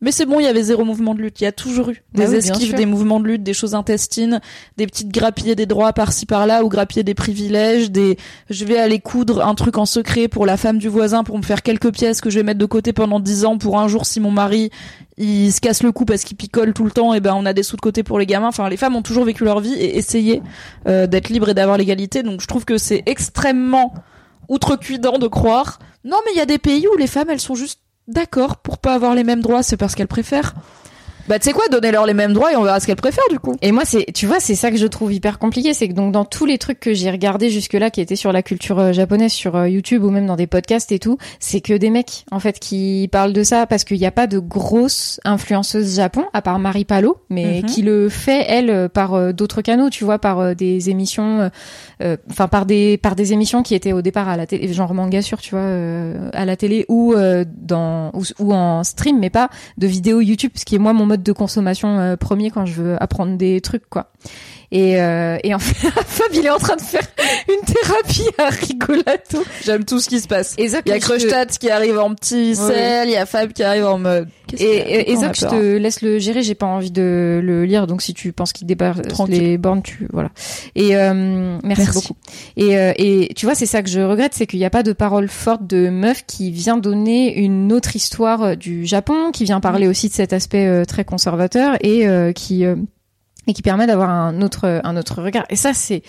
mais 0.00 0.12
c'est 0.12 0.24
bon, 0.24 0.40
il 0.40 0.44
y 0.44 0.46
avait 0.46 0.62
zéro 0.62 0.84
mouvement 0.84 1.14
de 1.14 1.20
lutte. 1.20 1.40
Il 1.40 1.44
y 1.44 1.46
a 1.46 1.52
toujours 1.52 1.90
eu 1.90 2.02
des 2.14 2.24
oui, 2.24 2.30
bien 2.30 2.38
esquives, 2.38 2.74
des 2.74 2.86
mouvements 2.86 3.20
de 3.20 3.26
lutte, 3.26 3.42
des 3.42 3.52
choses 3.52 3.74
intestines, 3.74 4.40
des 4.78 4.86
petites 4.86 5.10
grappillées 5.10 5.54
des 5.54 5.66
droits 5.66 5.92
par-ci 5.92 6.24
par-là 6.24 6.64
ou 6.64 6.68
grappiller 6.68 7.02
des 7.02 7.14
privilèges, 7.14 7.90
des 7.90 8.16
je 8.48 8.64
vais 8.64 8.78
aller 8.78 8.98
coudre 8.98 9.44
un 9.44 9.54
truc 9.54 9.76
en 9.76 9.84
secret 9.84 10.28
pour 10.28 10.46
la 10.46 10.56
femme 10.56 10.78
du 10.78 10.88
voisin 10.88 11.22
pour 11.22 11.36
me 11.36 11.42
faire 11.42 11.62
quelques 11.62 11.92
pièces 11.92 12.20
que 12.20 12.30
je 12.30 12.38
vais 12.38 12.44
mettre 12.44 12.58
de 12.58 12.66
côté 12.66 12.92
pendant 12.92 13.20
dix 13.20 13.44
ans 13.44 13.58
pour 13.58 13.78
un 13.78 13.88
jour 13.88 14.06
si 14.06 14.20
mon 14.20 14.30
mari 14.30 14.70
il 15.18 15.52
se 15.52 15.60
casse 15.60 15.82
le 15.82 15.92
cou 15.92 16.06
parce 16.06 16.24
qu'il 16.24 16.36
picole 16.36 16.72
tout 16.72 16.84
le 16.84 16.90
temps 16.90 17.12
et 17.12 17.20
ben 17.20 17.34
on 17.34 17.44
a 17.44 17.52
des 17.52 17.62
sous 17.62 17.76
de 17.76 17.82
côté 17.82 18.02
pour 18.02 18.18
les 18.18 18.26
gamins. 18.26 18.48
Enfin, 18.48 18.70
les 18.70 18.78
femmes 18.78 18.96
ont 18.96 19.02
toujours 19.02 19.24
vécu 19.24 19.44
leur 19.44 19.60
vie 19.60 19.74
et 19.74 19.98
essayé 19.98 20.42
euh, 20.88 21.06
d'être 21.06 21.28
libres 21.28 21.50
et 21.50 21.54
d'avoir 21.54 21.76
l'égalité. 21.76 22.22
Donc 22.22 22.40
je 22.40 22.46
trouve 22.46 22.64
que 22.64 22.78
c'est 22.78 23.02
extrêmement 23.04 23.92
outrecuidant 24.48 25.18
de 25.18 25.26
croire 25.26 25.78
non 26.04 26.16
mais 26.24 26.32
il 26.34 26.38
y 26.38 26.40
a 26.40 26.46
des 26.46 26.58
pays 26.58 26.86
où 26.88 26.96
les 26.96 27.06
femmes 27.06 27.28
elles 27.30 27.40
sont 27.40 27.54
juste 27.54 27.80
d'accord 28.10 28.56
pour 28.56 28.78
pas 28.78 28.94
avoir 28.94 29.14
les 29.14 29.24
mêmes 29.24 29.42
droits, 29.42 29.62
c'est 29.62 29.76
parce 29.76 29.94
qu'elles 29.94 30.06
préfèrent. 30.06 30.54
Bah 31.30 31.38
tu 31.38 31.44
sais 31.44 31.52
quoi, 31.52 31.68
donnez-leur 31.70 32.06
les 32.06 32.12
mêmes 32.12 32.32
droits 32.32 32.52
et 32.52 32.56
on 32.56 32.64
verra 32.64 32.80
ce 32.80 32.88
qu'elles 32.88 32.96
préfèrent 32.96 33.22
du 33.30 33.38
coup. 33.38 33.54
Et 33.62 33.70
moi, 33.70 33.84
c'est, 33.84 34.04
tu 34.12 34.26
vois, 34.26 34.40
c'est 34.40 34.56
ça 34.56 34.72
que 34.72 34.76
je 34.76 34.86
trouve 34.88 35.12
hyper 35.12 35.38
compliqué, 35.38 35.74
c'est 35.74 35.86
que 35.86 35.92
donc 35.92 36.10
dans 36.10 36.24
tous 36.24 36.44
les 36.44 36.58
trucs 36.58 36.80
que 36.80 36.92
j'ai 36.92 37.08
regardés 37.08 37.50
jusque-là, 37.50 37.90
qui 37.90 38.00
étaient 38.00 38.16
sur 38.16 38.32
la 38.32 38.42
culture 38.42 38.80
euh, 38.80 38.92
japonaise, 38.92 39.30
sur 39.32 39.54
euh, 39.54 39.68
YouTube 39.68 40.02
ou 40.02 40.10
même 40.10 40.26
dans 40.26 40.34
des 40.34 40.48
podcasts 40.48 40.90
et 40.90 40.98
tout, 40.98 41.18
c'est 41.38 41.60
que 41.60 41.72
des 41.74 41.88
mecs 41.90 42.24
en 42.32 42.40
fait 42.40 42.58
qui 42.58 43.08
parlent 43.12 43.32
de 43.32 43.44
ça 43.44 43.66
parce 43.68 43.84
qu'il 43.84 43.98
n'y 43.98 44.06
a 44.06 44.10
pas 44.10 44.26
de 44.26 44.40
grosse 44.40 45.20
influenceuse 45.24 45.94
Japon 45.94 46.24
à 46.32 46.42
part 46.42 46.58
Marie 46.58 46.84
Palo, 46.84 47.18
mais 47.30 47.60
Mhm. 47.62 47.66
qui 47.66 47.82
le 47.82 48.08
fait 48.08 48.44
elle 48.48 48.70
euh, 48.70 48.88
par 48.88 49.32
d'autres 49.32 49.62
canaux, 49.62 49.88
tu 49.88 50.02
vois, 50.02 50.18
par 50.18 50.56
des 50.56 50.90
émissions, 50.90 51.48
euh, 52.02 52.16
enfin 52.30 52.48
par 52.48 52.66
des 52.66 52.96
par 52.98 53.14
des 53.14 53.32
émissions 53.32 53.62
qui 53.62 53.76
étaient 53.76 53.92
au 53.92 54.02
départ 54.02 54.28
à 54.28 54.36
la 54.36 54.46
télé, 54.46 54.72
genre 54.72 54.94
manga 54.94 55.22
sur, 55.22 55.40
tu 55.40 55.50
vois, 55.50 55.60
euh, 55.60 56.28
à 56.32 56.44
la 56.44 56.56
télé 56.56 56.86
ou 56.88 57.12
euh, 57.12 57.44
dans 57.56 58.10
ou, 58.14 58.24
ou 58.40 58.52
en 58.52 58.82
stream, 58.82 59.18
mais 59.20 59.30
pas 59.30 59.48
de 59.78 59.86
vidéos 59.86 60.20
YouTube, 60.20 60.50
ce 60.56 60.64
qui 60.64 60.74
est 60.74 60.78
moi 60.78 60.92
mon 60.92 61.06
mode 61.06 61.19
de 61.22 61.32
consommation 61.32 61.98
euh, 61.98 62.16
premier 62.16 62.50
quand 62.50 62.66
je 62.66 62.74
veux 62.74 63.02
apprendre 63.02 63.36
des 63.36 63.60
trucs 63.60 63.88
quoi. 63.88 64.12
Et, 64.72 65.00
euh, 65.00 65.36
et 65.42 65.52
en 65.54 65.58
fait, 65.58 65.88
Fab 66.06 66.28
il 66.32 66.46
est 66.46 66.50
en 66.50 66.58
train 66.58 66.76
de 66.76 66.80
faire 66.80 67.02
une 67.48 67.64
thérapie 67.66 68.28
à 68.38 68.48
rigolato. 68.50 69.42
J'aime 69.64 69.84
tout 69.84 69.98
ce 70.00 70.08
qui 70.08 70.20
se 70.20 70.28
passe. 70.28 70.54
Il 70.58 70.70
y 70.70 70.76
a 70.76 71.00
te- 71.00 71.04
Krustat 71.04 71.46
qui 71.46 71.70
arrive 71.70 71.98
en 71.98 72.14
petit 72.14 72.54
sel, 72.54 73.08
il 73.08 73.12
y 73.12 73.16
a 73.16 73.26
Fab 73.26 73.52
qui 73.52 73.62
arrive 73.64 73.86
en 73.86 73.98
mode. 73.98 74.28
Et, 74.58 75.10
et, 75.12 75.16
je 75.16 75.46
te 75.46 75.76
laisse 75.76 76.02
le 76.02 76.18
gérer. 76.18 76.42
J'ai 76.42 76.54
pas 76.54 76.66
envie 76.66 76.90
de 76.90 77.40
le 77.42 77.64
lire, 77.64 77.86
donc 77.86 78.02
si 78.02 78.14
tu 78.14 78.32
penses 78.32 78.52
qu'il 78.52 78.66
Tranquille. 79.08 79.40
les 79.40 79.58
bornes, 79.58 79.82
tu 79.82 80.06
voilà. 80.12 80.30
Et 80.74 80.96
euh, 80.96 81.58
merci, 81.64 81.82
Merci. 81.82 81.92
beaucoup. 81.92 82.16
Et, 82.56 82.76
euh, 82.78 82.92
et 82.96 83.32
tu 83.36 83.46
vois, 83.46 83.54
c'est 83.54 83.66
ça 83.66 83.82
que 83.82 83.88
je 83.90 84.00
regrette, 84.00 84.34
c'est 84.34 84.46
qu'il 84.46 84.58
n'y 84.58 84.64
a 84.64 84.70
pas 84.70 84.82
de 84.82 84.92
parole 84.92 85.28
forte 85.28 85.66
de 85.66 85.88
meuf 85.88 86.24
qui 86.26 86.50
vient 86.50 86.76
donner 86.76 87.36
une 87.38 87.72
autre 87.72 87.94
histoire 87.96 88.42
euh, 88.42 88.54
du 88.54 88.86
Japon, 88.86 89.30
qui 89.32 89.44
vient 89.44 89.60
parler 89.60 89.86
aussi 89.88 90.08
de 90.08 90.14
cet 90.14 90.32
aspect 90.32 90.66
euh, 90.66 90.84
très 90.84 91.04
conservateur 91.04 91.76
et 91.80 92.08
euh, 92.08 92.32
qui 92.32 92.64
euh, 92.64 92.76
et 93.46 93.52
qui 93.52 93.62
permet 93.62 93.86
d'avoir 93.86 94.10
un 94.10 94.42
autre 94.42 94.80
un 94.84 94.96
autre 94.96 95.22
regard. 95.22 95.44
Et 95.50 95.56
ça, 95.56 95.72
c'est 95.72 96.02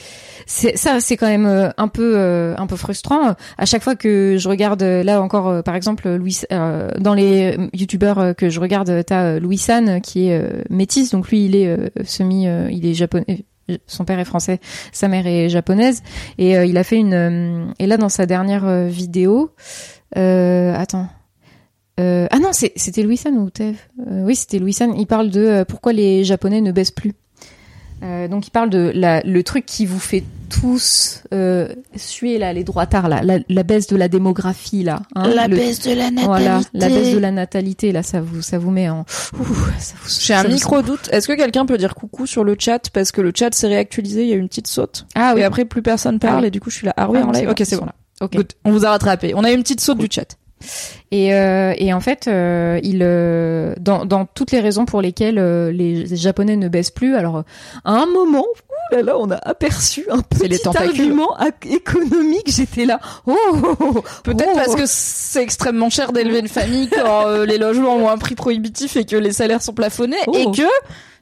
c'est 0.46 0.78
ça, 0.78 1.00
c'est 1.00 1.18
quand 1.18 1.28
même 1.28 1.46
euh, 1.46 1.70
un 1.78 1.88
peu 1.88 2.14
euh, 2.18 2.56
un 2.58 2.68
peu 2.68 2.76
frustrant. 2.76 3.36
À 3.58 3.66
chaque 3.66 3.84
fois 3.84 3.96
que 3.96 4.38
je 4.38 4.50
regarde, 4.50 4.84
euh, 4.84 5.04
là 5.04 5.22
encore, 5.22 5.64
par 5.64 5.76
exemple, 5.76 6.10
Louis, 6.10 6.42
euh, 6.52 6.90
dans 7.00 7.14
les 7.14 7.58
youtubeurs 7.74 8.36
que 8.36 8.50
je 8.50 8.60
regarde, 8.60 9.04
t'as 9.06 9.40
Louis 9.40 9.58
San 9.58 10.02
qui 10.02 10.28
est 10.28 10.40
euh, 10.40 10.64
métis, 10.70 11.12
donc 11.12 11.30
lui, 11.30 11.46
il 11.46 11.56
est 11.56 11.68
euh, 11.68 11.90
semi, 12.04 12.48
il 12.72 12.86
est 12.86 12.94
japonais. 12.94 13.46
Son 13.88 14.04
père 14.04 14.20
est 14.20 14.26
français, 14.26 14.60
sa 14.92 15.08
mère 15.08 15.26
est 15.28 15.48
japonaise, 15.48 16.04
et 16.38 16.56
il 16.56 16.78
a 16.78 16.84
fait 16.84 16.98
une. 16.98 17.74
et 17.80 17.88
là, 17.88 17.96
dans 17.96 18.10
sa 18.10 18.26
dernière 18.26 18.88
vidéo, 18.88 19.52
attends. 20.14 21.08
Euh, 22.00 22.28
ah 22.32 22.40
non, 22.40 22.50
c'est- 22.54 22.74
c'était 22.76 23.04
Louis 23.04 23.18
San 23.18 23.38
ou 23.38 23.50
Tev 23.50 23.76
Euh, 24.08 24.24
Oui, 24.24 24.36
c'était 24.36 24.60
Louis 24.60 24.74
San. 24.74 24.94
Il 24.98 25.06
parle 25.08 25.30
de 25.30 25.42
euh, 25.42 25.66
pourquoi 25.66 25.94
les 25.94 26.24
Japonais 26.24 26.62
ne 26.62 26.72
baissent 26.72 26.92
plus. 26.92 27.14
Euh, 28.04 28.28
donc 28.28 28.48
il 28.48 28.50
parle 28.50 28.72
de 28.72 28.92
la, 28.96 29.22
le 29.22 29.44
truc 29.44 29.64
qui 29.68 29.86
vous 29.86 30.00
fait 30.00 30.24
tous 30.50 31.22
euh, 31.36 31.68
suer 31.96 32.40
là, 32.40 32.52
les 32.52 32.64
droitards 32.64 33.08
là, 33.10 33.22
la, 33.22 33.38
la 33.48 33.62
baisse 33.62 33.86
de 33.86 33.96
la 33.96 34.08
démographie 34.08 34.82
là. 34.84 35.04
hein, 35.16 35.28
La 35.28 35.48
le- 35.48 35.56
baisse 35.56 35.82
de 35.82 35.92
la 35.92 36.06
natalité. 36.10 36.26
Voilà, 36.26 36.62
la 36.74 36.90
baisse 36.90 37.14
de 37.14 37.20
la 37.20 37.30
natalité 37.30 37.92
là, 37.92 38.02
ça 38.02 38.20
vous 38.20 38.42
ça 38.42 38.58
vous 38.58 38.72
met 38.72 38.90
en. 38.90 39.02
Ouh, 39.40 39.46
ça 39.78 39.94
vous, 40.02 40.10
J'ai 40.20 40.34
un 40.34 40.44
micro 40.46 40.82
doute. 40.82 41.10
Est-ce 41.12 41.28
que 41.28 41.34
quelqu'un 41.34 41.68
peut 41.68 41.78
dire 41.78 41.94
coucou 41.94 42.26
sur 42.26 42.44
le 42.44 42.56
chat 42.58 42.90
parce 42.92 43.12
que 43.12 43.22
le 43.22 43.32
chat 43.38 43.54
s'est 43.54 43.68
réactualisé, 43.68 44.24
il 44.24 44.30
y 44.30 44.34
a 44.34 44.36
eu 44.36 44.40
une 44.40 44.50
petite 44.50 44.68
saute. 44.68 45.06
Ah 45.14 45.34
oui. 45.36 45.42
Et 45.42 45.44
après 45.44 45.66
plus 45.66 45.84
personne 45.84 46.18
parle 46.18 46.38
Ah 46.38 46.42
oui. 46.42 46.48
et 46.48 46.52
du 46.52 46.60
coup 46.60 46.72
je 46.72 46.78
suis 46.78 46.88
là. 46.88 46.94
Ah 46.98 47.08
oui, 47.08 47.20
Ah, 47.22 47.28
en 47.28 47.32
live. 47.32 47.50
Ok, 47.50 47.62
c'est 47.64 47.78
bon. 47.78 47.86
là. 47.86 47.94
Ok. 48.22 48.36
Good. 48.36 48.54
On 48.66 48.72
vous 48.72 48.84
a 48.86 48.90
rattrapé. 48.90 49.34
On 49.36 49.44
a 49.44 49.52
eu 49.52 49.56
une 49.56 49.62
petite 49.62 49.82
saute 49.82 50.00
du 50.00 50.08
chat. 50.10 50.38
Et, 51.12 51.34
euh, 51.34 51.74
et 51.78 51.94
en 51.94 52.00
fait, 52.00 52.28
euh, 52.28 52.80
il 52.84 53.00
euh, 53.02 53.74
dans, 53.80 54.06
dans 54.06 54.26
toutes 54.26 54.52
les 54.52 54.60
raisons 54.60 54.86
pour 54.86 55.02
lesquelles 55.02 55.40
euh, 55.40 55.72
les 55.72 56.16
Japonais 56.16 56.56
ne 56.56 56.70
baissent 56.70 56.92
plus. 56.92 57.16
Alors, 57.16 57.44
à 57.84 57.92
un 57.92 58.06
moment, 58.06 58.46
là 58.92 59.02
là, 59.02 59.18
on 59.18 59.30
a 59.32 59.36
aperçu 59.36 60.06
un 60.10 60.18
les 60.42 60.50
petit 60.50 60.64
tentacules. 60.64 60.90
argument 60.90 61.38
économique. 61.66 62.48
J'étais 62.48 62.86
là. 62.86 63.00
Oh, 63.26 63.36
oh, 63.54 63.76
oh, 63.80 64.04
Peut-être 64.24 64.52
oh. 64.54 64.56
parce 64.56 64.76
que 64.76 64.84
c'est 64.86 65.44
extrêmement 65.44 65.90
cher 65.90 66.12
d'élever 66.14 66.40
une 66.40 66.48
famille 66.48 66.90
quand 66.90 67.28
euh, 67.28 67.46
les 67.46 67.58
logements 67.58 67.96
ont 67.96 68.10
un 68.10 68.18
prix 68.18 68.36
prohibitif 68.36 68.96
et 68.96 69.06
que 69.06 69.16
les 69.16 69.32
salaires 69.34 69.62
sont 69.62 69.74
plafonnés 69.74 70.18
et 70.34 70.46
que 70.46 70.64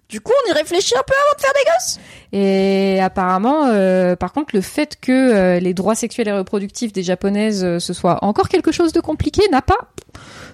du 0.10 0.22
coup 0.22 0.32
on 0.46 0.50
y 0.50 0.54
réfléchit 0.54 0.96
un 0.96 1.04
peu 1.06 1.14
avant 1.14 1.36
de 1.38 1.42
faire 1.42 1.54
des 1.54 1.72
gosses? 1.72 2.00
Et 2.32 3.00
apparemment, 3.02 3.68
euh, 3.68 4.16
par 4.16 4.34
contre, 4.34 4.56
le 4.56 4.62
fait 4.62 4.98
que 5.00 5.12
euh, 5.12 5.60
les 5.60 5.74
droits 5.74 5.96
sexuels 5.96 6.28
et 6.28 6.32
reproductifs 6.32 6.94
des 6.94 7.04
japonaises 7.04 7.64
euh, 7.64 7.80
ce 7.80 7.94
soit 7.94 8.24
encore 8.24 8.50
quelque 8.50 8.72
chose 8.72 8.92
de 8.92 9.00
compliqué 9.00 9.44
n'a 9.52 9.62
pas 9.62 9.78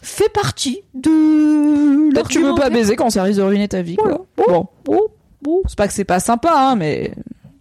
fait 0.02 0.30
partie 0.30 0.82
de. 0.94 2.12
Peut-être 2.12 2.30
tu 2.30 2.42
veux 2.42 2.56
pas 2.56 2.70
baiser 2.70 2.96
quand 2.96 3.10
ça 3.10 3.24
risque 3.24 3.40
de 3.40 3.44
ruiner 3.44 3.68
ta 3.68 3.82
vie, 3.82 3.96
quoi. 3.96 4.26
Bon, 4.38 4.68
bon, 4.86 5.08
bon. 5.42 5.62
C'est 5.68 5.78
pas 5.78 5.88
que 5.88 5.94
c'est 5.94 6.04
pas 6.04 6.20
sympa, 6.20 6.54
hein, 6.54 6.76
mais 6.76 7.12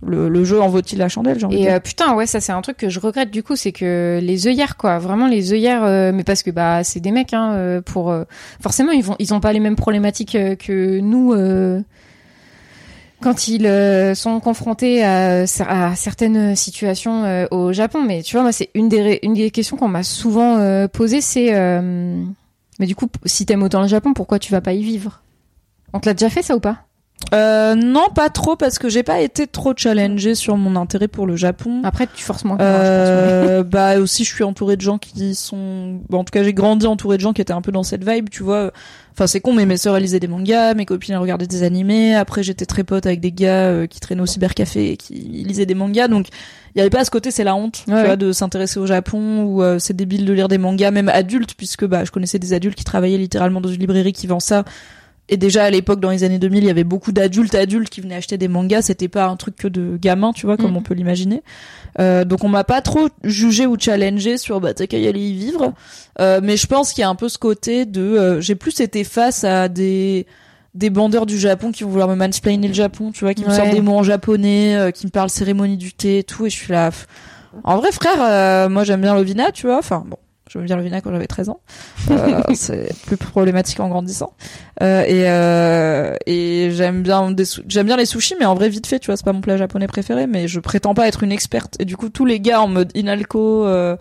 le, 0.07 0.29
le 0.29 0.45
jeu 0.45 0.61
en 0.61 0.69
vaut-il 0.69 0.99
la 0.99 1.09
chandelle, 1.09 1.39
de 1.39 1.47
Et 1.55 1.71
euh, 1.71 1.81
putain, 1.81 2.15
ouais, 2.15 2.27
ça 2.27 2.41
c'est 2.41 2.53
un 2.53 2.61
truc 2.63 2.77
que 2.77 2.89
je 2.89 3.01
regrette 3.01 3.31
du 3.31 3.43
coup, 3.43 3.57
c'est 3.57 3.73
que 3.73 4.19
les 4.23 4.47
œillères, 4.47 4.77
quoi, 4.77 4.99
vraiment 4.99 5.27
les 5.27 5.53
œillères, 5.53 5.85
euh, 5.85 6.13
mais 6.15 6.25
parce 6.25 6.43
que 6.43 6.51
bah 6.51 6.85
c'est 6.85 7.01
des 7.01 7.11
mecs, 7.11 7.33
hein, 7.35 7.53
euh, 7.53 7.81
pour 7.81 8.11
euh, 8.11 8.25
forcément 8.61 8.93
ils 8.93 9.03
vont, 9.05 9.17
ils 9.19 9.33
ont 9.35 9.41
pas 9.41 9.53
les 9.53 9.61
mêmes 9.61 9.77
problématiques 9.77 10.35
euh, 10.35 10.55
que 10.57 11.01
nous 11.01 11.33
euh, 11.33 11.81
quand 13.23 13.49
ils 13.49 13.67
euh, 13.67 14.15
sont 14.15 14.39
confrontés 14.41 15.03
à, 15.03 15.45
à 15.67 15.97
certaines 15.97 16.55
situations 16.57 17.25
euh, 17.25 17.47
au 17.51 17.73
Japon. 17.73 18.03
Mais 18.07 18.23
tu 18.23 18.37
vois, 18.37 18.43
moi 18.43 18.53
c'est 18.53 18.71
une 18.75 18.89
des 18.89 19.21
une 19.23 19.35
des 19.35 19.51
questions 19.51 19.77
qu'on 19.77 19.89
m'a 19.89 20.03
souvent 20.03 20.59
euh, 20.59 20.89
posées, 20.89 21.21
c'est 21.23 21.55
euh, 21.55 22.23
mais 22.81 22.87
du 22.87 22.95
coup, 22.95 23.07
si 23.25 23.47
t'aimes 23.47 23.63
autant 23.63 23.81
le 23.83 23.89
Japon, 23.89 24.13
pourquoi 24.15 24.39
tu 24.39 24.53
vas 24.53 24.61
pas 24.61 24.73
y 24.73 24.83
vivre? 24.83 25.23
On 25.93 26.01
te 26.01 26.07
l'a 26.07 26.15
déjà 26.15 26.29
fait 26.29 26.43
ça 26.43 26.57
ou 26.57 26.61
pas? 26.61 26.79
Euh, 27.33 27.75
non, 27.75 28.09
pas 28.15 28.29
trop, 28.29 28.57
parce 28.57 28.79
que 28.79 28.89
j'ai 28.89 29.03
pas 29.03 29.21
été 29.21 29.47
trop 29.47 29.73
challengée 29.77 30.35
sur 30.35 30.57
mon 30.57 30.77
intérêt 30.77 31.09
pour 31.09 31.27
le 31.27 31.37
Japon. 31.37 31.81
Après, 31.85 32.07
tu 32.13 32.23
forces 32.25 32.45
moins. 32.45 32.57
je 32.59 32.63
pense, 32.63 32.69
Euh, 32.71 33.63
bah 33.65 33.99
aussi, 33.99 34.25
je 34.25 34.35
suis 34.35 34.45
entourée 34.45 34.77
de 34.77 34.83
gens 34.83 34.99
qui 34.99 35.35
sont. 35.35 36.01
bon, 36.09 36.19
en 36.19 36.25
tout 36.25 36.31
cas, 36.33 36.43
j'ai 36.43 36.53
grandi 36.55 36.87
entourée 36.87 37.17
de 37.17 37.23
gens 37.23 37.33
qui 37.33 37.41
étaient 37.41 37.53
un 37.53 37.63
peu 37.63 37.73
dans 37.73 37.83
cette 37.83 38.09
vibe, 38.09 38.29
tu 38.31 38.43
vois. 38.43 38.73
Enfin, 39.13 39.29
c'est 39.29 39.41
con, 39.41 39.53
mais 39.53 39.65
mes 39.65 39.77
sœurs 39.77 39.97
elles 39.97 40.03
lisaient 40.03 40.19
des 40.19 40.27
mangas, 40.27 40.75
mes 40.75 40.87
copines 40.87 41.15
elles 41.15 41.21
regardaient 41.21 41.47
des 41.47 41.63
animés. 41.63 42.17
Après, 42.17 42.43
j'étais 42.43 42.67
très 42.67 42.83
pote 42.83 43.07
avec 43.07 43.21
des 43.21 43.31
gars 43.31 43.69
euh, 43.69 43.87
qui 43.87 44.01
traînaient 44.01 44.21
au 44.23 44.27
cybercafé 44.27 44.91
et 44.91 44.97
qui 44.97 45.15
lisaient 45.15 45.67
des 45.67 45.77
mangas. 45.77 46.09
Donc, 46.09 46.27
il 46.75 46.79
y 46.79 46.81
avait 46.81 46.91
pas 46.91 47.01
à 47.01 47.05
ce 47.05 47.13
côté, 47.13 47.31
c'est 47.31 47.45
la 47.45 47.55
honte, 47.55 47.85
tu 47.87 47.93
vois, 47.93 48.17
de 48.17 48.33
s'intéresser 48.33 48.81
au 48.81 48.87
Japon 48.87 49.45
ou 49.45 49.63
euh, 49.63 49.79
c'est 49.79 49.95
débile 49.95 50.25
de 50.25 50.33
lire 50.33 50.49
des 50.49 50.59
mangas, 50.59 50.91
même 50.91 51.09
adultes, 51.09 51.55
puisque 51.55 51.85
bah 51.87 52.05
je 52.05 52.11
connaissais 52.11 52.41
des 52.41 52.53
adultes 52.55 52.75
qui 52.77 52.83
travaillaient 52.83 53.17
littéralement 53.19 53.61
dans 53.61 53.69
une 53.69 53.79
librairie 53.79 54.13
qui 54.13 54.27
vend 54.27 54.41
ça. 54.41 54.65
Et 55.31 55.37
déjà 55.39 55.65
à 55.65 55.71
l'époque, 55.71 56.01
dans 56.01 56.11
les 56.11 56.23
années 56.23 56.39
2000, 56.39 56.65
il 56.65 56.67
y 56.67 56.71
avait 56.71 56.85
beaucoup 56.85 57.11
d'adultes 57.11 57.55
adultes 57.55 57.89
qui 57.89 58.03
venaient 58.03 58.17
acheter 58.17 58.37
des 58.37 58.47
mangas. 58.49 58.83
C'était 58.83 59.09
pas 59.09 59.25
un 59.27 59.37
truc 59.37 59.57
que 59.57 59.69
de 59.69 59.97
gamins, 59.97 60.33
tu 60.35 60.45
vois, 60.45 60.57
comme 60.59 60.73
Mhm. 60.73 60.77
on 60.77 60.83
peut 60.83 60.93
l'imaginer. 60.95 61.43
Euh, 61.99 62.25
donc 62.25 62.45
on 62.45 62.49
m'a 62.49 62.65
pas 62.65 62.83
trop 62.83 63.09
jugé 63.23 63.67
ou 63.67 63.77
challengé 63.79 64.37
sur 64.37 64.61
bah 64.61 64.75
t'as 64.75 64.87
qu'à 64.87 64.99
y 64.99 65.07
aller 65.07 65.21
y 65.21 65.33
vivre. 65.33 65.73
Euh, 66.21 66.41
mais 66.43 66.57
je 66.59 66.67
pense 66.67 66.93
qu'il 66.93 67.01
y 67.01 67.05
a 67.05 67.09
un 67.09 67.15
peu 67.15 67.29
ce 67.31 67.39
côté 67.39 67.87
de 67.87 68.03
euh, 68.03 68.41
j'ai 68.43 68.55
plus 68.55 68.81
été 68.81 69.03
face 69.05 69.45
à 69.45 69.69
des 69.69 70.27
des 70.75 70.91
bandeurs 70.91 71.25
du 71.25 71.39
Japon 71.39 71.71
qui 71.73 71.85
vont 71.85 71.91
vouloir 71.91 72.09
me 72.09 72.17
mansplainer 72.17 72.67
le 72.69 72.75
Japon, 72.75 73.13
tu 73.13 73.25
vois, 73.25 73.33
qui 73.33 73.45
me 73.45 73.51
sortent 73.51 73.71
des 73.71 73.81
mots 73.81 73.95
en 73.99 74.03
japonais, 74.03 74.75
euh, 74.77 74.91
qui 74.91 75.07
me 75.07 75.11
parlent 75.13 75.31
cérémonie 75.31 75.77
du 75.77 75.93
thé 75.93 76.19
et 76.19 76.25
tout, 76.25 76.47
et 76.47 76.51
je 76.51 76.57
suis 76.57 76.73
là. 76.73 76.91
En 77.63 77.77
vrai, 77.77 77.93
frère, 77.93 78.17
euh, 78.21 78.69
moi 78.69 78.83
j'aime 78.83 79.01
bien 79.01 79.15
l'Ovina, 79.15 79.53
tu 79.53 79.67
vois. 79.69 79.79
Enfin 79.79 80.03
bon, 80.05 80.17
j'aime 80.55 80.65
bien 80.67 80.77
l'Ovina 80.77 81.01
quand 81.01 81.11
j'avais 81.11 81.27
13 81.27 81.49
ans. 81.49 81.61
Euh, 82.11 82.41
c'est 82.55 82.89
plus 83.07 83.17
problématique 83.17 83.81
en 83.81 83.89
grandissant. 83.89 84.35
Euh, 84.83 85.03
et 85.03 85.29
euh, 85.29 86.15
et 86.27 86.71
j'aime 86.73 87.03
bien 87.03 87.31
des 87.31 87.45
j'aime 87.69 87.87
bien 87.87 87.97
les 87.97 88.07
sushis, 88.07 88.35
mais 88.39 88.47
en 88.47 88.55
vrai 88.55 88.69
vite 88.69 88.87
fait, 88.87 88.99
tu 88.99 89.07
vois, 89.07 89.17
c'est 89.17 89.25
pas 89.25 89.33
mon 89.33 89.41
plat 89.41 89.57
japonais 89.57 89.87
préféré, 89.87 90.27
mais 90.27 90.49
je 90.49 90.61
prétends 90.61 90.95
pas 90.95 91.07
être 91.09 91.23
une 91.23 91.33
experte. 91.33 91.77
Et 91.81 91.85
du 91.85 91.97
coup, 91.97 92.09
tous 92.09 92.25
les 92.25 92.41
gars 92.41 92.61
en 92.61 92.69
mode 92.69 92.91
inalco, 92.95 93.67
euh, 93.67 93.97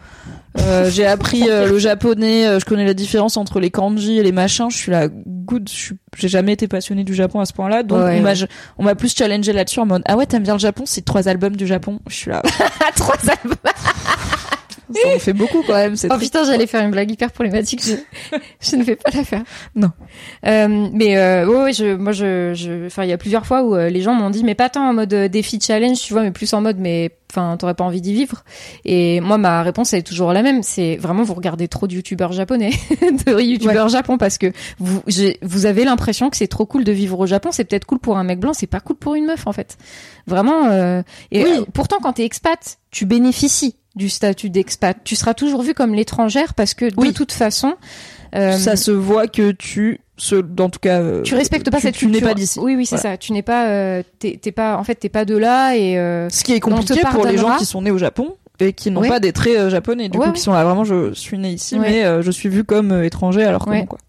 euh, 0.59 0.89
j'ai 0.89 1.05
appris 1.05 1.43
le 1.47 1.77
japonais, 1.79 2.47
euh, 2.47 2.59
je 2.59 2.65
connais 2.65 2.85
la 2.85 2.93
différence 2.93 3.37
entre 3.37 3.59
les 3.59 3.71
kanji 3.71 4.17
et 4.19 4.23
les 4.23 4.31
machins. 4.31 4.69
Je 4.69 4.77
suis 4.77 4.91
là, 4.91 5.07
good. 5.07 5.69
je 5.69 5.93
J'ai 6.17 6.27
jamais 6.27 6.53
été 6.53 6.67
passionnée 6.67 7.03
du 7.03 7.13
Japon 7.13 7.39
à 7.39 7.45
ce 7.45 7.53
point-là, 7.53 7.83
donc 7.83 7.99
Ouais, 7.99 8.19
on 8.19 8.21
m'a 8.21 8.33
ouais. 8.33 8.47
on 8.77 8.83
m'a 8.83 8.95
plus 8.95 9.15
challengé 9.15 9.53
là-dessus 9.53 9.79
en 9.79 9.85
mode 9.85 10.01
ah 10.05 10.15
ouais 10.17 10.25
t'aimes 10.25 10.43
bien 10.43 10.53
le 10.53 10.59
Japon, 10.59 10.83
c'est 10.85 11.03
trois 11.03 11.27
albums 11.27 11.55
du 11.55 11.67
Japon. 11.67 11.99
Je 12.07 12.15
suis 12.15 12.31
là, 12.31 12.41
trois 12.95 13.17
albums. 13.29 13.57
Ça 15.01 15.15
en 15.15 15.19
fait 15.19 15.33
beaucoup 15.33 15.63
quand 15.65 15.73
même. 15.73 15.95
Oh 16.09 16.17
putain, 16.17 16.43
j'allais 16.43 16.67
faire 16.67 16.83
une 16.83 16.91
blague 16.91 17.11
hyper 17.11 17.31
problématique. 17.31 17.81
Je, 17.83 18.37
je 18.61 18.75
ne 18.75 18.83
vais 18.83 18.95
pas 18.95 19.11
la 19.13 19.23
faire. 19.23 19.43
Non. 19.75 19.91
Euh, 20.45 20.89
mais 20.93 21.17
euh, 21.17 21.45
ouais, 21.45 21.63
ouais, 21.63 21.73
je, 21.73 21.95
moi, 21.95 22.11
je, 22.11 22.53
je, 22.53 22.85
enfin, 22.87 23.03
il 23.03 23.09
y 23.09 23.13
a 23.13 23.17
plusieurs 23.17 23.45
fois 23.45 23.63
où 23.63 23.75
euh, 23.75 23.89
les 23.89 24.01
gens 24.01 24.13
m'ont 24.13 24.29
dit, 24.29 24.43
mais 24.43 24.55
pas 24.55 24.69
tant 24.69 24.87
en 24.89 24.93
mode 24.93 25.13
euh, 25.13 25.27
défi 25.27 25.59
challenge, 25.61 25.99
tu 26.01 26.13
vois, 26.13 26.21
mais 26.23 26.31
plus 26.31 26.53
en 26.53 26.61
mode, 26.61 26.77
mais, 26.79 27.11
enfin, 27.31 27.55
t'aurais 27.57 27.73
pas 27.73 27.83
envie 27.83 28.01
d'y 28.01 28.13
vivre. 28.13 28.43
Et 28.85 29.19
moi, 29.21 29.37
ma 29.37 29.63
réponse 29.63 29.93
elle 29.93 29.99
est 29.99 30.03
toujours 30.03 30.33
la 30.33 30.41
même. 30.43 30.63
C'est 30.63 30.97
vraiment 30.97 31.23
vous 31.23 31.33
regardez 31.33 31.67
trop 31.67 31.87
de 31.87 31.93
youtubeurs 31.93 32.31
japonais, 32.31 32.71
de 33.25 33.41
youtubeurs 33.41 33.89
japon, 33.89 34.17
parce 34.17 34.37
que 34.37 34.51
vous, 34.79 35.01
vous 35.41 35.65
avez 35.65 35.85
l'impression 35.85 36.29
que 36.29 36.37
c'est 36.37 36.47
trop 36.47 36.65
cool 36.65 36.83
de 36.83 36.91
vivre 36.91 37.19
au 37.19 37.25
Japon. 37.25 37.49
C'est 37.51 37.63
peut-être 37.63 37.85
cool 37.85 37.99
pour 37.99 38.17
un 38.17 38.23
mec 38.23 38.39
blanc, 38.39 38.53
c'est 38.53 38.67
pas 38.67 38.79
cool 38.79 38.95
pour 38.97 39.15
une 39.15 39.25
meuf, 39.25 39.47
en 39.47 39.53
fait. 39.53 39.77
Vraiment. 40.27 40.65
euh, 40.69 41.01
et 41.31 41.43
Oui. 41.43 41.65
pourtant, 41.73 41.97
quand 42.01 42.13
t'es 42.13 42.25
expat, 42.25 42.77
tu 42.91 43.05
bénéficies 43.05 43.75
du 43.95 44.09
statut 44.09 44.49
d'expat. 44.49 44.97
Tu 45.03 45.15
seras 45.15 45.33
toujours 45.33 45.61
vu 45.61 45.73
comme 45.73 45.93
l'étrangère 45.93 46.53
parce 46.53 46.73
que 46.73 46.85
de 46.85 46.93
Oui. 46.97 47.13
toute 47.13 47.31
façon, 47.31 47.75
euh, 48.35 48.53
ça 48.53 48.75
se 48.75 48.91
voit 48.91 49.27
que 49.27 49.51
tu, 49.51 49.99
se, 50.17 50.35
en 50.61 50.69
tout 50.69 50.79
cas, 50.79 50.99
euh, 51.01 51.21
tu 51.21 51.35
respectes 51.35 51.69
pas 51.69 51.77
tu- 51.77 51.83
cette 51.83 51.95
tu 51.95 52.05
n'es 52.07 52.13
culture. 52.13 52.27
pas 52.29 52.33
d'ici. 52.33 52.59
Oui, 52.59 52.75
oui, 52.75 52.85
c'est 52.85 52.97
ça. 52.97 53.17
Tu 53.17 53.31
n'es 53.33 53.41
pas, 53.43 53.67
euh, 53.67 54.03
t'es 54.19 54.37
pas, 54.51 54.77
en 54.77 54.83
fait, 54.83 54.95
t'es 54.95 55.09
pas 55.09 55.25
de 55.25 55.37
là 55.37 55.75
et 55.75 55.97
euh, 55.97 56.29
Ce 56.29 56.43
qui 56.43 56.53
est 56.53 56.59
compliqué 56.59 57.01
pour 57.11 57.25
les 57.25 57.37
gens 57.37 57.57
qui 57.57 57.65
sont 57.65 57.81
nés 57.83 57.91
au 57.91 57.97
Japon 57.97 58.35
et 58.59 58.73
qui 58.73 58.89
n'ont 58.91 59.01
Ouais. 59.01 59.09
pas 59.09 59.19
des 59.19 59.31
traits 59.33 59.57
euh, 59.57 59.69
japonais, 59.69 60.09
du 60.09 60.17
Ouais, 60.17 60.23
coup, 60.25 60.29
ouais. 60.31 60.35
qui 60.35 60.41
sont 60.41 60.53
là 60.53 60.63
vraiment, 60.63 60.83
je 60.83 61.13
suis 61.13 61.37
né 61.37 61.49
ici, 61.51 61.77
mais 61.79 62.03
je 62.21 62.31
suis 62.31 62.49
vu 62.49 62.63
comme 62.63 63.03
étranger 63.03 63.43
alors 63.43 63.65
que 63.65 63.69
non, 63.71 63.85
quoi. 63.85 63.99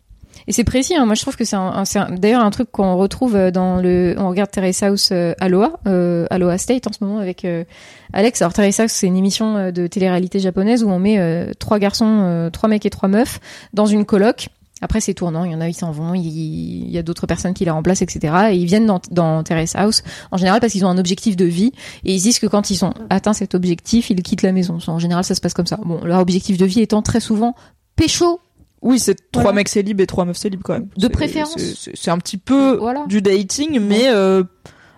Et 0.47 0.53
c'est 0.53 0.65
précis. 0.65 0.95
Hein. 0.95 1.07
Moi, 1.07 1.15
je 1.15 1.23
trouve 1.23 1.37
que 1.37 1.45
c'est 1.45 1.57
un, 1.57 1.85
un- 1.95 2.11
d'ailleurs 2.17 2.45
un 2.45 2.51
truc 2.51 2.71
qu'on 2.71 2.97
retrouve 2.97 3.35
euh, 3.37 3.51
dans 3.51 3.77
le. 3.81 4.15
On 4.19 4.29
regarde 4.29 4.51
Terrace 4.51 4.83
House 4.83 5.09
euh, 5.13 5.35
Aloha, 5.41 5.73
euh, 5.87 6.27
Aloha 6.31 6.59
State 6.59 6.87
en 6.87 6.93
ce 6.93 7.03
moment 7.03 7.19
avec 7.19 7.45
euh, 7.45 7.65
Alex. 8.13 8.43
Alors 8.43 8.53
Terrace 8.53 8.81
House, 8.81 8.93
c'est 8.93 9.07
une 9.07 9.17
émission 9.17 9.57
euh, 9.57 9.71
de 9.71 9.87
télé-réalité 9.87 10.41
japonaise 10.41 10.85
où 10.85 10.91
on 10.91 10.99
met 10.99 11.19
euh, 11.19 11.53
trois 11.59 11.79
garçons, 11.79 12.07
euh, 12.23 12.51
trois 12.51 12.69
mecs 12.69 12.85
et 12.87 12.91
trois 12.91 13.09
meufs 13.09 13.41
dans 13.73 13.87
une 13.87 14.05
coloc. 14.05 14.49
Après, 14.83 15.01
c'est 15.01 15.15
tournant. 15.15 15.45
Il 15.45 15.53
y 15.53 15.55
en 15.55 15.63
a, 15.63 15.69
ils 15.69 15.73
s'en 15.75 15.93
vont. 15.93 16.13
Il, 16.15 16.27
il 16.27 16.91
y 16.91 16.99
a 16.99 17.03
d'autres 17.03 17.27
personnes 17.27 17.55
qui 17.55 17.65
les 17.65 17.71
remplacent, 17.71 18.03
etc. 18.03 18.49
Et 18.51 18.57
ils 18.57 18.67
viennent 18.67 18.85
dans, 18.87 19.01
dans 19.11 19.43
Terrace 19.43 19.75
House 19.77 20.03
en 20.31 20.37
général 20.37 20.61
parce 20.61 20.73
qu'ils 20.73 20.85
ont 20.85 20.89
un 20.91 20.99
objectif 20.99 21.37
de 21.37 21.47
vie 21.47 21.73
et 22.05 22.13
ils 22.15 22.21
disent 22.21 22.39
que 22.39 22.47
quand 22.47 22.71
ils 22.71 22.85
ont 22.85 22.93
atteint 23.09 23.33
cet 23.33 23.55
objectif, 23.55 24.11
ils 24.11 24.23
quittent 24.23 24.43
la 24.43 24.53
maison. 24.53 24.79
En 24.89 24.99
général, 24.99 25.25
ça 25.25 25.35
se 25.35 25.41
passe 25.41 25.55
comme 25.55 25.67
ça. 25.67 25.79
Bon, 25.83 26.01
leur 26.05 26.21
objectif 26.21 26.59
de 26.59 26.67
vie 26.67 26.81
étant 26.81 27.01
très 27.01 27.21
souvent 27.21 27.55
pécho 27.97 28.41
Oui, 28.85 28.99
c'est 29.01 29.17
trois 29.33 29.43
Voilà. 29.45 29.57
mecs 29.57 29.69
célibes 29.69 30.01
et 30.01 30.07
trois 30.07 30.25
meufs 30.25 30.37
célibes 30.37 30.61
quand 30.63 30.75
même. 30.75 30.89
De 30.97 31.09
préférence. 31.09 31.57
c'est- 31.95 32.11
un 32.11 32.19
petit 32.19 32.37
peu 32.37 32.77
Voilà. 32.77 33.05
du 33.09 33.21
dating, 33.23 33.81
mais 33.81 34.09
euh, 34.09 34.45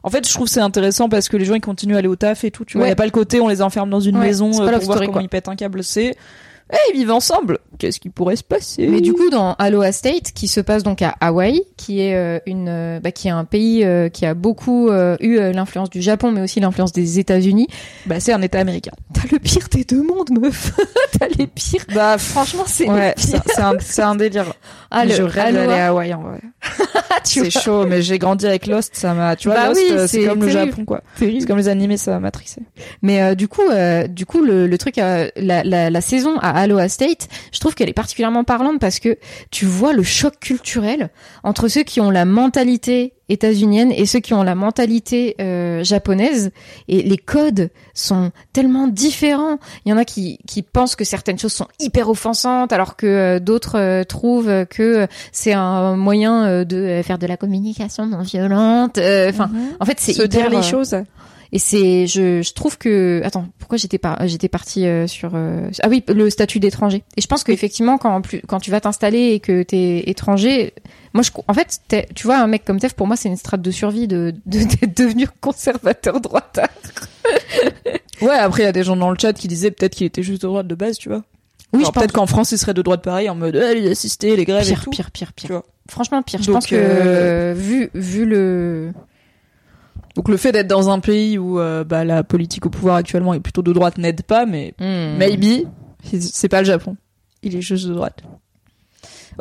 en 0.03 0.11
fait, 0.11 0.27
je 0.29 0.35
trouve 0.35 0.49
c'est 0.49 0.61
intéressant 0.61 1.09
parce 1.09 1.29
que 1.29 1.37
les 1.37 1.45
gens 1.45 1.55
ils 1.55 1.61
continuent 1.61 1.95
à 1.95 1.99
aller 1.99 2.09
au 2.09 2.17
taf 2.17 2.45
et 2.45 2.51
tout. 2.51 2.65
Tu 2.65 2.77
vois, 2.77 2.85
Ouais. 2.85 2.91
y 2.91 2.93
a 2.93 2.97
pas 2.97 3.05
le 3.05 3.11
côté 3.13 3.41
on 3.41 3.49
les 3.49 3.63
enferme 3.63 3.89
dans 3.89 4.01
une 4.01 4.17
Ouais, 4.19 4.27
maison 4.27 4.49
euh, 4.61 4.71
pour 4.73 4.85
voir 4.85 4.99
comment 4.99 5.13
quoi. 5.13 5.23
ils 5.23 5.29
pètent 5.29 5.49
un 5.49 5.57
câble. 5.57 5.83
C'est 5.85 6.17
eh 6.73 6.77
ils 6.93 6.99
vivent 6.99 7.13
ensemble. 7.13 7.59
Qu'est-ce 7.79 8.01
qui 8.01 8.09
pourrait 8.09 8.37
se 8.37 8.43
passer 8.43 8.87
Mais 8.89 9.01
du 9.01 9.13
coup, 9.13 9.31
dans 9.31 9.55
Aloha 9.55 9.93
State, 9.93 10.33
qui 10.33 10.49
se 10.49 10.61
passe 10.61 10.83
donc 10.83 11.03
à 11.03 11.15
Hawaï, 11.21 11.63
qui 11.77 12.01
est 12.01 12.17
euh, 12.17 12.41
une, 12.47 12.69
euh, 12.69 13.01
bah, 13.01 13.13
qui 13.13 13.29
est 13.29 13.33
un 13.33 13.45
pays 13.45 13.85
euh, 13.85 14.09
qui 14.09 14.27
a 14.27 14.35
beaucoup 14.35 14.91
eu 15.21 15.53
l'influence 15.53 15.91
du 15.91 16.03
Japon, 16.03 16.33
mais 16.33 16.41
aussi 16.41 16.59
l'influence 16.61 16.93
des 16.93 17.19
États-Unis. 17.19 17.69
bah 18.07 18.19
c'est 18.19 18.33
un 18.33 18.43
État 18.43 18.59
américain. 18.59 18.93
T'as 19.13 19.29
le 19.31 19.39
pire 19.39 19.69
des 19.71 19.85
deux 19.85 20.03
mondes, 20.03 20.31
meuf. 20.31 20.73
T'as 21.19 21.29
les 21.29 21.47
pires. 21.47 21.85
Bah 21.95 22.19
Franchement, 22.19 22.65
c'est 22.67 22.89
ouais, 22.89 23.15
un, 23.59 23.73
c'est 23.81 24.03
un 24.03 24.15
délire. 24.17 24.53
Ah, 24.99 25.05
le 25.05 25.15
je 25.15 25.23
rêve 25.23 25.55
d'aller 25.55 25.73
à 25.75 25.89
Hawaï 25.89 26.15
en 26.15 26.23
vrai. 26.23 26.41
C'est 27.25 27.51
chaud, 27.51 27.87
mais 27.87 28.03
j'ai 28.03 28.19
grandi 28.19 28.47
avec 28.47 28.67
Lost, 28.67 28.95
ça 28.95 29.13
m'a, 29.13 29.37
tu 29.37 29.49
vois, 29.49 29.57
Bah 29.57 29.69
Lost, 29.69 29.81
oui, 29.81 29.97
euh, 29.97 30.07
c'est 30.07 30.25
comme 30.27 30.43
le. 30.43 30.49
Japon, 30.49 30.85
quoi. 30.85 31.03
C'est 31.19 31.47
comme 31.47 31.59
les 31.59 31.69
animés, 31.69 31.97
ça 31.97 32.13
m'a 32.13 32.21
matrixé. 32.21 32.63
Mais 33.03 33.21
euh, 33.23 33.35
du 33.35 33.49
coup, 33.49 33.69
euh, 33.69 34.07
du 34.07 34.27
coup, 34.27 34.43
le, 34.43 34.67
le 34.67 34.79
truc, 34.79 34.99
euh, 34.99 35.29
la, 35.37 35.65
la, 35.65 35.91
la 35.91 36.01
saison 36.01 36.39
à 36.39 36.51
Aloha 36.51 36.89
State, 36.89 37.29
je 37.53 37.59
trouve 37.61 37.75
qu'elle 37.75 37.89
est 37.89 37.95
particulièrement 37.95 38.45
parlante 38.45 38.81
parce 38.81 39.01
que 39.01 39.19
tu 39.51 39.67
vois 39.67 39.93
le 39.93 40.03
choc 40.03 40.39
culturel 40.41 41.11
entre 41.43 41.69
ceux 41.69 41.83
qui 41.83 42.01
ont 42.01 42.11
la 42.11 42.25
mentalité 42.25 43.15
états-unienne 43.29 43.93
et 43.93 44.07
ceux 44.07 44.21
qui 44.21 44.35
ont 44.35 44.43
la 44.43 44.55
mentalité 44.55 45.35
euh, 45.41 45.83
japonaise 45.85 46.51
et 46.89 47.03
les 47.03 47.19
codes 47.19 47.71
sont 47.95 48.31
tellement 48.53 48.87
différents. 48.89 49.59
Il 49.85 49.91
y 49.91 49.93
en 49.93 49.99
a 49.99 50.05
qui, 50.05 50.39
qui 50.47 50.63
pensent 50.63 50.97
que 50.97 51.05
certaines 51.05 51.39
choses 51.39 51.53
sont 51.53 51.69
hyper 51.81 52.09
offensantes 52.09 52.73
alors 52.73 52.97
que 52.97 53.07
euh, 53.07 53.39
d'autres 53.41 53.79
euh, 53.79 54.05
trouvent 54.05 54.67
que 54.67 55.07
c'est 55.33 55.53
un 55.53 55.97
moyen 55.97 56.45
euh, 56.47 56.65
de 56.65 57.01
faire 57.05 57.19
de 57.19 57.27
la 57.27 57.37
communication 57.37 58.07
non 58.07 58.23
violente. 58.23 58.99
Euh, 58.99 59.31
Enfin, 59.31 59.51
en 59.81 59.85
fait, 59.85 59.99
c'est 59.99 60.13
Se 60.13 60.23
hyper, 60.23 60.49
dire 60.49 60.61
les 60.61 60.63
choses. 60.63 60.95
et 61.53 61.59
c'est, 61.59 62.07
je, 62.07 62.43
je 62.43 62.53
trouve 62.55 62.79
que, 62.79 63.21
attends, 63.25 63.47
pourquoi 63.59 63.77
j'étais 63.77 63.99
pas, 63.99 64.19
j'étais 64.27 64.49
partie 64.49 64.87
euh, 64.87 65.07
sur, 65.07 65.33
euh, 65.35 65.69
ah 65.83 65.89
oui, 65.89 66.03
le 66.09 66.31
statut 66.31 66.61
d'étranger. 66.61 67.03
Et 67.17 67.21
je 67.21 67.27
pense 67.27 67.45
qu'effectivement, 67.45 67.99
quand 67.99 68.21
plus, 68.21 68.41
quand 68.47 68.61
tu 68.61 68.71
vas 68.71 68.81
t'installer 68.81 69.33
et 69.33 69.41
que 69.41 69.63
t'es 69.63 70.05
étranger, 70.07 70.75
moi, 71.17 71.23
je, 71.25 71.31
en 71.49 71.55
fait, 71.55 71.81
tu 72.15 72.27
vois, 72.27 72.39
un 72.39 72.47
mec 72.47 72.65
comme 72.65 72.79
Tef, 72.79 72.95
pour 72.95 73.07
moi, 73.09 73.17
c'est 73.17 73.29
une 73.29 73.37
strate 73.37 73.63
de 73.63 73.71
survie 73.73 74.07
de, 74.07 74.33
de, 74.47 74.61
devenu 74.95 75.27
conservateur 75.41 76.21
droitard. 76.21 76.69
Ouais, 78.23 78.31
après, 78.39 78.63
il 78.63 78.65
y 78.65 78.69
a 78.69 78.73
des 78.73 78.83
gens 78.83 78.97
dans 78.97 79.11
le 79.11 79.17
chat 79.21 79.35
qui 79.35 79.47
disaient 79.47 79.71
peut-être 79.71 79.95
qu'il 79.95 80.07
était 80.07 80.23
juste 80.23 80.41
de 80.41 80.47
droite 80.47 80.67
de 80.67 80.75
base, 80.75 80.97
tu 80.97 81.11
vois. 81.11 81.23
Oui, 81.75 81.83
je 81.85 81.91
peut-être 81.91 82.13
qu'en 82.13 82.27
France, 82.27 82.51
il 82.53 82.57
serait 82.59 82.73
de 82.73 82.81
droite 82.81 83.03
pareil, 83.03 83.29
en 83.29 83.35
mode, 83.35 83.55
eh, 83.57 83.75
les 83.79 83.91
assistés, 83.91 84.35
les 84.37 84.47
grèves 84.47 84.63
et 84.63 84.69
Pire, 84.69 84.85
tout. 84.85 84.91
pire, 84.91 85.11
pire, 85.11 85.33
pire. 85.35 85.47
Tu 85.49 85.53
vois. 85.53 85.65
Franchement, 85.91 86.23
pire. 86.23 86.41
Je 86.43 86.51
pense 86.51 86.67
que, 86.67 86.77
euh, 86.79 87.53
vu, 87.55 87.91
vu 87.93 88.25
le, 88.25 88.93
Donc 90.15 90.31
le 90.31 90.39
fait 90.39 90.51
d'être 90.53 90.67
dans 90.67 90.89
un 90.89 91.01
pays 91.01 91.37
où 91.37 91.61
euh, 91.61 91.85
bah, 91.85 92.05
la 92.07 92.23
politique 92.25 92.65
au 92.65 92.71
pouvoir 92.71 92.97
actuellement 92.97 93.35
est 93.35 93.41
plutôt 93.41 93.61
de 93.63 93.73
droite 93.75 93.99
n'aide 93.99 94.23
pas, 94.23 94.47
mais 94.47 94.73
Hmm. 94.79 95.19
maybe 95.19 95.67
c'est 96.19 96.49
pas 96.49 96.61
le 96.61 96.67
Japon. 96.67 96.97
Il 97.43 97.55
est 97.55 97.61
juste 97.61 97.87
de 97.87 97.93
droite. 97.93 98.23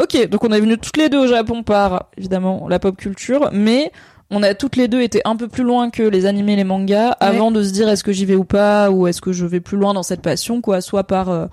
Ok, 0.02 0.28
donc 0.30 0.44
on 0.44 0.50
est 0.52 0.60
venu 0.60 0.78
toutes 0.78 0.98
les 0.98 1.10
deux 1.10 1.20
au 1.20 1.28
Japon 1.28 1.64
par 1.64 2.08
évidemment 2.18 2.68
la 2.68 2.80
pop 2.80 2.98
culture, 2.98 3.50
mais 3.54 3.92
on 4.32 4.44
a 4.44 4.54
toutes 4.54 4.76
les 4.76 4.88
deux 4.88 5.02
été 5.02 5.22
un 5.24 5.36
peu 5.36 5.48
plus 5.48 5.64
loin 5.64 5.90
que 5.90 6.04
les 6.04 6.26
animés 6.26 6.54
et 6.54 6.58
les 6.58 6.64
mangas 6.64 7.10
avant 7.20 7.52
de 7.52 7.64
se 7.64 7.72
dire 7.72 7.88
est-ce 7.88 8.04
que 8.04 8.12
j'y 8.12 8.26
vais 8.26 8.36
ou 8.36 8.44
pas 8.44 8.90
ou 8.92 9.08
est-ce 9.08 9.22
que 9.22 9.32
je 9.32 9.46
vais 9.46 9.60
plus 9.62 9.78
loin 9.78 9.94
dans 9.94 10.04
cette 10.04 10.22
passion 10.22 10.62
quoi, 10.62 10.82
soit 10.82 11.04
par 11.06 11.30
euh, 11.30 11.46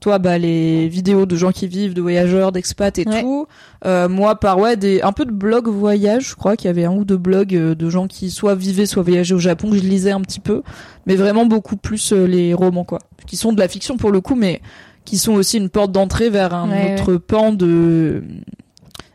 toi 0.00 0.18
bah 0.18 0.38
les 0.38 0.88
vidéos 0.88 1.24
de 1.26 1.36
gens 1.36 1.52
qui 1.52 1.68
vivent, 1.68 1.94
de 1.94 2.00
voyageurs, 2.02 2.50
d'expats 2.50 2.98
et 2.98 3.08
Ouais. 3.08 3.20
tout. 3.22 3.46
Euh, 3.86 4.08
moi 4.08 4.40
par 4.40 4.58
ouais 4.58 4.76
des 4.76 5.02
un 5.02 5.12
peu 5.12 5.24
de 5.24 5.30
blog 5.30 5.68
voyage, 5.68 6.30
je 6.30 6.34
crois 6.34 6.56
qu'il 6.56 6.66
y 6.66 6.70
avait 6.70 6.84
un 6.86 6.92
ou 6.96 7.04
deux 7.04 7.16
blogs 7.18 7.54
euh, 7.54 7.74
de 7.76 7.90
gens 7.90 8.06
qui 8.08 8.30
soit 8.30 8.54
vivaient 8.56 8.86
soit 8.86 9.02
voyageaient 9.04 9.34
au 9.34 9.38
Japon 9.38 9.70
que 9.70 9.76
je 9.76 9.82
lisais 9.82 10.10
un 10.10 10.20
petit 10.22 10.40
peu, 10.40 10.62
mais 11.06 11.14
vraiment 11.14 11.46
beaucoup 11.46 11.76
plus 11.76 12.12
euh, 12.12 12.26
les 12.26 12.54
romans 12.54 12.84
quoi, 12.84 12.98
qui 13.26 13.36
sont 13.36 13.52
de 13.52 13.60
la 13.60 13.68
fiction 13.68 13.96
pour 13.98 14.10
le 14.10 14.20
coup 14.20 14.34
mais 14.34 14.60
qui 15.04 15.18
sont 15.18 15.32
aussi 15.34 15.58
une 15.58 15.68
porte 15.68 15.92
d'entrée 15.92 16.30
vers 16.30 16.54
un 16.54 16.70
Ouais, 16.70 16.94
autre 17.00 17.16
pan 17.16 17.52
de 17.52 18.22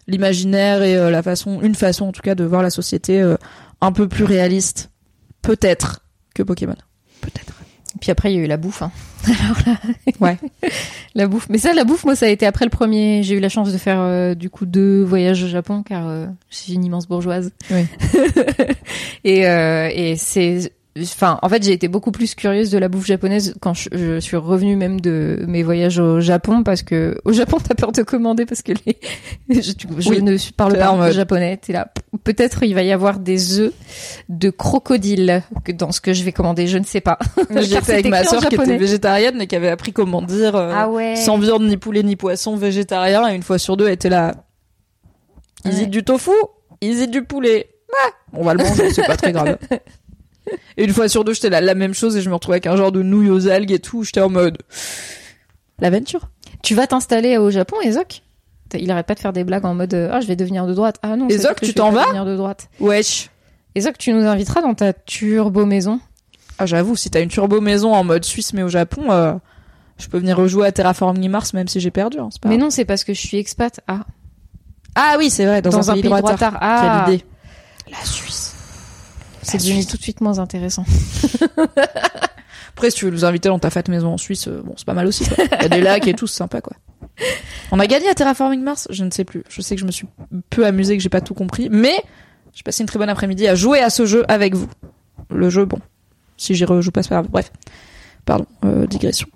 l'imaginaire 0.08 0.82
et 0.84 0.96
euh, 0.96 1.10
la 1.12 1.22
façon 1.22 1.62
une 1.62 1.76
façon 1.76 2.06
en 2.08 2.12
tout 2.12 2.22
cas 2.22 2.36
de 2.36 2.44
voir 2.44 2.64
la 2.64 2.70
société 2.70 3.22
euh, 3.22 3.36
un 3.82 3.92
peu 3.92 4.08
plus 4.08 4.24
réaliste 4.24 4.92
peut-être 5.42 6.04
que 6.36 6.44
Pokémon. 6.44 6.76
Peut-être. 7.22 7.54
Puis 8.02 8.12
après, 8.12 8.32
il 8.32 8.38
y 8.38 8.40
a 8.40 8.44
eu 8.44 8.48
la 8.48 8.58
bouffe. 8.58 8.82
Hein. 8.84 8.92
Alors 9.26 9.58
là, 9.66 9.78
Ouais. 10.22 10.38
la 11.16 11.28
bouffe. 11.28 11.48
Mais 11.50 11.58
ça, 11.58 11.74
la 11.74 11.84
bouffe, 11.84 12.06
moi, 12.06 12.16
ça 12.16 12.28
a 12.28 12.30
été 12.30 12.46
après 12.46 12.64
le 12.66 12.70
premier. 12.72 13.24
J'ai 13.24 13.36
eu 13.36 13.40
la 13.40 13.50
chance 13.50 13.74
de 13.74 13.78
faire 13.78 14.00
euh, 14.00 14.36
du 14.36 14.50
coup 14.50 14.66
deux 14.66 15.04
voyages 15.04 15.44
au 15.44 15.48
Japon, 15.48 15.84
car 15.84 16.08
je 16.50 16.56
suis 16.56 16.74
une 16.74 16.86
immense 16.86 17.08
bourgeoise. 17.08 17.52
Oui. 17.72 17.86
et 19.24 19.48
euh, 19.48 19.90
et 19.94 20.16
c'est. 20.18 20.72
Enfin, 21.00 21.40
en 21.44 21.50
fait, 21.50 21.64
j'ai 21.64 21.72
été 21.72 21.88
beaucoup 21.88 22.12
plus 22.12 22.36
curieuse 22.36 22.72
de 22.72 22.78
la 22.78 22.90
bouffe 22.90 23.06
japonaise 23.06 23.54
quand 23.62 23.74
je, 23.74 23.90
je 23.94 24.20
suis 24.20 24.36
revenue 24.36 24.76
même 24.76 25.00
de 25.00 25.46
mes 25.48 25.62
voyages 25.64 26.00
au 26.00 26.20
Japon, 26.20 26.64
parce 26.64 26.82
que 26.82 27.16
au 27.26 27.32
Japon, 27.32 27.58
t'as 27.66 27.76
peur 27.76 27.92
de 27.92 28.02
commander 28.02 28.46
parce 28.46 28.64
que 28.64 28.74
les, 28.86 28.98
je, 29.62 29.72
je 30.00 30.10
Oui. 30.10 30.22
ne 30.22 30.36
parle 30.52 30.78
pas 30.78 30.92
en 30.92 31.10
japonais. 31.12 31.58
T'es 31.58 31.74
là. 31.74 31.92
Peut-être 32.24 32.64
il 32.64 32.74
va 32.74 32.82
y 32.82 32.92
avoir 32.92 33.20
des 33.20 33.60
œufs 33.60 33.72
de 34.30 34.50
crocodile 34.50 35.44
que- 35.64 35.72
dans 35.72 35.92
ce 35.92 36.02
que 36.02 36.12
je 36.12 36.24
vais 36.24 36.32
commander. 36.34 36.68
Je 36.68 36.80
ne 36.80 36.84
sais 36.86 37.02
pas. 37.02 37.20
J'étais 37.62 37.94
avec 37.94 38.08
ma 38.10 38.24
sœur 38.24 38.42
qui 38.48 38.56
était 38.56 38.78
végétarienne 38.78 39.36
mais 39.38 39.48
qui 39.48 39.56
avait 39.56 39.70
appris 39.70 39.94
comment 39.94 40.24
dire 40.24 40.56
euh, 40.56 40.72
Ah 40.76 40.90
ouais. 40.90 41.16
sans 41.16 41.38
viande 41.38 41.64
ni 41.64 41.78
poulet 41.78 42.04
ni 42.04 42.16
poisson 42.16 42.58
végétarien 42.58 43.30
et 43.30 43.36
une 43.36 43.44
fois 43.44 43.58
sur 43.60 43.78
deux 43.78 43.86
elle 43.88 43.94
était 43.94 44.10
là 44.10 44.36
ils 45.66 45.72
Ouais. 45.74 45.84
y 45.84 45.88
du 45.88 46.04
tofu 46.04 46.32
ils 46.82 47.00
y 47.00 47.08
du 47.08 47.24
poulet 47.24 47.70
Ah, 48.06 48.10
on 48.34 48.44
va 48.44 48.54
le 48.54 48.64
manger 48.64 48.92
c'est 48.92 49.06
pas 49.06 49.18
très 49.18 49.32
grave 49.32 49.58
et 50.78 50.84
une 50.84 50.94
fois 50.94 51.08
sur 51.08 51.24
deux 51.24 51.34
j'étais 51.34 51.50
là 51.50 51.62
la 51.62 51.76
même 51.76 51.94
chose 51.94 52.16
et 52.18 52.22
je 52.22 52.30
me 52.30 52.36
retrouvais 52.36 52.56
avec 52.56 52.68
un 52.68 52.76
genre 52.76 52.92
de 52.92 53.02
nouilles 53.02 53.30
aux 53.30 53.48
algues 53.48 53.72
et 53.72 53.80
tout 53.80 54.04
j'étais 54.04 54.22
en 54.22 54.30
mode 54.30 54.58
l'aventure 55.80 56.30
Tu 56.64 56.76
vas 56.76 56.88
t'installer 56.88 57.38
au 57.38 57.50
Japon, 57.52 57.78
Ezok 57.84 58.22
Il 58.74 58.92
arrête 58.92 59.06
pas 59.06 59.16
de 59.16 59.20
faire 59.20 59.34
des 59.34 59.44
blagues 59.44 59.66
en 59.66 59.74
mode 59.74 59.94
euh, 59.94 60.10
ah 60.12 60.22
je 60.22 60.28
vais 60.28 60.36
devenir 60.36 60.68
de 60.68 60.74
droite. 60.74 60.98
Ah 61.02 61.16
non. 61.16 61.28
Ezok, 61.30 61.62
tu 61.62 61.74
t'en 61.74 61.92
vas 61.92 62.06
devenir 62.06 62.26
de 62.26 62.36
droite. 62.36 62.70
wesh 62.80 63.30
Ezok, 63.76 63.98
tu 63.98 64.14
nous 64.14 64.26
inviteras 64.26 64.62
dans 64.62 64.74
ta 64.74 64.94
turbo 64.94 65.66
maison? 65.66 66.00
ah 66.58 66.66
j'avoue 66.66 66.96
si 66.96 67.10
t'as 67.10 67.22
une 67.22 67.30
turbo 67.30 67.62
maison 67.62 67.94
en 67.94 68.04
mode 68.04 68.26
suisse 68.26 68.52
mais 68.54 68.64
au 68.64 68.68
Japon 68.68 69.12
euh, 69.12 69.34
je 69.98 70.08
peux 70.08 70.18
venir 70.18 70.38
rejouer 70.38 70.68
à 70.68 70.72
Terraforming 70.72 71.30
Mars 71.30 71.54
même 71.54 71.68
si 71.68 71.80
j'ai 71.80 71.92
perdu 71.92 72.20
hein, 72.20 72.30
pas 72.42 72.50
Mais 72.50 72.58
non, 72.58 72.70
c'est 72.70 72.86
parce 72.86 73.04
que 73.04 73.14
je 73.14 73.20
suis 73.20 73.38
expat. 73.38 73.80
Ah, 73.88 74.06
ah 74.96 75.16
oui 75.18 75.30
c'est 75.30 75.46
vrai 75.46 75.62
dans, 75.62 75.70
dans, 75.70 75.90
un, 75.92 75.94
pays, 75.94 76.04
droitard. 76.04 76.36
droitard. 76.36 76.58
Ah, 76.62 77.04
Quelle 77.06 77.16
idée 77.16 77.26
la 77.92 78.06
Suisse 78.06 78.49
c'est 79.50 79.58
devenu 79.58 79.86
tout 79.86 79.98
de 79.98 80.02
suite 80.02 80.22
moins 80.22 80.40
intéressant. 80.40 80.86
Après, 82.70 82.92
si 82.92 82.98
tu 82.98 83.06
veux 83.06 83.12
nous 83.12 83.26
inviter 83.26 83.50
dans 83.50 83.60
ta 83.60 83.70
fat 83.70 83.84
maison 83.90 84.14
en 84.14 84.18
Suisse, 84.18 84.48
euh, 84.48 84.62
bon, 84.64 84.74
c'est 84.78 84.86
pas 84.86 84.94
mal 84.94 85.08
aussi. 85.08 85.28
quoi. 85.28 85.44
Il 85.44 85.62
y 85.64 85.66
a 85.66 85.70
des 85.70 85.82
lacs 85.82 86.08
et 86.08 86.14
tout, 86.14 86.28
c'est 86.28 86.38
sympa, 86.38 86.62
quoi. 86.62 86.78
On 87.72 87.80
a 87.80 87.88
gagné 87.88 88.08
à 88.10 88.14
Terraforming 88.14 88.62
Mars? 88.62 88.88
Je 88.90 89.04
ne 89.04 89.12
sais 89.12 89.26
plus. 89.26 89.44
Je 89.50 89.62
sais 89.62 89.76
que 89.76 89.82
je 89.82 89.86
me 89.86 89.92
suis 89.92 90.08
peu 90.50 90.66
amusée, 90.66 90.96
que 90.96 91.04
j'ai 91.04 91.10
pas 91.10 91.22
tout 91.22 91.34
compris, 91.34 91.68
mais 91.70 92.02
j'ai 92.54 92.64
passé 92.64 92.82
une 92.84 92.88
très 92.88 93.00
bonne 93.00 93.10
après-midi 93.10 93.48
à 93.48 93.56
jouer 93.56 93.80
à 93.80 93.90
ce 93.90 94.06
jeu 94.06 94.24
avec 94.30 94.56
vous. 94.56 94.70
Le 95.30 95.50
jeu, 95.50 95.66
bon, 95.66 95.80
si 96.38 96.56
j'y 96.56 96.66
rejoue 96.66 96.92
pas, 96.92 97.04
c'est 97.04 97.10
pas 97.10 97.16
grave. 97.16 97.28
Bref, 97.30 97.52
pardon, 98.26 98.46
euh, 98.66 98.88
digression. 98.88 99.28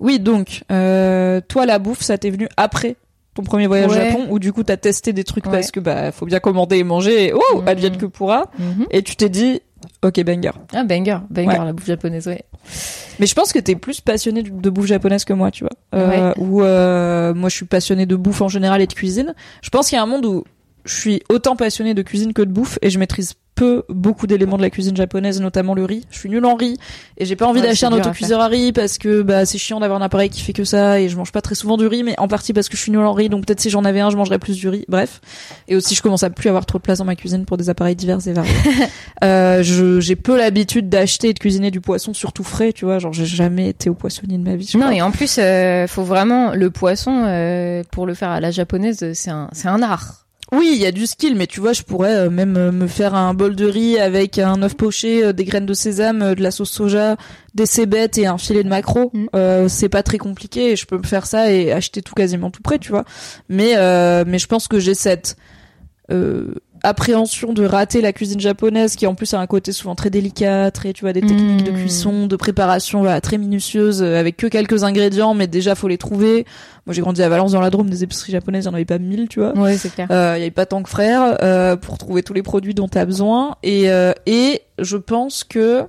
Oui, 0.00 0.18
donc, 0.18 0.64
euh, 0.70 1.40
toi, 1.46 1.66
la 1.66 1.78
bouffe, 1.78 2.02
ça 2.02 2.18
t'est 2.18 2.30
venu 2.30 2.48
après 2.56 2.96
ton 3.34 3.42
premier 3.42 3.66
voyage 3.66 3.90
au 3.90 3.94
Ouais. 3.94 4.10
Japon, 4.10 4.26
où 4.30 4.38
du 4.38 4.52
coup, 4.52 4.62
t'as 4.62 4.76
testé 4.76 5.12
des 5.12 5.24
trucs 5.24 5.46
Ouais. 5.46 5.52
parce 5.52 5.70
que 5.70 5.80
bah, 5.80 6.12
faut 6.12 6.26
bien 6.26 6.38
commander 6.40 6.76
et 6.78 6.84
manger, 6.84 7.28
et 7.28 7.32
oh, 7.32 7.60
Mhm. 7.60 7.68
advienne 7.68 7.96
que 7.96 8.06
pourra, 8.06 8.50
Mhm. 8.58 8.86
et 8.90 9.02
tu 9.02 9.16
t'es 9.16 9.28
dit, 9.30 9.60
ok, 10.02 10.22
banger. 10.24 10.50
Ah 10.74 10.84
banger, 10.84 11.18
banger 11.30 11.48
Ouais. 11.48 11.64
la 11.64 11.72
bouffe 11.72 11.86
japonaise, 11.86 12.26
ouais. 12.28 12.42
Mais 13.18 13.26
je 13.26 13.34
pense 13.34 13.52
que 13.52 13.58
t'es 13.58 13.74
plus 13.74 14.00
passionné 14.00 14.42
de- 14.42 14.50
de 14.50 14.70
bouffe 14.70 14.86
japonaise 14.86 15.24
que 15.24 15.32
moi, 15.32 15.50
tu 15.50 15.64
vois. 15.64 15.72
Euh, 15.94 16.32
Ou 16.38 16.62
euh, 16.62 17.34
moi, 17.34 17.48
je 17.48 17.56
suis 17.56 17.66
passionné 17.66 18.06
de 18.06 18.16
bouffe 18.16 18.40
en 18.42 18.48
général 18.48 18.80
et 18.80 18.86
de 18.86 18.92
cuisine. 18.92 19.34
Je 19.62 19.70
pense 19.70 19.88
qu'il 19.88 19.96
y 19.96 19.98
a 19.98 20.02
un 20.02 20.06
monde 20.06 20.24
où 20.26 20.44
je 20.84 20.94
suis 20.94 21.22
autant 21.28 21.56
passionné 21.56 21.94
de 21.94 22.02
cuisine 22.02 22.32
que 22.32 22.42
de 22.42 22.50
bouffe 22.50 22.78
et 22.82 22.90
je 22.90 22.98
maîtrise 22.98 23.34
peu 23.54 23.82
beaucoup 23.88 24.26
d'éléments 24.26 24.56
de 24.56 24.62
la 24.62 24.70
cuisine 24.70 24.96
japonaise, 24.96 25.40
notamment 25.40 25.74
le 25.74 25.84
riz. 25.84 26.06
Je 26.10 26.18
suis 26.18 26.28
nulle 26.28 26.44
en 26.44 26.54
riz 26.54 26.76
et 27.18 27.24
j'ai 27.24 27.36
pas 27.36 27.46
envie 27.46 27.60
Ouais, 27.60 27.66
d'acheter 27.66 27.86
un 27.86 27.90
dur 27.90 27.98
à 27.98 28.00
autocuiseur 28.00 28.40
à 28.40 28.48
riz 28.48 28.72
parce 28.72 28.98
que 28.98 29.22
bah 29.22 29.44
c'est 29.44 29.58
chiant 29.58 29.78
d'avoir 29.80 30.00
un 30.00 30.04
appareil 30.04 30.30
qui 30.30 30.40
fait 30.40 30.52
que 30.52 30.64
ça 30.64 31.00
et 31.00 31.08
je 31.08 31.16
mange 31.16 31.32
pas 31.32 31.42
très 31.42 31.54
souvent 31.54 31.76
du 31.76 31.86
riz, 31.86 32.02
mais 32.02 32.18
en 32.18 32.28
partie 32.28 32.52
parce 32.52 32.68
que 32.68 32.76
je 32.76 32.82
suis 32.82 32.90
nulle 32.90 33.02
en 33.02 33.12
riz. 33.12 33.28
Donc 33.28 33.46
peut-être 33.46 33.60
si 33.60 33.70
j'en 33.70 33.84
avais 33.84 34.00
un, 34.00 34.10
je 34.10 34.16
mangerais 34.16 34.38
plus 34.38 34.56
du 34.56 34.68
riz. 34.68 34.84
Bref. 34.88 35.20
Et 35.68 35.76
aussi, 35.76 35.94
je 35.94 36.02
commence 36.02 36.22
à 36.22 36.30
plus 36.30 36.48
avoir 36.48 36.66
trop 36.66 36.78
de 36.78 36.82
place 36.82 36.98
dans 36.98 37.04
ma 37.04 37.14
cuisine 37.14 37.44
pour 37.44 37.56
des 37.56 37.68
appareils 37.68 37.96
divers 37.96 38.26
et 38.26 38.32
variés. 38.32 38.52
euh, 39.24 39.62
j'ai 39.62 40.16
peu 40.16 40.36
l'habitude 40.36 40.88
d'acheter 40.88 41.28
et 41.28 41.34
de 41.34 41.38
cuisiner 41.38 41.70
du 41.70 41.80
poisson, 41.80 42.14
surtout 42.14 42.44
frais, 42.44 42.72
tu 42.72 42.84
vois. 42.86 42.98
Genre, 42.98 43.12
j'ai 43.12 43.26
jamais 43.26 43.68
été 43.68 43.90
au 43.90 43.94
poissonnier 43.94 44.38
de 44.38 44.44
ma 44.44 44.56
vie. 44.56 44.70
Non 44.74 44.80
crois. 44.80 44.94
et 44.94 45.02
en 45.02 45.10
plus, 45.10 45.36
euh, 45.38 45.86
faut 45.86 46.04
vraiment 46.04 46.54
le 46.54 46.70
poisson 46.70 47.24
euh, 47.26 47.82
pour 47.92 48.06
le 48.06 48.14
faire 48.14 48.30
à 48.30 48.40
la 48.40 48.50
japonaise, 48.50 49.12
c'est 49.12 49.30
un, 49.30 49.48
c'est 49.52 49.68
un 49.68 49.82
art. 49.82 50.21
Oui, 50.52 50.72
il 50.74 50.80
y 50.82 50.84
a 50.84 50.92
du 50.92 51.06
skill, 51.06 51.34
mais 51.34 51.46
tu 51.46 51.60
vois, 51.60 51.72
je 51.72 51.82
pourrais 51.82 52.14
euh, 52.14 52.30
même 52.30 52.58
euh, 52.58 52.70
me 52.70 52.86
faire 52.86 53.14
un 53.14 53.32
bol 53.32 53.56
de 53.56 53.64
riz 53.64 53.98
avec 53.98 54.38
un 54.38 54.62
œuf 54.62 54.74
poché, 54.74 55.24
euh, 55.24 55.32
des 55.32 55.44
graines 55.44 55.64
de 55.64 55.72
sésame, 55.72 56.34
de 56.34 56.42
la 56.42 56.50
sauce 56.50 56.70
soja, 56.70 57.16
des 57.54 57.64
cébettes 57.64 58.18
et 58.18 58.26
un 58.26 58.36
filet 58.36 58.62
de 58.62 58.68
maquereau. 58.68 59.10
Mm. 59.14 59.26
Euh, 59.34 59.68
c'est 59.68 59.88
pas 59.88 60.02
très 60.02 60.18
compliqué, 60.18 60.72
et 60.72 60.76
je 60.76 60.84
peux 60.84 60.98
me 60.98 61.04
faire 61.04 61.24
ça 61.24 61.50
et 61.50 61.72
acheter 61.72 62.02
tout 62.02 62.12
quasiment 62.14 62.50
tout 62.50 62.60
près, 62.60 62.78
tu 62.78 62.90
vois. 62.90 63.04
Mais 63.48 63.76
euh, 63.76 64.24
mais 64.26 64.38
je 64.38 64.46
pense 64.46 64.68
que 64.68 64.78
j'ai 64.78 64.94
cette 64.94 65.36
euh, 66.10 66.54
appréhension 66.82 67.52
de 67.52 67.64
rater 67.64 68.00
la 68.00 68.12
cuisine 68.12 68.40
japonaise 68.40 68.96
qui 68.96 69.06
en 69.06 69.14
plus 69.14 69.32
a 69.34 69.38
un 69.40 69.46
côté 69.46 69.72
souvent 69.72 69.94
très 69.94 70.10
délicat, 70.10 70.70
très 70.70 70.92
tu 70.92 71.02
vois 71.04 71.12
des 71.12 71.20
techniques 71.20 71.64
de 71.64 71.70
Mm. 71.70 71.76
cuisson, 71.76 72.26
de 72.26 72.36
préparation 72.36 73.00
voilà, 73.00 73.20
très 73.20 73.38
minutieuses 73.38 74.02
euh, 74.02 74.18
avec 74.18 74.36
que 74.36 74.46
quelques 74.46 74.82
ingrédients 74.84 75.34
mais 75.34 75.46
déjà 75.46 75.74
faut 75.74 75.88
les 75.88 75.98
trouver. 75.98 76.44
Moi 76.86 76.94
j'ai 76.94 77.00
grandi 77.00 77.22
à 77.22 77.28
Valence 77.28 77.52
dans 77.52 77.60
la 77.60 77.70
Drôme, 77.70 77.88
des 77.88 78.02
épiceries 78.02 78.32
japonaises, 78.32 78.64
il 78.64 78.68
y 78.68 78.70
en 78.70 78.74
avait 78.74 78.84
pas 78.84 78.98
mille, 78.98 79.28
tu 79.28 79.38
vois. 79.40 79.56
Ouais, 79.56 79.76
c'est 79.76 79.92
clair. 79.94 80.08
Euh, 80.10 80.34
Il 80.36 80.40
y 80.40 80.42
avait 80.42 80.50
pas 80.50 80.66
tant 80.66 80.82
que 80.82 80.88
frères 80.88 81.36
euh, 81.42 81.76
pour 81.76 81.98
trouver 81.98 82.22
tous 82.24 82.32
les 82.34 82.42
produits 82.42 82.74
dont 82.74 82.88
tu 82.88 82.98
as 82.98 83.04
besoin. 83.06 83.56
Et, 83.62 83.88
euh, 83.90 84.12
et 84.26 84.62
je 84.80 84.96
pense 84.96 85.44
que 85.44 85.84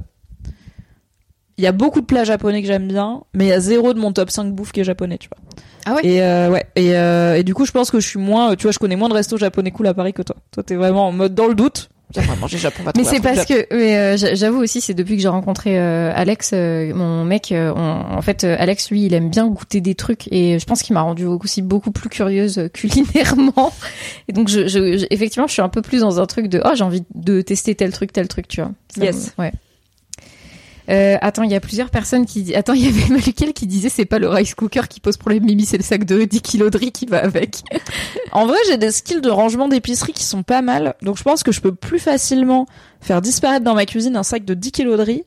il 1.57 1.63
y 1.63 1.67
a 1.67 1.71
beaucoup 1.71 2.01
de 2.01 2.05
plats 2.05 2.23
japonais 2.23 2.61
que 2.61 2.67
j'aime 2.67 2.87
bien, 2.87 3.21
mais 3.33 3.45
il 3.45 3.49
y 3.49 3.53
a 3.53 3.59
zéro 3.59 3.93
de 3.93 3.99
mon 3.99 4.11
top 4.11 4.29
5 4.31 4.53
bouffe 4.53 4.71
qui 4.71 4.79
est 4.79 4.83
japonais, 4.83 5.17
tu 5.17 5.29
vois. 5.29 5.37
Ah 5.85 5.95
ouais? 5.95 6.01
Et 6.05 6.21
euh, 6.23 6.49
ouais. 6.49 6.65
Et, 6.75 6.95
euh, 6.95 7.35
et 7.37 7.43
du 7.43 7.53
coup, 7.53 7.65
je 7.65 7.71
pense 7.71 7.91
que 7.91 7.99
je 7.99 8.07
suis 8.07 8.19
moins, 8.19 8.55
tu 8.55 8.63
vois, 8.63 8.71
je 8.71 8.79
connais 8.79 8.95
moins 8.95 9.09
de 9.09 9.13
restos 9.13 9.37
japonais 9.37 9.71
cool 9.71 9.87
à 9.87 9.93
Paris 9.93 10.13
que 10.13 10.21
toi. 10.21 10.35
Toi, 10.51 10.63
t'es 10.63 10.75
vraiment 10.75 11.07
en 11.07 11.11
mode 11.11 11.35
dans 11.35 11.47
le 11.47 11.55
doute. 11.55 11.89
Manger 12.39 12.59
japon. 12.59 12.83
va 12.83 12.91
Mais 12.95 13.03
c'est 13.05 13.19
parce 13.21 13.43
que, 13.43 13.65
mais 13.75 13.97
euh, 13.97 14.17
j'a- 14.17 14.35
j'avoue 14.35 14.59
aussi, 14.61 14.81
c'est 14.81 14.93
depuis 14.93 15.15
que 15.15 15.21
j'ai 15.23 15.27
rencontré 15.29 15.79
euh, 15.79 16.11
Alex, 16.15 16.51
euh, 16.53 16.93
mon 16.93 17.23
mec. 17.25 17.51
euh, 17.51 17.73
on- 17.75 18.15
en 18.15 18.21
fait, 18.21 18.43
euh, 18.43 18.55
Alex, 18.59 18.91
lui, 18.91 19.05
il 19.05 19.15
aime 19.15 19.31
bien 19.31 19.47
goûter 19.47 19.81
des 19.81 19.95
trucs, 19.95 20.31
et 20.31 20.59
je 20.59 20.65
pense 20.65 20.83
qu'il 20.83 20.93
m'a 20.93 21.01
rendu 21.01 21.25
aussi 21.25 21.63
beaucoup 21.63 21.89
plus 21.89 22.09
curieuse 22.09 22.59
euh, 22.59 22.67
culinairement. 22.73 23.73
Et 24.27 24.33
donc, 24.33 24.47
je, 24.47 24.67
je- 24.67 24.97
je- 24.99 25.05
effectivement, 25.09 25.47
je 25.47 25.53
suis 25.53 25.61
un 25.63 25.69
peu 25.69 25.81
plus 25.81 26.01
dans 26.01 26.19
un 26.21 26.25
truc 26.27 26.47
de, 26.49 26.61
oh, 26.63 26.69
j'ai 26.75 26.83
envie 26.83 27.03
de 27.15 27.41
tester 27.41 27.73
tel 27.73 27.91
truc, 27.91 28.13
tel 28.13 28.27
truc, 28.27 28.47
tu 28.47 28.61
vois. 28.61 28.71
Ça 28.95 29.03
Yes. 29.03 29.33
me- 29.37 29.45
ouais. 29.45 29.51
Euh, 30.89 31.17
attends, 31.21 31.43
il 31.43 31.51
y 31.51 31.55
a 31.55 31.59
plusieurs 31.59 31.89
personnes 31.89 32.25
qui 32.25 32.43
disent. 32.43 32.55
Attends, 32.55 32.73
il 32.75 32.83
y 32.83 32.87
avait 32.87 33.15
lequel 33.15 33.53
qui 33.53 33.67
disait 33.67 33.89
c'est 33.89 34.05
pas 34.05 34.19
le 34.19 34.27
rice 34.27 34.55
cooker 34.55 34.87
qui 34.89 34.99
pose 34.99 35.17
problème, 35.17 35.45
Mimi, 35.45 35.65
c'est 35.65 35.77
le 35.77 35.83
sac 35.83 36.05
de 36.05 36.23
10 36.23 36.41
kilos 36.41 36.71
de 36.71 36.77
riz 36.77 36.91
qui 36.91 37.05
va 37.05 37.23
avec. 37.23 37.61
En 38.31 38.47
vrai, 38.47 38.57
j'ai 38.67 38.77
des 38.77 38.89
skills 38.89 39.21
de 39.21 39.29
rangement 39.29 39.67
d'épicerie 39.67 40.11
qui 40.11 40.23
sont 40.23 40.41
pas 40.41 40.63
mal. 40.63 40.95
Donc 41.03 41.17
je 41.17 41.23
pense 41.23 41.43
que 41.43 41.51
je 41.51 41.61
peux 41.61 41.75
plus 41.75 41.99
facilement 41.99 42.65
faire 42.99 43.21
disparaître 43.21 43.63
dans 43.63 43.75
ma 43.75 43.85
cuisine 43.85 44.15
un 44.15 44.23
sac 44.23 44.43
de 44.43 44.55
10 44.55 44.71
kilos 44.71 44.97
de 44.97 45.03
riz 45.03 45.23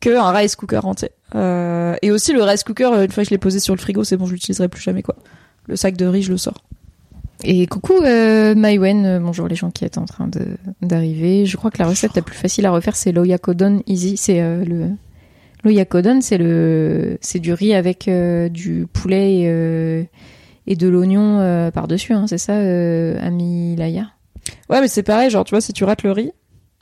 que 0.00 0.14
un 0.14 0.30
rice 0.30 0.56
cooker 0.56 0.80
entier. 0.84 1.10
Euh, 1.34 1.96
et 2.02 2.10
aussi 2.10 2.32
le 2.32 2.42
rice 2.42 2.62
cooker, 2.64 2.90
euh, 2.92 3.04
une 3.04 3.10
fois 3.10 3.22
que 3.22 3.28
je 3.28 3.34
l'ai 3.34 3.38
posé 3.38 3.60
sur 3.60 3.74
le 3.74 3.80
frigo, 3.80 4.04
c'est 4.04 4.18
bon, 4.18 4.26
je 4.26 4.32
l'utiliserai 4.32 4.68
plus 4.68 4.82
jamais 4.82 5.02
quoi. 5.02 5.16
Le 5.66 5.76
sac 5.76 5.96
de 5.96 6.06
riz, 6.06 6.22
je 6.22 6.32
le 6.32 6.38
sors. 6.38 6.62
Et 7.42 7.66
coucou 7.66 7.94
euh, 8.02 8.54
Maïwen, 8.54 9.06
euh, 9.06 9.18
bonjour 9.18 9.48
les 9.48 9.54
gens 9.56 9.70
qui 9.70 9.84
êtes 9.84 9.96
en 9.98 10.04
train 10.04 10.28
de 10.28 10.40
d'arriver. 10.82 11.46
Je 11.46 11.56
crois 11.56 11.70
que 11.70 11.78
la 11.78 11.88
recette 11.88 12.14
la 12.14 12.22
plus 12.22 12.36
facile 12.36 12.66
à 12.66 12.70
refaire 12.70 12.96
c'est 12.96 13.12
l'oyakodon 13.12 13.82
easy, 13.86 14.16
c'est 14.16 14.42
euh, 14.42 14.64
le 14.64 14.88
l'oyakodon, 15.64 16.20
c'est 16.20 16.38
le 16.38 17.18
c'est 17.22 17.38
du 17.38 17.52
riz 17.52 17.74
avec 17.74 18.08
euh, 18.08 18.48
du 18.48 18.86
poulet 18.92 19.40
et, 19.40 19.44
euh, 19.48 20.02
et 20.66 20.76
de 20.76 20.88
l'oignon 20.88 21.40
euh, 21.40 21.70
par-dessus 21.70 22.12
hein, 22.12 22.26
c'est 22.26 22.38
ça 22.38 22.54
euh, 22.54 23.18
Amilaya 23.26 24.08
Ouais, 24.68 24.80
mais 24.80 24.88
c'est 24.88 25.02
pareil, 25.02 25.30
genre 25.30 25.44
tu 25.44 25.50
vois, 25.50 25.60
si 25.60 25.72
tu 25.72 25.84
rates 25.84 26.02
le 26.02 26.12
riz, 26.12 26.32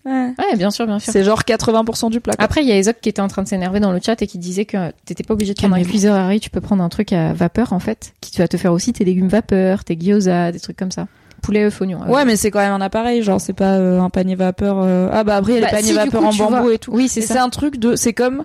Ouais. 0.09 0.33
Ouais, 0.39 0.57
bien 0.57 0.71
sûr, 0.71 0.87
bien 0.87 0.99
sûr. 0.99 1.13
C'est 1.13 1.23
genre 1.25 1.43
80% 1.43 2.11
du 2.11 2.21
plat. 2.21 2.35
quoi. 2.35 2.45
Après, 2.45 2.63
il 2.63 2.69
y 2.69 2.73
a 2.73 2.77
Ezok 2.77 2.97
qui 3.01 3.09
était 3.09 3.21
en 3.21 3.29
train 3.29 3.43
de 3.43 3.49
s'énerver 3.49 3.81
dans 3.81 3.93
le 3.93 4.01
chat 4.05 4.21
et 4.23 4.27
qui 4.27 4.39
disait 4.39 4.65
que 4.65 4.91
t'étais 5.05 5.23
pas 5.25 5.35
obligé 5.35 5.53
de 5.55 5.59
prendre 5.59 5.75
un 5.77 5.83
cuiseur 5.83 6.15
à 6.15 6.27
riz, 6.27 6.41
tu 6.41 6.51
peux 6.51 6.61
prendre 6.61 6.83
un 6.83 6.89
truc 6.89 7.13
à 7.13 7.33
vapeur 7.33 7.73
en 7.73 7.79
fait, 7.81 8.13
qui 8.21 8.37
va 8.39 8.49
te 8.49 8.57
faire 8.57 8.73
aussi 8.73 8.93
tes 8.93 9.05
légumes 9.05 9.29
vapeur, 9.29 9.85
tes 9.85 9.97
gyoza, 9.99 10.53
des 10.53 10.61
trucs 10.61 10.77
comme 10.77 10.91
ça. 10.93 11.07
Poulet 11.43 11.65
œuf 11.67 11.81
oignon. 11.81 12.01
euh. 12.03 12.09
Ouais, 12.13 12.25
mais 12.25 12.35
c'est 12.35 12.51
quand 12.51 12.59
même 12.59 12.73
un 12.73 12.81
appareil, 12.81 13.23
genre 13.23 13.41
c'est 13.41 13.53
pas 13.53 13.75
euh, 13.75 14.01
un 14.01 14.11
panier 14.11 14.35
vapeur. 14.35 14.79
euh, 14.81 15.09
Ah 15.13 15.23
bah 15.23 15.37
après 15.37 15.53
il 15.53 15.55
y 15.55 15.59
a 15.59 15.61
Bah, 15.61 15.67
les 15.69 15.73
paniers 15.77 15.87
si, 15.87 15.93
du 15.93 15.99
vapeur 15.99 16.21
coup, 16.23 16.27
en 16.27 16.35
bambou 16.35 16.63
vois. 16.65 16.75
et 16.75 16.79
tout. 16.79 16.91
Oui, 16.93 17.09
c'est 17.09 17.21
ça. 17.21 17.35
c'est 17.35 17.41
un 17.41 17.49
truc 17.49 17.79
de, 17.79 17.95
c'est 17.95 18.13
comme 18.13 18.45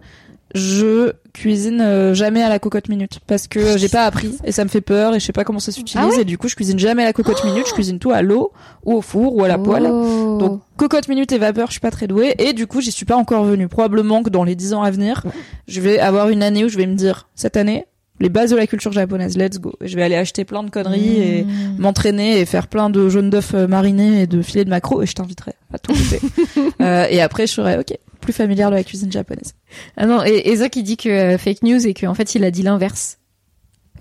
je 0.53 1.13
cuisine 1.33 1.81
euh, 1.81 2.13
jamais 2.13 2.43
à 2.43 2.49
la 2.49 2.59
cocotte 2.59 2.87
minute 2.89 3.19
parce 3.25 3.47
que 3.47 3.59
euh, 3.59 3.77
j'ai 3.77 3.89
pas 3.89 4.05
appris 4.05 4.37
et 4.43 4.51
ça 4.51 4.63
me 4.63 4.69
fait 4.69 4.81
peur 4.81 5.15
et 5.15 5.19
je 5.19 5.25
sais 5.25 5.33
pas 5.33 5.43
comment 5.43 5.59
ça 5.59 5.71
s'utilise 5.71 6.05
Ah 6.05 6.07
ouais 6.07 6.21
et 6.21 6.25
du 6.25 6.37
coup 6.37 6.47
je 6.47 6.55
cuisine 6.55 6.77
jamais 6.77 7.01
à 7.01 7.05
la 7.05 7.13
cocotte 7.13 7.43
minute, 7.43 7.65
je 7.67 7.73
cuisine 7.73 7.97
tout 7.97 8.11
à 8.11 8.21
l'eau 8.21 8.51
ou 8.85 8.93
au 8.93 9.01
four 9.01 9.35
ou 9.35 9.43
à 9.43 9.47
la 9.47 9.57
poêle. 9.57 9.87
Oh. 9.89 10.37
Donc 10.39 10.61
cocotte 10.77 11.07
minute 11.07 11.31
et 11.31 11.39
vapeur, 11.39 11.67
je 11.67 11.73
suis 11.73 11.81
pas 11.81 11.91
très 11.91 12.07
douée 12.07 12.35
et 12.37 12.53
du 12.53 12.67
coup 12.67 12.81
j'y 12.81 12.91
suis 12.91 13.05
pas 13.05 13.15
encore 13.15 13.43
venue. 13.45 13.67
Probablement 13.67 14.21
que 14.21 14.29
dans 14.29 14.43
les 14.43 14.55
10 14.55 14.73
ans 14.73 14.83
à 14.83 14.91
venir, 14.91 15.23
je 15.67 15.81
vais 15.81 15.99
avoir 15.99 16.29
une 16.29 16.43
année 16.43 16.63
où 16.65 16.69
je 16.69 16.77
vais 16.77 16.87
me 16.87 16.95
dire 16.95 17.27
cette 17.35 17.57
année 17.57 17.85
les 18.19 18.29
bases 18.29 18.51
de 18.51 18.55
la 18.55 18.67
culture 18.67 18.91
japonaise, 18.91 19.35
let's 19.35 19.59
go. 19.59 19.73
Je 19.81 19.95
vais 19.95 20.03
aller 20.03 20.15
acheter 20.15 20.45
plein 20.45 20.63
de 20.63 20.69
conneries 20.69 21.17
et 21.17 21.43
Mmh. 21.43 21.75
m'entraîner 21.79 22.39
et 22.39 22.45
faire 22.45 22.67
plein 22.67 22.89
de 22.89 23.09
jaunes 23.09 23.29
d'œufs 23.29 23.53
euh, 23.53 23.67
marinés 23.67 24.21
et 24.21 24.27
de 24.27 24.41
filets 24.41 24.65
de 24.65 24.69
maquereau 24.69 25.01
et 25.01 25.05
je 25.05 25.13
t'inviterai 25.13 25.53
à 25.73 25.79
tout 25.79 25.93
goûter. 25.93 26.19
euh, 26.81 27.07
et 27.09 27.21
après 27.21 27.47
je 27.47 27.53
serai 27.53 27.77
ok 27.77 27.97
plus 28.23 28.33
familière 28.33 28.69
de 28.71 28.75
la 28.75 28.83
cuisine 28.83 29.11
japonaise. 29.11 29.53
Ah 29.97 30.05
non, 30.05 30.23
et 30.25 30.49
Ezok 30.49 30.75
il 30.75 30.83
dit 30.83 30.97
que 30.97 31.09
euh, 31.09 31.37
fake 31.37 31.61
news 31.63 31.85
et 31.85 31.93
qu'en 31.93 32.13
fait 32.13 32.33
il 32.35 32.43
a 32.43 32.51
dit 32.51 32.63
l'inverse 32.63 33.19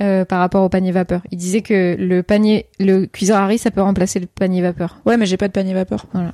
euh, 0.00 0.24
par 0.24 0.38
rapport 0.40 0.64
au 0.64 0.68
panier 0.68 0.92
vapeur. 0.92 1.22
Il 1.30 1.38
disait 1.38 1.60
que 1.62 1.96
le 1.98 2.22
panier, 2.22 2.66
le 2.80 3.06
cuiseur 3.06 3.38
à 3.38 3.46
riz, 3.46 3.58
ça 3.58 3.70
peut 3.70 3.82
remplacer 3.82 4.18
le 4.20 4.26
panier 4.26 4.62
vapeur. 4.62 5.00
Ouais 5.04 5.16
mais 5.16 5.26
j'ai 5.26 5.36
pas 5.36 5.48
de 5.48 5.52
panier 5.52 5.74
vapeur. 5.74 6.06
Voilà. 6.12 6.32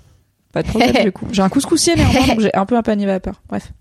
Pas 0.53 0.63
de 0.63 0.69
problème 0.69 0.93
du 1.05 1.13
coup. 1.13 1.27
J'ai 1.33 1.43
un 1.43 1.49
couscoussier 1.49 1.95
néanmoins 1.97 2.27
donc 2.27 2.41
j'ai 2.41 2.55
un 2.55 2.67
peu 2.67 2.77
un 2.77 2.83
panier 2.83 3.07
vapeur. 3.07 3.43
Bref. 3.49 3.73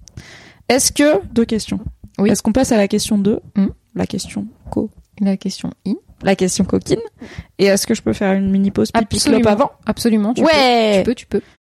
Est-ce 0.70 0.92
que 0.92 1.22
deux 1.32 1.46
questions. 1.46 1.80
Oui. 2.20 2.30
Est-ce 2.30 2.42
qu'on 2.42 2.52
passe 2.52 2.72
à 2.72 2.78
la 2.78 2.88
question 2.88 3.18
2 3.18 3.40
Mm. 3.56 3.68
La 3.96 4.06
question 4.08 4.46
co. 4.70 4.90
La 5.22 5.38
question 5.38 5.72
I. 5.86 5.96
La 6.24 6.36
question 6.36 6.64
coquine. 6.66 7.00
Et 7.60 7.66
est-ce 7.66 7.86
que 7.88 7.94
je 7.94 8.02
peux 8.02 8.14
faire 8.14 8.34
une 8.34 8.50
mini 8.50 8.72
pause 8.72 8.92
pipi 8.92 9.18
Absolument. 9.18 9.50
avant? 9.50 9.72
Absolument. 9.86 10.34
Tu 10.34 10.44
Ouais. 10.44 11.04
Peux, 11.06 11.14
tu 11.16 11.26
peux, 11.28 11.40
tu 11.40 11.44
peux. 11.48 11.57